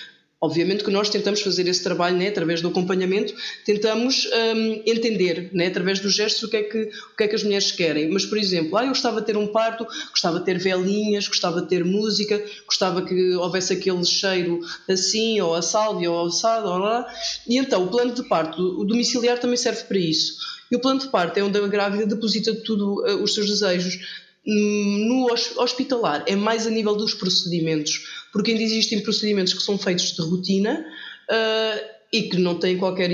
Obviamente 0.45 0.83
que 0.83 0.91
nós 0.91 1.09
tentamos 1.09 1.41
fazer 1.41 1.67
esse 1.67 1.81
trabalho 1.81 2.15
né, 2.15 2.27
através 2.27 2.61
do 2.61 2.67
acompanhamento, 2.67 3.33
tentamos 3.65 4.27
um, 4.55 4.83
entender 4.85 5.49
né, 5.51 5.65
através 5.65 5.99
dos 5.99 6.13
gestos 6.13 6.43
o 6.43 6.49
que, 6.49 6.57
é 6.57 6.63
que, 6.63 6.83
o 6.83 7.17
que 7.17 7.23
é 7.23 7.27
que 7.27 7.35
as 7.35 7.43
mulheres 7.43 7.71
querem. 7.71 8.11
Mas, 8.11 8.27
por 8.27 8.37
exemplo, 8.37 8.77
ah, 8.77 8.83
eu 8.83 8.89
gostava 8.89 9.21
de 9.21 9.25
ter 9.25 9.37
um 9.37 9.47
parto, 9.47 9.87
gostava 10.11 10.37
de 10.37 10.45
ter 10.45 10.59
velinhas, 10.59 11.27
gostava 11.27 11.63
de 11.63 11.67
ter 11.67 11.83
música, 11.83 12.39
gostava 12.67 13.01
que 13.01 13.33
houvesse 13.33 13.73
aquele 13.73 14.05
cheiro 14.05 14.59
assim, 14.87 15.41
ou 15.41 15.55
a 15.55 15.63
sálvia, 15.63 16.11
ou 16.11 16.27
assado, 16.27 16.69
ou 16.69 16.77
lá. 16.77 17.07
E 17.47 17.57
então, 17.57 17.85
o 17.85 17.87
plano 17.87 18.13
de 18.13 18.23
parto, 18.29 18.61
o 18.61 18.85
domiciliar 18.85 19.39
também 19.39 19.57
serve 19.57 19.83
para 19.85 19.97
isso. 19.97 20.35
E 20.71 20.75
o 20.75 20.79
plano 20.79 20.99
de 20.99 21.07
parto 21.07 21.37
é 21.37 21.43
onde 21.43 21.57
a 21.57 21.67
grávida 21.67 22.05
deposita 22.05 22.53
tudo 22.53 23.01
uh, 23.01 23.23
os 23.23 23.33
seus 23.33 23.47
desejos. 23.47 24.24
Hum, 24.47 25.05
no 25.07 25.33
hospitalar 25.61 26.23
é 26.27 26.35
mais 26.35 26.67
a 26.67 26.69
nível 26.69 26.95
dos 26.95 27.15
procedimentos 27.15 28.25
porque 28.35 28.51
ainda 28.51 28.63
existem 28.63 28.99
procedimentos 28.99 29.53
que 29.53 29.63
são 29.63 29.77
feitos 29.77 30.11
de 30.11 30.21
rotina 30.21 30.85
uh, 31.31 31.95
e 32.11 32.23
que 32.23 32.37
não 32.37 32.59
tem 32.59 32.77
qualquer 32.77 33.09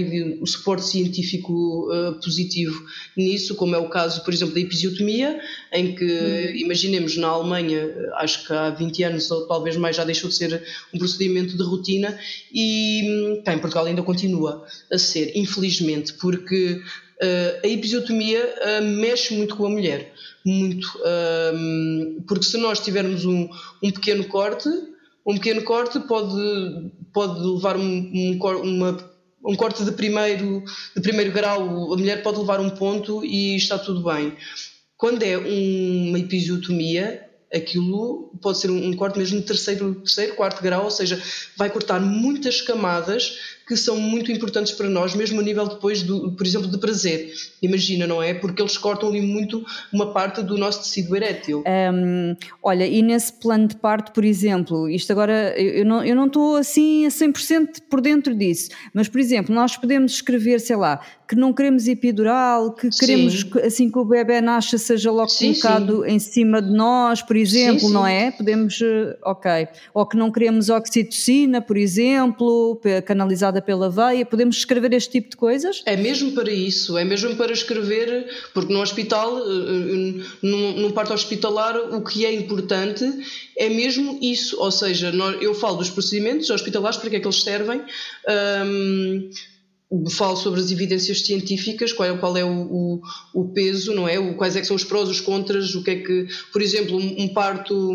suporte 0.47 0.83
científico 0.83 1.87
uh, 1.91 2.15
positivo 2.15 2.83
nisso, 3.15 3.53
como 3.53 3.75
é 3.75 3.77
o 3.77 3.87
caso, 3.87 4.23
por 4.23 4.33
exemplo, 4.33 4.55
da 4.55 4.59
episiotomia, 4.59 5.39
em 5.71 5.93
que, 5.93 6.05
uhum. 6.05 6.55
imaginemos, 6.55 7.17
na 7.17 7.27
Alemanha, 7.27 7.87
acho 8.15 8.47
que 8.47 8.53
há 8.53 8.71
20 8.71 9.03
anos 9.03 9.29
ou 9.29 9.47
talvez 9.47 9.77
mais 9.77 9.95
já 9.95 10.03
deixou 10.03 10.27
de 10.27 10.35
ser 10.35 10.63
um 10.91 10.97
procedimento 10.97 11.55
de 11.55 11.63
rotina 11.63 12.17
e 12.51 13.39
cá 13.45 13.53
em 13.53 13.59
Portugal 13.59 13.85
ainda 13.85 14.01
continua 14.01 14.65
a 14.91 14.97
ser, 14.97 15.31
infelizmente, 15.35 16.13
porque 16.13 16.81
a 17.63 17.67
episiotomia 17.67 18.43
uh, 18.43 18.83
mexe 18.83 19.35
muito 19.35 19.55
com 19.55 19.65
a 19.65 19.69
mulher, 19.69 20.13
muito, 20.45 20.87
porque 22.27 22.43
se 22.43 22.57
nós 22.57 22.79
tivermos 22.79 23.25
um, 23.25 23.47
um 23.83 23.91
pequeno 23.91 24.23
corte, 24.25 24.67
um 25.25 25.35
pequeno 25.35 25.63
corte 25.63 25.99
pode, 25.99 26.91
pode 27.13 27.39
levar 27.39 27.77
um, 27.77 27.81
um, 27.81 28.39
uma, 28.63 29.11
um 29.45 29.55
corte 29.55 29.83
de 29.83 29.91
primeiro, 29.91 30.63
de 30.95 31.01
primeiro 31.01 31.31
grau, 31.31 31.93
a 31.93 31.97
mulher 31.97 32.23
pode 32.23 32.39
levar 32.39 32.59
um 32.59 32.71
ponto 32.71 33.23
e 33.23 33.55
está 33.55 33.77
tudo 33.77 34.03
bem. 34.03 34.35
Quando 34.97 35.23
é 35.23 35.37
uma 35.37 36.19
episiotomia, 36.19 37.27
aquilo 37.53 38.31
pode 38.41 38.59
ser 38.59 38.71
um, 38.71 38.93
corte 38.95 39.17
mesmo 39.17 39.39
de 39.39 39.45
terceiro, 39.45 39.95
terceiro, 39.95 40.35
quarto 40.35 40.61
grau, 40.61 40.85
ou 40.85 40.91
seja, 40.91 41.21
vai 41.57 41.69
cortar 41.69 41.99
muitas 41.99 42.61
camadas 42.61 43.50
que 43.71 43.77
são 43.77 43.95
muito 43.95 44.29
importantes 44.33 44.73
para 44.73 44.89
nós, 44.89 45.15
mesmo 45.15 45.39
a 45.39 45.43
nível 45.43 45.65
depois, 45.65 46.03
do, 46.03 46.33
por 46.33 46.45
exemplo, 46.45 46.67
de 46.67 46.77
prazer. 46.77 47.31
Imagina, 47.61 48.05
não 48.05 48.21
é? 48.21 48.33
Porque 48.33 48.61
eles 48.61 48.77
cortam 48.77 49.07
ali 49.07 49.21
muito 49.21 49.65
uma 49.93 50.11
parte 50.11 50.43
do 50.43 50.57
nosso 50.57 50.81
tecido 50.81 51.15
erétil. 51.15 51.63
Um, 51.65 52.35
olha, 52.61 52.85
e 52.85 53.01
nesse 53.01 53.31
plano 53.31 53.69
de 53.69 53.77
parto, 53.77 54.11
por 54.11 54.25
exemplo, 54.25 54.89
isto 54.89 55.09
agora, 55.11 55.57
eu 55.57 55.85
não, 55.85 56.03
eu 56.03 56.13
não 56.13 56.25
estou 56.25 56.57
assim 56.57 57.05
a 57.05 57.09
100% 57.09 57.83
por 57.89 58.01
dentro 58.01 58.35
disso, 58.35 58.71
mas, 58.93 59.07
por 59.07 59.21
exemplo, 59.21 59.55
nós 59.55 59.77
podemos 59.77 60.15
escrever, 60.15 60.59
sei 60.59 60.75
lá, 60.75 60.99
que 61.31 61.35
não 61.37 61.53
queremos 61.53 61.87
epidural, 61.87 62.73
que 62.73 62.89
queremos 62.89 63.39
sim. 63.39 63.59
assim 63.63 63.89
que 63.89 63.97
o 63.97 64.03
bebê 64.03 64.41
nasça 64.41 64.77
seja 64.77 65.09
logo 65.09 65.29
sim, 65.29 65.53
colocado 65.53 66.03
sim. 66.03 66.11
em 66.11 66.19
cima 66.19 66.61
de 66.61 66.69
nós, 66.73 67.21
por 67.21 67.37
exemplo, 67.37 67.89
não 67.89 68.05
é? 68.05 68.31
Podemos, 68.31 68.81
eh, 68.81 69.17
ok. 69.23 69.69
Ou 69.93 70.05
que 70.05 70.17
não 70.17 70.29
queremos 70.29 70.67
oxitocina, 70.67 71.61
por 71.61 71.77
exemplo, 71.77 72.81
canalizada 73.05 73.61
pela 73.61 73.89
veia, 73.89 74.25
podemos 74.25 74.57
escrever 74.57 74.91
este 74.91 75.09
tipo 75.09 75.29
de 75.29 75.37
coisas? 75.37 75.81
É 75.85 75.95
mesmo 75.95 76.33
para 76.33 76.51
isso, 76.51 76.97
é 76.97 77.05
mesmo 77.05 77.33
para 77.37 77.53
escrever, 77.53 78.27
porque 78.53 78.73
no 78.73 78.81
hospital, 78.81 79.37
eh, 79.37 79.41
eh, 79.41 80.23
num, 80.41 80.81
num 80.81 80.91
parto 80.91 81.13
hospitalar, 81.13 81.77
o 81.95 82.03
que 82.03 82.25
é 82.25 82.33
importante 82.33 83.05
é 83.57 83.69
mesmo 83.69 84.19
isso, 84.21 84.59
ou 84.59 84.69
seja, 84.69 85.13
eu 85.39 85.55
falo 85.55 85.77
dos 85.77 85.89
procedimentos 85.89 86.49
hospitalares, 86.49 86.97
para 86.97 87.09
que 87.09 87.15
é 87.15 87.19
que 87.21 87.25
eles 87.25 87.41
servem, 87.41 87.81
um, 88.67 89.29
falo 90.09 90.37
sobre 90.37 90.61
as 90.61 90.71
evidências 90.71 91.21
científicas, 91.25 91.91
qual 91.91 92.07
é, 92.07 92.17
qual 92.17 92.37
é 92.37 92.45
o, 92.45 92.49
o, 92.49 93.01
o, 93.33 93.49
peso, 93.49 93.93
não 93.93 94.07
é? 94.07 94.17
O, 94.17 94.35
quais 94.35 94.55
é 94.55 94.61
que 94.61 94.67
são 94.67 94.75
os 94.75 94.85
prós, 94.85 95.09
os 95.09 95.19
contras, 95.19 95.75
o 95.75 95.83
que 95.83 95.91
é 95.91 95.95
que, 95.97 96.27
por 96.53 96.61
exemplo, 96.61 96.97
um, 96.97 97.23
um 97.23 97.27
parto, 97.27 97.93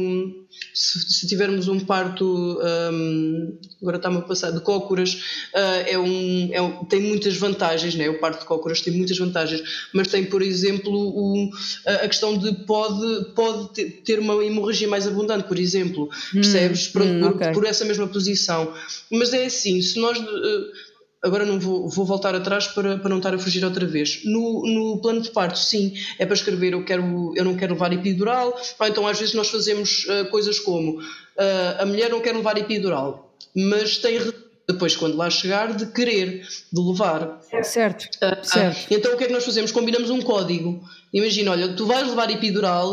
se, 0.74 1.00
se, 1.00 1.26
tivermos 1.26 1.68
um 1.68 1.80
parto, 1.80 2.60
um, 2.60 3.58
agora 3.80 3.96
está-me 3.96 4.18
a 4.18 4.20
passar, 4.20 4.50
de 4.50 4.60
cócoras, 4.60 5.14
uh, 5.54 5.88
é 5.88 5.98
um, 5.98 6.50
é 6.52 6.60
um, 6.60 6.84
tem 6.84 7.00
muitas 7.00 7.34
vantagens, 7.36 7.94
não 7.94 8.04
é? 8.04 8.10
O 8.10 8.20
parto 8.20 8.40
de 8.40 8.46
cócoras 8.46 8.82
tem 8.82 8.92
muitas 8.92 9.16
vantagens, 9.16 9.88
mas 9.94 10.08
tem, 10.08 10.22
por 10.26 10.42
exemplo, 10.42 10.92
o, 10.92 11.50
a 11.86 12.06
questão 12.08 12.36
de 12.36 12.52
pode, 12.66 13.32
pode 13.34 13.90
ter 14.04 14.18
uma 14.18 14.44
hemorragia 14.44 14.86
mais 14.86 15.06
abundante, 15.06 15.48
por 15.48 15.58
exemplo, 15.58 16.04
hum, 16.04 16.40
percebes? 16.40 16.88
Hum, 16.88 16.92
por, 16.92 17.02
hum, 17.02 17.28
okay. 17.28 17.52
por, 17.52 17.64
essa 17.64 17.86
mesma 17.86 18.06
posição. 18.06 18.74
Mas 19.10 19.32
é 19.32 19.46
assim, 19.46 19.80
se 19.80 19.98
nós... 19.98 20.18
Uh, 20.18 20.85
agora 21.26 21.44
não 21.44 21.58
vou, 21.58 21.88
vou 21.88 22.04
voltar 22.04 22.34
atrás 22.34 22.68
para, 22.68 22.98
para 22.98 23.10
não 23.10 23.18
estar 23.18 23.34
a 23.34 23.38
fugir 23.38 23.64
outra 23.64 23.84
vez. 23.84 24.22
No, 24.24 24.62
no 24.64 24.98
plano 25.00 25.20
de 25.20 25.30
parto, 25.30 25.58
sim, 25.58 25.94
é 26.18 26.24
para 26.24 26.34
escrever 26.34 26.72
eu, 26.72 26.84
quero, 26.84 27.32
eu 27.36 27.44
não 27.44 27.56
quero 27.56 27.74
levar 27.74 27.92
epidural, 27.92 28.58
ou 28.78 28.86
então 28.86 29.06
às 29.06 29.18
vezes 29.18 29.34
nós 29.34 29.48
fazemos 29.48 30.06
uh, 30.06 30.26
coisas 30.30 30.58
como 30.60 31.00
uh, 31.00 31.02
a 31.80 31.84
mulher 31.84 32.10
não 32.10 32.20
quer 32.20 32.34
levar 32.34 32.56
epidural, 32.56 33.34
mas 33.54 33.98
tem 33.98 34.20
depois 34.68 34.96
quando 34.96 35.16
lá 35.16 35.30
chegar 35.30 35.74
de 35.74 35.86
querer, 35.86 36.46
de 36.72 36.80
levar. 36.80 37.40
Certo, 37.62 38.04
uh, 38.04 38.44
certo. 38.44 38.86
então 38.90 39.14
o 39.14 39.16
que 39.16 39.24
é 39.24 39.26
que 39.26 39.32
nós 39.32 39.44
fazemos? 39.44 39.72
Combinamos 39.72 40.10
um 40.10 40.20
código. 40.20 40.82
Imagina, 41.12 41.52
olha, 41.52 41.68
tu 41.68 41.86
vais 41.86 42.06
levar 42.06 42.30
epidural, 42.30 42.90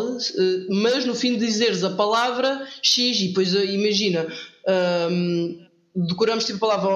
mas 0.70 1.06
no 1.06 1.14
fim 1.14 1.34
de 1.34 1.46
dizeres 1.46 1.84
a 1.84 1.90
palavra 1.90 2.66
X 2.82 3.20
e 3.20 3.28
depois 3.30 3.54
imagina 3.54 4.28
decoramos 5.96 6.46
tipo 6.46 6.66
a 6.66 6.70
palavra 6.70 6.90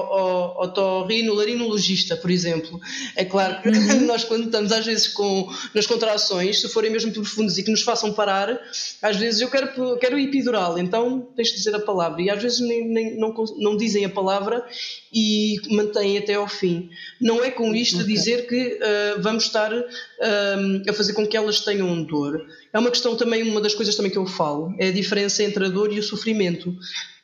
otorrinolaringologista, 0.60 2.16
por 2.16 2.30
exemplo. 2.30 2.80
É 3.14 3.24
claro 3.24 3.62
que 3.62 3.68
uhum. 3.68 4.06
nós 4.06 4.24
quando 4.24 4.46
estamos 4.46 4.72
às 4.72 4.84
vezes 4.84 5.08
com, 5.08 5.48
nas 5.72 5.86
contrações, 5.86 6.60
se 6.60 6.68
forem 6.68 6.90
mesmo 6.90 7.12
profundas 7.12 7.56
e 7.58 7.62
que 7.62 7.70
nos 7.70 7.82
façam 7.82 8.12
parar, 8.12 8.60
às 9.00 9.16
vezes 9.16 9.40
eu 9.40 9.48
quero, 9.48 9.96
quero 9.98 10.18
epidural, 10.18 10.78
então 10.78 11.28
tens 11.36 11.48
de 11.48 11.54
dizer 11.54 11.74
a 11.74 11.80
palavra. 11.80 12.20
E 12.20 12.28
às 12.28 12.42
vezes 12.42 12.60
nem, 12.60 12.88
nem, 12.88 13.16
não, 13.16 13.32
não 13.58 13.76
dizem 13.76 14.04
a 14.04 14.08
palavra 14.08 14.64
e 15.12 15.56
mantêm 15.70 16.18
até 16.18 16.34
ao 16.34 16.48
fim. 16.48 16.90
Não 17.20 17.42
é 17.42 17.50
com 17.50 17.74
isto 17.74 18.02
okay. 18.02 18.14
dizer 18.14 18.46
que 18.48 18.78
uh, 18.78 19.22
vamos 19.22 19.44
estar 19.44 19.72
uh, 19.72 20.88
a 20.88 20.92
fazer 20.92 21.12
com 21.12 21.26
que 21.26 21.36
elas 21.36 21.60
tenham 21.60 22.02
dor. 22.02 22.44
É 22.72 22.78
uma 22.78 22.90
questão 22.90 23.16
também, 23.16 23.42
uma 23.42 23.60
das 23.60 23.74
coisas 23.74 23.96
também 23.96 24.10
que 24.10 24.18
eu 24.18 24.26
falo, 24.26 24.74
é 24.78 24.88
a 24.88 24.92
diferença 24.92 25.42
entre 25.42 25.64
a 25.64 25.68
dor 25.68 25.92
e 25.92 25.98
o 25.98 26.02
sofrimento. 26.02 26.74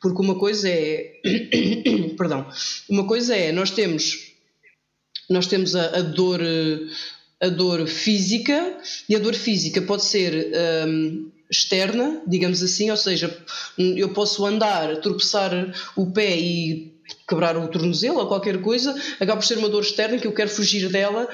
Porque 0.01 0.21
uma 0.21 0.35
coisa 0.35 0.69
é. 0.69 1.13
perdão. 2.17 2.47
Uma 2.89 3.05
coisa 3.07 3.35
é, 3.35 3.51
nós 3.51 3.71
temos. 3.71 4.33
Nós 5.29 5.47
temos 5.47 5.75
a, 5.75 5.97
a 5.97 6.01
dor. 6.01 6.41
A 7.37 7.49
dor 7.49 7.85
física, 7.85 8.79
e 9.09 9.15
a 9.15 9.19
dor 9.19 9.33
física 9.33 9.81
pode 9.81 10.05
ser 10.05 10.51
um, 10.87 11.29
externa, 11.51 12.21
digamos 12.25 12.63
assim, 12.63 12.89
ou 12.89 12.97
seja, 12.97 13.37
eu 13.77 14.13
posso 14.13 14.45
andar, 14.45 15.01
tropeçar 15.01 15.51
o 15.97 16.11
pé 16.11 16.37
e 16.37 16.94
quebrar 17.27 17.57
o 17.57 17.67
tornozelo 17.67 18.19
ou 18.19 18.27
qualquer 18.27 18.61
coisa, 18.61 18.95
acaba 19.19 19.39
por 19.39 19.45
ser 19.45 19.57
uma 19.57 19.69
dor 19.69 19.81
externa 19.81 20.17
que 20.17 20.27
eu 20.27 20.33
quero 20.33 20.49
fugir 20.49 20.89
dela 20.89 21.27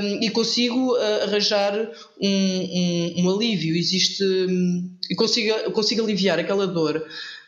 um, 0.00 0.22
e 0.22 0.30
consigo 0.30 0.94
uh, 0.94 1.22
arranjar 1.22 1.90
um, 2.20 2.28
um, 2.28 3.24
um, 3.24 3.34
alívio, 3.34 3.76
existe 3.76 4.24
um, 4.24 4.90
e 5.10 5.14
consigo, 5.14 5.72
consigo 5.72 6.02
aliviar 6.02 6.38
aquela 6.38 6.66
dor. 6.66 7.04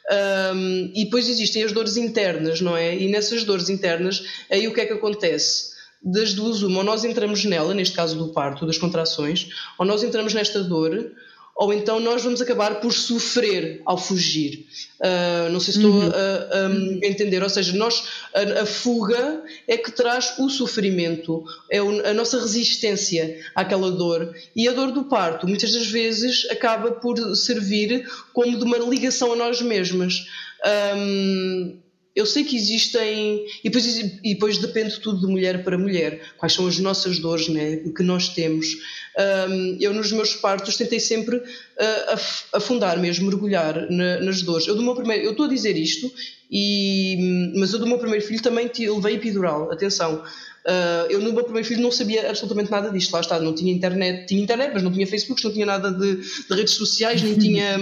Um, 0.08 0.92
e 0.94 1.04
depois 1.04 1.28
existem 1.28 1.64
as 1.64 1.72
dores 1.72 1.96
internas, 1.96 2.60
não 2.60 2.76
é? 2.76 2.96
E 2.96 3.08
nessas 3.08 3.42
dores 3.42 3.68
internas, 3.68 4.22
aí 4.50 4.68
o 4.68 4.74
que 4.74 4.80
é 4.80 4.86
que 4.86 4.92
acontece? 4.92 5.74
Das 6.02 6.32
duas, 6.32 6.62
uma, 6.62 6.78
ou 6.78 6.84
nós 6.84 7.04
entramos 7.04 7.44
nela, 7.44 7.74
neste 7.74 7.96
caso 7.96 8.16
do 8.16 8.32
parto, 8.32 8.66
das 8.66 8.78
contrações, 8.78 9.48
ou 9.76 9.84
nós 9.84 10.04
entramos 10.04 10.32
nesta 10.32 10.62
dor, 10.62 11.10
ou 11.56 11.72
então 11.72 11.98
nós 11.98 12.22
vamos 12.22 12.42
acabar 12.42 12.80
por 12.80 12.92
sofrer 12.92 13.80
ao 13.86 13.96
fugir. 13.96 14.66
Uh, 15.00 15.50
não 15.50 15.58
sei 15.58 15.72
se 15.72 15.78
estou 15.78 15.90
uhum. 15.94 16.10
a, 16.10 16.66
a, 16.66 17.06
entender, 17.06 17.42
ou 17.42 17.48
seja, 17.48 17.74
nós, 17.76 18.06
a, 18.34 18.62
a, 18.62 18.66
fuga 18.66 19.42
é 19.66 19.78
que 19.78 19.90
traz 19.90 20.38
o 20.38 20.50
sofrimento, 20.50 21.42
é 21.70 21.78
a 21.78 22.12
nossa 22.12 22.38
resistência 22.38 23.40
àquela 23.54 23.90
dor. 23.90 24.34
E 24.54 24.68
a 24.68 24.72
dor 24.72 24.92
do 24.92 25.04
parto, 25.04 25.48
muitas 25.48 25.72
das 25.72 25.86
vezes, 25.86 26.46
acaba 26.50 26.92
por 26.92 27.18
servir 27.34 28.06
como 28.34 28.58
de 28.58 28.62
uma 28.62 28.78
ligação 28.78 29.32
a 29.32 29.36
nós 29.36 29.62
mesmas. 29.62 30.26
Um, 30.94 31.78
eu 32.16 32.24
sei 32.24 32.44
que 32.44 32.56
existem, 32.56 33.44
e 33.62 33.68
depois, 33.68 33.98
e 33.98 34.34
depois 34.34 34.56
depende 34.56 34.98
tudo 35.00 35.20
de 35.20 35.26
mulher 35.26 35.62
para 35.62 35.76
mulher, 35.76 36.18
quais 36.38 36.54
são 36.54 36.66
as 36.66 36.78
nossas 36.78 37.18
dores 37.18 37.46
né, 37.48 37.76
que 37.94 38.02
nós 38.02 38.30
temos. 38.30 38.66
Um, 39.50 39.76
eu, 39.78 39.92
nos 39.92 40.10
meus 40.12 40.34
partos, 40.34 40.78
tentei 40.78 40.98
sempre 40.98 41.36
uh, 41.36 41.42
afundar 42.54 42.98
mesmo, 42.98 43.26
mergulhar 43.26 43.90
na, 43.90 44.18
nas 44.20 44.40
dores. 44.40 44.66
Eu, 44.66 44.74
do 44.74 44.82
meu 44.82 44.94
primeiro, 44.94 45.24
eu 45.24 45.32
estou 45.32 45.44
a 45.44 45.48
dizer 45.48 45.76
isto, 45.76 46.10
e, 46.50 47.52
mas 47.54 47.74
eu, 47.74 47.78
do 47.78 47.86
meu 47.86 47.98
primeiro 47.98 48.24
filho, 48.24 48.40
também 48.40 48.70
levei 48.74 49.16
epidural. 49.16 49.70
Atenção, 49.70 50.24
Uh, 50.66 51.06
eu 51.08 51.20
no 51.20 51.32
meu 51.32 51.44
primeiro 51.44 51.68
filho 51.68 51.80
não 51.80 51.92
sabia 51.92 52.28
absolutamente 52.28 52.72
nada 52.72 52.90
disto, 52.90 53.12
lá 53.12 53.20
está, 53.20 53.38
não 53.38 53.54
tinha 53.54 53.72
internet, 53.72 54.26
tinha 54.26 54.42
internet, 54.42 54.72
mas 54.74 54.82
não 54.82 54.90
tinha 54.92 55.06
Facebook, 55.06 55.44
não 55.44 55.52
tinha 55.52 55.64
nada 55.64 55.92
de, 55.92 56.16
de 56.16 56.54
redes 56.56 56.74
sociais, 56.74 57.22
nem 57.22 57.34
tinha 57.38 57.78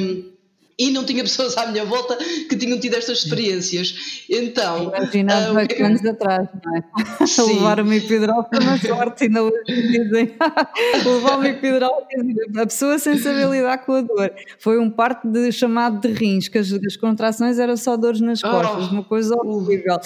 e 0.78 0.90
não 0.90 1.04
tinha 1.04 1.22
pessoas 1.22 1.56
à 1.56 1.66
minha 1.66 1.84
volta 1.84 2.16
que 2.16 2.56
tinham 2.56 2.78
tido 2.78 2.94
estas 2.94 3.18
experiências. 3.18 4.24
Então. 4.28 4.92
Imagina 4.94 5.52
uh, 5.52 5.68
que... 5.68 5.82
anos 5.82 6.04
atrás, 6.04 6.48
não 6.64 6.76
é? 6.76 7.26
Sim. 7.26 7.54
Levar 7.54 7.80
uma 7.80 7.94
epidural 7.94 8.48
foi 8.52 8.64
uma 8.64 8.78
sorte, 8.78 9.24
ainda 9.24 9.42
hoje 9.44 9.62
dizem. 9.66 10.34
Levar 11.04 11.36
uma 11.36 11.48
epidural, 11.48 12.06
a 12.56 12.66
pessoa 12.66 12.98
sem 12.98 13.18
saber 13.18 13.48
lidar 13.48 13.78
com 13.78 13.92
a 13.92 14.00
dor. 14.00 14.32
Foi 14.58 14.78
um 14.78 14.90
parto 14.90 15.28
de, 15.28 15.52
chamado 15.52 16.00
de 16.00 16.12
rins, 16.12 16.48
que 16.48 16.58
as, 16.58 16.72
as 16.72 16.96
contrações 16.96 17.58
eram 17.58 17.76
só 17.76 17.96
dores 17.96 18.20
nas 18.20 18.42
oh. 18.42 18.50
costas, 18.50 18.88
oh. 18.88 18.92
uma 18.94 19.04
coisa 19.04 19.34
horrível. 19.36 19.98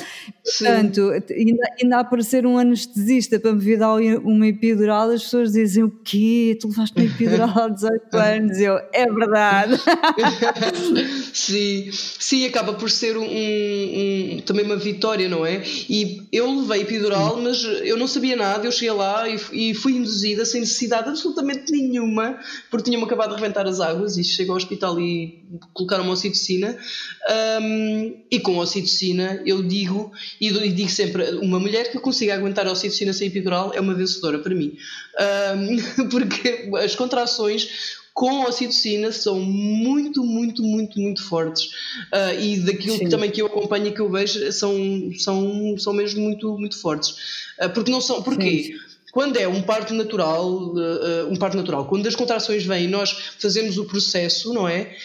Portanto, 0.44 1.10
ainda, 1.30 1.62
ainda 1.82 1.98
aparecer 1.98 2.46
um 2.46 2.58
anestesista 2.58 3.38
para 3.38 3.52
me 3.52 3.76
dar 3.76 3.94
uma 4.22 4.46
epidural, 4.46 5.10
as 5.10 5.22
pessoas 5.22 5.52
dizem: 5.52 5.84
O 5.84 5.90
quê? 5.90 6.56
Tu 6.60 6.68
levaste 6.68 6.98
uma 6.98 7.06
epidural 7.06 7.52
há 7.56 7.68
18 7.68 8.02
anos? 8.16 8.58
Eu, 8.58 8.78
é 8.92 9.06
verdade. 9.10 9.78
sim, 11.32 11.90
sim, 11.92 12.46
acaba 12.46 12.72
por 12.74 12.90
ser 12.90 13.16
um, 13.16 13.24
um, 13.24 14.40
também 14.40 14.64
uma 14.64 14.76
vitória, 14.76 15.28
não 15.28 15.44
é? 15.44 15.62
E 15.88 16.22
eu 16.32 16.60
levei 16.60 16.82
epidural, 16.82 17.36
sim. 17.36 17.42
mas 17.42 17.64
eu 17.82 17.96
não 17.96 18.06
sabia 18.06 18.36
nada, 18.36 18.66
eu 18.66 18.72
cheguei 18.72 18.92
lá 18.92 19.28
e, 19.28 19.40
e, 19.52 19.74
fui 19.74 19.92
induzida 19.92 20.44
sem 20.44 20.60
necessidade 20.60 21.08
absolutamente 21.08 21.70
nenhuma, 21.70 22.38
porque 22.70 22.84
tinha-me 22.84 23.04
acabado 23.04 23.30
de 23.30 23.40
reventar 23.40 23.66
as 23.66 23.80
águas 23.80 24.16
e 24.16 24.24
cheguei 24.24 24.50
ao 24.50 24.56
hospital 24.56 24.98
e 25.00 25.42
colocaram 25.72 26.04
uma 26.04 26.12
ocitocina. 26.12 26.76
Um, 27.60 28.22
e 28.30 28.40
com 28.40 28.58
ocitocina, 28.58 29.42
eu 29.44 29.62
digo, 29.62 30.12
e 30.40 30.50
digo 30.70 30.90
sempre, 30.90 31.30
uma 31.36 31.58
mulher 31.58 31.90
que 31.90 31.98
consiga 31.98 32.34
aguentar 32.34 32.66
a 32.66 32.72
ocitocina 32.72 33.12
sem 33.12 33.28
epidural 33.28 33.72
é 33.74 33.80
uma 33.80 33.94
vencedora 33.94 34.38
para 34.38 34.54
mim. 34.54 34.76
Porque 36.10 36.70
as 36.82 36.94
contrações 36.94 37.98
com 38.18 38.42
a 38.42 38.48
ocitocina 38.48 39.12
são 39.12 39.38
muito, 39.38 40.24
muito, 40.24 40.60
muito, 40.60 40.98
muito 40.98 41.22
fortes. 41.22 41.66
Uh, 42.12 42.40
e 42.40 42.58
daquilo 42.58 42.98
que, 42.98 43.08
também 43.08 43.30
que 43.30 43.40
eu 43.40 43.46
acompanho 43.46 43.86
e 43.86 43.92
que 43.92 44.00
eu 44.00 44.10
vejo 44.10 44.50
são, 44.50 44.74
são, 45.16 45.78
são 45.78 45.92
mesmo 45.92 46.20
muito, 46.22 46.58
muito 46.58 46.80
fortes. 46.80 47.10
Uh, 47.62 47.70
porque 47.72 47.92
não 47.92 48.00
são. 48.00 48.20
Porquê? 48.20 48.64
Sim. 48.64 48.78
Quando 49.12 49.36
é 49.36 49.46
um 49.46 49.62
parto 49.62 49.94
natural, 49.94 50.50
uh, 50.50 51.30
um 51.30 51.36
parto 51.36 51.56
natural, 51.56 51.86
quando 51.86 52.08
as 52.08 52.16
contrações 52.16 52.64
vêm 52.64 52.86
e 52.86 52.88
nós 52.88 53.12
fazemos 53.38 53.78
o 53.78 53.84
processo, 53.84 54.52
não 54.52 54.68
é? 54.68 54.96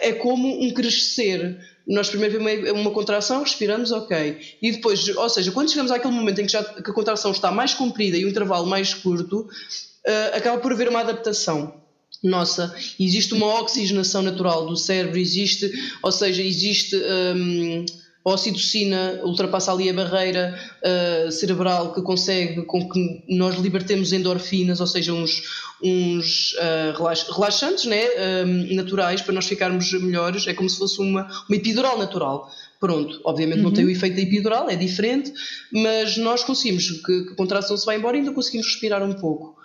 é 0.00 0.12
como 0.12 0.64
um 0.64 0.70
crescer. 0.70 1.58
Nós 1.84 2.08
primeiro 2.10 2.38
vemos 2.38 2.80
uma 2.80 2.92
contração, 2.92 3.42
respiramos, 3.42 3.90
ok. 3.90 4.38
E 4.62 4.70
depois, 4.70 5.08
ou 5.16 5.28
seja, 5.28 5.50
quando 5.50 5.68
chegamos 5.68 5.90
àquele 5.90 6.14
momento 6.14 6.40
em 6.40 6.46
que, 6.46 6.52
já, 6.52 6.62
que 6.62 6.88
a 6.88 6.94
contração 6.94 7.32
está 7.32 7.50
mais 7.50 7.74
comprida 7.74 8.16
e 8.16 8.24
o 8.24 8.28
intervalo 8.28 8.68
mais 8.68 8.94
curto, 8.94 9.40
uh, 9.40 10.36
acaba 10.36 10.58
por 10.58 10.70
haver 10.70 10.88
uma 10.88 11.00
adaptação 11.00 11.81
nossa. 12.22 12.74
Existe 12.98 13.34
uma 13.34 13.60
oxigenação 13.60 14.22
natural 14.22 14.66
do 14.66 14.76
cérebro, 14.76 15.18
existe, 15.18 15.70
ou 16.02 16.12
seja, 16.12 16.42
existe. 16.42 16.96
Um, 16.96 17.84
a 18.24 18.30
ocitocina 18.30 19.20
ultrapassa 19.24 19.72
ali 19.72 19.90
a 19.90 19.92
barreira 19.92 20.56
uh, 20.80 21.32
cerebral 21.32 21.92
que 21.92 22.00
consegue 22.02 22.62
com 22.66 22.88
que 22.88 23.24
nós 23.28 23.56
libertemos 23.56 24.12
endorfinas, 24.12 24.80
ou 24.80 24.86
seja, 24.86 25.12
uns, 25.12 25.42
uns 25.82 26.52
uh, 26.52 27.02
relaxantes 27.32 27.84
né, 27.84 28.04
uh, 28.04 28.74
naturais 28.76 29.22
para 29.22 29.34
nós 29.34 29.46
ficarmos 29.46 29.92
melhores. 29.94 30.46
É 30.46 30.54
como 30.54 30.70
se 30.70 30.78
fosse 30.78 31.00
uma, 31.00 31.28
uma 31.48 31.56
epidural 31.56 31.98
natural. 31.98 32.48
Pronto, 32.78 33.20
obviamente 33.24 33.58
uhum. 33.58 33.64
não 33.64 33.72
tem 33.72 33.84
o 33.84 33.90
efeito 33.90 34.16
da 34.16 34.22
epidural, 34.22 34.70
é 34.70 34.76
diferente, 34.76 35.32
mas 35.72 36.16
nós 36.16 36.42
conseguimos 36.44 36.90
que, 36.90 37.24
que 37.24 37.32
a 37.32 37.36
contração 37.36 37.76
se 37.76 37.86
vai 37.86 37.96
embora 37.96 38.16
e 38.16 38.20
ainda 38.20 38.32
conseguimos 38.32 38.66
respirar 38.68 39.02
um 39.02 39.14
pouco. 39.14 39.56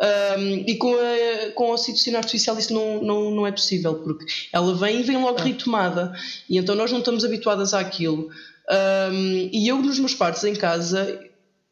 Um, 0.00 0.64
e 0.66 0.76
com 0.76 0.92
a, 0.92 1.50
com 1.52 1.72
a 1.72 1.76
artificial 2.18 2.58
isso 2.58 2.74
não, 2.74 3.02
não, 3.02 3.30
não 3.30 3.46
é 3.46 3.52
possível, 3.52 3.94
porque 3.94 4.24
ela 4.52 4.74
vem 4.74 5.00
e 5.00 5.02
vem 5.02 5.16
logo 5.16 5.38
ah. 5.38 5.44
retomada, 5.44 6.12
e 6.48 6.58
então 6.58 6.74
nós 6.74 6.90
não 6.90 6.98
estamos 6.98 7.24
habituadas 7.24 7.72
àquilo. 7.74 8.28
Um, 8.68 9.50
e 9.52 9.68
eu, 9.68 9.78
nos 9.78 9.98
meus 9.98 10.14
partos 10.14 10.42
em 10.44 10.54
casa, 10.54 11.20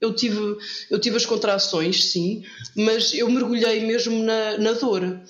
eu 0.00 0.12
tive, 0.12 0.56
eu 0.90 0.98
tive 0.98 1.16
as 1.16 1.26
contrações, 1.26 2.04
sim, 2.04 2.44
mas 2.76 3.12
eu 3.14 3.28
mergulhei 3.30 3.84
mesmo 3.86 4.22
na, 4.22 4.58
na 4.58 4.72
dor. 4.72 5.20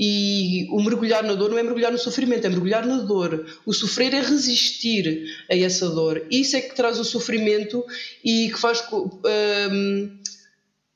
E 0.00 0.68
o 0.70 0.80
mergulhar 0.80 1.24
na 1.24 1.34
dor 1.34 1.50
não 1.50 1.58
é 1.58 1.62
mergulhar 1.62 1.90
no 1.90 1.98
sofrimento, 1.98 2.46
é 2.46 2.48
mergulhar 2.48 2.86
na 2.86 2.98
dor. 2.98 3.44
O 3.66 3.72
sofrer 3.72 4.14
é 4.14 4.20
resistir 4.20 5.26
a 5.50 5.56
essa 5.56 5.88
dor. 5.88 6.24
Isso 6.30 6.56
é 6.56 6.60
que 6.60 6.76
traz 6.76 7.00
o 7.00 7.04
sofrimento 7.04 7.84
e 8.24 8.48
que 8.48 8.58
faz. 8.60 8.84
Um, 8.92 10.18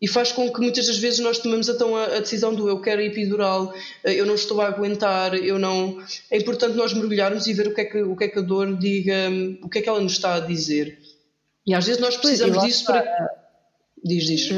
e 0.03 0.09
faz 0.09 0.33
com 0.33 0.53
que 0.53 0.61
muitas 0.61 0.89
das 0.89 0.99
vezes 0.99 1.21
nós 1.21 1.39
tomemos 1.39 1.69
então 1.69 1.97
a, 1.97 2.17
a, 2.17 2.19
decisão 2.19 2.53
do 2.53 2.69
eu 2.69 2.81
quero 2.81 3.01
epidural, 3.01 3.73
eh, 4.03 4.15
eu 4.15 4.27
não 4.27 4.35
estou 4.35 4.61
a 4.61 4.67
aguentar, 4.67 5.33
eu 5.35 5.61
não. 5.61 6.03
É 6.29 6.37
importante 6.37 6.77
nós 6.77 6.93
mergulharmos 6.93 7.47
e 7.47 7.53
ver 7.53 7.69
o 7.69 7.75
que 7.75 7.83
é 7.83 7.85
que, 7.85 8.03
o 8.03 8.17
que, 8.17 8.25
é 8.25 8.29
que 8.29 8.39
a 8.41 8.43
dor 8.43 8.77
diga, 8.77 9.31
o 9.63 9.69
que 9.69 9.79
é 9.79 9.83
que 9.83 9.89
ela 9.89 10.01
nos 10.01 10.15
está 10.15 10.35
a 10.35 10.41
dizer. 10.41 10.99
E 11.65 11.73
às 11.73 11.87
vezes 11.87 12.01
nós 12.01 12.17
precisamos 12.17 12.65
disso 12.65 12.85
para. 12.85 13.05
Diz, 14.05 14.25
diz. 14.25 14.51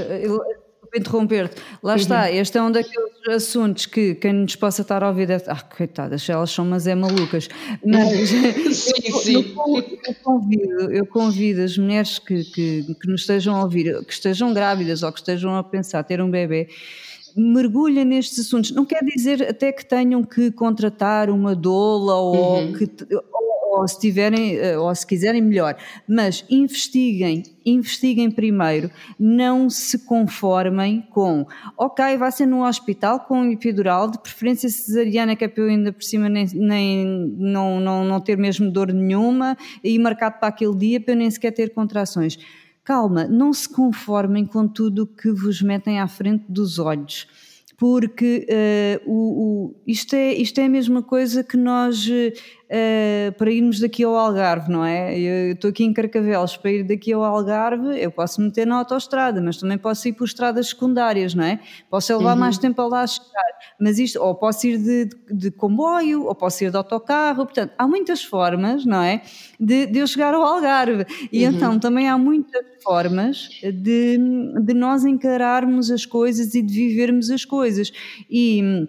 Eu, 0.95 1.01
interromper-te. 1.01 1.61
Lá 1.83 1.93
uhum. 1.93 1.97
está, 1.97 2.31
este 2.31 2.59
é 2.59 2.63
um 2.63 2.71
daqueles 2.71 3.29
assuntos 3.29 3.87
que 3.87 4.15
quem 4.15 4.33
nos 4.33 4.57
possa 4.57 4.83
estar 4.83 5.03
a 5.03 5.09
ouvir 5.09 5.27
deve. 5.27 5.45
Ah, 5.49 5.61
coitadas, 5.61 6.29
elas 6.29 6.51
são, 6.51 6.65
mas 6.65 6.87
é 6.87 6.95
malucas. 6.95 7.49
Mas 7.85 8.29
sim, 8.77 8.93
eu, 9.05 9.17
sim. 9.19 9.35
Eu, 9.35 9.99
eu, 10.07 10.15
convido, 10.23 10.93
eu 10.93 11.07
convido 11.07 11.63
as 11.63 11.77
mulheres 11.77 12.19
que, 12.19 12.45
que, 12.45 12.95
que 13.01 13.09
nos 13.09 13.23
estejam 13.23 13.57
a 13.57 13.63
ouvir, 13.63 14.05
que 14.05 14.13
estejam 14.13 14.53
grávidas 14.53 15.03
ou 15.03 15.13
que 15.13 15.19
estejam 15.19 15.57
a 15.57 15.63
pensar 15.63 16.03
ter 16.05 16.21
um 16.21 16.31
bebê 16.31 16.69
mergulhem 17.37 18.05
nestes 18.05 18.39
assuntos. 18.39 18.71
Não 18.71 18.85
quer 18.85 19.03
dizer 19.05 19.43
até 19.43 19.73
que 19.73 19.85
tenham 19.85 20.23
que 20.23 20.53
contratar 20.53 21.29
uma 21.29 21.55
doula 21.55 22.15
ou, 22.15 22.59
uhum. 22.59 22.73
que, 22.73 22.89
ou 23.81 23.89
se 23.89 23.99
tiverem, 23.99 24.57
eh, 24.57 24.79
ou 24.79 24.95
se 24.95 25.07
quiserem 25.07 25.43
melhor, 25.43 25.77
mas 26.09 26.45
investiguem, 26.49 27.43
investiguem 27.65 28.31
primeiro, 28.31 28.91
não 29.19 29.69
se 29.69 29.99
conformem 29.99 31.03
com, 31.11 31.47
ok, 31.77 32.17
vai 32.17 32.31
ser 32.31 32.47
no 32.47 32.65
hospital 32.65 33.21
com 33.21 33.45
epidural, 33.51 34.11
de 34.11 34.19
preferência 34.19 34.69
cesariana, 34.69 35.37
que 35.37 35.45
é 35.45 35.49
para 35.49 35.63
eu 35.63 35.69
ainda 35.69 35.93
por 35.93 36.03
cima 36.03 36.29
nem, 36.29 36.47
nem, 36.55 37.07
não, 37.37 37.81
não, 37.81 38.05
não 38.05 38.21
ter 38.21 38.37
mesmo 38.37 38.71
dor 38.71 38.93
nenhuma, 38.93 39.57
e 39.83 39.99
marcado 39.99 40.39
para 40.39 40.49
aquele 40.49 40.77
dia 40.77 41.01
para 41.01 41.15
eu 41.15 41.19
nem 41.19 41.31
sequer 41.31 41.53
ter 41.53 41.73
contrações. 41.75 42.39
Calma, 42.85 43.27
não 43.27 43.53
se 43.53 43.69
conformem 43.69 44.45
com 44.45 44.69
tudo 44.69 45.07
que 45.07 45.33
vos 45.33 45.63
metem 45.63 46.01
à 46.01 46.07
frente 46.07 46.45
dos 46.49 46.79
olhos 46.79 47.27
porque 47.77 48.47
uh, 48.49 49.11
o, 49.11 49.54
o, 49.65 49.75
isto, 49.87 50.15
é, 50.15 50.33
isto 50.35 50.59
é 50.61 50.65
a 50.65 50.69
mesma 50.69 51.03
coisa 51.03 51.43
que 51.43 51.57
nós 51.57 52.07
uh, 52.07 53.33
para 53.37 53.51
irmos 53.51 53.81
daqui 53.81 54.05
ao 54.05 54.17
Algarve, 54.17 54.71
não 54.71 54.85
é? 54.85 55.19
Eu 55.19 55.53
estou 55.53 55.71
aqui 55.71 55.85
em 55.85 55.93
Carcavelos, 55.93 56.57
para 56.57 56.71
ir 56.71 56.85
daqui 56.85 57.13
ao 57.13 57.23
Algarve, 57.23 58.01
eu 58.01 58.11
posso 58.11 58.41
meter 58.41 58.67
na 58.67 58.77
autostrada, 58.77 59.41
mas 59.41 59.57
também 59.57 59.79
posso 59.79 60.09
ir 60.09 60.13
por 60.13 60.25
estradas 60.25 60.69
secundárias, 60.69 61.35
não 61.35 61.45
é? 61.45 61.61
Posso 61.91 62.17
levar 62.17 62.35
uhum. 62.35 62.41
mais 62.41 62.59
tempo 62.59 62.81
a 62.83 62.87
lá 62.87 63.07
chegar, 63.07 63.53
mas 63.81 63.99
isto, 63.99 64.21
ou 64.21 64.35
posso 64.35 64.67
ir 64.67 64.79
de, 64.79 65.05
de, 65.07 65.35
de, 65.35 65.51
comboio, 65.51 66.25
ou 66.25 66.35
posso 66.35 66.65
ir 66.65 66.71
de 66.71 66.77
autocarro, 66.77 67.45
portanto, 67.45 67.73
há 67.79 67.87
muitas 67.87 68.25
formas, 68.25 68.85
não 68.85 69.03
é? 69.03 69.23
De, 69.59 69.87
de 69.87 69.99
eu 69.99 70.07
chegar 70.07 70.35
ao 70.35 70.43
Algarve. 70.43 71.07
E 71.33 71.47
uhum. 71.47 71.53
então 71.53 71.79
também 71.79 72.09
há 72.09 72.19
muitas 72.19 72.65
formas 72.83 73.49
de, 73.63 74.19
de 74.63 74.75
nós 74.75 75.05
encararmos 75.05 75.91
as 75.91 76.05
coisas 76.05 76.55
e 76.55 76.63
de 76.63 76.73
vivermos 76.73 77.31
as 77.31 77.45
coisas. 77.45 77.93
E 78.31 78.87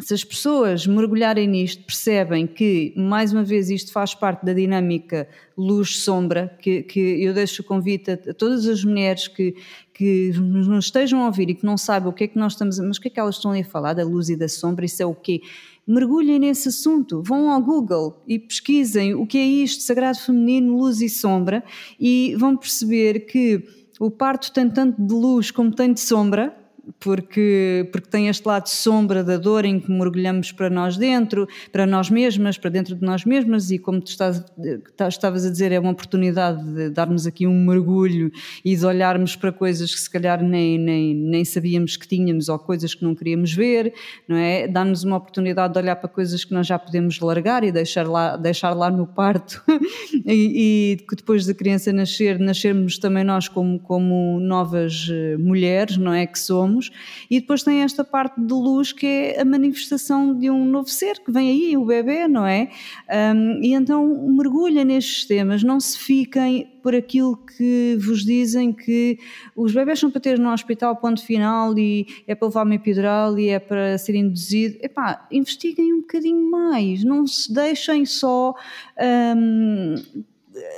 se 0.00 0.14
as 0.14 0.22
pessoas 0.22 0.86
mergulharem 0.86 1.46
nisto, 1.46 1.82
percebem 1.84 2.46
que, 2.46 2.92
mais 2.96 3.32
uma 3.32 3.42
vez, 3.42 3.70
isto 3.70 3.92
faz 3.92 4.14
parte 4.14 4.44
da 4.44 4.52
dinâmica 4.52 5.28
luz-sombra, 5.56 6.56
que, 6.60 6.82
que, 6.82 7.00
eu 7.00 7.34
deixo 7.34 7.62
o 7.62 7.64
convite 7.64 8.12
a, 8.12 8.16
todas 8.34 8.66
as 8.66 8.84
mulheres 8.84 9.26
que, 9.26 9.56
que 9.92 10.32
nos 10.38 10.84
estejam 10.84 11.22
a 11.22 11.26
ouvir 11.26 11.50
e 11.50 11.54
que 11.54 11.66
não 11.66 11.76
saibam 11.76 12.10
o 12.10 12.12
que 12.12 12.24
é 12.24 12.28
que 12.28 12.38
nós 12.38 12.52
estamos 12.52 12.78
a... 12.78 12.82
Mas 12.82 12.98
o 12.98 13.00
que 13.00 13.08
é 13.08 13.10
que 13.10 13.20
elas 13.20 13.36
estão 13.36 13.52
a 13.52 13.64
falar 13.64 13.94
da 13.94 14.04
luz 14.04 14.28
e 14.28 14.36
da 14.36 14.48
sombra? 14.48 14.84
Isso 14.84 15.02
é 15.02 15.06
o 15.06 15.14
quê? 15.14 15.40
Mergulhem 15.86 16.38
nesse 16.38 16.68
assunto, 16.68 17.22
vão 17.22 17.50
ao 17.50 17.60
Google 17.62 18.22
e 18.26 18.38
pesquisem 18.38 19.14
o 19.14 19.26
que 19.26 19.38
é 19.38 19.44
isto, 19.44 19.82
sagrado 19.82 20.18
feminino, 20.18 20.76
luz 20.76 21.00
e 21.00 21.08
sombra, 21.08 21.64
e 21.98 22.36
vão 22.38 22.56
perceber 22.56 23.20
que 23.20 23.64
o 23.98 24.10
parto 24.10 24.52
tem 24.52 24.68
tanto 24.68 25.00
de 25.02 25.14
luz 25.14 25.50
como 25.50 25.74
tem 25.74 25.92
de 25.92 26.00
sombra, 26.00 26.54
porque, 26.98 27.88
porque 27.92 28.08
tem 28.08 28.28
este 28.28 28.46
lado 28.46 28.68
sombra 28.68 29.22
da 29.22 29.36
dor 29.36 29.64
em 29.64 29.78
que 29.78 29.90
mergulhamos 29.90 30.52
para 30.52 30.70
nós 30.70 30.96
dentro, 30.96 31.46
para 31.70 31.86
nós 31.86 32.10
mesmas, 32.10 32.56
para 32.56 32.70
dentro 32.70 32.94
de 32.94 33.04
nós 33.04 33.24
mesmas, 33.24 33.70
e 33.70 33.78
como 33.78 34.00
tu 34.00 34.08
estás, 34.08 34.44
estavas 35.08 35.44
a 35.44 35.50
dizer, 35.50 35.72
é 35.72 35.78
uma 35.78 35.90
oportunidade 35.90 36.64
de 36.72 36.90
darmos 36.90 37.26
aqui 37.26 37.46
um 37.46 37.64
mergulho 37.64 38.30
e 38.64 38.76
de 38.76 38.86
olharmos 38.86 39.36
para 39.36 39.52
coisas 39.52 39.94
que 39.94 40.00
se 40.00 40.10
calhar 40.10 40.42
nem, 40.42 40.78
nem, 40.78 41.14
nem 41.14 41.44
sabíamos 41.44 41.96
que 41.96 42.06
tínhamos 42.06 42.48
ou 42.48 42.58
coisas 42.58 42.94
que 42.94 43.04
não 43.04 43.14
queríamos 43.14 43.52
ver, 43.52 43.92
não 44.26 44.36
é? 44.36 44.66
Dá-nos 44.66 45.04
uma 45.04 45.16
oportunidade 45.16 45.72
de 45.72 45.78
olhar 45.78 45.96
para 45.96 46.08
coisas 46.08 46.44
que 46.44 46.52
nós 46.52 46.66
já 46.66 46.78
podemos 46.78 47.18
largar 47.20 47.64
e 47.64 47.72
deixar 47.72 48.06
lá, 48.06 48.36
deixar 48.36 48.72
lá 48.74 48.90
no 48.90 49.06
parto 49.06 49.62
e, 50.26 50.96
e 50.96 51.06
que 51.08 51.16
depois 51.16 51.46
da 51.46 51.54
criança 51.54 51.92
nascer, 51.92 52.38
nascermos 52.38 52.98
também 52.98 53.24
nós 53.24 53.48
como, 53.48 53.78
como 53.78 54.38
novas 54.40 55.08
eh, 55.10 55.36
mulheres, 55.36 55.96
não 55.96 56.12
é? 56.12 56.26
Que 56.26 56.38
somos 56.38 56.77
somos, 56.78 56.90
e 57.30 57.40
depois 57.40 57.62
tem 57.62 57.82
esta 57.82 58.04
parte 58.04 58.40
de 58.40 58.52
luz 58.52 58.92
que 58.92 59.06
é 59.06 59.40
a 59.40 59.44
manifestação 59.44 60.36
de 60.36 60.50
um 60.50 60.64
novo 60.64 60.88
ser 60.88 61.18
que 61.18 61.30
vem 61.30 61.50
aí, 61.50 61.76
o 61.76 61.84
bebê, 61.84 62.28
não 62.28 62.46
é? 62.46 62.70
Um, 63.34 63.62
e 63.62 63.74
então 63.74 64.06
mergulha 64.28 64.84
nestes 64.84 65.24
temas, 65.26 65.62
não 65.62 65.80
se 65.80 65.98
fiquem 65.98 66.68
por 66.82 66.94
aquilo 66.94 67.36
que 67.36 67.98
vos 68.00 68.24
dizem 68.24 68.72
que 68.72 69.18
os 69.54 69.74
bebés 69.74 69.98
são 69.98 70.10
para 70.10 70.20
ter 70.20 70.38
no 70.38 70.50
hospital 70.50 70.96
ponto 70.96 71.24
final 71.24 71.76
e 71.76 72.06
é 72.26 72.34
para 72.34 72.48
levar 72.48 72.64
uma 72.64 72.74
epidural 72.74 73.38
e 73.38 73.48
é 73.48 73.58
para 73.58 73.98
ser 73.98 74.14
induzido. 74.14 74.78
Epá, 74.80 75.26
investiguem 75.30 75.92
um 75.92 76.00
bocadinho 76.00 76.50
mais, 76.50 77.04
não 77.04 77.26
se 77.26 77.52
deixem 77.52 78.06
só. 78.06 78.54
Um, 79.36 79.96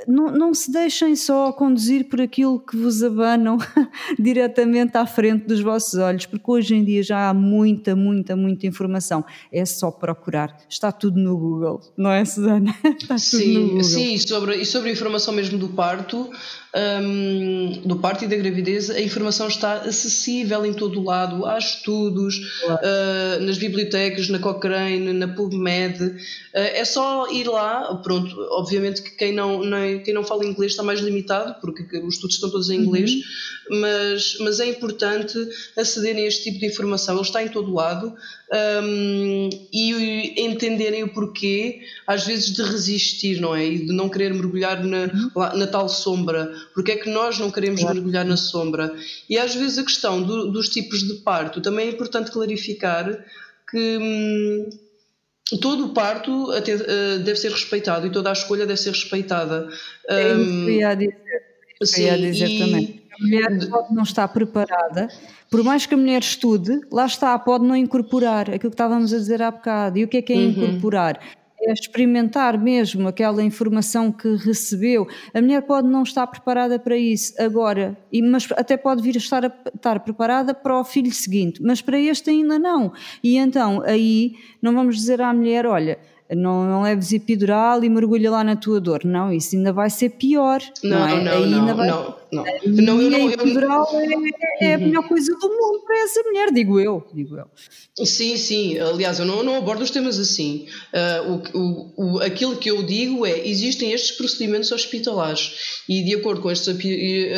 não, 0.07 0.31
não 0.31 0.53
se 0.53 0.71
deixem 0.71 1.15
só 1.15 1.51
conduzir 1.51 2.09
por 2.09 2.21
aquilo 2.21 2.59
que 2.59 2.75
vos 2.75 3.03
abanam 3.03 3.57
diretamente 4.19 4.97
à 4.97 5.05
frente 5.05 5.45
dos 5.45 5.61
vossos 5.61 5.99
olhos, 5.99 6.25
porque 6.25 6.49
hoje 6.49 6.75
em 6.75 6.83
dia 6.83 7.03
já 7.03 7.29
há 7.29 7.33
muita, 7.33 7.95
muita, 7.95 8.35
muita 8.35 8.67
informação. 8.67 9.23
É 9.51 9.65
só 9.65 9.91
procurar. 9.91 10.57
Está 10.69 10.91
tudo 10.91 11.19
no 11.19 11.37
Google, 11.37 11.81
não 11.97 12.11
é, 12.11 12.23
Susana? 12.25 12.73
Está 12.99 13.17
sim, 13.17 13.81
sim, 13.83 14.13
e 14.13 14.19
sobre, 14.19 14.55
e 14.57 14.65
sobre 14.65 14.89
a 14.89 14.93
informação 14.93 15.33
mesmo 15.33 15.57
do 15.57 15.69
parto, 15.69 16.29
um, 16.73 17.81
do 17.85 17.97
parto 17.97 18.23
e 18.23 18.27
da 18.27 18.35
gravidez, 18.35 18.89
a 18.89 19.01
informação 19.01 19.47
está 19.47 19.73
acessível 19.73 20.65
em 20.65 20.73
todo 20.73 21.01
o 21.01 21.03
lado. 21.03 21.45
Há 21.45 21.57
estudos 21.57 22.37
uh, 22.63 23.41
nas 23.41 23.57
bibliotecas, 23.57 24.29
na 24.29 24.39
Cochrane, 24.39 25.11
na 25.11 25.27
PubMed. 25.27 26.01
Uh, 26.01 26.15
é 26.53 26.85
só 26.85 27.29
ir 27.29 27.47
lá. 27.47 27.93
Pronto, 28.01 28.33
obviamente 28.51 29.01
que 29.01 29.11
quem 29.11 29.33
não, 29.33 29.65
não, 29.71 30.03
quem 30.03 30.13
não 30.13 30.23
fala 30.23 30.45
inglês 30.45 30.73
está 30.73 30.83
mais 30.83 30.99
limitado, 30.99 31.55
porque 31.59 31.83
os 31.99 32.15
estudos 32.15 32.35
estão 32.35 32.49
todos 32.49 32.69
em 32.69 32.79
inglês, 32.79 33.11
uhum. 33.11 33.79
mas, 33.79 34.37
mas 34.39 34.59
é 34.59 34.67
importante 34.67 35.37
acederem 35.77 36.25
a 36.25 36.27
este 36.27 36.43
tipo 36.43 36.59
de 36.59 36.67
informação. 36.67 37.15
Ele 37.15 37.23
está 37.23 37.41
em 37.41 37.47
todo 37.47 37.73
lado 37.73 38.13
um, 38.83 39.49
e 39.73 40.45
entenderem 40.45 41.03
o 41.03 41.13
porquê, 41.13 41.79
às 42.05 42.25
vezes, 42.25 42.53
de 42.53 42.61
resistir, 42.61 43.39
não 43.39 43.55
é? 43.55 43.65
E 43.65 43.85
de 43.85 43.93
não 43.93 44.09
querer 44.09 44.33
mergulhar 44.33 44.83
na, 44.83 45.05
uhum. 45.05 45.57
na 45.57 45.67
tal 45.67 45.87
sombra. 45.87 46.53
Porque 46.73 46.91
é 46.91 46.95
que 46.97 47.09
nós 47.09 47.39
não 47.39 47.49
queremos 47.49 47.81
claro. 47.81 47.95
mergulhar 47.95 48.25
na 48.25 48.37
sombra? 48.37 48.93
E 49.29 49.37
às 49.37 49.55
vezes 49.55 49.77
a 49.77 49.83
questão 49.83 50.21
do, 50.21 50.51
dos 50.51 50.69
tipos 50.69 50.99
de 51.07 51.15
parto 51.15 51.61
também 51.61 51.87
é 51.87 51.91
importante 51.91 52.31
clarificar 52.31 53.25
que. 53.69 54.69
Todo 55.59 55.87
o 55.87 55.89
parto 55.89 56.51
até, 56.51 56.75
uh, 56.75 57.19
deve 57.19 57.35
ser 57.35 57.51
respeitado 57.51 58.07
e 58.07 58.11
toda 58.11 58.29
a 58.29 58.33
escolha 58.33 58.65
deve 58.65 58.79
ser 58.79 58.91
respeitada. 58.91 59.67
É 60.07 60.33
isso 60.33 60.65
que 60.65 60.69
eu 60.69 60.69
ia 60.69 60.95
dizer, 60.95 61.43
sim, 61.83 62.03
ia 62.03 62.17
dizer 62.17 62.47
e... 62.47 62.59
também. 62.59 63.01
A 63.11 63.23
mulher 63.23 63.69
pode 63.69 63.93
não 63.93 64.03
estar 64.03 64.27
preparada 64.29 65.09
por 65.51 65.65
mais 65.65 65.85
que 65.85 65.93
a 65.93 65.97
mulher 65.97 66.21
estude, 66.21 66.79
lá 66.89 67.05
está, 67.05 67.37
pode 67.37 67.65
não 67.65 67.75
incorporar 67.75 68.49
aquilo 68.49 68.71
que 68.71 68.75
estávamos 68.75 69.13
a 69.13 69.17
dizer 69.17 69.41
há 69.41 69.51
bocado. 69.51 69.99
E 69.99 70.05
o 70.05 70.07
que 70.07 70.15
é 70.15 70.21
que 70.21 70.31
é 70.31 70.37
uhum. 70.37 70.49
incorporar? 70.49 71.19
É 71.63 71.73
experimentar 71.73 72.57
mesmo 72.57 73.07
aquela 73.07 73.43
informação 73.43 74.11
que 74.11 74.35
recebeu. 74.35 75.07
A 75.33 75.41
mulher 75.41 75.61
pode 75.61 75.87
não 75.87 76.03
estar 76.03 76.25
preparada 76.27 76.79
para 76.79 76.97
isso 76.97 77.33
agora, 77.39 77.97
mas 78.23 78.47
até 78.53 78.75
pode 78.75 79.01
vir 79.01 79.15
a 79.15 79.19
estar, 79.19 79.45
a 79.45 79.53
estar 79.73 79.99
preparada 79.99 80.53
para 80.53 80.79
o 80.79 80.83
filho 80.83 81.11
seguinte, 81.11 81.61
mas 81.61 81.81
para 81.81 81.99
este 81.99 82.29
ainda 82.29 82.57
não. 82.57 82.91
E 83.23 83.37
então 83.37 83.81
aí 83.85 84.33
não 84.61 84.73
vamos 84.73 84.95
dizer 84.95 85.21
à 85.21 85.33
mulher: 85.33 85.65
olha, 85.65 85.99
não, 86.35 86.65
não 86.65 86.81
leves 86.83 87.11
epidural 87.11 87.83
e 87.83 87.89
mergulha 87.89 88.31
lá 88.31 88.43
na 88.43 88.55
tua 88.55 88.79
dor. 88.79 89.01
Não, 89.03 89.31
isso 89.31 89.55
ainda 89.55 89.73
vai 89.73 89.89
ser 89.89 90.09
pior. 90.11 90.61
Não, 90.83 90.99
não, 90.99 91.07
é? 91.07 91.23
não, 91.23 91.45
não, 91.45 91.75
vai... 91.75 91.87
não, 91.89 92.15
não. 92.31 92.43
não, 92.65 93.01
eu, 93.01 93.27
a 93.27 93.33
epidural 93.33 93.87
é, 94.59 94.65
é, 94.65 94.73
a 94.75 94.77
melhor 94.77 95.07
coisa 95.07 95.33
do 95.35 95.49
mundo 95.49 95.83
para 95.85 95.99
essa 95.99 96.23
mulher, 96.23 96.51
digo 96.51 96.79
eu, 96.79 97.05
digo 97.13 97.37
eu. 97.37 97.45
Sim, 98.05 98.37
sim, 98.37 98.79
aliás, 98.79 99.19
eu 99.19 99.25
não, 99.25 99.43
não 99.43 99.55
abordo 99.55 99.83
os 99.83 99.91
temas 99.91 100.17
assim. 100.17 100.67
Uh, 100.93 101.51
o, 101.53 101.59
o, 101.59 102.15
o, 102.15 102.19
aquilo 102.19 102.55
que 102.55 102.71
eu 102.71 102.83
digo 102.83 103.25
é, 103.25 103.47
existem 103.47 103.91
estes 103.91 104.11
procedimentos 104.15 104.71
hospitalares 104.71 105.83
e 105.87 106.03
de 106.03 106.15
acordo 106.15 106.41
com 106.41 106.49
estes 106.49 106.73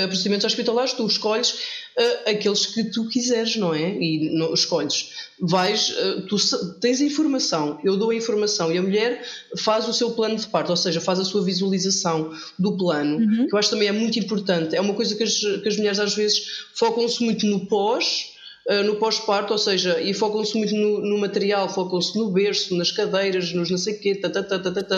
procedimentos 0.08 0.46
hospitalares 0.46 0.94
tu 0.94 1.06
escolhes 1.08 1.84
uh, 1.98 2.30
aqueles 2.30 2.66
que 2.66 2.84
tu 2.86 3.08
quiseres, 3.08 3.56
não 3.56 3.74
é? 3.74 3.90
E 3.90 4.30
não, 4.36 4.54
escolhes. 4.54 5.10
Vais, 5.40 5.90
uh, 5.90 6.22
tu 6.28 6.38
tens 6.80 7.02
a 7.02 7.06
informação, 7.06 7.80
eu 7.84 7.98
dou 7.98 8.12
a 8.12 8.16
informação 8.16 8.72
e 8.72 8.78
a 8.78 8.82
mulher 8.82 9.24
faz 9.58 9.88
o 9.88 9.94
seu 9.94 10.12
plano 10.12 10.36
de 10.36 10.48
parto, 10.48 10.70
ou 10.70 10.78
seja, 10.78 11.02
faz 11.02 11.20
a 11.20 11.26
sua 11.26 11.44
visualização 11.44 12.32
do 12.58 12.78
plano, 12.78 13.18
uhum. 13.18 13.48
que 13.48 13.54
eu 13.54 13.60
acho 13.60 13.70
também 13.70 13.88
é 13.88 13.92
muito 13.92 14.18
importante. 14.20 14.76
É 14.76 14.82
uma 14.84 14.94
coisa 14.94 15.16
que 15.16 15.24
as, 15.24 15.40
que 15.40 15.68
as 15.68 15.78
mulheres 15.78 16.00
às 16.00 16.16
vezes 16.16 16.68
focam-se 16.76 17.24
muito 17.24 17.46
no 17.46 17.66
pós, 17.66 18.32
Uh, 18.66 18.82
no 18.82 18.96
pós-parto, 18.96 19.52
ou 19.52 19.60
seja, 19.60 20.00
e 20.00 20.14
focam-se 20.14 20.58
muito 20.58 20.74
no, 20.74 21.02
no 21.02 21.18
material, 21.18 21.68
focam-se 21.68 22.18
no 22.18 22.32
berço, 22.32 22.74
nas 22.78 22.94
cadeiras, 22.94 23.52
nos 23.52 23.70
não 23.70 23.78
sei 23.78 23.96
o 23.96 24.00
quê, 24.00 24.16
tá, 24.16 24.30
tá, 24.30 24.42
tá, 24.42 24.98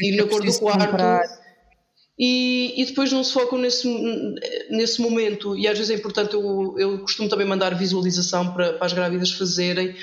e 0.00 0.16
na 0.16 0.26
cor 0.26 0.42
do 0.42 0.58
quarto. 0.58 0.86
Comprar 0.92 1.41
e, 2.18 2.74
e 2.76 2.84
depois 2.84 3.10
não 3.10 3.24
se 3.24 3.32
focam 3.32 3.58
nesse, 3.58 3.88
nesse 4.70 5.00
momento. 5.00 5.56
E 5.56 5.66
às 5.66 5.78
vezes 5.78 5.90
é 5.90 5.98
importante, 5.98 6.34
eu, 6.34 6.74
eu 6.78 6.98
costumo 7.00 7.28
também 7.28 7.46
mandar 7.46 7.74
visualização 7.74 8.52
para, 8.52 8.74
para 8.74 8.86
as 8.86 8.92
grávidas 8.92 9.32
fazerem, 9.32 9.94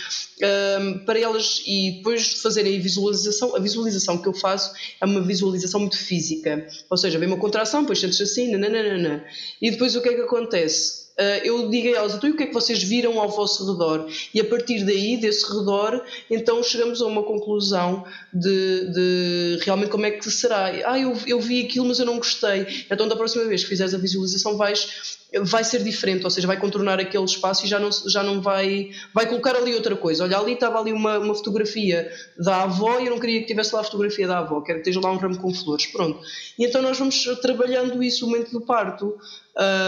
um, 0.81 1.05
para 1.05 1.19
elas, 1.19 1.61
e 1.65 1.97
depois 1.97 2.23
de 2.23 2.41
fazerem 2.41 2.77
a 2.77 2.81
visualização, 2.81 3.55
a 3.55 3.59
visualização 3.59 4.17
que 4.17 4.27
eu 4.27 4.33
faço 4.33 4.73
é 4.99 5.05
uma 5.05 5.21
visualização 5.21 5.79
muito 5.79 5.97
física. 5.97 6.67
Ou 6.89 6.97
seja, 6.97 7.19
vem 7.19 7.27
uma 7.27 7.37
contração, 7.37 7.81
depois 7.81 7.99
sentes 7.99 8.19
assim, 8.21 8.51
nananana. 8.51 9.23
e 9.61 9.71
depois 9.71 9.95
o 9.95 10.01
que 10.01 10.09
é 10.09 10.13
que 10.15 10.21
acontece? 10.21 11.08
Uh, 11.19 11.43
eu 11.43 11.69
digo 11.69 11.89
a 11.89 11.97
elas, 11.97 12.15
então 12.15 12.29
e 12.29 12.31
o 12.31 12.37
que 12.37 12.43
é 12.43 12.47
que 12.47 12.53
vocês 12.53 12.81
viram 12.81 13.19
ao 13.19 13.27
vosso 13.27 13.69
redor? 13.69 14.07
E 14.33 14.39
a 14.39 14.45
partir 14.45 14.85
daí, 14.85 15.17
desse 15.17 15.45
redor, 15.51 16.01
então 16.31 16.63
chegamos 16.63 17.01
a 17.01 17.07
uma 17.07 17.23
conclusão 17.23 18.05
de, 18.33 18.93
de 18.93 19.59
realmente 19.61 19.89
como 19.89 20.05
é 20.05 20.11
que 20.11 20.31
será. 20.31 20.71
Ah, 20.85 20.97
eu, 20.97 21.13
eu 21.27 21.41
vi 21.41 21.65
aquilo, 21.65 21.85
mas 21.85 21.99
eu 21.99 22.05
não 22.05 22.17
gostei. 22.17 22.65
Então 22.89 23.05
da 23.05 23.17
próxima 23.17 23.43
vez 23.45 23.63
que 23.63 23.69
fizeres 23.69 23.93
a 23.93 23.97
visualização 23.97 24.55
vais 24.55 25.19
vai 25.43 25.63
ser 25.63 25.83
diferente, 25.83 26.23
ou 26.23 26.29
seja, 26.29 26.47
vai 26.47 26.59
contornar 26.59 26.99
aquele 26.99 27.23
espaço 27.23 27.65
e 27.65 27.69
já 27.69 27.79
não, 27.79 27.89
já 27.91 28.23
não 28.23 28.41
vai, 28.41 28.89
vai 29.13 29.27
colocar 29.27 29.55
ali 29.55 29.75
outra 29.75 29.95
coisa. 29.95 30.23
Olha, 30.23 30.37
ali 30.37 30.53
estava 30.53 30.79
ali 30.79 30.91
uma, 30.91 31.19
uma 31.19 31.35
fotografia 31.35 32.11
da 32.37 32.63
avó 32.63 32.99
e 32.99 33.05
eu 33.05 33.11
não 33.11 33.19
queria 33.19 33.41
que 33.41 33.45
tivesse 33.45 33.73
lá 33.75 33.81
a 33.81 33.83
fotografia 33.83 34.27
da 34.27 34.39
avó, 34.39 34.61
quero 34.61 34.81
que 34.81 34.89
esteja 34.89 35.05
lá 35.05 35.13
um 35.13 35.17
ramo 35.17 35.37
com 35.37 35.53
flores, 35.53 35.85
pronto. 35.87 36.19
E 36.57 36.65
então 36.65 36.81
nós 36.81 36.97
vamos 36.97 37.23
trabalhando 37.41 38.01
isso 38.01 38.25
no 38.25 38.31
momento 38.31 38.51
do 38.51 38.61
parto. 38.61 39.17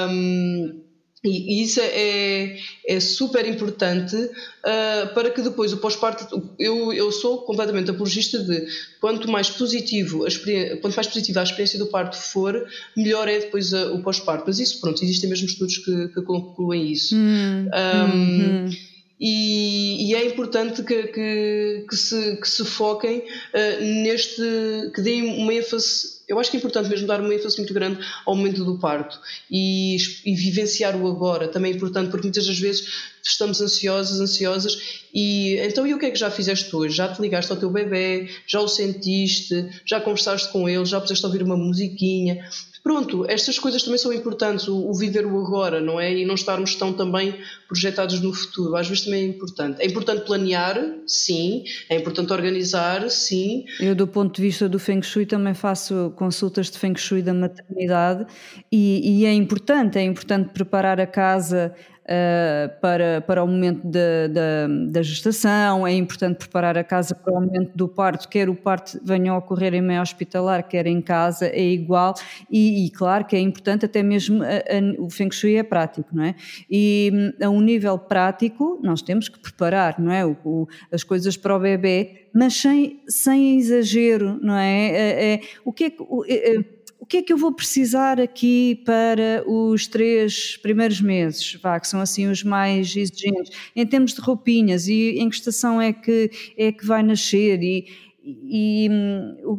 Um, 0.09 0.90
e 1.23 1.61
isso 1.61 1.79
é, 1.83 2.57
é 2.87 2.99
super 2.99 3.47
importante 3.47 4.15
uh, 4.15 5.13
para 5.13 5.29
que 5.29 5.41
depois 5.41 5.71
o 5.71 5.77
pós-parto. 5.77 6.49
Eu, 6.57 6.91
eu 6.91 7.11
sou 7.11 7.43
completamente 7.43 7.91
apologista 7.91 8.39
de 8.39 8.65
quanto 8.99 9.29
mais 9.29 9.49
positivo 9.49 10.25
quanto 10.81 10.95
mais 10.95 11.07
positiva 11.07 11.41
a 11.41 11.43
experiência 11.43 11.77
do 11.77 11.87
parto 11.87 12.17
for, 12.17 12.67
melhor 12.97 13.27
é 13.27 13.37
depois 13.39 13.71
a, 13.71 13.91
o 13.91 14.01
pós-parto. 14.01 14.45
Mas 14.47 14.59
isso, 14.59 14.81
pronto, 14.81 15.03
existem 15.03 15.29
mesmo 15.29 15.45
estudos 15.45 15.77
que, 15.77 16.07
que 16.07 16.21
concluem 16.23 16.91
isso. 16.91 17.15
Hum, 17.15 17.67
um, 17.67 18.69
e, 19.19 20.09
e, 20.09 20.15
é 20.15 20.25
importante 20.25 20.81
que, 20.81 21.03
que, 21.03 21.85
que, 21.87 21.95
se, 21.95 22.37
que 22.37 22.49
se 22.49 22.65
foquem 22.65 23.19
uh, 23.19 24.03
neste. 24.03 24.41
que 24.95 25.01
deem 25.01 25.43
uma 25.43 25.53
ênfase 25.53 26.20
eu 26.31 26.39
acho 26.39 26.49
que 26.49 26.55
é 26.55 26.59
importante 26.59 26.89
mesmo 26.89 27.05
dar 27.05 27.19
uma 27.19 27.33
ênfase 27.35 27.57
muito 27.57 27.73
grande 27.73 27.99
ao 28.25 28.35
momento 28.35 28.63
do 28.63 28.79
parto 28.79 29.19
e, 29.49 29.97
e 30.25 30.33
vivenciar 30.33 30.95
o 30.95 31.05
agora. 31.07 31.49
Também 31.49 31.73
é 31.73 31.75
importante 31.75 32.09
porque 32.09 32.25
muitas 32.25 32.47
das 32.47 32.57
vezes 32.57 33.11
estamos 33.21 33.59
ansiosos, 33.59 34.21
ansiosas 34.21 35.03
e 35.13 35.57
então 35.57 35.85
e 35.85 35.93
o 35.93 35.99
que 35.99 36.05
é 36.05 36.11
que 36.11 36.17
já 36.17 36.31
fizeste 36.31 36.73
hoje? 36.73 36.95
Já 36.95 37.13
te 37.13 37.21
ligaste 37.21 37.51
ao 37.51 37.57
teu 37.57 37.69
bebê, 37.69 38.29
já 38.47 38.61
o 38.61 38.67
sentiste, 38.67 39.69
já 39.85 39.99
conversaste 39.99 40.49
com 40.53 40.69
ele, 40.69 40.85
já 40.85 41.01
puseste 41.01 41.25
a 41.25 41.27
ouvir 41.27 41.43
uma 41.43 41.57
musiquinha. 41.57 42.49
Pronto, 42.83 43.25
estas 43.29 43.59
coisas 43.59 43.83
também 43.83 43.99
são 43.99 44.11
importantes, 44.11 44.67
o, 44.67 44.89
o, 44.89 44.93
viver 44.93 45.25
o 45.25 45.39
agora, 45.45 45.79
não 45.79 45.99
é? 45.99 46.17
E 46.17 46.25
não 46.25 46.33
estarmos 46.33 46.73
tão 46.75 46.91
também 46.91 47.35
projetados 47.67 48.19
no 48.19 48.33
futuro. 48.33 48.75
Às 48.75 48.87
vezes 48.87 49.05
também 49.05 49.23
é 49.23 49.27
importante. 49.27 49.81
É 49.81 49.85
importante 49.85 50.25
planear, 50.25 50.77
sim. 51.05 51.63
É 51.87 51.95
importante 51.95 52.33
organizar, 52.33 53.07
sim. 53.09 53.65
Eu, 53.79 53.93
do 53.93 54.07
ponto 54.07 54.35
de 54.35 54.41
vista 54.41 54.67
do 54.67 54.79
Feng 54.79 55.01
Shui, 55.03 55.27
também 55.27 55.53
faço 55.53 56.11
consultas 56.15 56.71
de 56.71 56.79
Feng 56.79 56.97
Shui 56.97 57.21
da 57.21 57.33
maternidade 57.33 58.25
e, 58.71 59.21
e 59.21 59.25
é 59.25 59.33
importante, 59.33 59.99
é 59.99 60.03
importante 60.03 60.49
preparar 60.49 60.99
a 60.99 61.05
casa 61.05 61.75
uh, 62.03 62.79
para, 62.79 63.21
para 63.21 63.43
o 63.43 63.47
momento 63.47 63.87
da, 63.87 64.27
da, 64.27 64.67
da, 64.89 65.01
gestação, 65.01 65.85
é 65.85 65.93
importante 65.93 66.37
preparar 66.37 66.77
a 66.77 66.83
casa 66.83 67.15
para 67.15 67.33
o 67.33 67.41
momento 67.41 67.71
do 67.75 67.87
parto, 67.87 68.27
quer 68.27 68.49
o 68.49 68.55
parto 68.55 68.99
venha 69.03 69.31
a 69.31 69.37
ocorrer 69.37 69.73
em 69.73 69.81
meio 69.81 70.01
hospitalar, 70.01 70.67
quer 70.67 70.87
em 70.87 71.01
casa, 71.01 71.47
é 71.47 71.63
igual, 71.63 72.13
e, 72.49 72.85
e 72.85 72.89
claro 72.91 73.25
que 73.25 73.35
é 73.35 73.39
importante 73.39 73.85
até 73.85 74.03
mesmo, 74.03 74.43
a, 74.43 74.47
a, 74.47 75.01
o 75.01 75.09
Feng 75.09 75.31
Shui 75.31 75.55
é 75.55 75.63
prático, 75.63 76.09
não 76.13 76.23
é? 76.23 76.35
E 76.69 77.33
a 77.41 77.49
um 77.49 77.61
nível 77.61 77.97
prático, 77.97 78.79
nós 78.81 79.01
temos 79.01 79.29
que 79.29 79.39
preparar, 79.39 79.99
não 79.99 80.11
é? 80.11 80.25
O, 80.25 80.37
o, 80.43 80.67
as 80.91 81.03
coisas 81.03 81.37
para 81.37 81.55
o 81.55 81.59
bebê, 81.59 82.27
mas 82.33 82.55
sem, 82.55 83.01
sem 83.07 83.57
exagero, 83.57 84.39
não 84.41 84.55
é? 84.55 84.89
é, 84.89 85.33
é 85.33 85.41
o 85.65 85.73
que 85.73 85.85
é 85.85 85.89
que. 85.89 86.03
É 86.29 86.80
o 87.01 87.05
que 87.05 87.17
é 87.17 87.21
que 87.23 87.33
eu 87.33 87.37
vou 87.37 87.51
precisar 87.51 88.21
aqui 88.21 88.75
para 88.85 89.43
os 89.47 89.87
três 89.87 90.55
primeiros 90.57 91.01
meses, 91.01 91.57
vá, 91.59 91.79
que 91.79 91.87
são 91.87 91.99
assim 91.99 92.27
os 92.27 92.43
mais 92.43 92.95
exigentes, 92.95 93.57
em 93.75 93.87
termos 93.87 94.13
de 94.13 94.21
roupinhas 94.21 94.87
e 94.87 95.17
em 95.17 95.27
que 95.27 95.35
estação 95.35 95.81
é 95.81 95.91
que, 95.91 96.29
é 96.55 96.71
que 96.71 96.85
vai 96.85 97.01
nascer? 97.01 97.59
E, 97.63 97.87
e, 98.23 98.87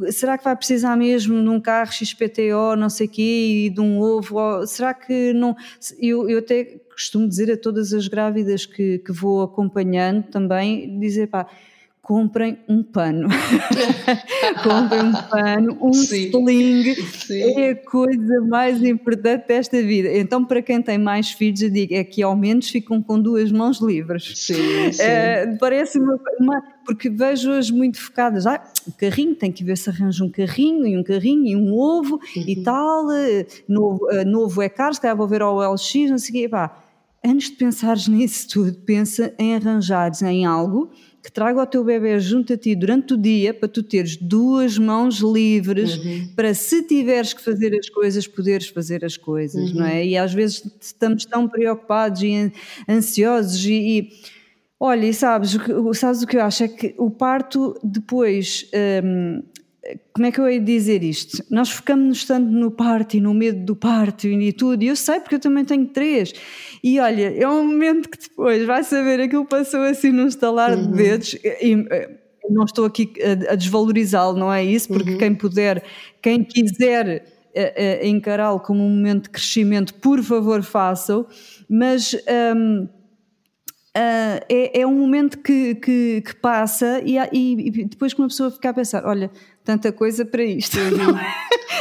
e 0.06 0.12
será 0.12 0.38
que 0.38 0.44
vai 0.44 0.54
precisar 0.54 0.96
mesmo 0.96 1.42
de 1.42 1.48
um 1.48 1.60
carro 1.60 1.90
XPTO, 1.92 2.76
não 2.78 2.88
sei 2.88 3.08
quê, 3.08 3.66
e 3.66 3.70
de 3.70 3.80
um 3.80 3.98
ovo? 4.00 4.64
Será 4.64 4.94
que 4.94 5.32
não... 5.32 5.56
Eu, 5.98 6.30
eu 6.30 6.38
até 6.38 6.64
costumo 6.92 7.26
dizer 7.26 7.50
a 7.50 7.56
todas 7.56 7.92
as 7.92 8.06
grávidas 8.06 8.66
que, 8.66 9.00
que 9.00 9.10
vou 9.10 9.42
acompanhando 9.42 10.22
também, 10.28 10.96
dizer, 11.00 11.26
pá, 11.26 11.48
comprem 12.02 12.58
um 12.68 12.82
pano. 12.82 13.28
comprem 14.64 15.02
um 15.02 15.12
pano, 15.30 15.78
um 15.80 15.92
sim, 15.94 16.30
sling, 16.30 16.94
sim. 16.94 17.60
é 17.60 17.70
a 17.70 17.76
coisa 17.76 18.40
mais 18.40 18.82
importante 18.82 19.46
desta 19.46 19.80
vida. 19.80 20.12
Então, 20.12 20.44
para 20.44 20.60
quem 20.60 20.82
tem 20.82 20.98
mais 20.98 21.30
filhos, 21.30 21.62
eu 21.62 21.70
digo, 21.70 21.94
é 21.94 22.02
que 22.02 22.20
ao 22.20 22.36
menos 22.36 22.68
ficam 22.68 23.00
com 23.00 23.20
duas 23.20 23.52
mãos 23.52 23.80
livres. 23.80 24.32
Sim. 24.34 24.54
Uh, 24.54 25.58
parece 25.60 26.00
uma, 26.00 26.18
uma, 26.40 26.62
porque 26.84 27.08
vejo-as 27.08 27.70
muito 27.70 28.00
focadas, 28.00 28.46
ah, 28.48 28.60
o 28.84 28.92
carrinho, 28.92 29.36
tem 29.36 29.52
que 29.52 29.62
ver 29.62 29.78
se 29.78 29.88
arranja 29.88 30.24
um 30.24 30.30
carrinho, 30.30 30.84
e 30.84 30.98
um 30.98 31.04
carrinho, 31.04 31.46
e 31.46 31.54
um 31.54 31.72
ovo, 31.72 32.16
uhum. 32.16 32.44
e 32.48 32.62
tal, 32.64 33.06
uh, 33.06 33.46
novo, 33.68 34.08
uh, 34.10 34.24
novo 34.26 34.60
é 34.60 34.68
caro, 34.68 34.92
se 34.92 35.00
calhar 35.00 35.16
vou 35.16 35.28
ver 35.28 35.40
ao 35.40 35.56
LX, 35.72 36.10
não 36.10 36.18
sei 36.18 36.30
o 36.30 36.32
quê, 36.32 36.48
pá. 36.48 36.78
Antes 37.24 37.50
de 37.50 37.56
pensares 37.56 38.08
nisso 38.10 38.48
tudo, 38.48 38.74
pensa 38.84 39.32
em 39.38 39.54
arranjares 39.54 40.20
em 40.22 40.44
algo 40.44 40.90
que 41.22 41.30
traga 41.30 41.62
o 41.62 41.66
teu 41.66 41.84
bebê 41.84 42.18
junto 42.18 42.52
a 42.52 42.56
ti 42.56 42.74
durante 42.74 43.14
o 43.14 43.16
dia 43.16 43.54
para 43.54 43.68
tu 43.68 43.82
teres 43.82 44.16
duas 44.16 44.76
mãos 44.76 45.20
livres 45.20 45.96
uhum. 45.96 46.32
para 46.34 46.52
se 46.52 46.82
tiveres 46.82 47.32
que 47.32 47.40
fazer 47.40 47.72
as 47.78 47.88
coisas, 47.88 48.26
poderes 48.26 48.66
fazer 48.68 49.04
as 49.04 49.16
coisas, 49.16 49.70
uhum. 49.70 49.78
não 49.78 49.86
é? 49.86 50.04
E 50.04 50.16
às 50.16 50.34
vezes 50.34 50.64
estamos 50.80 51.24
tão 51.24 51.48
preocupados 51.48 52.22
e 52.22 52.52
ansiosos 52.88 53.64
e, 53.64 53.72
e 53.72 54.08
olha, 54.80 55.06
e 55.06 55.14
sabes, 55.14 55.56
sabes 55.94 56.22
o 56.22 56.26
que 56.26 56.36
eu 56.36 56.42
acho? 56.42 56.64
É 56.64 56.68
que 56.68 56.94
o 56.98 57.08
parto 57.08 57.78
depois 57.84 58.68
hum, 59.04 59.42
como 60.12 60.26
é 60.26 60.30
que 60.30 60.40
eu 60.40 60.48
ia 60.48 60.60
dizer 60.60 61.02
isto? 61.02 61.44
Nós 61.50 61.70
focamos-nos 61.70 62.24
tanto 62.24 62.48
no 62.50 62.70
parto 62.70 63.16
e 63.16 63.20
no 63.20 63.34
medo 63.34 63.64
do 63.64 63.74
parto 63.74 64.28
e 64.28 64.52
tudo, 64.52 64.82
e 64.82 64.86
eu 64.86 64.96
sei 64.96 65.18
porque 65.18 65.34
eu 65.34 65.40
também 65.40 65.64
tenho 65.64 65.86
três. 65.86 66.32
E 66.82 67.00
olha, 67.00 67.34
é 67.36 67.48
um 67.48 67.66
momento 67.66 68.08
que 68.08 68.18
depois 68.18 68.64
vai 68.64 68.84
saber 68.84 69.20
aquilo 69.20 69.44
passou 69.44 69.80
assim 69.82 70.12
num 70.12 70.28
estalar 70.28 70.76
uhum. 70.76 70.92
de 70.92 70.96
dedos. 70.96 71.34
E, 71.34 71.72
e, 71.72 72.22
não 72.50 72.64
estou 72.64 72.84
aqui 72.84 73.12
a, 73.22 73.52
a 73.52 73.56
desvalorizá-lo, 73.56 74.36
não 74.36 74.52
é 74.52 74.64
isso? 74.64 74.88
Porque 74.88 75.12
uhum. 75.12 75.18
quem 75.18 75.34
puder, 75.34 75.82
quem 76.20 76.44
quiser 76.44 77.24
uh, 77.54 78.04
uh, 78.04 78.06
encará-lo 78.06 78.60
como 78.60 78.84
um 78.84 78.90
momento 78.90 79.24
de 79.24 79.30
crescimento, 79.30 79.94
por 79.94 80.22
favor, 80.22 80.62
façam. 80.62 81.26
Mas. 81.68 82.16
Um, 82.56 82.88
Uh, 83.94 84.40
é, 84.48 84.80
é, 84.80 84.86
um 84.86 84.94
momento 84.94 85.36
que, 85.36 85.74
que, 85.74 86.22
que 86.22 86.34
passa 86.36 87.02
e, 87.04 87.18
e, 87.30 87.68
e, 87.68 87.84
depois 87.84 88.14
que 88.14 88.22
uma 88.22 88.28
pessoa 88.28 88.50
fica 88.50 88.70
a 88.70 88.72
pensar, 88.72 89.04
olha, 89.04 89.30
tanta 89.64 89.92
coisa 89.92 90.24
para 90.24 90.42
isto, 90.42 90.76
uhum. 90.78 91.14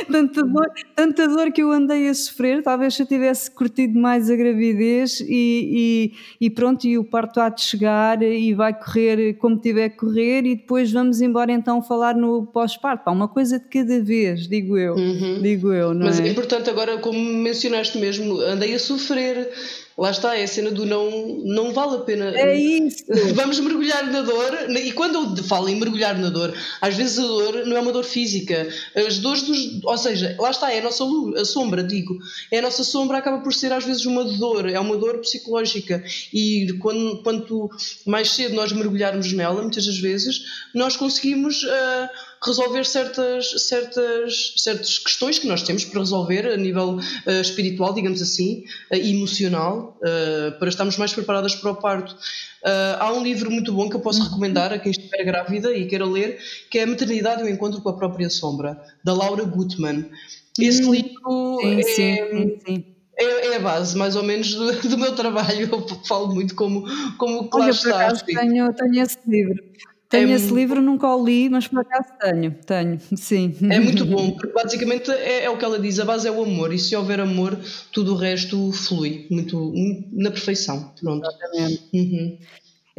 tanta, 0.12 0.44
dor, 0.44 0.68
tanta 0.96 1.28
dor 1.28 1.52
que 1.52 1.62
eu 1.62 1.72
andei 1.72 2.08
a 2.08 2.14
sofrer, 2.14 2.62
talvez 2.62 2.94
se 2.94 3.04
eu 3.04 3.08
tivesse 3.08 3.50
curtido 3.50 4.00
mais 4.00 4.30
a 4.30 4.36
gravidez 4.36 5.20
e, 5.22 6.14
e, 6.40 6.46
e, 6.46 6.50
pronto, 6.50 6.86
e 6.86 6.98
o 6.98 7.04
parto 7.04 7.40
há 7.40 7.50
de 7.50 7.62
chegar 7.62 8.22
e 8.22 8.54
vai 8.54 8.74
correr 8.74 9.34
como 9.34 9.58
tiver 9.58 9.90
que 9.90 9.98
correr 9.98 10.46
e 10.46 10.56
depois 10.56 10.92
vamos 10.92 11.22
embora 11.22 11.52
então 11.52 11.82
falar 11.82 12.16
no 12.16 12.46
pós-parto, 12.46 13.10
uma 13.10 13.28
coisa 13.28 13.60
de 13.60 13.66
cada 13.66 14.02
vez, 14.02 14.48
digo 14.48 14.78
eu, 14.78 14.96
uhum. 14.96 15.42
digo 15.42 15.74
eu, 15.74 15.94
não 15.94 16.06
Mas 16.06 16.20
é? 16.20 16.28
é 16.28 16.32
importante 16.32 16.70
agora, 16.70 16.98
como 17.00 17.20
mencionaste 17.20 17.98
mesmo, 17.98 18.40
andei 18.42 18.74
a 18.76 18.80
sofrer 18.80 19.50
Lá 19.98 20.12
está, 20.12 20.36
é 20.38 20.44
a 20.44 20.48
cena 20.48 20.72
do 20.72 20.86
não, 20.86 21.42
não 21.44 21.74
vale 21.74 21.98
a 21.98 22.00
pena. 22.00 22.32
É 22.36 22.58
isso! 22.58 23.04
Vamos 23.36 23.60
mergulhar 23.60 24.06
na 24.12 24.22
dor, 24.22 24.70
e 24.70 24.92
quando 24.94 25.38
eu 25.38 25.44
falo 25.44 25.68
em 25.68 25.76
mergulhar 25.76 26.18
na 26.18 26.30
dor, 26.30 26.54
às 26.80 26.96
vezes 26.96 27.20
a 27.20 27.24
dor 27.24 27.66
não 27.66 27.78
é 27.78 27.80
uma 27.80 27.92
dor 27.92 28.04
física. 28.04 28.68
As 28.96 29.20
dores 29.20 29.44
dos. 29.44 29.84
Ou 29.84 29.98
seja, 29.98 30.36
lá 30.40 30.50
está, 30.52 30.72
é 30.72 30.80
a 30.80 30.84
nossa 30.84 31.04
luz, 31.04 31.40
a 31.40 31.46
sombra, 31.46 31.84
digo. 31.84 32.18
É 32.50 32.60
a 32.60 32.62
nossa 32.62 32.84
sombra, 32.84 33.18
acaba 33.18 33.40
por 33.40 33.54
ser 33.54 33.74
às 33.74 33.84
vezes 33.84 34.06
uma 34.06 34.24
dor, 34.24 34.70
é 34.70 34.80
uma 34.80 34.98
dor 34.98 35.20
psicológica. 35.20 36.04
E 36.34 36.74
quando, 36.80 37.22
quanto 37.24 37.70
mais 38.06 38.32
cedo 38.32 38.56
nós 38.56 38.72
mergulharmos 38.72 39.32
nela, 39.34 39.62
muitas 39.62 39.86
das 39.86 39.98
vezes, 39.98 40.42
nós 40.74 40.96
conseguimos. 40.96 41.64
Uh, 41.64 42.31
resolver 42.44 42.86
certas, 42.86 43.68
certas, 43.68 44.54
certas 44.58 44.98
questões 44.98 45.38
que 45.38 45.48
nós 45.48 45.62
temos 45.62 45.86
para 45.86 46.00
resolver 46.00 46.48
a 46.48 46.58
nível 46.58 46.98
uh, 46.98 47.42
espiritual, 47.42 47.94
digamos 47.94 48.22
assim, 48.22 48.64
uh, 48.92 48.96
emocional, 48.96 49.98
uh, 50.00 50.58
para 50.58 50.70
estarmos 50.70 50.98
mais 50.98 51.14
preparadas 51.14 51.56
para 51.56 51.72
o 51.72 51.76
parto. 51.76 52.16
há 53.00 53.14
um 53.14 53.24
livro 53.24 53.52
muito 53.52 53.72
bom 53.72 53.90
que 53.90 53.96
eu 53.96 54.00
posso 54.00 54.20
uhum. 54.20 54.26
recomendar 54.26 54.74
a 54.74 54.80
quem 54.80 54.92
estiver 54.92 55.24
grávida 55.24 55.72
e 55.76 55.86
queira 55.86 56.06
ler, 56.06 56.40
que 56.70 56.80
é 56.80 56.84
A 56.84 56.88
Maternidade 56.88 57.42
e 57.42 57.46
o 57.46 57.50
Encontro 57.50 57.82
com 57.82 57.90
a 57.90 57.98
Própria 57.98 58.30
Sombra, 58.30 58.82
da 59.04 59.14
Laura 59.14 59.44
Gutman. 59.44 60.10
Esse 60.60 60.84
hum, 60.84 60.94
livro 60.94 61.60
sim, 61.62 61.80
é, 61.80 61.84
sim, 61.84 62.60
sim. 62.66 62.86
É, 63.18 63.48
é, 63.48 63.56
a 63.56 63.60
base, 63.60 63.96
mais 63.96 64.16
ou 64.16 64.24
menos, 64.24 64.54
do, 64.54 64.90
do, 64.90 64.98
meu 64.98 65.16
trabalho. 65.16 65.70
Eu 65.72 65.88
falo 66.08 66.34
muito 66.34 66.56
como, 66.56 66.84
como 67.18 67.50
lá 67.54 67.66
Olha, 67.66 67.70
está. 67.72 67.90
Por 67.90 68.02
acaso, 68.02 68.26
tenho, 68.26 68.74
tenho 68.74 69.04
esse 69.04 69.18
livro. 69.28 69.64
Tenho 70.12 70.30
é 70.30 70.36
esse 70.36 70.54
livro, 70.54 70.82
nunca 70.82 71.08
o 71.08 71.26
li, 71.26 71.50
mas 71.50 71.70
por 71.70 71.80
acaso 71.80 72.10
tenho, 72.20 72.54
tenho, 72.66 73.00
sim. 73.16 73.56
É 73.72 73.80
muito 73.80 74.06
bom, 74.06 74.32
porque 74.32 74.52
basicamente 74.52 75.10
é, 75.10 75.46
é, 75.46 75.50
o 75.50 75.58
que 75.58 75.64
ela 75.64 75.80
diz, 75.80 76.00
a 76.02 76.06
base 76.06 76.28
é 76.28 76.32
o 76.32 76.44
amor, 76.44 76.74
e 76.74 76.78
se 76.78 76.94
houver 76.94 77.22
amor, 77.22 77.58
tudo 77.94 78.14
o 78.14 78.18
resto 78.18 78.74
flui, 78.74 79.26
muito, 79.32 79.74
na 80.12 80.30
perfeição, 80.30 80.94
pronto. 81.00 81.26
Exatamente. 81.26 81.90
Uhum. 81.94 82.38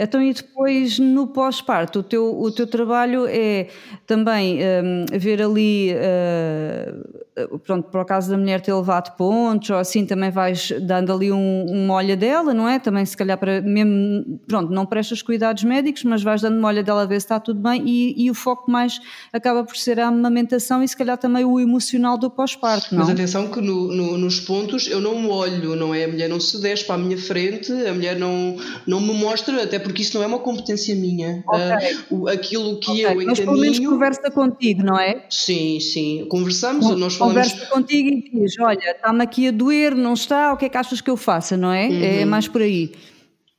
Então, 0.02 0.20
e 0.20 0.34
depois 0.34 0.98
no 0.98 1.28
pós-parto, 1.28 2.00
o 2.00 2.02
teu, 2.02 2.40
o 2.40 2.50
teu 2.50 2.66
trabalho 2.66 3.24
é 3.28 3.68
também 4.04 4.58
um, 4.58 5.06
ver 5.16 5.40
ali, 5.40 5.92
uh, 5.94 7.58
pronto, 7.60 7.88
por 7.88 8.00
acaso 8.00 8.28
da 8.28 8.36
mulher 8.36 8.60
ter 8.60 8.74
levado 8.74 9.16
pontos, 9.16 9.70
ou 9.70 9.76
assim 9.76 10.04
também 10.04 10.28
vais 10.28 10.72
dando 10.80 11.12
ali 11.12 11.30
um, 11.30 11.66
uma 11.68 11.94
olha 11.94 12.16
dela, 12.16 12.52
não 12.52 12.68
é? 12.68 12.80
Também 12.80 13.06
se 13.06 13.16
calhar 13.16 13.38
para 13.38 13.60
mesmo, 13.60 14.40
pronto, 14.48 14.72
não 14.72 14.84
prestas 14.84 15.22
cuidados 15.22 15.62
médicos, 15.62 16.02
mas 16.02 16.20
vais 16.20 16.40
dando 16.40 16.58
uma 16.58 16.66
olha 16.66 16.82
dela 16.82 17.02
a 17.02 17.06
ver 17.06 17.20
se 17.20 17.26
está 17.26 17.38
tudo 17.38 17.60
bem 17.60 17.84
e, 17.86 18.24
e 18.24 18.28
o 18.28 18.34
foco 18.34 18.68
mais 18.68 19.00
acaba 19.32 19.62
por 19.62 19.76
ser 19.76 20.00
a 20.00 20.08
amamentação 20.08 20.82
e 20.82 20.88
se 20.88 20.96
calhar 20.96 21.16
também 21.16 21.44
o 21.44 21.60
emocional 21.60 22.18
do 22.18 22.28
pós-parto, 22.28 22.92
não? 22.92 23.02
Mas 23.02 23.10
atenção 23.10 23.46
que 23.46 23.60
no, 23.60 23.86
no, 23.86 24.18
nos 24.18 24.40
pontos 24.40 24.88
eu 24.88 25.00
não 25.00 25.30
olho, 25.30 25.76
não 25.76 25.94
é? 25.94 26.06
A 26.06 26.08
mulher 26.08 26.28
não 26.28 26.40
se 26.40 26.60
desce 26.60 26.84
para 26.84 26.96
a 26.96 26.98
minha 26.98 27.16
frente, 27.16 27.70
a 27.70 27.94
mulher 27.94 28.18
não, 28.18 28.56
não 28.84 29.00
me 29.00 29.14
mostra, 29.14 29.62
até 29.62 29.78
porque 29.78 29.91
isso 30.00 30.16
não 30.16 30.24
é 30.24 30.26
uma 30.26 30.38
competência 30.38 30.94
minha. 30.94 31.44
Okay. 31.46 31.96
Uh, 32.10 32.28
aquilo 32.28 32.80
que 32.80 32.90
okay. 32.90 33.04
eu 33.04 33.10
encaminho... 33.10 33.26
Mas 33.26 33.40
pelo 33.40 33.58
menos 33.58 33.78
conversa 33.78 34.30
contigo, 34.30 34.82
não 34.82 34.98
é? 34.98 35.26
Sim, 35.28 35.78
sim. 35.80 36.26
Conversamos, 36.30 36.86
Com, 36.86 36.94
nós 36.94 37.14
falamos... 37.14 37.42
Conversa 37.42 37.66
contigo 37.66 38.08
e 38.08 38.40
diz, 38.40 38.58
olha, 38.58 38.92
está-me 38.92 39.22
aqui 39.22 39.48
a 39.48 39.50
doer, 39.50 39.94
não 39.94 40.14
está, 40.14 40.54
o 40.54 40.56
que 40.56 40.64
é 40.64 40.68
que 40.70 40.78
achas 40.78 41.00
que 41.00 41.10
eu 41.10 41.16
faça, 41.16 41.56
não 41.56 41.70
é? 41.70 41.86
é 41.86 41.88
uhum. 41.88 42.02
É 42.20 42.24
mais 42.24 42.48
por 42.48 42.62
aí. 42.62 42.92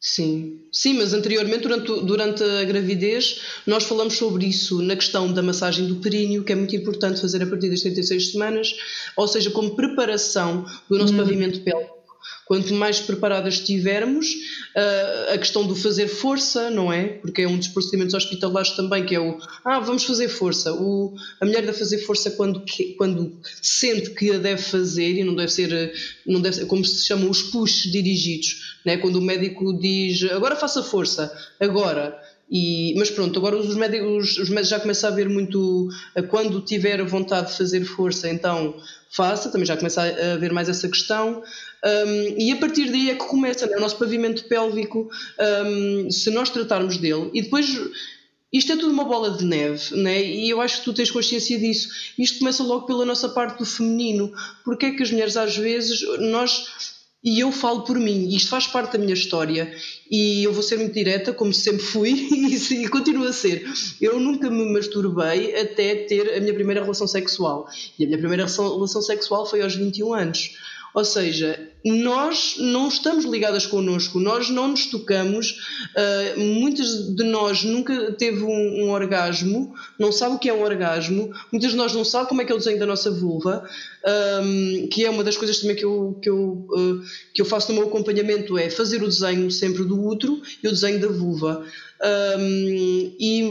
Sim, 0.05 0.59
sim, 0.69 0.95
mas 0.95 1.13
anteriormente, 1.13 1.61
durante, 1.61 2.05
durante 2.05 2.43
a 2.43 2.65
gravidez, 2.65 3.39
nós 3.65 3.85
falamos 3.85 4.17
sobre 4.17 4.45
isso 4.45 4.81
na 4.81 4.97
questão 4.97 5.31
da 5.31 5.41
massagem 5.41 5.87
do 5.87 5.95
períneo, 5.95 6.43
que 6.43 6.51
é 6.51 6.55
muito 6.55 6.75
importante 6.75 7.21
fazer 7.21 7.41
a 7.41 7.47
partir 7.47 7.69
das 7.69 7.79
36 7.83 8.31
semanas, 8.33 8.75
ou 9.15 9.25
seja, 9.29 9.49
como 9.49 9.77
preparação 9.77 10.65
do 10.89 10.97
nosso 10.97 11.13
hum. 11.13 11.17
pavimento 11.17 11.61
pélvico 11.61 12.02
Quanto 12.45 12.73
mais 12.73 12.99
preparadas 12.99 13.55
estivermos, 13.55 14.27
uh, 14.75 15.33
a 15.33 15.37
questão 15.37 15.65
do 15.65 15.75
fazer 15.75 16.07
força, 16.07 16.69
não 16.69 16.91
é? 16.91 17.05
Porque 17.05 17.41
é 17.41 17.47
um 17.47 17.57
dos 17.57 17.67
procedimentos 17.67 18.13
hospitalares 18.13 18.71
também, 18.71 19.05
que 19.05 19.15
é 19.15 19.19
o 19.19 19.37
ah, 19.63 19.79
vamos 19.79 20.03
fazer 20.03 20.27
força. 20.27 20.73
O, 20.73 21.15
a 21.39 21.45
mulher 21.45 21.61
deve 21.65 21.77
fazer 21.77 21.99
força 21.99 22.31
quando, 22.31 22.63
quando 22.97 23.37
sente 23.61 24.11
que 24.11 24.31
a 24.31 24.37
deve 24.37 24.61
fazer 24.61 25.19
e 25.19 25.23
não 25.23 25.35
deve 25.35 25.51
ser, 25.51 25.93
não 26.25 26.41
deve 26.41 26.55
ser 26.55 26.65
como 26.65 26.83
se 26.83 27.05
chamam 27.05 27.29
os 27.29 27.41
push 27.43 27.91
dirigidos, 27.91 28.77
né? 28.85 28.97
quando 28.97 29.17
o 29.17 29.21
médico 29.21 29.77
diz 29.79 30.23
agora 30.31 30.55
faça 30.55 30.83
força, 30.83 31.31
agora. 31.59 32.17
E, 32.49 32.93
mas 32.97 33.09
pronto, 33.09 33.39
agora 33.39 33.57
os 33.57 33.75
médicos, 33.75 34.37
os 34.37 34.49
médicos 34.49 34.69
já 34.69 34.79
começam 34.79 35.09
a 35.09 35.13
ver 35.13 35.27
muito 35.27 35.89
quando 36.29 36.61
tiver 36.61 37.03
vontade 37.03 37.51
de 37.51 37.57
fazer 37.57 37.83
força, 37.83 38.29
então 38.29 38.75
faça, 39.09 39.49
também 39.49 39.65
já 39.65 39.77
começa 39.77 40.01
a 40.01 40.37
ver 40.37 40.51
mais 40.51 40.69
essa 40.69 40.87
questão. 40.87 41.41
Um, 41.83 42.35
e 42.37 42.51
a 42.51 42.55
partir 42.57 42.89
daí 42.91 43.09
é 43.09 43.15
que 43.15 43.25
começa 43.25 43.65
né? 43.65 43.77
o 43.77 43.79
nosso 43.79 43.97
pavimento 43.97 44.43
pélvico, 44.45 45.09
um, 45.65 46.11
se 46.11 46.29
nós 46.29 46.49
tratarmos 46.49 46.97
dele, 46.97 47.29
e 47.33 47.41
depois 47.41 47.67
isto 48.53 48.71
é 48.71 48.75
tudo 48.75 48.93
uma 48.93 49.03
bola 49.03 49.31
de 49.31 49.43
neve, 49.43 49.95
né? 49.95 50.23
e 50.23 50.47
eu 50.47 50.61
acho 50.61 50.77
que 50.77 50.83
tu 50.83 50.93
tens 50.93 51.09
consciência 51.09 51.57
disso. 51.57 51.89
Isto 52.19 52.37
começa 52.37 52.61
logo 52.61 52.85
pela 52.85 53.03
nossa 53.03 53.27
parte 53.29 53.57
do 53.57 53.65
feminino. 53.65 54.31
Porque 54.63 54.85
é 54.85 54.91
que 54.91 55.01
as 55.01 55.09
mulheres, 55.09 55.35
às 55.35 55.57
vezes, 55.57 56.01
nós. 56.19 56.67
E 57.23 57.39
eu 57.39 57.53
falo 57.53 57.83
por 57.83 57.97
mim, 57.97 58.27
isto 58.35 58.49
faz 58.49 58.67
parte 58.67 58.93
da 58.93 58.99
minha 58.99 59.13
história, 59.13 59.73
e 60.11 60.43
eu 60.43 60.51
vou 60.51 60.61
ser 60.61 60.77
muito 60.77 60.93
direta, 60.93 61.31
como 61.31 61.53
sempre 61.53 61.81
fui, 61.81 62.11
e, 62.69 62.87
continuo 62.89 63.25
a 63.25 63.31
ser. 63.31 63.65
Eu 64.01 64.19
nunca 64.19 64.49
me 64.49 64.65
masturbei 64.73 65.55
até 65.55 65.95
ter 65.95 66.35
a 66.35 66.41
minha 66.41 66.53
primeira 66.53 66.81
relação 66.81 67.07
sexual. 67.07 67.69
E 67.97 68.03
a 68.03 68.07
minha 68.07 68.17
primeira 68.19 68.45
relação 68.45 69.01
sexual 69.01 69.45
foi 69.45 69.61
aos 69.61 69.73
21 69.73 70.13
anos. 70.13 70.57
Ou 70.93 71.03
seja, 71.03 71.59
nós 71.83 72.55
não 72.59 72.87
estamos 72.87 73.25
ligadas 73.25 73.65
connosco, 73.65 74.19
nós 74.19 74.49
não 74.49 74.69
nos 74.69 74.85
tocamos, 74.85 75.57
uh, 75.95 76.39
muitas 76.39 77.15
de 77.15 77.23
nós 77.23 77.63
nunca 77.63 78.11
teve 78.13 78.43
um, 78.43 78.85
um, 78.85 78.91
orgasmo, 78.91 79.73
não 79.99 80.11
sabe 80.11 80.35
o 80.35 80.39
que 80.39 80.49
é 80.49 80.53
um 80.53 80.63
orgasmo, 80.63 81.33
muitas 81.51 81.71
de 81.71 81.77
nós 81.77 81.93
não 81.93 82.05
sabem 82.05 82.29
como 82.29 82.41
é 82.41 82.45
que 82.45 82.51
é 82.51 82.55
o 82.55 82.57
desenho 82.57 82.79
da 82.79 82.85
nossa 82.85 83.11
vulva, 83.11 83.67
um, 84.43 84.87
que 84.87 85.03
é 85.03 85.09
uma 85.09 85.23
das 85.23 85.35
coisas 85.35 85.59
também 85.59 85.75
que 85.75 85.83
eu, 85.83 86.17
que, 86.21 86.29
eu, 86.29 86.67
uh, 86.69 87.01
que 87.33 87.41
eu 87.41 87.45
faço 87.45 87.71
no 87.71 87.79
meu 87.79 87.87
acompanhamento, 87.89 88.57
é 88.57 88.69
fazer 88.69 89.03
o 89.03 89.07
desenho 89.07 89.51
sempre 89.51 89.83
do 89.83 90.05
útero 90.05 90.41
e 90.63 90.67
o 90.67 90.71
desenho 90.71 91.01
da 91.01 91.07
vulva. 91.07 91.65
Um, 92.03 93.15
e 93.17 93.49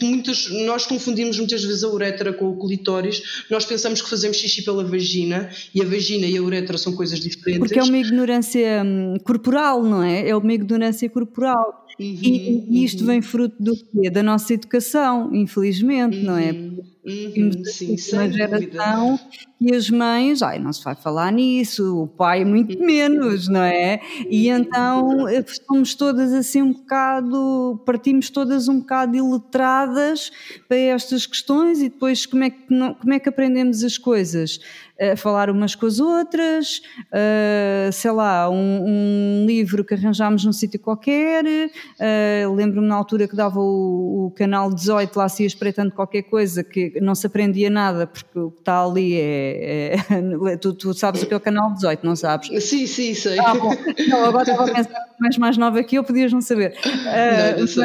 muitas, 0.00 0.48
nós 0.64 0.86
confundimos 0.86 1.38
muitas 1.38 1.64
vezes 1.64 1.82
a 1.82 1.88
uretra 1.88 2.32
com 2.32 2.50
o 2.50 2.58
clitóris. 2.58 3.44
Nós 3.50 3.64
pensamos 3.64 4.00
que 4.00 4.08
fazemos 4.08 4.36
xixi 4.36 4.62
pela 4.62 4.84
vagina 4.84 5.50
e 5.74 5.82
a 5.82 5.84
vagina 5.84 6.26
e 6.26 6.36
a 6.36 6.42
uretra 6.42 6.78
são 6.78 6.94
coisas 6.94 7.18
diferentes. 7.18 7.66
Porque 7.66 7.80
é 7.80 7.82
uma 7.82 7.98
ignorância 7.98 8.82
hum, 8.84 9.16
corporal, 9.24 9.82
não 9.82 10.04
é? 10.04 10.28
É 10.28 10.36
uma 10.36 10.52
ignorância 10.52 11.08
corporal. 11.10 11.79
Uhum, 12.00 12.18
e, 12.22 12.66
e, 12.70 12.84
isto 12.84 13.00
uhum. 13.00 13.06
vem 13.08 13.20
fruto 13.20 13.62
do 13.62 13.76
quê? 13.76 14.08
Da 14.08 14.22
nossa 14.22 14.54
educação, 14.54 15.34
infelizmente, 15.34 16.16
uhum, 16.16 16.24
não 16.24 16.38
é? 16.38 16.50
Uhum, 16.50 16.82
uhum 17.04 17.64
sim, 17.66 17.96
uma 18.14 18.30
geração 18.30 19.20
e 19.60 19.74
as 19.74 19.90
mães, 19.90 20.40
ai, 20.40 20.58
não 20.58 20.72
se 20.72 20.82
vai 20.82 20.94
falar 20.94 21.30
nisso, 21.30 22.04
o 22.04 22.06
pai 22.06 22.42
muito 22.46 22.78
uhum. 22.78 22.86
menos, 22.86 23.48
não 23.48 23.60
é? 23.60 24.00
E 24.30 24.48
então 24.48 25.28
eh, 25.28 25.44
somos 25.66 25.94
todas 25.94 26.32
assim 26.32 26.62
um 26.62 26.72
bocado, 26.72 27.82
partimos 27.84 28.30
todas 28.30 28.66
um 28.68 28.78
bocado 28.80 29.14
iletradas 29.14 30.32
para 30.66 30.78
estas 30.78 31.26
questões 31.26 31.80
e 31.82 31.90
depois 31.90 32.24
como 32.24 32.44
é 32.44 32.48
que, 32.48 32.66
como 32.66 33.12
é 33.12 33.18
que 33.18 33.28
aprendemos 33.28 33.84
as 33.84 33.98
coisas? 33.98 34.58
A 35.00 35.16
falar 35.16 35.48
umas 35.48 35.74
com 35.74 35.86
as 35.86 35.98
outras, 35.98 36.82
uh, 37.06 37.90
sei 37.90 38.10
lá, 38.10 38.50
um, 38.50 38.84
um, 38.86 39.46
livro 39.46 39.82
que 39.82 39.94
arranjámos 39.94 40.44
num 40.44 40.52
sítio 40.52 40.78
qualquer. 40.78 41.44
Uh, 41.46 42.54
Lembro-me 42.54 42.86
na 42.86 42.96
altura 42.96 43.26
que 43.26 43.34
dava 43.34 43.58
o, 43.58 44.26
o, 44.26 44.30
canal 44.32 44.72
18, 44.72 45.16
lá 45.16 45.28
se 45.28 45.42
ia 45.42 45.46
espreitando 45.46 45.92
qualquer 45.92 46.24
coisa 46.24 46.62
que 46.62 47.00
não 47.00 47.14
se 47.14 47.26
aprendia 47.26 47.70
nada, 47.70 48.06
porque 48.06 48.38
o 48.38 48.50
que 48.50 48.58
está 48.58 48.84
ali 48.84 49.14
é. 49.14 49.94
é 49.94 50.56
tu, 50.60 50.74
tu, 50.74 50.92
sabes 50.92 51.22
o 51.22 51.26
que 51.26 51.32
é 51.32 51.36
o 51.36 51.40
canal 51.40 51.72
18, 51.72 52.04
não 52.04 52.14
sabes? 52.14 52.48
Sim, 52.62 52.86
sim, 52.86 53.14
sei. 53.14 53.38
Ah, 53.38 53.54
bom. 53.54 53.72
Não, 54.08 54.24
agora 54.24 54.50
estava 54.50 54.70
a 54.70 54.74
pensar 54.74 54.90
que 54.90 55.20
mais, 55.20 55.38
mais 55.38 55.56
nova 55.56 55.82
que 55.82 55.96
eu, 55.96 56.04
podias 56.04 56.32
não 56.32 56.42
saber. 56.42 56.74
Uh, 56.84 57.52
não, 57.52 57.60
não 57.60 57.66
sei. 57.66 57.84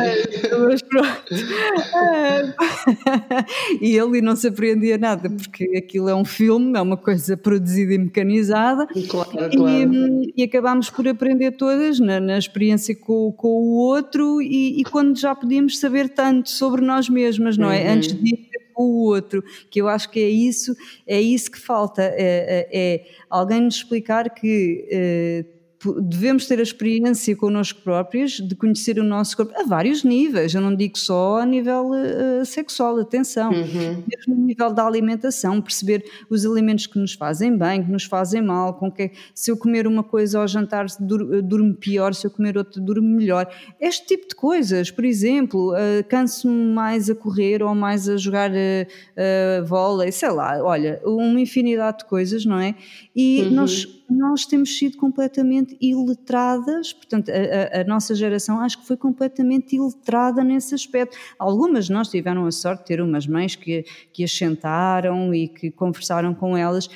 Mas, 0.68 0.82
pronto. 0.82 1.36
e 3.82 3.97
ele 3.97 4.22
não 4.22 4.36
se 4.36 4.47
aprendia 4.47 4.97
nada, 4.97 5.30
porque 5.30 5.78
aquilo 5.78 6.09
é 6.09 6.16
um 6.16 6.26
filme, 6.26 6.78
é 6.78 6.82
uma 6.82 6.97
coisa 7.06 7.38
produzida 7.38 7.93
e 7.93 7.97
mecanizada. 7.99 8.88
Claro, 9.08 9.30
claro. 9.30 9.53
E, 9.53 10.34
e 10.36 10.43
acabámos 10.43 10.89
por 10.89 11.08
aprender 11.08 11.51
todas 11.51 11.99
na, 11.99 12.20
na 12.20 12.38
experiência 12.38 12.95
com, 12.95 13.32
com, 13.32 13.47
o 13.47 13.76
outro 13.76 14.41
e, 14.41 14.82
e, 14.82 14.84
quando 14.84 15.18
já 15.18 15.36
podíamos 15.36 15.78
saber 15.78 16.10
tanto 16.10 16.49
sobre 16.49 16.82
nós 16.82 17.08
mesmas, 17.08 17.58
não 17.58 17.72
é? 17.72 17.84
Uhum. 17.84 17.93
Antes 17.93 18.14
de 18.14 18.30
ir 18.30 18.49
com 18.74 18.84
o 18.84 19.03
outro, 19.03 19.43
que 19.70 19.80
eu 19.80 19.88
acho 19.88 20.10
que 20.10 20.20
é 20.20 20.28
isso, 20.28 20.76
é 21.08 21.22
isso 21.22 21.49
que 21.51 21.60
falta, 21.60 22.01
é, 22.01 22.16
é, 22.18 22.68
é 22.74 23.06
alguém 23.30 23.62
nos 23.62 23.76
explicar 23.76 24.30
que 24.34 24.86
é, 24.91 25.45
devemos 25.93 26.47
ter 26.47 26.59
a 26.59 26.63
experiência 26.63 27.36
connosco 27.36 27.81
próprios 27.81 28.33
de 28.33 28.55
conhecer 28.55 28.99
o 28.99 29.03
nosso 29.03 29.38
corpo 29.38 29.53
a 29.55 29.63
vários 29.63 30.03
níveis, 30.03 30.53
eu 30.53 30.61
não 30.61 30.75
digo 30.75 30.97
só 30.97 31.39
a 31.39 31.45
nível 31.45 31.91
uh, 31.91 32.45
sexual, 32.45 32.99
atenção, 32.99 33.51
uhum. 33.51 34.03
mesmo 34.07 34.33
a 34.33 34.38
nível 34.38 34.73
da 34.73 34.86
alimentação, 34.86 35.61
perceber 35.61 36.03
os 36.29 36.45
alimentos 36.45 36.88
que 36.88 36.97
nos 36.99 37.13
fazem 37.13 37.57
bem, 37.57 37.83
que 37.83 37.91
nos 37.91 38.03
fazem 38.03 38.41
mal, 38.41 38.73
com 38.73 38.91
que 38.91 39.11
se 39.33 39.51
eu 39.51 39.57
comer 39.57 39.88
uma 39.88 40.03
coisa 40.03 40.39
ao 40.39 40.47
jantar 40.47 40.86
dur, 40.99 41.41
durmo 41.41 41.73
pior, 41.75 42.13
se 42.13 42.27
eu 42.27 42.31
comer 42.31 42.57
outra 42.57 42.81
durmo 42.81 43.07
melhor, 43.07 43.47
este 43.79 44.05
tipo 44.05 44.27
de 44.27 44.36
coisas, 44.36 44.91
por 44.91 45.05
exemplo, 45.05 45.73
uh, 45.73 46.03
canso-me 46.07 46.73
mais 46.73 47.09
a 47.09 47.15
correr 47.15 47.63
ou 47.63 47.73
mais 47.75 48.07
a 48.09 48.17
jogar 48.17 48.51
uh, 48.51 48.53
uh, 48.53 49.65
vôlei, 49.65 50.11
sei 50.11 50.29
lá, 50.29 50.63
olha, 50.63 51.01
uma 51.05 51.39
infinidade 51.39 51.99
de 51.99 52.05
coisas, 52.05 52.45
não 52.45 52.59
é? 52.59 52.75
E 53.15 53.43
uhum. 53.43 53.51
nós 53.51 53.95
nós 54.10 54.45
temos 54.45 54.78
sido 54.78 54.97
completamente 54.97 55.76
iletradas, 55.82 56.93
portanto, 56.93 57.30
a, 57.30 57.78
a, 57.78 57.82
a, 57.82 57.84
nossa 57.86 58.14
geração 58.14 58.60
acho 58.60 58.80
que 58.80 58.86
foi 58.86 58.97
completamente 58.97 59.76
iletrada 59.76 60.43
nesse 60.43 60.76
aspecto. 60.76 61.18
Algumas 61.39 61.86
de 61.86 61.93
nós 61.93 62.10
tiveram 62.10 62.45
a 62.45 62.51
sorte 62.51 62.82
de 62.82 62.86
ter 62.86 63.01
umas 63.01 63.26
mães 63.26 63.56
que, 63.56 63.84
que 64.14 64.24
as 64.24 64.32
sentaram 64.32 65.34
e 65.34 65.47
que 65.47 65.72
conversaram 65.72 66.34
com 66.34 66.56
elas. 66.56 66.89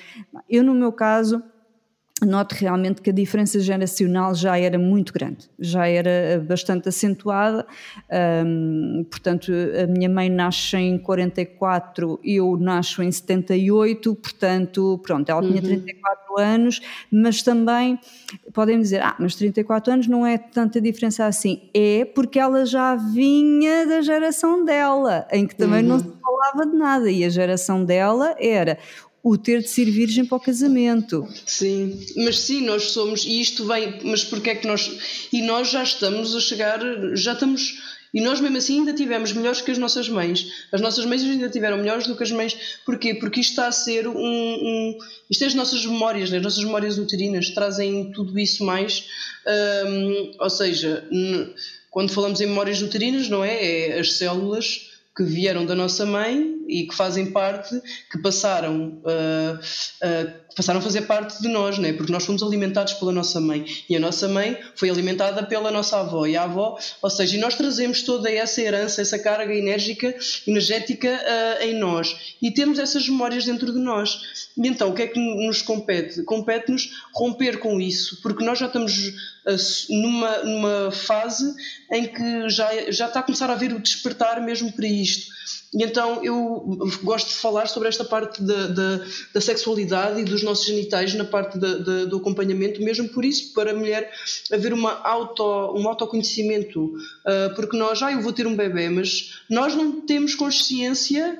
Eu, 0.50 0.64
no 0.64 0.74
meu 0.74 0.92
caso, 0.92 1.42
noto 2.26 2.56
realmente 2.56 3.02
que 3.02 3.10
a 3.10 3.14
diferença 3.14 3.60
geracional 3.60 4.34
já 4.36 4.58
era 4.58 4.78
muito 4.78 5.14
grande, 5.14 5.50
já 5.60 5.88
era 5.88 6.44
bastante 6.46 6.90
acentuada. 6.90 7.66
Um, 8.46 9.06
portanto, 9.10 9.52
a 9.82 9.88
minha 9.88 10.10
mãe 10.10 10.30
nasce 10.30 10.78
em 10.78 10.98
44, 10.98 12.20
eu 12.24 12.58
nasço 12.58 13.02
em 13.02 13.12
78, 13.12 14.16
portanto, 14.16 15.00
pronto, 15.04 15.30
ela 15.30 15.42
tinha 15.42 15.62
uhum. 15.62 15.82
34 15.82 16.40
anos, 16.40 16.82
mas 17.12 17.42
também 17.42 18.00
podem 18.54 18.80
dizer, 18.80 19.02
ah, 19.02 19.16
mas 19.20 19.36
34 19.36 19.94
anos 19.94 20.08
não 20.08 20.26
é 20.26 20.38
tanta 20.38 20.80
diferença 20.82 21.26
assim. 21.26 21.70
É 21.74 22.06
porque 22.06 22.40
ela 22.40 22.66
já 22.66 22.96
vinha 22.96 23.86
da 23.86 24.02
geração 24.02 24.64
dela, 24.64 25.28
em 25.32 25.48
que 25.48 25.56
também 25.56 25.82
uhum. 25.84 25.90
não 25.90 26.00
se 26.00 26.12
falava 26.22 26.70
de 26.70 26.78
nada, 26.78 27.12
e 27.12 27.24
a 27.24 27.30
geração 27.30 27.84
dela 27.84 28.36
era 28.40 28.78
o 29.24 29.38
ter 29.38 29.62
de 29.62 29.70
ser 29.70 29.86
virgem 29.86 30.26
para 30.26 30.38
o 30.38 30.40
casamento. 30.40 31.28
Sim, 31.46 32.00
mas 32.18 32.40
sim, 32.40 32.62
nós 32.62 32.92
somos, 32.92 33.26
e 33.26 33.42
isto 33.42 33.66
vem, 33.66 34.00
mas 34.04 34.24
porque 34.24 34.52
é 34.52 34.56
que 34.56 34.68
nós, 34.68 34.92
e 35.32 35.42
nós 35.42 35.70
já 35.70 35.84
estamos 35.84 36.36
a 36.36 36.40
chegar, 36.40 36.80
já 37.16 37.34
estamos, 37.34 37.78
e 38.14 38.22
nós 38.22 38.40
mesmo 38.40 38.58
assim 38.58 38.80
ainda 38.80 38.94
tivemos 38.94 39.34
melhores 39.34 39.62
que 39.62 39.72
as 39.72 39.78
nossas 39.78 40.10
mães. 40.10 40.48
As 40.72 40.82
nossas 40.82 41.06
mães 41.06 41.22
ainda 41.22 41.50
tiveram 41.50 41.78
melhores 41.78 42.08
do 42.08 42.16
que 42.16 42.24
as 42.24 42.32
mães. 42.32 42.58
Porquê? 42.86 43.14
Porque 43.14 43.40
isto 43.40 43.52
está 43.52 43.68
a 43.68 43.72
ser 43.72 44.08
um. 44.08 44.18
um 44.18 44.98
isto 45.30 45.44
é 45.44 45.48
as 45.48 45.54
nossas 45.54 45.86
memórias, 45.86 46.32
né? 46.32 46.38
as 46.38 46.44
nossas 46.44 46.64
memórias 46.64 46.98
uterinas 46.98 47.52
trazem 47.52 48.12
tudo 48.12 48.40
isso 48.40 48.64
mais. 48.64 49.06
Um, 49.86 50.32
ou 50.40 50.50
seja, 50.50 51.08
quando 51.92 52.12
falamos 52.12 52.42
em 52.42 52.48
memórias 52.48 52.82
uterinas, 52.82 53.30
não 53.30 53.44
é? 53.44 53.64
É 53.64 54.00
as 54.00 54.14
células 54.14 54.89
que 55.16 55.24
vieram 55.24 55.66
da 55.66 55.76
nossa 55.76 56.06
mãe 56.06 56.56
e 56.68 56.84
que 56.88 56.96
fazem 56.96 57.32
parte, 57.32 57.82
que 58.12 58.22
passaram, 58.22 59.02
uh, 59.04 59.56
uh, 59.56 60.34
passaram 60.56 60.80
a 60.80 60.84
fazer 60.84 61.02
parte 61.02 61.42
de 61.42 61.48
nós, 61.48 61.78
né? 61.78 61.92
porque 61.94 62.12
nós 62.12 62.26
fomos 62.26 62.44
alimentados 62.44 62.94
pela 62.94 63.12
nossa 63.12 63.42
mãe 63.42 63.66
e 63.90 63.96
a 63.96 64.00
nossa 64.00 64.28
mãe 64.28 64.58
foi 64.76 64.90
alimentada 64.90 65.44
pela 65.44 65.72
nossa 65.72 66.00
avó 66.00 66.26
e 66.26 66.38
a 66.38 66.44
avó, 66.44 66.78
ou 67.02 67.10
seja, 67.10 67.38
nós 67.40 67.56
trazemos 67.56 68.04
toda 68.04 68.32
essa 68.32 68.62
herança, 68.62 69.02
essa 69.02 69.18
carga 69.18 69.54
enérgica, 69.54 70.16
energética 70.48 71.10
uh, 71.10 71.64
em 71.64 71.74
nós 71.74 72.36
e 72.42 72.52
temos 72.52 72.78
essas 72.78 73.08
memórias 73.10 73.44
dentro 73.44 73.74
de 73.74 73.80
nós. 73.80 74.22
E 74.58 74.68
então, 74.68 74.92
o 74.92 74.94
que 74.94 75.02
é 75.02 75.08
que 75.08 75.20
nos 75.20 75.62
compete? 75.62 76.22
Compete-nos 76.24 76.92
romper 77.14 77.60
com 77.60 77.82
isso, 77.82 78.22
porque 78.22 78.44
nós 78.44 78.60
já 78.60 78.68
estamos 78.68 79.14
numa, 79.90 80.38
numa 80.44 80.92
fase 80.92 81.56
em 81.92 82.06
que 82.06 82.50
já, 82.50 82.92
já 82.92 83.08
está 83.08 83.22
a 83.22 83.24
começar 83.24 83.50
a 83.50 83.54
haver 83.54 83.74
o 83.74 83.80
despertar 83.80 84.40
mesmo 84.42 84.72
para. 84.72 84.86
E 85.74 85.84
então 85.84 86.24
eu 86.24 86.66
gosto 87.04 87.28
de 87.28 87.36
falar 87.36 87.68
sobre 87.68 87.88
esta 87.90 88.04
parte 88.04 88.42
da, 88.42 88.68
da, 88.68 89.06
da 89.34 89.42
sexualidade 89.42 90.22
e 90.22 90.24
dos 90.24 90.42
nossos 90.42 90.66
genitais 90.66 91.14
na 91.14 91.26
parte 91.26 91.58
da, 91.60 91.78
da, 91.78 92.06
do 92.06 92.18
acompanhamento, 92.18 92.82
mesmo 92.82 93.08
por 93.10 93.24
isso, 93.24 93.54
para 93.54 93.72
a 93.72 93.76
mulher 93.76 94.12
haver 94.52 94.74
uma 94.74 95.00
auto, 95.04 95.44
um 95.76 95.88
autoconhecimento, 95.88 96.86
uh, 96.86 97.56
porque 97.56 97.78
nós, 97.78 98.02
ah, 98.02 98.12
eu 98.12 98.22
vou 98.22 98.34
ter 98.34 98.48
um 98.48 98.56
bebê, 98.56 98.90
mas 98.90 99.42
nós 99.50 99.76
não 99.76 100.02
temos 100.02 100.34
consciência 100.34 101.38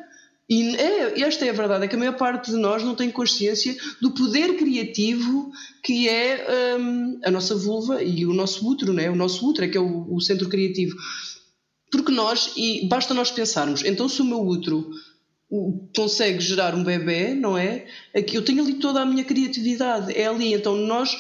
e 0.50 0.76
é, 0.78 1.22
esta 1.22 1.46
é 1.46 1.50
a 1.50 1.54
verdade, 1.54 1.86
é 1.86 1.88
que 1.88 1.96
a 1.96 2.00
maior 2.00 2.18
parte 2.18 2.50
de 2.50 2.58
nós 2.58 2.84
não 2.84 2.96
tem 2.96 3.12
consciência 3.12 3.78
do 4.02 4.12
poder 4.12 4.58
criativo 4.58 5.52
que 5.84 6.10
é 6.10 6.78
um, 6.80 7.20
a 7.24 7.30
nossa 7.30 7.54
vulva 7.54 8.02
e 8.02 8.26
o 8.26 8.34
nosso 8.34 8.68
útero, 8.68 8.92
né? 8.92 9.12
o 9.12 9.16
nosso 9.16 9.48
útero 9.48 9.68
é 9.68 9.70
que 9.70 9.78
é 9.78 9.80
o, 9.80 10.12
o, 10.12 10.20
centro 10.20 10.50
criativo. 10.50 10.98
Porque 11.92 12.12
nós, 12.12 12.54
e 12.56 12.88
basta 12.88 13.14
nós 13.14 13.32
pensarmos, 13.32 13.84
então 13.84 14.08
se 14.08 14.22
o 14.22 14.26
meu 14.26 14.46
útero 14.46 14.90
consegue 15.96 16.40
gerar 16.40 16.76
um 16.76 16.84
bebê, 16.84 17.34
não 17.34 17.58
é? 17.58 17.88
Eu 18.14 18.44
tenho 18.44 18.64
ali 18.64 18.76
toda 18.76 19.02
a 19.02 19.06
minha 19.06 19.24
criatividade, 19.24 20.14
é 20.14 20.28
ali. 20.28 20.54
Então 20.54 20.76
nós, 20.76 21.18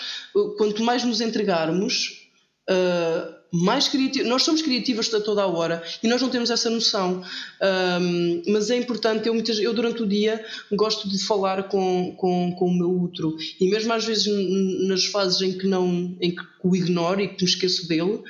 quanto 0.57 0.83
mais 0.83 1.03
nos 1.03 1.19
entregarmos, 1.19 2.29
uh, 2.69 3.39
mais 3.51 3.87
criativo. 3.87 4.29
Nós 4.29 4.43
somos 4.43 4.61
criativas 4.61 5.11
a 5.13 5.19
toda 5.19 5.41
a 5.41 5.47
hora 5.47 5.83
e 6.03 6.07
nós 6.07 6.21
não 6.21 6.29
temos 6.29 6.51
essa 6.51 6.69
noção. 6.69 7.23
Um, 7.99 8.43
mas 8.47 8.69
é 8.69 8.77
importante, 8.77 9.27
eu, 9.27 9.33
muitas, 9.33 9.57
eu 9.57 9.73
durante 9.73 10.03
o 10.03 10.07
dia 10.07 10.45
gosto 10.71 11.09
de 11.09 11.23
falar 11.23 11.63
com, 11.63 12.15
com, 12.15 12.55
com 12.55 12.65
o 12.65 12.77
meu 12.77 12.91
útero 12.91 13.35
e 13.59 13.67
mesmo 13.67 13.91
às 13.91 14.05
vezes 14.05 14.27
nas 14.87 15.05
fases 15.05 15.41
em 15.41 15.57
que 15.57 15.65
não 15.65 16.15
em 16.21 16.35
que 16.35 16.43
o 16.63 16.75
ignoro 16.75 17.21
e 17.21 17.29
que 17.29 17.43
me 17.43 17.49
esqueço 17.49 17.87
dele, 17.87 18.21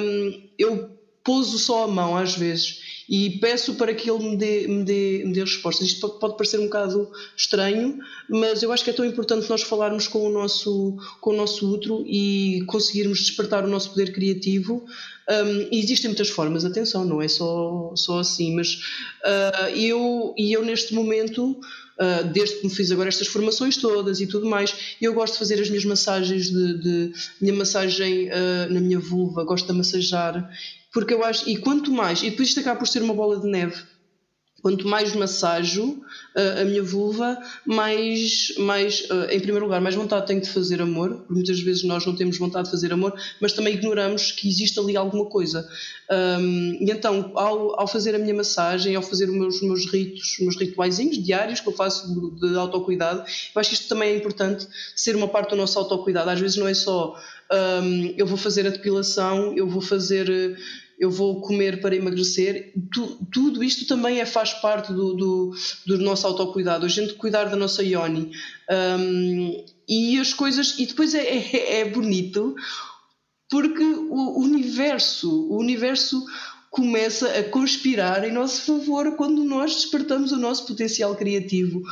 um, 0.00 0.48
eu 0.58 0.97
pouso 1.28 1.58
só 1.58 1.84
a 1.84 1.86
mão 1.86 2.16
às 2.16 2.34
vezes 2.34 2.80
e 3.06 3.38
peço 3.38 3.74
para 3.74 3.94
que 3.94 4.10
ele 4.10 4.30
me 4.30 4.36
dê, 4.36 4.66
me 4.66 4.82
dê, 4.82 5.22
me 5.26 5.32
dê 5.34 5.40
respostas. 5.40 5.88
Isto 5.88 6.08
pode 6.08 6.36
parecer 6.36 6.58
um 6.58 6.64
bocado 6.64 7.10
estranho, 7.36 7.98
mas 8.30 8.62
eu 8.62 8.72
acho 8.72 8.82
que 8.82 8.88
é 8.88 8.92
tão 8.94 9.04
importante 9.04 9.48
nós 9.48 9.62
falarmos 9.62 10.08
com 10.08 10.26
o 10.26 10.30
nosso, 10.30 10.96
com 11.20 11.30
o 11.30 11.36
nosso 11.36 11.70
outro 11.70 12.02
e 12.06 12.62
conseguirmos 12.66 13.20
despertar 13.20 13.64
o 13.64 13.68
nosso 13.68 13.90
poder 13.90 14.12
criativo. 14.12 14.84
Um, 15.28 15.68
existem 15.70 16.08
muitas 16.08 16.30
formas, 16.30 16.64
atenção, 16.64 17.04
não 17.04 17.20
é 17.20 17.28
só, 17.28 17.92
só 17.94 18.20
assim, 18.20 18.54
mas 18.54 18.74
uh, 19.24 19.68
eu, 19.74 20.34
e 20.36 20.52
eu 20.52 20.64
neste 20.64 20.94
momento. 20.94 21.58
Uh, 22.00 22.28
desde 22.32 22.56
que 22.56 22.68
me 22.68 22.72
fiz 22.72 22.92
agora 22.92 23.08
estas 23.08 23.26
formações 23.26 23.76
todas 23.76 24.20
e 24.20 24.26
tudo 24.28 24.46
mais, 24.46 24.96
eu 25.00 25.12
gosto 25.12 25.32
de 25.32 25.40
fazer 25.40 25.60
as 25.60 25.68
minhas 25.68 25.84
massagens 25.84 26.48
de, 26.48 26.78
de 26.78 27.12
minha 27.40 27.54
massagem 27.54 28.28
uh, 28.28 28.72
na 28.72 28.80
minha 28.80 29.00
vulva, 29.00 29.42
gosto 29.42 29.66
de 29.66 29.72
massajar 29.72 30.48
porque 30.92 31.14
eu 31.14 31.24
acho, 31.24 31.48
e 31.48 31.56
quanto 31.56 31.92
mais, 31.92 32.22
e 32.22 32.30
depois 32.30 32.48
isto 32.48 32.60
acaba 32.60 32.78
por 32.78 32.88
ser 32.88 33.02
uma 33.02 33.14
bola 33.14 33.38
de 33.38 33.46
neve, 33.46 33.76
quanto 34.60 34.88
mais 34.88 35.14
massajo 35.14 35.84
uh, 35.84 36.60
a 36.60 36.64
minha 36.64 36.82
vulva, 36.82 37.38
mais, 37.64 38.54
mais 38.58 39.02
uh, 39.02 39.30
em 39.30 39.38
primeiro 39.38 39.64
lugar, 39.64 39.80
mais 39.80 39.94
vontade 39.94 40.26
tenho 40.26 40.40
de 40.40 40.48
fazer 40.48 40.82
amor, 40.82 41.10
porque 41.10 41.32
muitas 41.32 41.60
vezes 41.60 41.84
nós 41.84 42.04
não 42.04 42.16
temos 42.16 42.38
vontade 42.38 42.64
de 42.64 42.70
fazer 42.70 42.92
amor, 42.92 43.14
mas 43.40 43.52
também 43.52 43.74
ignoramos 43.74 44.32
que 44.32 44.48
existe 44.48 44.78
ali 44.78 44.96
alguma 44.96 45.26
coisa. 45.26 45.68
Um, 46.10 46.78
e 46.80 46.90
então, 46.90 47.32
ao, 47.34 47.80
ao 47.80 47.86
fazer 47.86 48.14
a 48.14 48.18
minha 48.18 48.34
massagem, 48.34 48.96
ao 48.96 49.02
fazer 49.02 49.28
os 49.28 49.36
meus, 49.36 49.62
meus 49.62 49.86
ritos, 49.86 50.32
os 50.32 50.38
meus 50.40 50.56
rituaizinhos 50.56 51.22
diários 51.22 51.60
que 51.60 51.68
eu 51.68 51.72
faço 51.72 52.08
de, 52.08 52.50
de 52.50 52.56
autocuidado, 52.56 53.20
eu 53.20 53.60
acho 53.60 53.70
que 53.70 53.76
isto 53.76 53.88
também 53.88 54.10
é 54.10 54.16
importante 54.16 54.66
ser 54.96 55.14
uma 55.14 55.28
parte 55.28 55.50
do 55.50 55.56
nosso 55.56 55.78
autocuidado. 55.78 56.30
Às 56.30 56.40
vezes 56.40 56.56
não 56.56 56.66
é 56.66 56.74
só 56.74 57.14
um, 57.50 58.14
eu 58.16 58.26
vou 58.26 58.36
fazer 58.36 58.66
a 58.66 58.70
depilação, 58.70 59.54
eu 59.56 59.66
vou 59.66 59.80
fazer, 59.80 60.56
eu 60.98 61.10
vou 61.10 61.40
comer 61.40 61.80
para 61.80 61.94
emagrecer. 61.94 62.72
Tu, 62.92 63.26
tudo 63.32 63.62
isto 63.62 63.86
também 63.86 64.20
é, 64.20 64.26
faz 64.26 64.52
parte 64.54 64.92
do, 64.92 65.14
do, 65.14 65.54
do, 65.86 65.98
nosso 65.98 66.26
autocuidado, 66.26 66.84
a 66.84 66.88
gente 66.88 67.14
cuidar 67.14 67.44
da 67.44 67.56
nossa 67.56 67.82
Ioni. 67.82 68.32
Um, 68.98 69.64
e 69.88 70.18
as 70.18 70.34
coisas, 70.34 70.78
e 70.78 70.86
depois 70.86 71.14
é, 71.14 71.22
é, 71.22 71.80
é 71.80 71.84
bonito 71.84 72.54
porque 73.50 73.82
o 73.82 74.40
universo, 74.40 75.30
o 75.48 75.58
universo 75.58 76.22
começa 76.78 77.26
a 77.36 77.42
conspirar 77.42 78.22
em 78.22 78.30
nosso 78.30 78.62
favor 78.62 79.16
quando 79.16 79.42
nós 79.42 79.74
despertamos 79.74 80.30
o 80.30 80.36
nosso 80.36 80.64
potencial 80.64 81.16
criativo, 81.16 81.82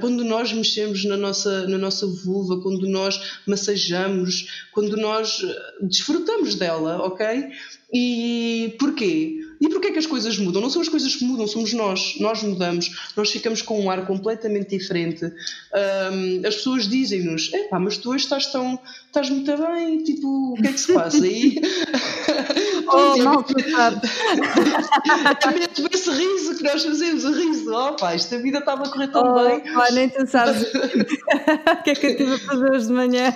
quando 0.00 0.24
nós 0.24 0.50
mexemos 0.50 1.04
na 1.04 1.14
nossa, 1.14 1.66
na 1.68 1.76
nossa 1.76 2.06
vulva, 2.06 2.58
quando 2.62 2.88
nós 2.88 3.38
massajamos, 3.46 4.66
quando 4.72 4.96
nós 4.96 5.42
eh, 5.44 5.84
desfrutamos 5.86 6.54
dela, 6.54 7.02
ok? 7.04 7.50
E 7.92 8.74
porquê? 8.78 9.49
E 9.60 9.68
porquê 9.68 9.90
que 9.92 9.98
as 9.98 10.06
coisas 10.06 10.38
mudam? 10.38 10.62
Não 10.62 10.70
são 10.70 10.80
as 10.80 10.88
coisas 10.88 11.14
que 11.14 11.22
mudam, 11.22 11.46
somos 11.46 11.74
nós. 11.74 12.14
Nós 12.18 12.42
mudamos, 12.42 13.12
nós 13.14 13.30
ficamos 13.30 13.60
com 13.60 13.78
um 13.78 13.90
ar 13.90 14.06
completamente 14.06 14.70
diferente. 14.78 15.26
Um, 15.26 16.46
as 16.46 16.56
pessoas 16.56 16.88
dizem-nos: 16.88 17.50
pá, 17.68 17.78
mas 17.78 17.98
tu 17.98 18.10
hoje 18.10 18.24
estás 18.24 18.46
tão. 18.46 18.80
estás 19.06 19.28
muito 19.28 19.54
bem, 19.54 20.02
tipo, 20.02 20.52
o 20.52 20.54
que 20.54 20.66
é 20.66 20.72
que 20.72 20.80
se 20.80 20.94
passa 20.94 21.22
aí? 21.22 21.60
oh, 22.88 23.18
mal 23.18 23.42
tratado. 23.42 24.00
é 25.44 25.58
mesmo 25.58 25.88
esse 25.92 26.10
riso 26.10 26.56
que 26.56 26.64
nós 26.64 26.82
fazemos, 26.82 27.24
o 27.24 27.32
riso. 27.32 27.70
Oh, 27.70 27.92
pá, 27.96 28.14
esta 28.14 28.38
vida 28.38 28.60
estava 28.60 28.84
a 28.84 28.88
correr 28.88 29.08
tão 29.08 29.22
oh, 29.22 29.44
bem. 29.44 29.74
Pá, 29.74 29.90
nem 29.92 30.08
tu 30.08 30.26
sabes 30.26 30.62
o 30.62 31.82
que 31.82 31.90
é 31.90 31.94
que 31.94 32.06
eu 32.06 32.16
tive 32.16 32.32
a 32.32 32.38
fazer 32.38 32.70
hoje 32.70 32.86
de 32.86 32.92
manhã. 32.94 33.34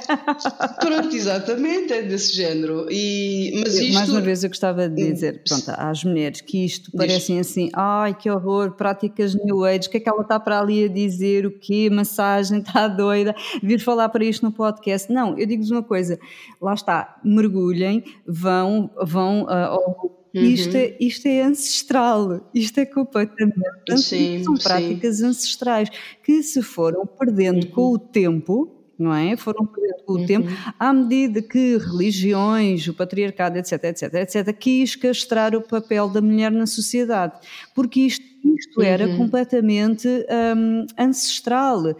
Pronto, 0.80 1.14
exatamente, 1.14 1.92
é 1.92 2.00
desse 2.00 2.34
género. 2.34 2.86
E, 2.90 3.60
mas 3.62 3.74
isto... 3.74 3.92
Mais 3.92 4.08
uma 4.08 4.22
vez 4.22 4.42
eu 4.42 4.48
gostava 4.48 4.88
de 4.88 5.12
dizer, 5.12 5.42
pronto, 5.46 5.70
às 5.76 6.02
mulheres 6.02 6.13
que 6.44 6.64
isto 6.64 6.90
parecem 6.92 7.38
assim, 7.38 7.70
ai 7.74 8.14
que 8.14 8.30
horror, 8.30 8.72
práticas 8.72 9.34
New 9.34 9.64
Age, 9.64 9.88
o 9.88 9.90
que 9.90 9.96
é 9.96 10.00
que 10.00 10.08
ela 10.08 10.22
está 10.22 10.38
para 10.38 10.60
ali 10.60 10.84
a 10.84 10.88
dizer, 10.88 11.46
o 11.46 11.58
quê, 11.58 11.88
massagem, 11.90 12.58
está 12.58 12.86
doida, 12.88 13.34
vir 13.62 13.80
falar 13.80 14.08
para 14.08 14.24
isto 14.24 14.44
no 14.44 14.52
podcast. 14.52 15.12
Não, 15.12 15.38
eu 15.38 15.46
digo-vos 15.46 15.70
uma 15.70 15.82
coisa, 15.82 16.18
lá 16.60 16.74
está, 16.74 17.20
mergulhem, 17.24 18.02
vão, 18.26 18.90
vão 19.02 19.44
uh, 19.44 19.48
ao 19.48 20.24
isto, 20.34 20.76
é, 20.76 20.96
isto 20.98 21.28
é 21.28 21.42
ancestral, 21.42 22.50
isto 22.52 22.78
é 22.78 22.84
completamente. 22.84 23.96
Sim, 23.96 24.42
são 24.42 24.54
práticas 24.54 25.18
sim. 25.18 25.26
ancestrais 25.26 25.88
que 26.24 26.42
se 26.42 26.60
foram 26.60 27.06
perdendo 27.06 27.66
uhum. 27.66 27.70
com 27.70 27.92
o 27.92 27.98
tempo, 27.98 28.83
não 29.04 29.14
é? 29.14 29.36
Foram 29.36 29.66
perdendo 29.66 30.02
com 30.04 30.12
o 30.14 30.18
uhum. 30.18 30.26
tempo, 30.26 30.48
à 30.78 30.92
medida 30.92 31.42
que 31.42 31.76
religiões, 31.76 32.86
o 32.88 32.94
patriarcado, 32.94 33.58
etc, 33.58 33.84
etc, 33.84 34.14
etc, 34.14 34.58
quis 34.58 34.96
castrar 34.96 35.54
o 35.54 35.62
papel 35.62 36.08
da 36.08 36.20
mulher 36.20 36.50
na 36.50 36.66
sociedade, 36.66 37.34
porque 37.74 38.00
isto, 38.00 38.24
isto 38.56 38.82
era 38.82 39.06
uhum. 39.06 39.16
completamente 39.16 40.08
um, 40.08 40.86
ancestral. 40.98 41.82
Uh, 41.84 41.96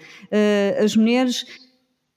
as 0.83 0.97
mulheres 0.97 1.47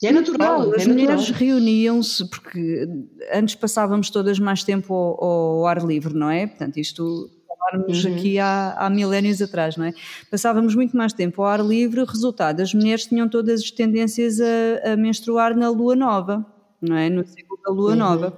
é 0.03 0.11
natural. 0.11 0.73
As 0.75 0.83
é 0.83 0.87
mulheres 0.87 1.29
reuniam-se, 1.31 2.29
porque 2.29 2.87
antes 3.33 3.55
passávamos 3.55 4.09
todas 4.09 4.37
mais 4.37 4.63
tempo 4.63 4.93
ao, 4.93 5.23
ao, 5.23 5.65
ar 5.65 5.83
livre, 5.83 6.13
não 6.13 6.29
é? 6.29 6.45
Portanto, 6.45 6.77
isto 6.77 7.29
uhum. 7.75 8.15
aqui 8.15 8.39
há, 8.39 8.75
há 8.77 8.89
milénios 8.89 9.41
atrás, 9.41 9.77
não 9.77 9.85
é? 9.85 9.93
Passávamos 10.29 10.75
muito 10.75 10.95
mais 10.95 11.13
tempo 11.13 11.41
ao 11.41 11.47
ar 11.47 11.59
livre, 11.59 12.03
resultado, 12.03 12.61
as 12.61 12.73
mulheres 12.73 13.05
tinham 13.05 13.27
todas 13.27 13.61
as 13.61 13.71
tendências 13.71 14.39
a, 14.39 14.93
a 14.93 14.95
menstruar 14.95 15.55
na 15.55 15.69
lua 15.69 15.95
nova, 15.95 16.45
não 16.81 16.95
é? 16.95 17.09
No 17.09 17.25
ciclo 17.25 17.57
da 17.63 17.71
lua 17.71 17.91
uhum. 17.91 17.97
nova. 17.97 18.37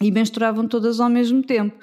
E 0.00 0.10
menstruavam 0.10 0.66
todas 0.66 0.98
ao 0.98 1.08
mesmo 1.08 1.42
tempo. 1.42 1.76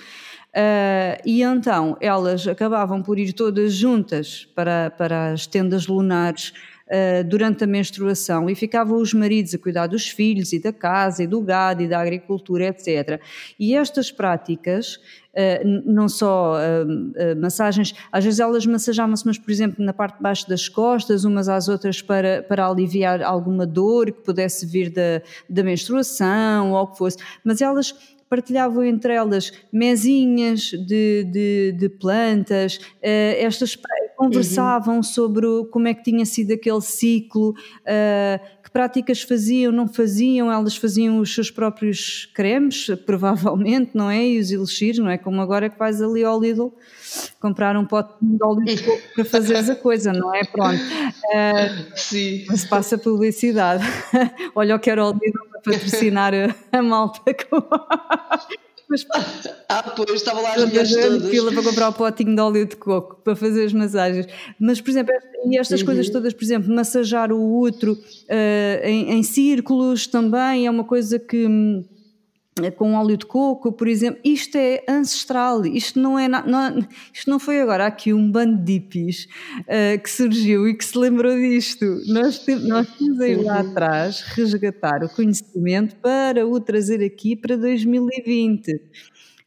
Uh, 0.50 1.22
e 1.24 1.44
então 1.44 1.96
elas 2.02 2.48
acabavam 2.48 3.04
por 3.04 3.20
ir 3.20 3.34
todas 3.34 3.72
juntas 3.72 4.48
para, 4.56 4.90
para 4.90 5.32
as 5.32 5.46
tendas 5.46 5.86
lunares 5.86 6.54
uh, 6.90 7.24
durante 7.24 7.64
a 7.64 7.68
menstruação 7.68 8.50
e 8.50 8.56
ficavam 8.56 8.98
os 8.98 9.14
maridos 9.14 9.54
a 9.54 9.58
cuidar 9.58 9.88
dos 9.88 10.10
filhos 10.10 10.52
e 10.54 10.60
da 10.60 10.74
casa 10.74 11.24
e 11.24 11.28
do 11.28 11.42
gado 11.42 11.84
e 11.84 11.88
da 11.88 12.00
agricultura, 12.00 12.66
etc. 12.66 13.22
E 13.60 13.76
estas 13.76 14.12
práticas 14.12 15.00
Uh, 15.30 15.84
não 15.86 16.10
só 16.10 16.56
uh, 16.56 16.86
uh, 16.86 17.40
massagens, 17.40 17.94
às 18.12 18.26
vezes 18.26 18.40
elas 18.40 18.66
massajavam-se, 18.66 19.26
mas 19.28 19.38
por 19.38 19.52
exemplo 19.52 19.86
na 19.86 19.94
parte 19.94 20.18
de 20.18 20.24
baixo 20.24 20.50
das 20.50 20.68
costas, 20.68 21.24
umas 21.24 21.48
às 21.48 21.68
outras 21.68 22.02
para, 22.02 22.42
para 22.42 22.66
aliviar 22.66 23.22
alguma 23.22 23.66
dor 23.66 24.08
que 24.08 24.22
pudesse 24.24 24.66
vir 24.66 24.90
da, 24.90 25.22
da 25.48 25.64
menstruação 25.64 26.72
ou 26.72 26.82
o 26.82 26.88
que 26.88 26.98
fosse, 26.98 27.18
mas 27.44 27.62
elas 27.62 27.94
partilhavam 28.28 28.84
entre 28.84 29.14
elas 29.14 29.54
mesinhas 29.72 30.72
de, 30.72 31.24
de, 31.32 31.76
de 31.78 31.90
plantas, 31.90 32.80
estas 33.02 33.76
conversavam 34.20 34.98
uhum. 34.98 35.04
sobre 35.04 35.48
como 35.72 35.88
é 35.88 35.94
que 35.94 36.04
tinha 36.04 36.26
sido 36.26 36.52
aquele 36.52 36.82
ciclo, 36.82 37.52
uh, 37.52 38.62
que 38.62 38.70
práticas 38.70 39.22
faziam, 39.22 39.72
não 39.72 39.88
faziam, 39.88 40.52
elas 40.52 40.76
faziam 40.76 41.20
os 41.20 41.34
seus 41.34 41.50
próprios 41.50 42.30
cremes, 42.36 42.88
provavelmente, 43.08 43.92
não 43.94 44.10
é? 44.10 44.28
E 44.28 44.38
os 44.38 44.52
elixires, 44.52 45.00
não 45.00 45.10
é? 45.10 45.18
Como 45.18 45.40
agora 45.40 45.70
que 45.70 45.80
vais 45.80 46.02
ali 46.02 46.22
ao 46.26 46.38
Lidl 46.38 46.68
comprar 47.40 47.78
um 47.78 47.86
pote 47.86 48.14
de 48.22 48.44
óleo 48.44 48.66
para 49.16 49.24
fazeres 49.24 49.70
a 49.70 49.76
coisa, 49.78 50.12
não 50.12 50.36
é? 50.36 50.44
Pronto. 50.44 50.82
Uh, 50.84 51.96
Sim. 51.96 52.44
Mas 52.50 52.66
passa 52.66 52.98
publicidade. 52.98 53.86
Olha, 54.54 54.74
eu 54.74 54.80
quero 54.80 55.02
ao 55.02 55.14
Lidl 55.14 55.48
para 55.50 55.62
patrocinar 55.62 56.34
a 56.74 56.82
malta 56.82 57.22
com... 57.34 57.64
Mas, 58.90 59.06
ah, 59.70 59.84
pois, 59.84 60.12
estava 60.12 60.42
lá 60.42 60.56
as 60.56 60.66
mulheres 60.66 60.92
todas. 60.92 61.30
fila 61.30 61.52
para 61.52 61.64
comprar 61.64 61.90
o 61.90 61.94
potinho 61.94 62.36
de 62.36 62.42
óleo 62.42 62.66
de 62.66 62.76
coco 62.76 63.22
para 63.24 63.36
fazer 63.36 63.66
as 63.66 63.74
massagens. 63.74 64.26
Mas, 64.60 64.82
por 64.82 64.90
exemplo, 64.90 65.14
e 65.46 65.58
estas 65.58 65.82
uhum. 65.82 65.86
coisas 65.86 66.10
todas, 66.10 66.34
por 66.34 66.44
exemplo, 66.44 66.74
massajar 66.74 67.32
o 67.32 67.60
útero 67.60 67.94
uh, 67.94 68.86
em, 68.86 69.12
em 69.12 69.24
círculos 69.24 70.08
também 70.08 70.66
é 70.66 70.72
uma 70.72 70.84
coisa 70.84 71.20
que 71.20 71.46
hum, 71.46 71.86
com 72.72 72.94
óleo 72.94 73.18
de 73.18 73.26
coco, 73.26 73.72
por 73.72 73.88
exemplo, 73.88 74.20
isto 74.24 74.58
é 74.58 74.84
ancestral, 74.88 75.66
isto 75.66 76.00
não 76.00 76.18
é, 76.18 76.28
não, 76.28 76.80
isto 77.14 77.30
não 77.30 77.40
foi 77.40 77.62
agora 77.62 77.86
aqui 77.86 78.14
um 78.14 78.32
bando 78.32 78.58
de 78.64 78.74
hippies 78.74 79.28
uh, 79.62 80.02
que 80.02 80.10
surgiu 80.10 80.68
e 80.68 80.74
que 80.74 80.84
se 80.84 80.98
lembrou 80.98 81.36
disto. 81.36 81.86
Nós, 82.08 82.40
te, 82.40 82.56
nós 82.56 82.88
aí 83.22 83.36
lá 83.36 83.60
atrás 83.60 84.22
resgatar 84.22 85.04
o 85.04 85.10
conhecimento 85.10 85.96
para 85.98 86.46
o 86.46 86.60
trazer 86.60 87.04
aqui 87.04 87.36
para 87.36 87.56
2020 87.56 88.82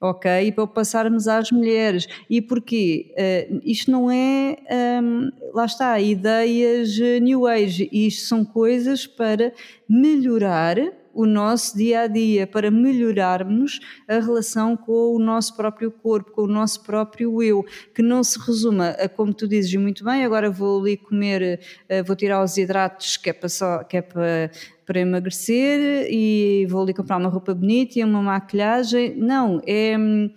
ok? 0.01 0.49
E 0.49 0.51
para 0.51 0.67
passarmos 0.67 1.29
às 1.29 1.53
mulheres. 1.53 2.09
E 2.29 2.43
porquê? 2.43 3.15
Uh, 3.17 3.61
isto 3.65 3.89
não 3.89 4.11
é, 4.11 4.57
um, 5.01 5.31
lá 5.55 5.65
está, 5.65 6.01
ideias 6.01 6.99
New 7.21 7.47
Age, 7.47 7.89
isto 7.93 8.27
são 8.27 8.45
coisas 8.45 9.07
para 9.07 9.53
melhorar 9.89 10.77
o 11.15 11.27
nosso 11.27 11.77
dia 11.77 12.03
a 12.03 12.07
dia, 12.07 12.47
para 12.47 12.71
melhorarmos 12.71 13.81
a 14.09 14.15
relação 14.15 14.77
com 14.77 15.15
o 15.15 15.19
nosso 15.19 15.57
próprio 15.57 15.91
corpo, 15.91 16.33
com 16.33 16.43
o 16.43 16.47
nosso 16.47 16.83
próprio 16.83 17.43
eu, 17.43 17.65
que 17.95 18.03
não 18.03 18.23
se 18.23 18.39
resuma 18.39 18.91
a, 18.91 19.09
como 19.09 19.33
tu 19.33 19.47
dizes 19.47 19.75
muito 19.75 20.05
bem, 20.05 20.25
agora 20.25 20.51
vou 20.51 20.81
ali 20.81 20.97
comer, 20.97 21.61
eh, 21.89 22.03
vou 22.03 22.17
tirar 22.17 22.43
os 22.43 22.57
hidratos 22.57 23.17
que 23.17 23.31
é 23.31 23.33
para, 23.33 23.49
só, 23.49 23.85
que 23.85 23.97
é 23.99 24.03
para, 24.03 24.51
para 24.85 25.01
emagrecer 25.01 26.07
e 26.11 26.67
vou 26.69 26.83
ali 26.83 26.95
comprar 26.95 27.17
uma 27.17 27.29
roupa 27.29 27.55
bonita 27.55 27.99
e 27.99 28.05
uma 28.05 28.23
maquilhagem. 28.23 29.15
Não, 29.17 29.61
é 29.67 29.97
hum, 29.99 30.31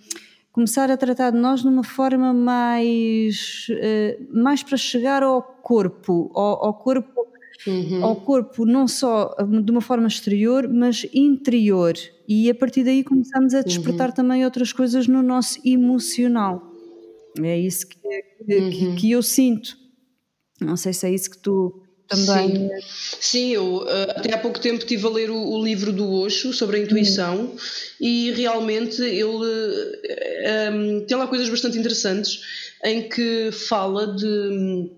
começar 0.51 0.89
a 0.89 0.97
tratar 0.97 1.31
de 1.31 1.37
nós 1.37 1.61
de 1.61 1.67
uma 1.67 1.83
forma 1.83 2.33
mais, 2.33 3.67
uh, 3.69 4.37
mais 4.41 4.63
para 4.63 4.77
chegar 4.77 5.21
ao 5.21 5.41
corpo, 5.41 6.31
ao, 6.33 6.67
ao 6.67 6.73
corpo, 6.73 7.27
uhum. 7.67 8.03
ao 8.03 8.15
corpo 8.15 8.65
não 8.65 8.87
só 8.87 9.35
de 9.63 9.71
uma 9.71 9.81
forma 9.81 10.07
exterior, 10.07 10.67
mas 10.67 11.05
interior. 11.13 11.93
E 12.27 12.49
a 12.49 12.55
partir 12.55 12.83
daí 12.83 13.03
começamos 13.03 13.53
a 13.53 13.61
despertar 13.61 14.09
uhum. 14.09 14.15
também 14.15 14.45
outras 14.45 14.73
coisas 14.73 15.07
no 15.07 15.21
nosso 15.21 15.59
emocional. 15.65 16.71
É 17.41 17.59
isso 17.59 17.87
que, 17.87 17.97
que, 17.97 18.55
uhum. 18.55 18.95
que 18.95 19.11
eu 19.11 19.21
sinto. 19.21 19.77
Não 20.59 20.77
sei 20.77 20.93
se 20.93 21.05
é 21.05 21.13
isso 21.13 21.29
que 21.29 21.37
tu 21.37 21.85
também. 22.07 22.49
Sim, 22.49 22.69
Sim 23.19 23.53
eu 23.53 23.85
eh, 23.87 24.13
até 24.15 24.33
há 24.33 24.37
pouco 24.37 24.59
tempo 24.59 24.79
estive 24.79 25.05
a 25.05 25.09
ler 25.09 25.29
o, 25.29 25.37
o 25.37 25.63
livro 25.63 25.91
do 25.91 26.09
Osho 26.11 26.53
sobre 26.53 26.77
a 26.77 26.79
intuição 26.79 27.37
uhum. 27.37 27.57
e 27.99 28.31
realmente 28.31 29.01
ele 29.01 29.27
um, 29.27 29.43
eh, 30.03 30.67
ehm, 30.67 30.99
tem 31.05 31.17
lá 31.17 31.27
coisas 31.27 31.49
bastante 31.49 31.77
interessantes 31.77 32.41
em 32.83 33.09
que 33.09 33.51
fala 33.51 34.15
de. 34.15 34.91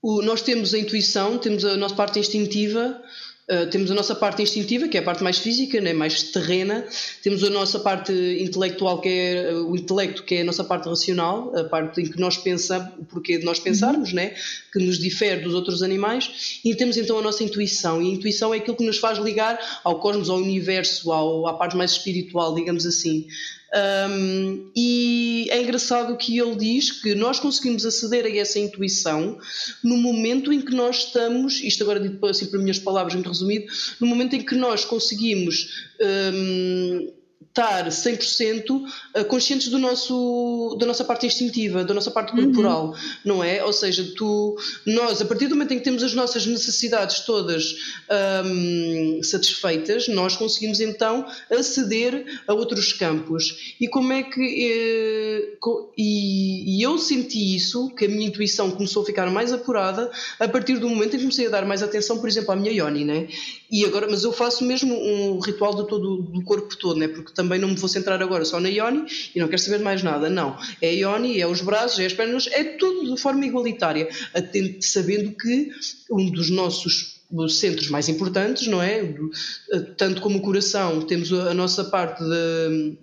O, 0.00 0.22
nós 0.22 0.42
temos 0.42 0.74
a 0.74 0.78
intuição, 0.78 1.38
temos 1.38 1.64
a 1.64 1.76
nossa 1.76 1.94
parte 1.94 2.18
instintiva, 2.18 3.02
Uh, 3.50 3.66
temos 3.70 3.90
a 3.90 3.94
nossa 3.94 4.14
parte 4.14 4.42
instintiva, 4.42 4.88
que 4.88 4.98
é 4.98 5.00
a 5.00 5.02
parte 5.02 5.22
mais 5.22 5.38
física, 5.38 5.80
né, 5.80 5.94
mais 5.94 6.22
terrena, 6.24 6.86
temos 7.22 7.42
a 7.42 7.48
nossa 7.48 7.80
parte 7.80 8.12
intelectual, 8.12 9.00
que 9.00 9.08
é 9.08 9.54
o 9.54 9.74
intelecto, 9.74 10.22
que 10.22 10.34
é 10.34 10.40
a 10.42 10.44
nossa 10.44 10.62
parte 10.62 10.86
racional, 10.86 11.56
a 11.56 11.64
parte 11.64 12.02
em 12.02 12.10
que 12.10 12.20
nós 12.20 12.36
pensamos, 12.36 12.92
o 12.98 13.06
porquê 13.06 13.38
de 13.38 13.46
nós 13.46 13.58
pensarmos, 13.58 14.12
né, 14.12 14.34
que 14.70 14.78
nos 14.78 14.98
difere 14.98 15.40
dos 15.40 15.54
outros 15.54 15.82
animais, 15.82 16.60
e 16.62 16.74
temos 16.74 16.98
então 16.98 17.18
a 17.18 17.22
nossa 17.22 17.42
intuição, 17.42 18.02
e 18.02 18.10
a 18.10 18.14
intuição 18.16 18.52
é 18.52 18.58
aquilo 18.58 18.76
que 18.76 18.84
nos 18.84 18.98
faz 18.98 19.16
ligar 19.16 19.58
ao 19.82 19.98
cosmos, 19.98 20.28
ao 20.28 20.36
universo, 20.36 21.10
ao, 21.10 21.46
à 21.46 21.54
parte 21.54 21.74
mais 21.74 21.92
espiritual, 21.92 22.54
digamos 22.54 22.84
assim. 22.84 23.26
Um, 23.70 24.70
e 24.74 25.46
é 25.50 25.60
engraçado 25.60 26.16
que 26.16 26.38
ele 26.38 26.56
diz 26.56 26.90
que 26.90 27.14
nós 27.14 27.38
conseguimos 27.38 27.84
aceder 27.84 28.24
a 28.24 28.36
essa 28.36 28.58
intuição 28.58 29.38
no 29.84 29.98
momento 29.98 30.50
em 30.50 30.62
que 30.62 30.74
nós 30.74 31.04
estamos, 31.04 31.60
isto 31.60 31.82
agora 31.82 32.00
dito 32.00 32.24
assim 32.26 32.46
para 32.46 32.58
minhas 32.60 32.78
palavras 32.78 33.14
muito 33.14 33.28
resumido, 33.28 33.66
no 34.00 34.06
momento 34.06 34.34
em 34.34 34.42
que 34.42 34.54
nós 34.54 34.86
conseguimos 34.86 35.86
um, 36.00 37.12
estar 37.58 37.88
100% 37.88 38.82
eh, 39.14 39.24
conscientes 39.24 39.68
do 39.68 39.78
nosso, 39.78 40.76
da 40.78 40.86
nossa 40.86 41.04
parte 41.04 41.26
instintiva, 41.26 41.84
da 41.84 41.92
nossa 41.92 42.10
parte 42.10 42.32
corporal, 42.32 42.88
uhum. 42.88 42.94
não 43.24 43.44
é? 43.44 43.64
Ou 43.64 43.72
seja, 43.72 44.04
tu, 44.16 44.56
nós, 44.86 45.20
a 45.20 45.24
partir 45.24 45.48
do 45.48 45.56
momento 45.56 45.74
em 45.74 45.78
que 45.78 45.84
temos 45.84 46.02
as 46.02 46.14
nossas 46.14 46.46
necessidades 46.46 47.20
todas 47.20 47.74
um, 48.44 49.20
satisfeitas, 49.22 50.06
nós 50.08 50.36
conseguimos 50.36 50.80
então 50.80 51.26
aceder 51.50 52.24
a 52.46 52.54
outros 52.54 52.92
campos. 52.92 53.74
E 53.80 53.88
como 53.88 54.12
é 54.12 54.22
que. 54.22 54.40
Eh, 54.40 55.58
e, 55.96 56.78
e 56.78 56.82
eu 56.82 56.96
senti 56.96 57.56
isso, 57.56 57.90
que 57.90 58.04
a 58.04 58.08
minha 58.08 58.28
intuição 58.28 58.70
começou 58.70 59.02
a 59.02 59.06
ficar 59.06 59.28
mais 59.30 59.52
apurada 59.52 60.10
a 60.38 60.46
partir 60.46 60.78
do 60.78 60.88
momento 60.88 61.14
em 61.14 61.18
que 61.18 61.24
comecei 61.24 61.46
a 61.46 61.50
dar 61.50 61.66
mais 61.66 61.82
atenção, 61.82 62.18
por 62.18 62.28
exemplo, 62.28 62.52
à 62.52 62.56
minha 62.56 62.70
Yoni, 62.70 63.04
né? 63.04 63.28
E 63.70 63.84
agora, 63.84 64.08
mas 64.10 64.24
eu 64.24 64.32
faço 64.32 64.64
mesmo 64.64 64.94
um 64.94 65.38
ritual 65.40 65.74
de 65.74 65.86
todo, 65.86 66.22
do 66.22 66.42
corpo 66.42 66.74
todo, 66.76 66.98
né? 66.98 67.06
porque 67.06 67.34
também 67.34 67.58
não 67.58 67.68
me 67.68 67.76
vou 67.76 67.88
centrar 67.88 68.22
agora 68.22 68.44
só 68.44 68.58
na 68.58 68.68
Ioni 68.68 69.04
e 69.34 69.38
não 69.38 69.46
quero 69.46 69.60
saber 69.60 69.78
mais 69.78 70.02
nada. 70.02 70.30
Não. 70.30 70.58
É 70.80 70.88
a 70.88 70.92
Ioni, 70.92 71.40
é 71.40 71.46
os 71.46 71.60
braços, 71.60 71.98
é 71.98 72.06
as 72.06 72.14
pernas, 72.14 72.46
é 72.48 72.64
tudo 72.64 73.14
de 73.14 73.20
forma 73.20 73.44
igualitária, 73.44 74.08
sabendo 74.80 75.32
que 75.32 75.70
um 76.10 76.30
dos 76.30 76.48
nossos 76.50 77.18
centros 77.50 77.90
mais 77.90 78.08
importantes, 78.08 78.66
não 78.66 78.82
é? 78.82 79.14
Tanto 79.98 80.22
como 80.22 80.38
o 80.38 80.42
coração, 80.42 81.02
temos 81.02 81.30
a 81.32 81.52
nossa 81.52 81.84
parte 81.84 82.24
de 82.24 82.96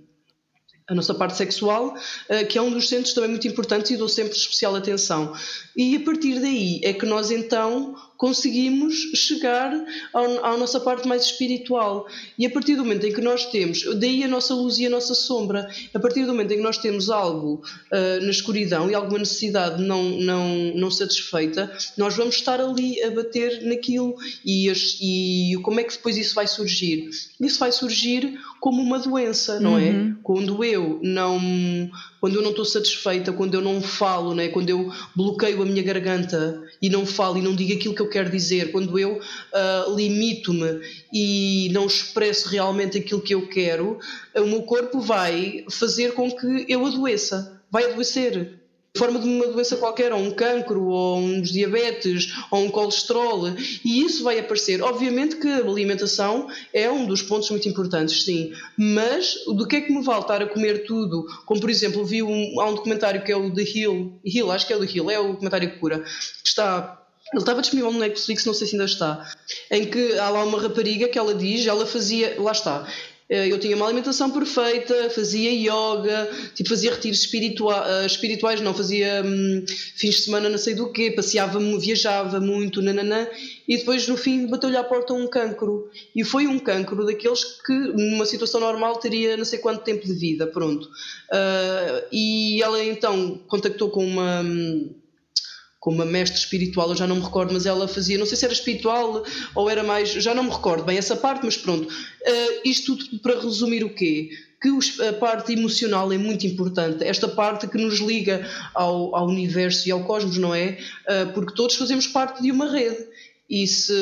a 0.87 0.93
nossa 0.93 1.15
parte 1.15 1.35
sexual, 1.35 1.95
eh, 2.29 2.43
que 2.43 2.57
é 2.57 2.61
um 2.61 2.69
dos 2.69 2.87
centros 2.87 3.13
também 3.13 3.31
muito 3.31 3.47
importantes 3.47 3.89
e 3.89 3.97
dou 3.97 4.07
sempre 4.07 4.37
especial 4.37 4.75
atenção. 4.75 5.33
E 5.75 5.95
a 5.95 5.99
partir 6.01 6.39
daí 6.39 6.79
é 6.83 6.93
que 6.93 7.07
nós 7.07 7.31
então 7.31 7.95
conseguimos 8.25 9.11
chegar 9.13 9.71
ao, 10.11 10.43
à 10.43 10.57
nossa 10.57 10.79
parte 10.79 11.07
mais 11.07 11.25
espiritual. 11.25 12.07
E 12.39 12.43
a 12.47 12.49
partir 12.49 12.75
do 12.75 12.83
momento 12.83 13.05
em 13.05 13.13
que 13.13 13.21
nós 13.21 13.45
temos, 13.51 13.83
daí 13.99 14.23
a 14.23 14.27
nossa 14.27 14.55
luz 14.55 14.79
e 14.79 14.87
a 14.87 14.89
nossa 14.89 15.13
sombra, 15.13 15.69
a 15.93 15.99
partir 15.99 16.21
do 16.21 16.29
momento 16.29 16.51
em 16.51 16.57
que 16.57 16.63
nós 16.63 16.79
temos 16.79 17.11
algo 17.11 17.61
uh, 17.91 18.25
na 18.25 18.31
escuridão 18.31 18.89
e 18.89 18.95
alguma 18.95 19.19
necessidade 19.19 19.79
não, 19.83 20.01
não, 20.01 20.73
não 20.73 20.89
satisfeita, 20.89 21.71
nós 21.95 22.15
vamos 22.15 22.33
estar 22.33 22.59
ali 22.59 22.99
a 23.03 23.11
bater 23.11 23.61
naquilo. 23.61 24.15
E, 24.43 24.71
as, 24.71 24.97
e 24.99 25.55
como 25.61 25.79
é 25.79 25.83
que 25.83 25.93
depois 25.93 26.17
isso 26.17 26.33
vai 26.33 26.47
surgir? 26.47 27.11
Isso 27.39 27.59
vai 27.59 27.71
surgir 27.71 28.39
como 28.59 28.81
uma 28.81 28.97
doença, 28.97 29.59
não 29.59 29.77
é? 29.77 29.91
uhum. 29.91 30.09
é? 30.09 30.15
Quando 30.23 30.63
eu 30.63 30.99
não 31.03 31.91
quando 32.25 32.37
eu 32.37 32.41
não 32.41 32.49
estou 32.49 32.65
satisfeita, 32.65 33.31
quando 33.31 33.53
eu 33.53 33.61
não 33.61 33.79
falo, 33.79 34.33
né? 34.33 34.47
quando 34.47 34.67
eu 34.67 34.91
bloqueio 35.15 35.61
a 35.61 35.65
minha 35.65 35.83
garganta 35.83 36.59
e 36.81 36.89
não 36.89 37.05
falo 37.05 37.37
e 37.37 37.41
não 37.43 37.55
digo 37.55 37.73
aquilo 37.73 37.93
que 37.93 38.01
eu 38.01 38.09
quero 38.15 38.29
dizer, 38.29 38.71
quando 38.71 38.97
eu 38.97 39.19
uh, 39.19 39.93
limito-me 39.93 40.79
e 41.11 41.69
não 41.73 41.85
expresso 41.85 42.47
realmente 42.47 42.97
aquilo 42.97 43.19
que 43.19 43.35
eu 43.35 43.45
quero, 43.49 43.99
o 44.33 44.45
meu 44.45 44.63
corpo 44.63 45.01
vai 45.01 45.65
fazer 45.69 46.13
com 46.13 46.31
que 46.31 46.65
eu 46.69 46.85
adoeça, 46.85 47.61
vai 47.69 47.91
adoecer 47.91 48.57
forma 48.97 49.19
de 49.19 49.27
uma 49.27 49.47
doença 49.47 49.75
qualquer, 49.75 50.13
ou 50.13 50.19
um 50.19 50.31
cancro, 50.31 50.85
ou 50.85 51.17
uns 51.17 51.49
diabetes, 51.51 52.33
ou 52.49 52.63
um 52.63 52.71
colesterol, 52.71 53.49
e 53.83 54.05
isso 54.05 54.23
vai 54.23 54.39
aparecer. 54.39 54.81
Obviamente 54.81 55.35
que 55.35 55.49
a 55.49 55.57
alimentação 55.57 56.47
é 56.73 56.89
um 56.89 57.05
dos 57.05 57.21
pontos 57.21 57.49
muito 57.49 57.67
importantes, 57.67 58.23
sim, 58.23 58.53
mas 58.77 59.35
do 59.45 59.67
que 59.67 59.75
é 59.75 59.81
que 59.81 59.91
me 59.91 60.01
vale 60.01 60.21
estar 60.21 60.41
a 60.41 60.47
comer 60.47 60.85
tudo? 60.85 61.25
Como 61.45 61.59
por 61.59 61.69
exemplo, 61.69 62.05
vi 62.05 62.23
um, 62.23 62.61
há 62.61 62.69
um 62.69 62.75
documentário 62.75 63.21
que 63.21 63.33
é 63.33 63.35
o 63.35 63.53
The 63.53 63.63
Hill, 63.63 64.13
Hill, 64.23 64.49
acho 64.51 64.65
que 64.65 64.71
é 64.71 64.77
o 64.77 64.79
The 64.79 64.93
Hill, 64.93 65.11
é 65.11 65.19
o 65.19 65.33
documentário 65.33 65.69
que 65.69 65.77
cura, 65.77 65.99
que 65.99 66.47
está 66.47 67.04
ele 67.35 67.41
estava 67.41 67.61
disponível 67.61 67.91
no 67.91 67.99
Netflix, 67.99 68.45
não 68.45 68.53
sei 68.53 68.65
se 68.65 68.75
ainda 68.75 68.85
está, 68.85 69.29
em 69.69 69.85
que 69.85 70.17
há 70.17 70.29
lá 70.29 70.43
uma 70.43 70.61
rapariga 70.61 71.07
que 71.09 71.19
ela 71.19 71.35
diz, 71.35 71.67
ela 71.67 71.85
fazia, 71.85 72.35
lá 72.39 72.53
está, 72.53 72.87
eh, 73.27 73.51
eu 73.51 73.59
tinha 73.59 73.75
uma 73.75 73.85
alimentação 73.85 74.31
perfeita, 74.31 75.09
fazia 75.09 75.51
yoga, 75.51 76.29
tipo, 76.53 76.69
fazia 76.69 76.91
retiros 76.91 77.19
espiritua 77.19 77.83
eh, 77.85 78.05
espirituais, 78.05 78.61
não 78.61 78.73
fazia 78.73 79.21
hum, 79.25 79.65
fins 79.95 80.15
de 80.15 80.21
semana 80.21 80.47
não 80.47 80.57
sei 80.57 80.75
do 80.75 80.91
quê, 80.93 81.11
passeava, 81.11 81.59
viajava 81.77 82.39
muito, 82.39 82.81
nananã, 82.81 83.27
e 83.67 83.77
depois 83.77 84.07
no 84.07 84.15
fim 84.15 84.47
bateu-lhe 84.47 84.77
à 84.77 84.83
porta 84.83 85.13
um 85.13 85.27
cancro. 85.27 85.89
E 86.15 86.23
foi 86.23 86.47
um 86.47 86.57
cancro 86.57 87.05
daqueles 87.05 87.43
que 87.43 87.73
numa 87.73 88.25
situação 88.25 88.61
normal 88.61 88.97
teria 88.97 89.35
não 89.35 89.43
sei 89.45 89.59
quanto 89.59 89.83
tempo 89.83 90.05
de 90.05 90.13
vida, 90.13 90.47
pronto. 90.47 90.85
Uh, 90.85 92.05
e 92.13 92.61
ela 92.63 92.81
então 92.81 93.41
contactou 93.47 93.89
com 93.89 94.05
uma. 94.05 94.41
Hum, 94.41 94.93
com 95.85 95.91
uma 95.91 96.03
mestre 96.03 96.39
espiritual, 96.39 96.89
eu 96.89 96.95
já 96.95 97.05
não 97.05 97.17
me 97.17 97.21
recordo, 97.21 97.53
mas 97.53 97.67
ela 97.67 97.87
fazia, 97.87 98.17
não 98.17 98.25
sei 98.25 98.35
se 98.35 98.43
era 98.43 98.51
espiritual 98.51 99.23
ou 99.53 99.69
era 99.69 99.83
mais, 99.83 100.09
já 100.09 100.33
não 100.33 100.45
me 100.45 100.49
recordo 100.49 100.83
bem 100.83 100.97
essa 100.97 101.15
parte, 101.15 101.45
mas 101.45 101.57
pronto. 101.57 101.87
Uh, 101.87 102.61
isto 102.65 102.97
tudo 102.97 103.19
para 103.19 103.39
resumir 103.39 103.83
o 103.83 103.93
quê? 103.93 104.29
Que 104.59 104.69
a 105.07 105.13
parte 105.13 105.53
emocional 105.53 106.11
é 106.11 106.17
muito 106.17 106.47
importante, 106.47 107.03
esta 107.03 107.27
parte 107.27 107.67
que 107.67 107.77
nos 107.77 107.99
liga 107.99 108.49
ao, 108.73 109.15
ao 109.15 109.27
universo 109.27 109.87
e 109.87 109.91
ao 109.91 110.03
cosmos, 110.05 110.39
não 110.39 110.55
é? 110.55 110.79
Uh, 111.07 111.33
porque 111.35 111.53
todos 111.53 111.75
fazemos 111.75 112.07
parte 112.07 112.41
de 112.41 112.51
uma 112.51 112.67
rede. 112.67 113.05
E, 113.47 113.67
se, 113.67 113.93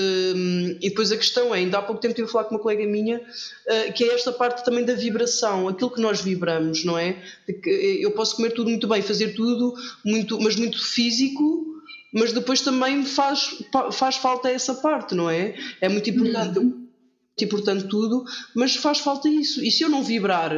e 0.79 0.87
depois 0.87 1.11
a 1.11 1.17
questão 1.17 1.53
é, 1.53 1.57
ainda 1.57 1.77
há 1.77 1.81
pouco 1.81 1.99
tempo 1.99 2.13
estive 2.13 2.29
a 2.29 2.31
falar 2.31 2.45
com 2.45 2.55
uma 2.55 2.61
colega 2.61 2.87
minha, 2.87 3.17
uh, 3.17 3.91
que 3.91 4.05
é 4.05 4.13
esta 4.13 4.31
parte 4.31 4.63
também 4.63 4.85
da 4.85 4.93
vibração, 4.93 5.67
aquilo 5.67 5.91
que 5.91 5.99
nós 5.99 6.21
vibramos, 6.21 6.85
não 6.85 6.97
é? 6.97 7.21
eu 7.65 8.11
posso 8.11 8.37
comer 8.37 8.51
tudo 8.51 8.69
muito 8.69 8.87
bem, 8.87 9.01
fazer 9.01 9.33
tudo, 9.33 9.73
muito, 10.05 10.39
mas 10.39 10.55
muito 10.55 10.81
físico, 10.81 11.72
mas 12.13 12.31
depois 12.31 12.61
também 12.61 13.03
faz, 13.03 13.57
faz 13.91 14.17
falta 14.17 14.49
essa 14.49 14.75
parte, 14.75 15.15
não 15.15 15.29
é? 15.29 15.55
É 15.81 15.89
muito 15.89 16.09
importante, 16.09 16.59
uhum. 16.59 16.65
muito 16.65 17.43
importante 17.43 17.87
tudo, 17.87 18.23
mas 18.55 18.75
faz 18.75 18.99
falta 18.99 19.27
isso. 19.27 19.63
E 19.63 19.71
se 19.71 19.83
eu 19.83 19.89
não 19.89 20.03
vibrar 20.03 20.53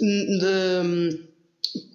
hum, 0.00 0.38
de, 0.38 1.20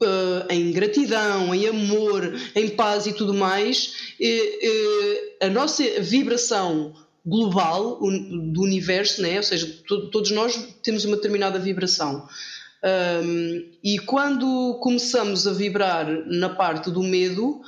uh, 0.04 0.46
em 0.52 0.72
gratidão, 0.72 1.54
em 1.54 1.68
amor, 1.68 2.34
em 2.56 2.70
paz 2.70 3.08
e 3.08 3.14
tudo 3.14 3.34
mais, 3.34 4.14
uh, 4.20 4.68
uh, 4.68 5.46
a 5.48 5.50
nossa 5.50 5.84
vibração 6.00 6.94
global 7.26 8.00
do 8.00 8.62
universo, 8.62 9.22
né? 9.22 9.38
ou 9.38 9.44
seja, 9.44 9.68
to 9.88 10.10
todos 10.10 10.32
nós 10.32 10.58
temos 10.84 11.06
uma 11.06 11.16
determinada 11.16 11.60
vibração. 11.60 12.28
Um, 12.84 13.64
e 13.84 14.00
quando 14.00 14.80
começamos 14.82 15.46
a 15.48 15.54
vibrar 15.54 16.08
na 16.26 16.50
parte 16.50 16.90
do 16.90 17.04
medo, 17.04 17.62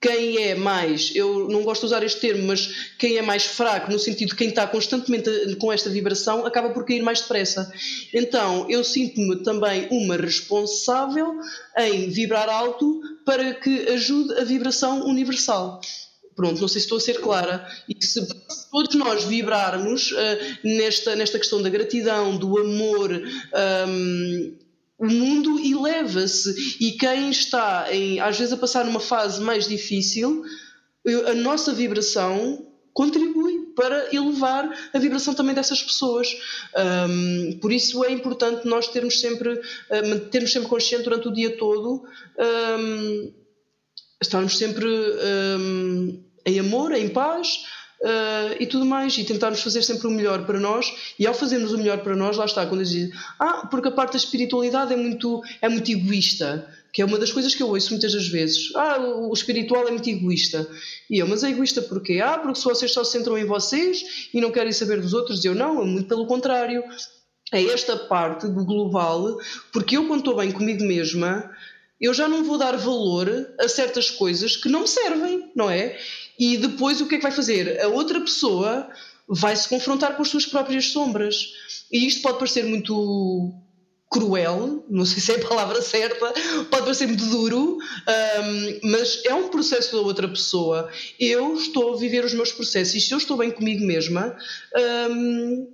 quem 0.00 0.44
é 0.44 0.54
mais, 0.54 1.10
eu 1.14 1.48
não 1.48 1.64
gosto 1.64 1.80
de 1.80 1.86
usar 1.86 2.04
este 2.04 2.20
termo, 2.20 2.46
mas 2.46 2.92
quem 2.98 3.16
é 3.16 3.22
mais 3.22 3.44
fraco, 3.44 3.90
no 3.90 3.98
sentido 3.98 4.28
de 4.28 4.36
quem 4.36 4.48
está 4.48 4.64
constantemente 4.66 5.28
com 5.56 5.72
esta 5.72 5.90
vibração, 5.90 6.46
acaba 6.46 6.70
por 6.70 6.84
cair 6.84 7.02
mais 7.02 7.20
depressa. 7.20 7.72
Então, 8.14 8.70
eu 8.70 8.84
sinto-me 8.84 9.42
também 9.42 9.88
uma 9.90 10.16
responsável 10.16 11.34
em 11.76 12.08
vibrar 12.10 12.48
alto 12.48 13.00
para 13.24 13.54
que 13.54 13.88
ajude 13.88 14.34
a 14.34 14.44
vibração 14.44 15.04
universal. 15.04 15.80
Pronto, 16.36 16.60
não 16.60 16.68
sei 16.68 16.80
se 16.80 16.86
estou 16.86 16.98
a 16.98 17.00
ser 17.00 17.20
clara. 17.20 17.66
E 17.88 18.06
se 18.06 18.24
todos 18.70 18.94
nós 18.94 19.24
vibrarmos 19.24 20.12
uh, 20.12 20.16
nesta, 20.62 21.16
nesta 21.16 21.36
questão 21.36 21.60
da 21.60 21.68
gratidão, 21.68 22.36
do 22.36 22.56
amor, 22.56 23.10
um, 23.88 24.56
o 24.98 25.06
mundo 25.06 25.58
eleva-se 25.60 26.76
e 26.80 26.92
quem 26.92 27.30
está 27.30 27.86
em, 27.92 28.18
às 28.18 28.36
vezes 28.36 28.52
a 28.52 28.56
passar 28.56 28.84
numa 28.84 29.00
fase 29.00 29.40
mais 29.40 29.68
difícil, 29.68 30.42
a 31.26 31.34
nossa 31.34 31.72
vibração 31.72 32.66
contribui 32.92 33.72
para 33.76 34.12
elevar 34.12 34.90
a 34.92 34.98
vibração 34.98 35.32
também 35.32 35.54
dessas 35.54 35.80
pessoas. 35.80 36.36
Um, 37.08 37.56
por 37.60 37.70
isso 37.70 38.04
é 38.04 38.10
importante 38.10 38.66
nós 38.66 38.88
termos 38.88 39.20
sempre, 39.20 39.52
uh, 39.52 40.08
mantermos 40.08 40.50
sempre 40.50 40.68
consciente 40.68 41.04
durante 41.04 41.28
o 41.28 41.32
dia 41.32 41.56
todo, 41.56 42.02
um, 42.80 43.32
estarmos 44.20 44.58
sempre 44.58 44.84
um, 44.88 46.24
em 46.44 46.58
amor, 46.58 46.92
em 46.92 47.08
paz, 47.08 47.66
Uh, 48.00 48.54
e 48.60 48.66
tudo 48.66 48.84
mais, 48.84 49.18
e 49.18 49.24
tentarmos 49.24 49.60
fazer 49.60 49.82
sempre 49.82 50.06
o 50.06 50.10
melhor 50.10 50.46
para 50.46 50.60
nós, 50.60 51.14
e 51.18 51.26
ao 51.26 51.34
fazermos 51.34 51.72
o 51.72 51.78
melhor 51.78 51.98
para 51.98 52.14
nós, 52.14 52.36
lá 52.36 52.44
está, 52.44 52.64
quando 52.64 52.84
dizem, 52.84 53.10
ah, 53.40 53.66
porque 53.68 53.88
a 53.88 53.90
parte 53.90 54.12
da 54.12 54.18
espiritualidade 54.18 54.92
é 54.92 54.96
muito, 54.96 55.42
é 55.60 55.68
muito 55.68 55.90
egoísta, 55.90 56.72
que 56.92 57.02
é 57.02 57.04
uma 57.04 57.18
das 57.18 57.32
coisas 57.32 57.56
que 57.56 57.62
eu 57.62 57.68
ouço 57.68 57.90
muitas 57.90 58.12
das 58.12 58.28
vezes, 58.28 58.72
ah, 58.76 59.00
o 59.00 59.32
espiritual 59.32 59.88
é 59.88 59.90
muito 59.90 60.08
egoísta, 60.08 60.68
e 61.10 61.18
eu, 61.18 61.26
mas 61.26 61.42
é 61.42 61.50
egoísta 61.50 61.82
porquê? 61.82 62.20
Ah, 62.22 62.38
porque 62.38 62.60
se 62.60 62.64
vocês 62.64 62.92
só 62.92 63.02
se 63.02 63.10
centram 63.10 63.36
em 63.36 63.44
vocês 63.44 64.28
e 64.32 64.40
não 64.40 64.52
querem 64.52 64.70
saber 64.70 65.00
dos 65.00 65.12
outros, 65.12 65.44
e 65.44 65.48
eu 65.48 65.54
não, 65.56 65.82
é 65.82 65.84
muito 65.84 66.06
pelo 66.08 66.24
contrário, 66.24 66.84
é 67.52 67.64
esta 67.64 67.96
parte 67.96 68.46
do 68.46 68.64
global, 68.64 69.38
porque 69.72 69.96
eu 69.96 70.06
quando 70.06 70.20
estou 70.20 70.36
bem 70.36 70.52
comigo 70.52 70.84
mesma, 70.84 71.50
eu 72.00 72.14
já 72.14 72.28
não 72.28 72.44
vou 72.44 72.58
dar 72.58 72.76
valor 72.76 73.28
a 73.58 73.66
certas 73.66 74.10
coisas 74.10 74.56
que 74.56 74.68
não 74.68 74.82
me 74.82 74.88
servem, 74.88 75.50
não 75.54 75.68
é? 75.68 75.98
E 76.38 76.56
depois 76.56 77.00
o 77.00 77.06
que 77.06 77.16
é 77.16 77.18
que 77.18 77.22
vai 77.22 77.32
fazer? 77.32 77.80
A 77.80 77.88
outra 77.88 78.20
pessoa 78.20 78.88
vai 79.28 79.54
se 79.56 79.68
confrontar 79.68 80.16
com 80.16 80.22
as 80.22 80.28
suas 80.28 80.46
próprias 80.46 80.86
sombras. 80.86 81.52
E 81.90 82.06
isto 82.06 82.22
pode 82.22 82.38
parecer 82.38 82.64
muito 82.64 83.52
cruel, 84.10 84.84
não 84.88 85.04
sei 85.04 85.20
se 85.20 85.32
é 85.32 85.36
a 85.36 85.46
palavra 85.46 85.82
certa, 85.82 86.32
pode 86.70 86.82
parecer 86.82 87.06
muito 87.06 87.26
duro, 87.26 87.76
um, 87.76 88.90
mas 88.90 89.22
é 89.24 89.34
um 89.34 89.48
processo 89.48 89.96
da 89.96 90.02
outra 90.02 90.26
pessoa. 90.26 90.90
Eu 91.20 91.54
estou 91.54 91.94
a 91.94 91.96
viver 91.98 92.24
os 92.24 92.32
meus 92.32 92.50
processos 92.50 92.94
e 92.94 93.00
se 93.00 93.12
eu 93.12 93.18
estou 93.18 93.36
bem 93.36 93.50
comigo 93.50 93.84
mesma, 93.84 94.34
um, 95.10 95.66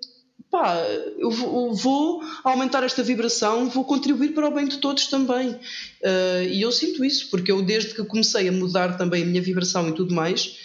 pá, 0.54 0.78
eu 1.18 1.32
vou 1.32 2.22
aumentar 2.44 2.84
esta 2.84 3.02
vibração, 3.02 3.68
vou 3.68 3.84
contribuir 3.84 4.34
para 4.34 4.46
o 4.46 4.52
bem 4.52 4.68
de 4.68 4.78
todos 4.78 5.08
também. 5.08 5.50
Uh, 5.50 6.44
e 6.48 6.62
eu 6.62 6.70
sinto 6.70 7.04
isso, 7.04 7.28
porque 7.28 7.50
eu 7.50 7.60
desde 7.60 7.92
que 7.92 8.04
comecei 8.04 8.48
a 8.48 8.52
mudar 8.52 8.96
também 8.96 9.24
a 9.24 9.26
minha 9.26 9.42
vibração 9.42 9.88
e 9.88 9.92
tudo 9.92 10.14
mais, 10.14 10.56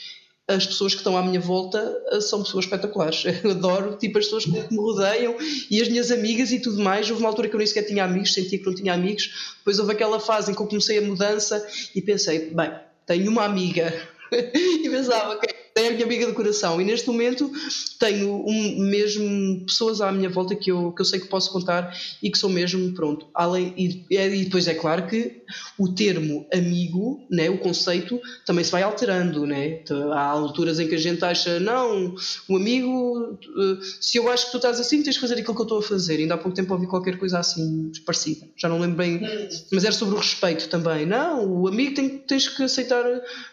as 0.47 0.63
pessoas 0.67 0.93
que 0.93 0.99
estão 0.99 1.17
à 1.17 1.23
minha 1.23 1.39
volta 1.39 1.81
uh, 2.11 2.21
são 2.21 2.43
pessoas 2.43 2.65
espetaculares. 2.65 3.23
Eu 3.43 3.49
adoro, 3.49 3.97
tipo, 3.97 4.19
as 4.19 4.25
pessoas 4.25 4.45
que 4.45 4.51
me 4.51 4.77
rodeiam 4.77 5.35
e 5.71 5.81
as 5.81 5.89
minhas 5.89 6.11
amigas 6.11 6.51
e 6.51 6.59
tudo 6.59 6.83
mais. 6.83 7.09
Houve 7.09 7.23
uma 7.23 7.29
altura 7.29 7.49
que 7.49 7.55
eu 7.55 7.57
nem 7.57 7.65
sequer 7.65 7.83
tinha 7.83 8.03
amigos, 8.03 8.31
sentia 8.31 8.59
que 8.59 8.65
não 8.67 8.75
tinha 8.75 8.93
amigos. 8.93 9.55
Depois 9.57 9.79
houve 9.79 9.93
aquela 9.93 10.19
fase 10.19 10.51
em 10.51 10.55
que 10.55 10.61
eu 10.61 10.67
comecei 10.67 10.99
a 10.99 11.01
mudança 11.01 11.67
e 11.95 12.01
pensei, 12.01 12.51
bem, 12.51 12.71
tenho 13.07 13.31
uma 13.31 13.43
amiga. 13.43 13.91
e 14.31 14.87
pensava, 14.87 15.33
ok, 15.33 15.49
é 15.85 15.87
a 15.89 15.91
minha 15.91 16.05
amiga 16.05 16.27
do 16.27 16.33
coração. 16.33 16.81
E 16.81 16.85
neste 16.85 17.07
momento 17.07 17.51
tenho 17.99 18.43
um, 18.45 18.79
mesmo 18.79 19.65
pessoas 19.65 20.01
à 20.01 20.11
minha 20.11 20.29
volta 20.29 20.55
que 20.55 20.71
eu, 20.71 20.91
que 20.91 21.01
eu 21.01 21.05
sei 21.05 21.19
que 21.19 21.27
posso 21.27 21.51
contar 21.51 21.95
e 22.21 22.31
que 22.31 22.37
são 22.37 22.49
mesmo, 22.49 22.93
pronto, 22.93 23.27
além, 23.33 23.73
e, 23.77 24.05
e 24.09 24.43
depois 24.45 24.67
é 24.67 24.73
claro 24.73 25.07
que 25.07 25.41
o 25.77 25.89
termo 25.93 26.47
amigo, 26.53 27.25
né, 27.29 27.49
o 27.49 27.57
conceito, 27.57 28.19
também 28.45 28.63
se 28.63 28.71
vai 28.71 28.83
alterando, 28.83 29.45
né? 29.45 29.81
há 30.13 30.25
alturas 30.25 30.79
em 30.79 30.87
que 30.87 30.95
a 30.95 30.99
gente 30.99 31.23
acha, 31.23 31.59
não, 31.59 32.15
um 32.49 32.55
amigo, 32.55 33.37
eh, 33.43 33.77
se 33.99 34.17
eu 34.17 34.29
acho 34.29 34.45
que 34.45 34.51
tu 34.51 34.57
estás 34.57 34.79
assim, 34.79 35.01
tens 35.01 35.15
que 35.15 35.21
fazer 35.21 35.35
aquilo 35.35 35.55
que 35.55 35.61
eu 35.61 35.63
estou 35.63 35.79
a 35.79 35.83
fazer, 35.83 36.17
ainda 36.17 36.35
há 36.35 36.37
pouco 36.37 36.55
tempo 36.55 36.73
ouvi 36.73 36.87
qualquer 36.87 37.17
coisa 37.17 37.39
assim, 37.39 37.91
parecida, 38.05 38.47
já 38.57 38.69
não 38.69 38.79
lembro 38.79 38.97
bem, 38.97 39.21
mas 39.71 39.83
era 39.83 39.93
sobre 39.93 40.15
o 40.15 40.17
respeito 40.17 40.69
também, 40.69 41.05
não, 41.05 41.61
o 41.61 41.67
amigo 41.67 41.95
tem, 41.95 42.09
tens 42.09 42.47
que 42.47 42.63
aceitar, 42.63 43.03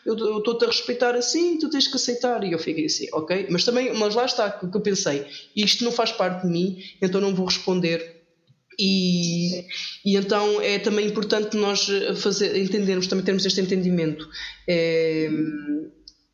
eu 0.04 0.38
estou-te 0.38 0.64
a 0.64 0.68
respeitar 0.68 1.14
assim, 1.14 1.58
tu 1.58 1.70
tens 1.70 1.88
que 1.88 1.96
aceitar 1.96 2.15
aceitar. 2.16 2.42
E 2.44 2.52
eu 2.52 2.58
fiquei 2.58 2.86
assim, 2.86 3.06
ok, 3.12 3.46
mas 3.50 3.64
também, 3.64 3.92
mas 3.94 4.14
lá 4.14 4.24
está, 4.24 4.50
que 4.50 4.76
eu 4.76 4.80
pensei, 4.80 5.26
isto 5.54 5.84
não 5.84 5.92
faz 5.92 6.12
parte 6.12 6.46
de 6.46 6.52
mim, 6.52 6.78
então 7.00 7.20
não 7.20 7.34
vou 7.34 7.46
responder. 7.46 8.16
E, 8.78 9.64
e 10.04 10.16
então 10.16 10.60
é 10.60 10.78
também 10.78 11.06
importante 11.06 11.56
nós 11.56 11.88
fazer, 12.16 12.56
entendermos, 12.58 13.06
também 13.06 13.24
termos 13.24 13.46
este 13.46 13.60
entendimento. 13.60 14.28
É, 14.68 15.30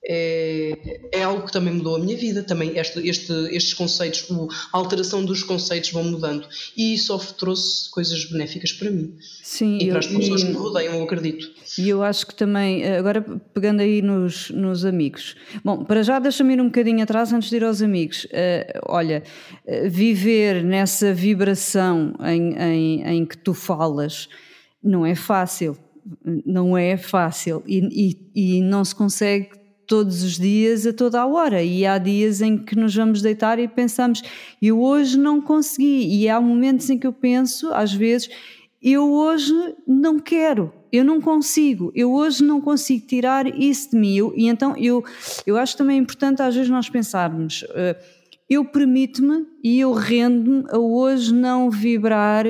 é, 0.04 1.00
é, 1.12 1.22
algo 1.22 1.46
que 1.46 1.52
também 1.52 1.74
mudou 1.74 1.94
a 1.94 1.98
minha 1.98 2.16
vida. 2.16 2.42
Também 2.42 2.76
este, 2.76 3.06
este, 3.08 3.32
estes 3.54 3.72
conceitos, 3.74 4.26
a 4.72 4.76
alteração 4.76 5.24
dos 5.24 5.44
conceitos 5.44 5.90
vão 5.92 6.04
mudando 6.04 6.48
e 6.76 6.94
isso 6.94 7.16
trouxe 7.34 7.88
coisas 7.90 8.24
benéficas 8.24 8.72
para 8.72 8.90
mim 8.90 9.16
Sim, 9.42 9.78
e 9.80 9.88
para 9.88 10.00
as 10.00 10.06
pessoas 10.06 10.42
e, 10.42 10.46
que 10.46 10.50
me 10.50 10.56
rodeiam, 10.56 10.94
eu 10.94 11.04
acredito. 11.04 11.50
E 11.78 11.88
eu 11.88 12.02
acho 12.02 12.26
que 12.26 12.34
também, 12.34 12.84
agora 12.84 13.22
pegando 13.54 13.80
aí 13.80 14.02
nos, 14.02 14.50
nos 14.50 14.84
amigos, 14.84 15.36
bom, 15.64 15.84
para 15.84 16.02
já 16.02 16.18
deixa-me 16.18 16.54
ir 16.54 16.60
um 16.60 16.66
bocadinho 16.66 17.02
atrás 17.02 17.32
antes 17.32 17.48
de 17.48 17.56
ir 17.56 17.64
aos 17.64 17.80
amigos. 17.80 18.24
Uh, 18.24 18.80
olha, 18.86 19.22
uh, 19.64 19.88
viver 19.88 20.64
nessa 20.64 21.14
vibração 21.14 22.14
em, 22.24 22.54
em, 22.58 23.02
em 23.04 23.26
que 23.26 23.38
tu 23.38 23.54
falas 23.54 24.28
não 24.82 25.06
é 25.06 25.14
fácil. 25.14 25.76
Não 26.44 26.76
é 26.76 26.96
fácil 26.96 27.62
e, 27.64 28.18
e, 28.34 28.56
e 28.56 28.60
não 28.60 28.84
se 28.84 28.92
consegue 28.92 29.61
todos 29.93 30.23
os 30.23 30.39
dias, 30.39 30.86
a 30.86 30.93
toda 30.94 31.20
a 31.20 31.27
hora. 31.27 31.62
E 31.62 31.85
há 31.85 31.98
dias 31.98 32.40
em 32.40 32.56
que 32.56 32.74
nos 32.74 32.94
vamos 32.94 33.20
deitar 33.20 33.59
e 33.59 33.69
pensamos, 33.69 34.23
eu 34.62 34.81
hoje 34.81 35.19
não 35.19 35.39
consegui. 35.39 36.06
E 36.16 36.31
há 36.31 36.40
momentos 36.40 36.89
em 36.89 36.97
que 36.97 37.06
eu 37.06 37.12
penso, 37.12 37.70
às 37.74 37.93
vezes, 37.93 38.31
eu 38.82 39.12
hoje 39.12 39.52
não 39.86 40.19
quero, 40.19 40.73
eu 40.90 41.05
não 41.05 41.20
consigo, 41.20 41.93
eu 41.94 42.10
hoje 42.10 42.43
não 42.43 42.59
consigo 42.59 43.06
tirar 43.06 43.47
isso 43.47 43.90
de 43.90 43.98
mim. 43.98 44.16
Eu, 44.16 44.32
e 44.35 44.48
então 44.48 44.74
eu, 44.78 45.05
eu 45.47 45.59
acho 45.59 45.77
também 45.77 45.98
importante 45.98 46.40
às 46.40 46.55
vezes 46.55 46.70
nós 46.70 46.89
pensarmos, 46.89 47.62
uh, 47.64 47.94
eu 48.48 48.64
permito-me 48.64 49.44
e 49.62 49.78
eu 49.78 49.93
rendo-me 49.93 50.64
a 50.70 50.78
hoje 50.78 51.35
não 51.35 51.69
vibrar 51.69 52.47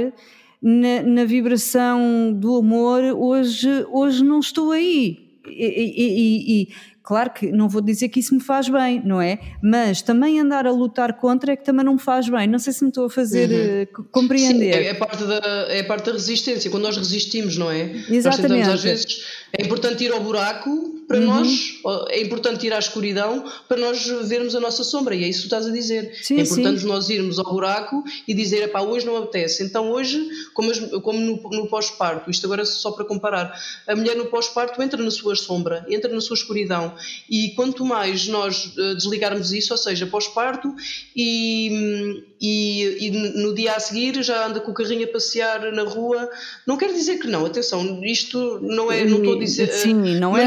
na, 0.62 1.02
na, 1.02 1.24
vibração 1.24 2.32
do 2.32 2.54
amor, 2.54 3.02
hoje, 3.02 3.84
hoje 3.90 4.22
não 4.22 4.38
estou 4.38 4.70
aí. 4.70 5.32
E, 5.44 5.66
e, 5.96 6.62
e, 6.62 6.68
Claro 7.02 7.30
que 7.30 7.50
não 7.50 7.68
vou 7.68 7.82
dizer 7.82 8.08
que 8.08 8.20
isso 8.20 8.34
me 8.34 8.40
faz 8.40 8.68
bem, 8.68 9.02
não 9.04 9.20
é? 9.20 9.38
Mas 9.62 10.02
também 10.02 10.38
andar 10.38 10.66
a 10.66 10.70
lutar 10.70 11.14
contra 11.14 11.52
é 11.52 11.56
que 11.56 11.64
também 11.64 11.84
não 11.84 11.94
me 11.94 12.00
faz 12.00 12.28
bem. 12.28 12.46
Não 12.46 12.58
sei 12.58 12.72
se 12.72 12.84
me 12.84 12.90
estou 12.90 13.06
a 13.06 13.10
fazer 13.10 13.50
uhum. 13.50 14.04
uh, 14.04 14.08
compreender. 14.10 14.74
Sim, 14.74 14.88
é, 14.88 14.94
parte 14.94 15.24
da, 15.24 15.40
é 15.68 15.82
parte 15.82 16.06
da 16.06 16.12
resistência, 16.12 16.70
quando 16.70 16.84
nós 16.84 16.96
resistimos, 16.96 17.56
não 17.58 17.70
é? 17.70 17.90
Exatamente. 18.08 18.24
Nós 18.24 18.36
tentamos 18.36 18.68
às 18.68 18.82
vezes 18.82 19.24
é 19.52 19.64
importante 19.64 20.04
ir 20.04 20.12
ao 20.12 20.20
buraco 20.22 21.01
para 21.12 21.20
uhum. 21.20 21.26
nós, 21.26 21.74
é 22.08 22.22
importante 22.22 22.66
ir 22.66 22.72
à 22.72 22.78
escuridão 22.78 23.44
para 23.68 23.76
nós 23.76 24.06
vermos 24.26 24.54
a 24.54 24.60
nossa 24.60 24.82
sombra, 24.82 25.14
e 25.14 25.24
é 25.24 25.28
isso 25.28 25.42
que 25.42 25.48
tu 25.48 25.54
estás 25.54 25.66
a 25.66 25.70
dizer. 25.70 26.16
Sim, 26.22 26.38
é 26.38 26.42
importante 26.42 26.80
sim. 26.80 26.86
nós 26.86 27.10
irmos 27.10 27.38
ao 27.38 27.52
buraco 27.52 28.02
e 28.26 28.32
dizer, 28.32 28.72
pá, 28.72 28.80
hoje 28.80 29.04
não 29.04 29.18
apetece. 29.18 29.62
Então 29.62 29.90
hoje, 29.90 30.26
como, 30.54 30.72
como 31.02 31.20
no, 31.20 31.36
no 31.50 31.66
pós-parto, 31.68 32.30
isto 32.30 32.46
agora 32.46 32.64
só 32.64 32.92
para 32.92 33.04
comparar, 33.04 33.54
a 33.86 33.94
mulher 33.94 34.16
no 34.16 34.24
pós-parto 34.26 34.82
entra 34.82 35.02
na 35.02 35.10
sua 35.10 35.36
sombra, 35.36 35.84
entra 35.86 36.10
na 36.10 36.20
sua 36.22 36.34
escuridão, 36.34 36.94
e 37.28 37.50
quanto 37.50 37.84
mais 37.84 38.26
nós 38.26 38.72
eh, 38.78 38.94
desligarmos 38.94 39.52
isso, 39.52 39.74
ou 39.74 39.78
seja, 39.78 40.06
pós-parto, 40.06 40.74
e, 41.14 42.24
e, 42.40 43.06
e, 43.06 43.10
no 43.10 43.54
dia 43.54 43.74
a 43.74 43.80
seguir 43.80 44.22
já 44.22 44.46
anda 44.46 44.60
com 44.60 44.70
o 44.70 44.74
carrinho 44.74 45.04
a 45.04 45.08
passear 45.08 45.70
na 45.72 45.82
rua, 45.82 46.30
não 46.66 46.78
quer 46.78 46.90
dizer 46.90 47.18
que 47.18 47.26
não, 47.26 47.44
atenção, 47.44 48.02
isto 48.02 48.60
não 48.62 48.90
é, 48.90 49.04
não 49.04 49.18
estou 49.18 49.34
a 49.34 49.38
dizer... 49.38 49.70
Sim, 49.72 49.94
não 50.18 50.34
é 50.34 50.46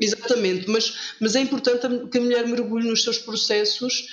Exatamente, 0.00 0.68
mas, 0.68 0.94
mas 1.20 1.36
é 1.36 1.40
importante 1.40 1.86
que 2.10 2.18
a 2.18 2.20
mulher 2.20 2.46
mergulhe 2.46 2.88
nos 2.88 3.02
seus 3.02 3.18
processos 3.18 4.06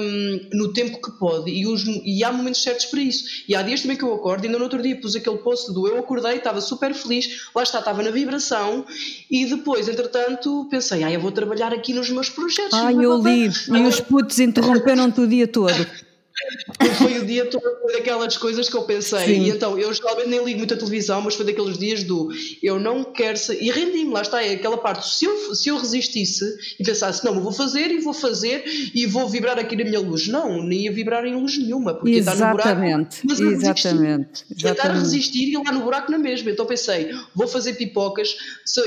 um, 0.00 0.48
no 0.52 0.72
tempo 0.72 1.00
que 1.00 1.10
pode. 1.18 1.50
E, 1.50 1.66
os, 1.66 1.84
e 1.86 2.22
há 2.24 2.32
momentos 2.32 2.62
certos 2.62 2.86
para 2.86 3.00
isso. 3.00 3.24
E 3.48 3.54
há 3.54 3.62
dias 3.62 3.82
também 3.82 3.96
que 3.96 4.04
eu 4.04 4.14
acordo, 4.14 4.44
ainda 4.44 4.58
no 4.58 4.64
outro 4.64 4.82
dia 4.82 5.00
pus 5.00 5.14
aquele 5.16 5.38
post 5.38 5.72
do 5.72 5.86
eu 5.86 5.98
acordei, 5.98 6.36
estava 6.36 6.60
super 6.60 6.94
feliz, 6.94 7.48
lá 7.54 7.62
está, 7.62 7.78
estava 7.78 8.02
na 8.02 8.10
vibração 8.10 8.84
e 9.30 9.46
depois, 9.46 9.88
entretanto, 9.88 10.66
pensei, 10.70 11.04
ah, 11.04 11.12
eu 11.12 11.20
vou 11.20 11.32
trabalhar 11.32 11.72
aqui 11.72 11.92
nos 11.92 12.10
meus 12.10 12.28
projetos. 12.28 12.74
Ai, 12.74 12.94
eu 12.94 13.20
li, 13.22 13.46
e 13.46 13.86
os 13.86 14.00
putos 14.00 14.38
interromperam-te 14.38 15.20
o 15.20 15.26
dia 15.26 15.46
todo 15.46 15.68
foi 16.98 17.18
o 17.18 17.26
dia 17.26 17.46
todo 17.46 17.62
daquelas 17.92 18.36
coisas 18.36 18.68
que 18.68 18.76
eu 18.76 18.82
pensei. 18.82 19.24
Sim. 19.24 19.42
E 19.42 19.50
então, 19.50 19.78
eu 19.78 19.92
geralmente 19.92 20.28
nem 20.28 20.44
ligo 20.44 20.58
muito 20.58 20.74
a 20.74 20.76
televisão, 20.76 21.20
mas 21.20 21.34
foi 21.34 21.46
daqueles 21.46 21.78
dias 21.78 22.02
do 22.04 22.28
eu 22.62 22.78
não 22.78 23.04
quero 23.04 23.36
ser. 23.36 23.62
E 23.62 23.70
rendi-me, 23.70 24.12
lá 24.12 24.22
está, 24.22 24.42
é 24.42 24.54
aquela 24.54 24.78
parte. 24.78 25.08
Se 25.08 25.24
eu, 25.24 25.54
se 25.54 25.68
eu 25.68 25.76
resistisse 25.76 26.44
e 26.78 26.84
pensasse, 26.84 27.24
não, 27.24 27.34
eu 27.34 27.40
vou 27.40 27.52
fazer 27.52 27.90
e 27.90 28.00
vou 28.00 28.14
fazer 28.14 28.64
e 28.94 29.06
vou 29.06 29.28
vibrar 29.28 29.58
aqui 29.58 29.76
na 29.76 29.84
minha 29.84 30.00
luz, 30.00 30.28
não, 30.28 30.62
nem 30.62 30.82
ia 30.82 30.92
vibrar 30.92 31.24
em 31.24 31.34
luz 31.34 31.58
nenhuma, 31.58 31.94
porque 31.94 32.10
Exatamente. 32.10 32.58
está 32.58 32.74
no 32.74 32.80
buraco. 32.80 33.16
Mas 33.24 33.40
Exatamente. 33.40 34.44
Tentar 34.60 34.92
resistir 34.92 35.48
e 35.48 35.52
ir 35.52 35.56
lá 35.56 35.72
no 35.72 35.80
buraco 35.80 36.10
na 36.10 36.18
mesma. 36.18 36.50
Então 36.50 36.66
pensei, 36.66 37.10
vou 37.34 37.48
fazer 37.48 37.74
pipocas, 37.74 38.36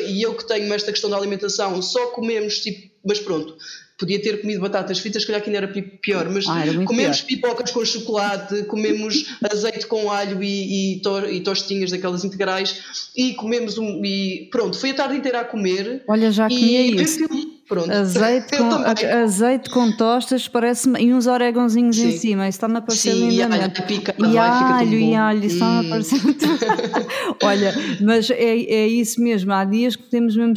e 0.08 0.22
eu 0.22 0.34
que 0.36 0.48
tenho 0.48 0.72
esta 0.74 0.92
questão 0.92 1.10
da 1.10 1.18
alimentação, 1.18 1.82
só 1.82 2.08
comemos 2.08 2.60
tipo. 2.60 2.92
Mas 3.04 3.20
pronto, 3.20 3.58
podia 4.02 4.22
ter 4.22 4.42
comido 4.42 4.60
batatas 4.60 5.00
fritas, 5.00 5.22
se 5.22 5.28
calhar 5.28 5.42
que 5.42 5.50
ainda 5.50 5.60
era 5.66 5.68
pior, 6.02 6.28
mas 6.30 6.46
Ah, 6.48 6.66
era 6.66 6.84
comemos 6.84 7.22
pior. 7.22 7.28
pipocas 7.42 7.72
com 7.72 7.86
chocolate, 7.86 8.64
comemos 8.64 9.26
azeite 9.50 9.86
com 9.88 10.12
alho 10.12 10.44
e, 10.44 10.96
e, 10.98 11.02
to- 11.02 11.30
e 11.30 11.40
tostinhas 11.42 11.92
daquelas 11.92 12.26
integrais 12.26 12.82
e 13.16 13.34
comemos 13.36 13.78
um. 13.78 14.04
E 14.04 14.50
pronto, 14.52 14.78
foi 14.78 14.90
a 14.90 14.94
tarde 14.96 15.16
inteira 15.18 15.40
a 15.42 15.46
comer. 15.46 16.04
Olha, 16.08 16.32
já 16.32 16.50
comia 16.50 16.82
e 16.86 16.96
ver 16.96 17.04
isso. 17.04 17.52
Pronto. 17.68 17.90
Azeite 17.90 18.52
com, 18.58 18.64
a- 18.66 19.24
azeite 19.24 19.70
com 19.70 19.92
tostas 19.96 20.46
parece-me 20.46 21.00
e 21.06 21.14
uns 21.14 21.26
orégãozinhos 21.26 21.98
em 22.00 22.12
cima, 22.12 22.50
isso 22.50 22.58
está-me 22.58 22.78
a 22.78 22.82
parecer 22.82 23.14
Sim, 23.14 23.30
e 23.30 23.82
picado, 23.88 24.26
E 24.34 24.38
ai, 24.38 24.58
fica 24.58 24.70
tão 24.70 24.78
alho, 24.80 25.00
e 25.00 25.16
alho, 25.16 25.46
isso 25.46 25.54
está-me 25.56 25.78
a 25.78 25.82
Hum. 25.84 25.90
parecer 25.90 26.20
Olha, 27.44 27.74
mas 28.02 28.30
é, 28.30 28.36
é 28.60 28.88
isso 28.88 29.22
mesmo, 29.22 29.54
há 29.54 29.64
dias 29.64 29.96
que 29.96 30.04
temos 30.10 30.36
mesmo. 30.36 30.54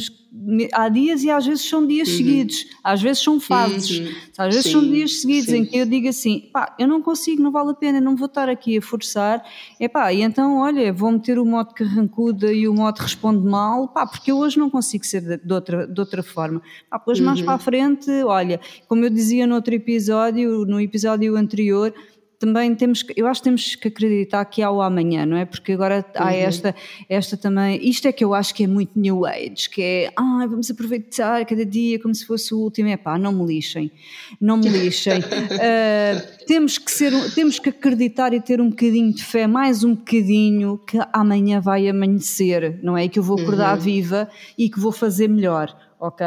Há 0.73 0.89
dias 0.89 1.23
e 1.23 1.29
às 1.31 1.45
vezes 1.45 1.67
são 1.67 1.85
dias 1.87 2.07
seguidos, 2.09 2.65
às 2.83 3.01
vezes 3.01 3.23
são 3.23 3.39
fases, 3.39 3.99
Uhum. 3.99 4.13
às 4.37 4.53
vezes 4.55 4.71
são 4.71 4.81
Sim, 4.81 4.91
dias 4.91 5.21
seguidos 5.21 5.49
sim. 5.49 5.57
em 5.57 5.65
que 5.65 5.77
eu 5.77 5.85
digo 5.85 6.07
assim: 6.07 6.49
pá, 6.53 6.75
eu 6.77 6.87
não 6.87 7.01
consigo, 7.01 7.41
não 7.41 7.51
vale 7.51 7.71
a 7.71 7.73
pena, 7.73 7.99
não 7.99 8.15
vou 8.15 8.27
estar 8.27 8.47
aqui 8.49 8.77
a 8.77 8.81
forçar, 8.81 9.43
é 9.79 9.87
pá, 9.87 10.13
e 10.13 10.21
então 10.21 10.57
olha, 10.59 10.93
vou 10.93 11.11
meter 11.11 11.39
o 11.39 11.45
modo 11.45 11.73
carrancuda 11.73 12.51
e 12.53 12.67
o 12.67 12.73
modo 12.73 12.99
responde 12.99 13.45
mal, 13.47 13.87
pá, 13.87 14.05
porque 14.05 14.31
eu 14.31 14.37
hoje 14.37 14.59
não 14.59 14.69
consigo 14.69 15.05
ser 15.05 15.21
de, 15.21 15.37
de 15.37 15.53
outra, 15.53 15.87
de 15.87 15.99
outra 15.99 16.21
forma. 16.21 16.61
Pá, 16.89 16.97
depois 16.97 17.19
mais 17.19 17.39
Uhum. 17.39 17.45
para 17.45 17.53
a 17.55 17.59
frente, 17.59 18.11
olha, 18.23 18.59
como 18.87 19.03
eu 19.03 19.09
dizia 19.09 19.47
no 19.47 19.55
outro 19.55 19.73
episódio, 19.73 20.65
no 20.65 20.79
episódio 20.79 21.35
anterior, 21.35 21.93
também 22.39 22.73
temos 22.75 23.03
que, 23.03 23.13
eu 23.15 23.27
acho 23.27 23.41
que 23.41 23.45
temos 23.45 23.75
que 23.75 23.87
acreditar 23.87 24.43
que 24.45 24.61
há 24.61 24.69
o 24.71 24.81
amanhã, 24.81 25.25
não 25.25 25.37
é? 25.37 25.45
Porque 25.45 25.71
agora 25.71 26.05
há 26.15 26.25
Uhum. 26.25 26.29
esta, 26.31 26.75
esta 27.09 27.37
também, 27.37 27.79
isto 27.87 28.07
é 28.07 28.11
que 28.11 28.23
eu 28.23 28.33
acho 28.33 28.53
que 28.53 28.63
é 28.63 28.67
muito 28.67 28.91
new 28.99 29.25
age, 29.25 29.69
que 29.69 29.81
é, 29.81 30.11
ah, 30.15 30.45
vamos 30.49 30.69
aproveitar 30.69 31.45
cada 31.45 31.65
dia 31.65 31.99
como 31.99 32.13
se 32.13 32.25
fosse 32.25 32.53
o 32.53 32.59
último, 32.59 32.89
é 32.89 32.97
pá, 32.97 33.17
não 33.17 33.31
me 33.31 33.45
lixem, 33.45 33.91
não 34.39 34.57
me 34.57 34.67
lixem. 34.69 35.21
Ah, 35.57 36.21
temos 36.47 36.77
que 36.77 36.91
ser, 36.91 37.11
temos 37.33 37.59
que 37.59 37.69
acreditar 37.69 38.33
e 38.33 38.41
ter 38.41 38.61
um 38.61 38.69
bocadinho 38.69 39.13
de 39.13 39.23
fé, 39.23 39.47
mais 39.47 39.83
um 39.83 39.95
bocadinho, 39.95 40.77
que 40.85 40.97
amanhã 41.13 41.59
vai 41.59 41.87
amanhecer, 41.87 42.79
não 42.83 42.97
é? 42.97 43.05
E 43.05 43.09
que 43.09 43.17
eu 43.19 43.23
vou 43.23 43.39
acordar 43.39 43.75
viva 43.77 44.29
e 44.57 44.69
que 44.69 44.79
vou 44.79 44.91
fazer 44.91 45.27
melhor. 45.27 45.75
Ok? 45.97 46.25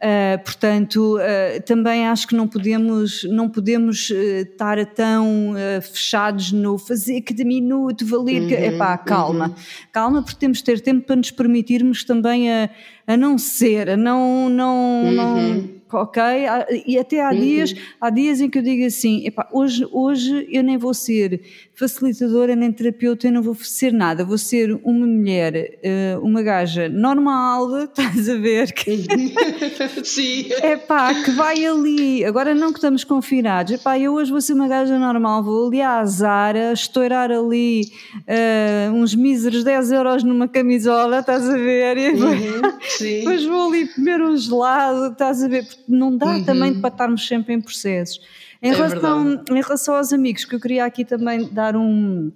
Ah, 0.00 0.38
portanto, 0.42 1.18
ah, 1.20 1.60
também 1.60 2.06
acho 2.08 2.26
que 2.26 2.34
não 2.34 2.48
podemos, 2.48 3.22
não 3.24 3.48
podemos 3.50 4.10
ah, 4.10 4.40
estar 4.40 4.84
tão 4.86 5.54
ah, 5.56 5.80
fechados 5.82 6.50
no 6.52 6.78
fazer 6.78 7.20
cada 7.20 7.44
minuto 7.44 8.04
valer. 8.06 8.46
que 8.48 8.54
Epá, 8.54 8.96
calma, 8.96 9.54
calma, 9.92 10.22
porque 10.22 10.38
temos 10.40 10.58
de 10.58 10.64
ter 10.64 10.80
tempo 10.80 11.06
para 11.06 11.16
nos 11.16 11.30
permitirmos 11.30 12.02
também 12.02 12.50
a, 12.50 12.70
a 13.06 13.16
não 13.16 13.36
ser, 13.36 13.90
a 13.90 13.96
não. 13.96 14.48
não, 14.48 15.12
não 15.12 15.70
ok? 15.92 16.22
Há- 16.46 16.66
E 16.86 16.98
até 16.98 17.22
há 17.24 17.32
dias, 17.32 17.74
há 18.00 18.10
dias 18.10 18.40
em 18.40 18.48
que 18.50 18.58
eu 18.58 18.62
digo 18.62 18.84
assim: 18.86 19.24
epá, 19.26 19.48
hoje, 19.52 19.86
hoje 19.92 20.48
eu 20.50 20.62
nem 20.64 20.76
vou 20.78 20.94
ser 20.94 21.40
facilitadora 21.74 22.54
nem 22.54 22.70
terapeuta, 22.72 23.26
eu 23.26 23.32
não 23.32 23.42
vou 23.42 23.54
ser 23.56 23.92
nada, 23.92 24.24
vou 24.24 24.38
ser 24.38 24.78
uma 24.84 25.06
mulher, 25.06 25.78
eh, 25.82 26.16
uma 26.22 26.40
gaja 26.42 26.88
normal, 26.88 27.78
estás 27.84 28.28
a 28.28 28.34
ver? 28.36 28.72
Que, 28.72 28.96
Sim. 30.04 30.46
epá, 30.62 31.12
que 31.14 31.30
vai 31.32 31.64
ali, 31.64 32.24
agora 32.24 32.54
não 32.54 32.72
que 32.72 32.78
estamos 32.78 33.02
confinados, 33.04 33.72
epá, 33.74 33.98
eu 33.98 34.14
hoje 34.14 34.30
vou 34.30 34.40
ser 34.40 34.52
uma 34.54 34.68
gaja 34.68 34.98
normal, 34.98 35.42
vou 35.42 35.66
ali 35.68 35.82
à 35.82 36.04
Zara, 36.04 36.72
estourar 36.72 37.30
ali 37.30 37.90
eh, 38.26 38.88
uns 38.92 39.14
míseros 39.14 39.64
10 39.64 39.92
euros 39.92 40.22
numa 40.22 40.46
camisola, 40.48 41.18
estás 41.20 41.48
a 41.48 41.56
ver? 41.56 41.96
E 41.98 42.14
Uhum, 42.14 42.72
Sim. 42.80 43.18
depois 43.18 43.44
vou 43.44 43.68
ali 43.68 43.86
comer 43.88 44.20
um 44.22 44.36
gelado, 44.36 45.12
estás 45.12 45.42
a 45.42 45.48
ver? 45.48 45.64
Porque 45.66 45.82
não 45.88 46.16
dá 46.16 46.38
também 46.40 46.72
para 46.74 46.88
estarmos 46.90 47.26
sempre 47.26 47.54
em 47.54 47.60
processos. 47.60 48.20
Em, 48.64 48.70
É 48.70 48.74
relação, 48.74 49.44
em 49.50 49.60
relação 49.62 49.94
aos 49.96 50.12
amigos, 50.12 50.44
que 50.46 50.54
eu 50.56 50.60
queria 50.60 50.84
aqui 50.86 51.04
também 51.04 51.48
dar 51.52 51.76
um. 51.76 52.32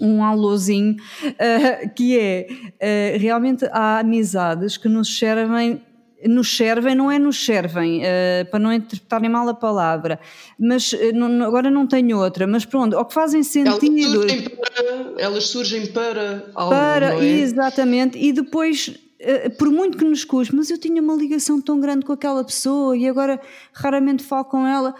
Um 0.00 0.24
alôzinho, 0.24 0.96
eh, 1.38 1.86
que 1.88 2.18
é 2.18 2.46
eh, 2.80 3.16
realmente 3.20 3.66
há 3.70 3.98
amizades 3.98 4.78
que 4.78 4.88
nos 4.88 5.18
servem 5.18 5.82
nos 6.24 6.56
servem, 6.56 6.94
não 6.94 7.10
é 7.10 7.18
nos 7.18 7.44
servem, 7.44 8.00
eh, 8.02 8.44
para 8.50 8.58
não 8.60 8.72
interpretarem 8.72 9.28
mal 9.28 9.46
a 9.50 9.52
palavra, 9.54 10.18
mas 10.58 10.94
não- 11.12 11.44
agora 11.44 11.68
não 11.68 11.84
tenho 11.86 12.16
outra, 12.16 12.46
mas 12.46 12.64
pronto, 12.64 12.96
ou 12.96 13.04
que 13.04 13.12
fazem 13.12 13.40
Elas 13.40 13.48
sentido 13.48 14.12
surgem 14.12 14.42
para, 14.48 15.14
elas 15.20 15.48
surgem 15.48 15.86
para 15.88 16.46
algo, 16.54 16.70
para, 16.70 17.14
é? 17.22 17.24
exatamente, 17.40 18.16
e 18.16 18.32
depois, 18.32 18.96
por 19.58 19.68
muito 19.68 19.98
que 19.98 20.04
nos 20.04 20.24
custe, 20.24 20.54
mas 20.54 20.70
eu 20.70 20.78
tinha 20.78 21.02
uma 21.02 21.14
ligação 21.14 21.60
tão 21.60 21.78
grande 21.80 22.06
com 22.06 22.12
aquela 22.12 22.42
pessoa 22.44 22.96
e 22.96 23.06
agora 23.08 23.40
raramente 23.74 24.22
falo 24.22 24.44
com 24.44 24.64
ela, 24.66 24.94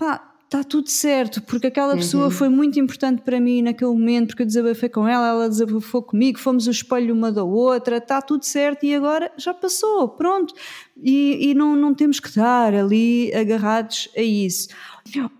pá, 0.00 0.26
está 0.46 0.64
tudo 0.64 0.88
certo, 0.88 1.40
porque 1.42 1.68
aquela 1.68 1.94
pessoa 1.94 2.24
Uhum. 2.24 2.30
foi 2.30 2.48
muito 2.48 2.80
importante 2.80 3.22
para 3.22 3.38
mim 3.38 3.62
naquele 3.62 3.90
momento, 3.92 4.28
porque 4.28 4.42
eu 4.42 4.46
desabafei 4.46 4.88
com 4.88 5.06
ela, 5.06 5.28
ela 5.28 5.48
desabafou 5.48 6.02
comigo, 6.02 6.40
fomos 6.40 6.66
o 6.66 6.70
espelho 6.72 7.14
uma 7.14 7.30
da 7.30 7.44
outra, 7.44 7.98
está 7.98 8.20
tudo 8.20 8.44
certo 8.44 8.84
e 8.84 8.92
agora 8.92 9.30
já 9.36 9.54
passou, 9.54 10.08
pronto, 10.08 10.52
e, 11.00 11.50
e 11.50 11.54
não, 11.54 11.76
não 11.76 11.94
temos 11.94 12.18
que 12.18 12.28
estar 12.28 12.74
ali 12.74 13.32
agarrados 13.32 14.08
a 14.16 14.22
isso. 14.22 14.68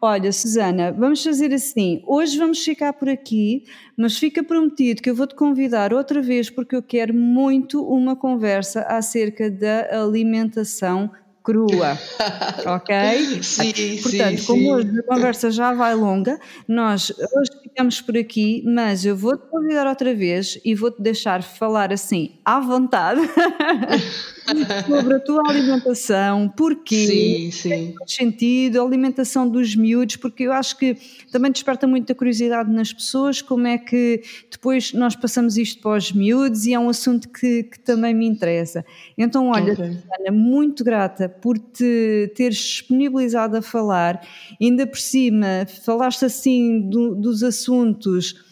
Olha, 0.01 0.31
Susana, 0.32 0.93
vamos 0.93 1.23
fazer 1.24 1.53
assim. 1.53 2.03
Hoje 2.07 2.39
vamos 2.39 2.62
ficar 2.62 2.93
por 2.93 3.09
aqui, 3.09 3.65
mas 3.97 4.16
fica 4.16 4.45
prometido 4.45 5.03
que 5.03 5.11
eu 5.11 5.15
vou-te 5.15 5.35
convidar 5.35 5.93
outra 5.93 6.23
vez 6.23 6.49
porque 6.51 6.77
eu 6.77 6.82
quero 6.82 7.15
muito 7.15 7.82
uma 7.82 8.15
conversa 8.15 8.82
acerca 8.82 9.51
da 9.51 10.03
alimentação 10.03 11.11
crua. 11.51 11.98
ok? 12.66 13.43
Sim, 13.43 13.72
Portanto, 14.02 14.39
sim, 14.40 14.47
como 14.47 14.74
hoje 14.74 14.98
a 14.98 15.02
conversa 15.02 15.51
já 15.51 15.74
vai 15.74 15.94
longa, 15.94 16.39
nós 16.68 17.10
hoje 17.10 17.51
ficamos 17.62 18.01
por 18.01 18.16
aqui, 18.16 18.62
mas 18.66 19.05
eu 19.05 19.16
vou-te 19.16 19.47
convidar 19.48 19.86
outra 19.86 20.14
vez 20.14 20.59
e 20.64 20.74
vou-te 20.74 21.02
deixar 21.02 21.43
falar 21.43 21.93
assim 21.93 22.32
à 22.44 22.60
vontade 22.60 23.20
sobre 24.87 25.15
a 25.15 25.21
tua 25.21 25.49
alimentação, 25.49 26.49
porquê, 26.49 27.07
Sim, 27.07 27.51
sim. 27.51 27.95
faz 27.99 28.12
sentido, 28.15 28.81
a 28.81 28.85
alimentação 28.85 29.49
dos 29.49 29.75
miúdos, 29.77 30.17
porque 30.17 30.45
eu 30.45 30.53
acho 30.53 30.77
que 30.79 30.97
também 31.31 31.51
desperta 31.53 31.87
muita 31.87 32.15
curiosidade 32.15 32.71
nas 32.73 32.93
pessoas 32.93 33.41
como 33.43 33.67
é 33.67 33.79
que 33.79 34.23
depois 34.51 34.93
nós 34.93 35.15
passamos 35.15 35.57
isto 35.57 35.81
para 35.83 35.97
os 35.97 36.12
miúdos 36.12 36.67
e 36.67 36.75
é 36.75 36.79
um 36.79 36.89
assunto 36.89 37.29
que, 37.29 37.65
que 37.65 37.79
também 37.81 38.15
me 38.15 38.27
interessa. 38.27 38.85
Então, 39.17 39.49
olha, 39.49 39.73
Ok. 39.73 39.85
Susana, 39.85 40.31
muito 40.33 40.83
grata 40.85 41.29
por 41.29 41.59
te 41.59 42.33
teres 42.35 42.57
disponibilizado 42.59 43.57
a 43.57 43.62
falar, 43.62 44.21
ainda 44.61 44.87
por 44.87 44.99
cima 44.99 45.67
falaste 45.85 46.25
assim 46.25 46.81
do- 46.89 47.15
dos 47.15 47.43
assuntos. 47.43 48.49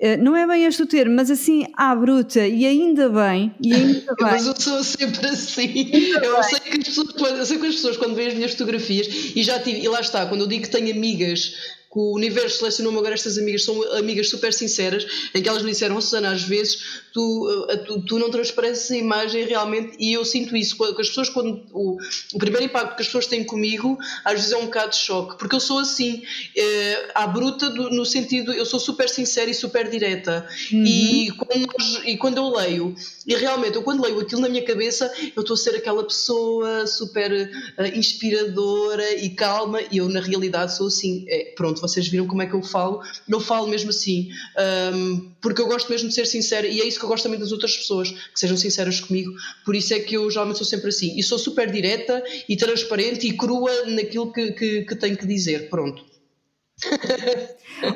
Eh, 0.00 0.16
Não 0.16 0.34
é 0.36 0.46
bem 0.46 0.64
este 0.64 0.82
o 0.82 0.86
termo, 0.86 1.14
mas 1.16 1.30
assim 1.30 1.66
à 1.76 1.94
bruta, 1.94 2.46
e 2.46 2.66
ainda 2.66 3.08
bem, 3.08 3.54
e 3.62 3.72
ainda 3.74 4.00
bem. 4.14 4.16
Mas 4.20 4.46
eu 4.46 4.54
sou 4.58 4.82
sempre 4.82 5.26
assim. 5.28 5.90
Eu 6.22 6.42
sei, 6.42 6.60
que 6.60 6.78
as 6.78 6.84
pessoas, 6.84 7.12
quando- 7.12 7.36
eu 7.38 7.46
sei 7.46 7.58
que 7.58 7.66
as 7.66 7.74
pessoas, 7.74 7.96
quando 7.96 8.14
veem 8.14 8.28
as 8.28 8.34
minhas 8.34 8.50
fotografias, 8.52 9.06
e 9.34 9.42
já 9.42 9.58
tive, 9.60 9.80
e 9.80 9.88
lá 9.88 10.00
está, 10.00 10.26
quando 10.26 10.42
eu 10.42 10.46
digo 10.46 10.64
que 10.64 10.70
tenho 10.70 10.90
amigas, 10.94 11.54
que 11.94 12.00
o 12.00 12.12
universo 12.12 12.58
selecionou-me 12.58 12.98
agora 12.98 13.14
estas 13.14 13.38
amigas, 13.38 13.62
são 13.64 13.80
amigas 13.94 14.28
super 14.28 14.52
sinceras, 14.52 15.06
em 15.32 15.40
que 15.40 15.48
elas 15.48 15.62
me 15.62 15.70
disseram, 15.70 15.96
"Oh, 15.96 16.00
Susana, 16.00 16.32
às 16.32 16.42
vezes 16.42 17.02
tu, 17.12 17.66
eh, 17.70 17.76
tu, 17.76 18.02
tu 18.04 18.18
não 18.18 18.30
transpareces 18.32 18.90
a 18.90 18.96
imagem 18.96 19.46
realmente, 19.46 19.96
e 20.00 20.12
eu 20.12 20.24
sinto 20.24 20.56
isso, 20.56 20.76
que 20.76 21.00
as 21.00 21.08
pessoas, 21.08 21.28
quando 21.28 21.64
o, 21.72 21.96
o 22.34 22.38
primeiro 22.38 22.66
impacto 22.66 22.96
que 22.96 23.02
as 23.02 23.06
pessoas 23.06 23.28
têm 23.28 23.44
comigo, 23.44 23.96
às 24.24 24.32
vezes 24.34 24.50
é 24.50 24.56
um 24.56 24.64
bocado 24.64 24.90
de 24.90 24.96
choque, 24.96 25.38
porque 25.38 25.54
eu 25.54 25.60
sou 25.60 25.78
assim, 25.78 26.22
eh, 26.56 27.10
à 27.14 27.28
bruta, 27.28 27.70
do- 27.70 27.90
no 27.90 28.04
sentido, 28.04 28.52
eu 28.52 28.66
sou 28.66 28.80
super 28.80 29.08
sincera 29.08 29.48
e 29.48 29.54
super 29.54 29.88
direta, 29.88 30.44
e, 30.72 31.30
quando 31.30 31.68
e 32.06 32.16
quando 32.16 32.38
eu 32.38 32.48
leio, 32.50 32.92
e 33.24 33.34
realmente, 33.36 33.76
eu 33.76 33.82
quando 33.84 34.02
leio 34.02 34.18
aquilo 34.18 34.40
na 34.40 34.48
minha 34.48 34.64
cabeça, 34.64 35.12
eu 35.36 35.42
estou 35.42 35.54
a 35.54 35.56
ser 35.56 35.76
aquela 35.76 36.02
pessoa 36.02 36.86
super 36.88 37.30
eh, 37.78 37.96
inspiradora 37.96 39.14
e 39.14 39.30
calma, 39.30 39.80
e 39.92 39.98
eu 39.98 40.08
na 40.08 40.20
realidade 40.20 40.76
sou 40.76 40.88
assim. 40.88 41.24
É, 41.28 41.52
pronto, 41.56 41.83
vocês 41.88 42.08
viram 42.08 42.26
como 42.26 42.42
é 42.42 42.46
que 42.46 42.54
eu 42.54 42.62
falo? 42.62 43.02
Eu 43.28 43.40
falo 43.40 43.68
mesmo 43.68 43.90
assim, 43.90 44.30
ahm, 44.56 45.32
porque 45.40 45.60
eu 45.60 45.66
gosto 45.66 45.90
mesmo 45.90 46.08
de 46.08 46.14
ser 46.14 46.26
sincera, 46.26 46.66
e 46.66 46.80
é 46.80 46.86
isso 46.86 46.98
que 46.98 47.04
eu 47.04 47.08
gosto 47.08 47.24
também 47.24 47.38
das 47.38 47.52
outras 47.52 47.76
pessoas, 47.76 48.10
que 48.10 48.38
sejam 48.40 48.56
sinceras 48.56 49.00
comigo. 49.00 49.32
Por 49.64 49.74
isso 49.74 49.92
é 49.92 50.00
que 50.00 50.14
eu 50.14 50.30
geralmente 50.30 50.58
sou 50.58 50.66
sempre 50.66 50.88
assim. 50.88 51.18
E 51.18 51.22
sou 51.22 51.38
super 51.38 51.70
direta 51.70 52.22
e 52.48 52.56
transparente 52.56 53.26
e 53.28 53.36
crua 53.36 53.86
naquilo 53.86 54.32
que, 54.32 54.52
que, 54.52 54.82
que 54.82 54.96
tenho 54.96 55.16
que 55.16 55.26
dizer. 55.26 55.68
Pronto. 55.68 56.13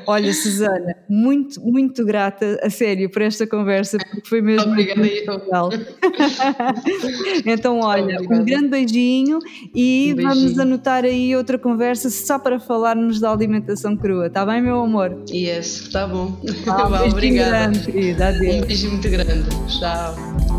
Olha, 0.07 0.33
Susana, 0.33 0.95
muito, 1.09 1.61
muito 1.61 2.05
grata, 2.05 2.59
a 2.63 2.71
sério, 2.71 3.11
por 3.11 3.23
esta 3.23 3.47
conversa, 3.47 3.99
porque 3.99 4.29
foi 4.29 4.41
mesmo 4.43 4.71
Obrigada, 4.71 5.01
muito 5.01 5.31
eu. 5.31 5.39
legal. 5.39 5.71
então, 7.47 7.81
olha, 7.81 8.17
Obrigada. 8.17 8.35
um 8.43 8.45
grande 8.45 8.69
beijinho 8.69 9.39
e 9.75 10.13
Um 10.13 10.17
vamos 10.23 10.39
beijinho. 10.41 10.63
anotar 10.63 11.05
aí 11.05 11.35
outra 11.37 11.59
conversa 11.59 12.11
só 12.11 12.39
para 12.39 12.59
falarmos 12.61 13.21
da 13.21 13.31
alimentação 13.33 13.97
crua, 13.97 14.27
está 14.27 14.45
bem, 14.47 14.61
meu 14.63 14.81
amor? 14.81 15.23
Yes, 15.31 15.89
tá 15.91 16.07
bom. 16.07 16.39
Ah, 16.67 17.05
um 17.05 17.09
obrigada. 17.11 17.51
grande, 17.51 17.81
querida, 17.81 18.29
adeus. 18.29 18.57
Um 18.57 18.61
beijo 18.67 18.91
muito 18.91 19.09
grande. 19.11 19.49
Tchau. 19.79 20.58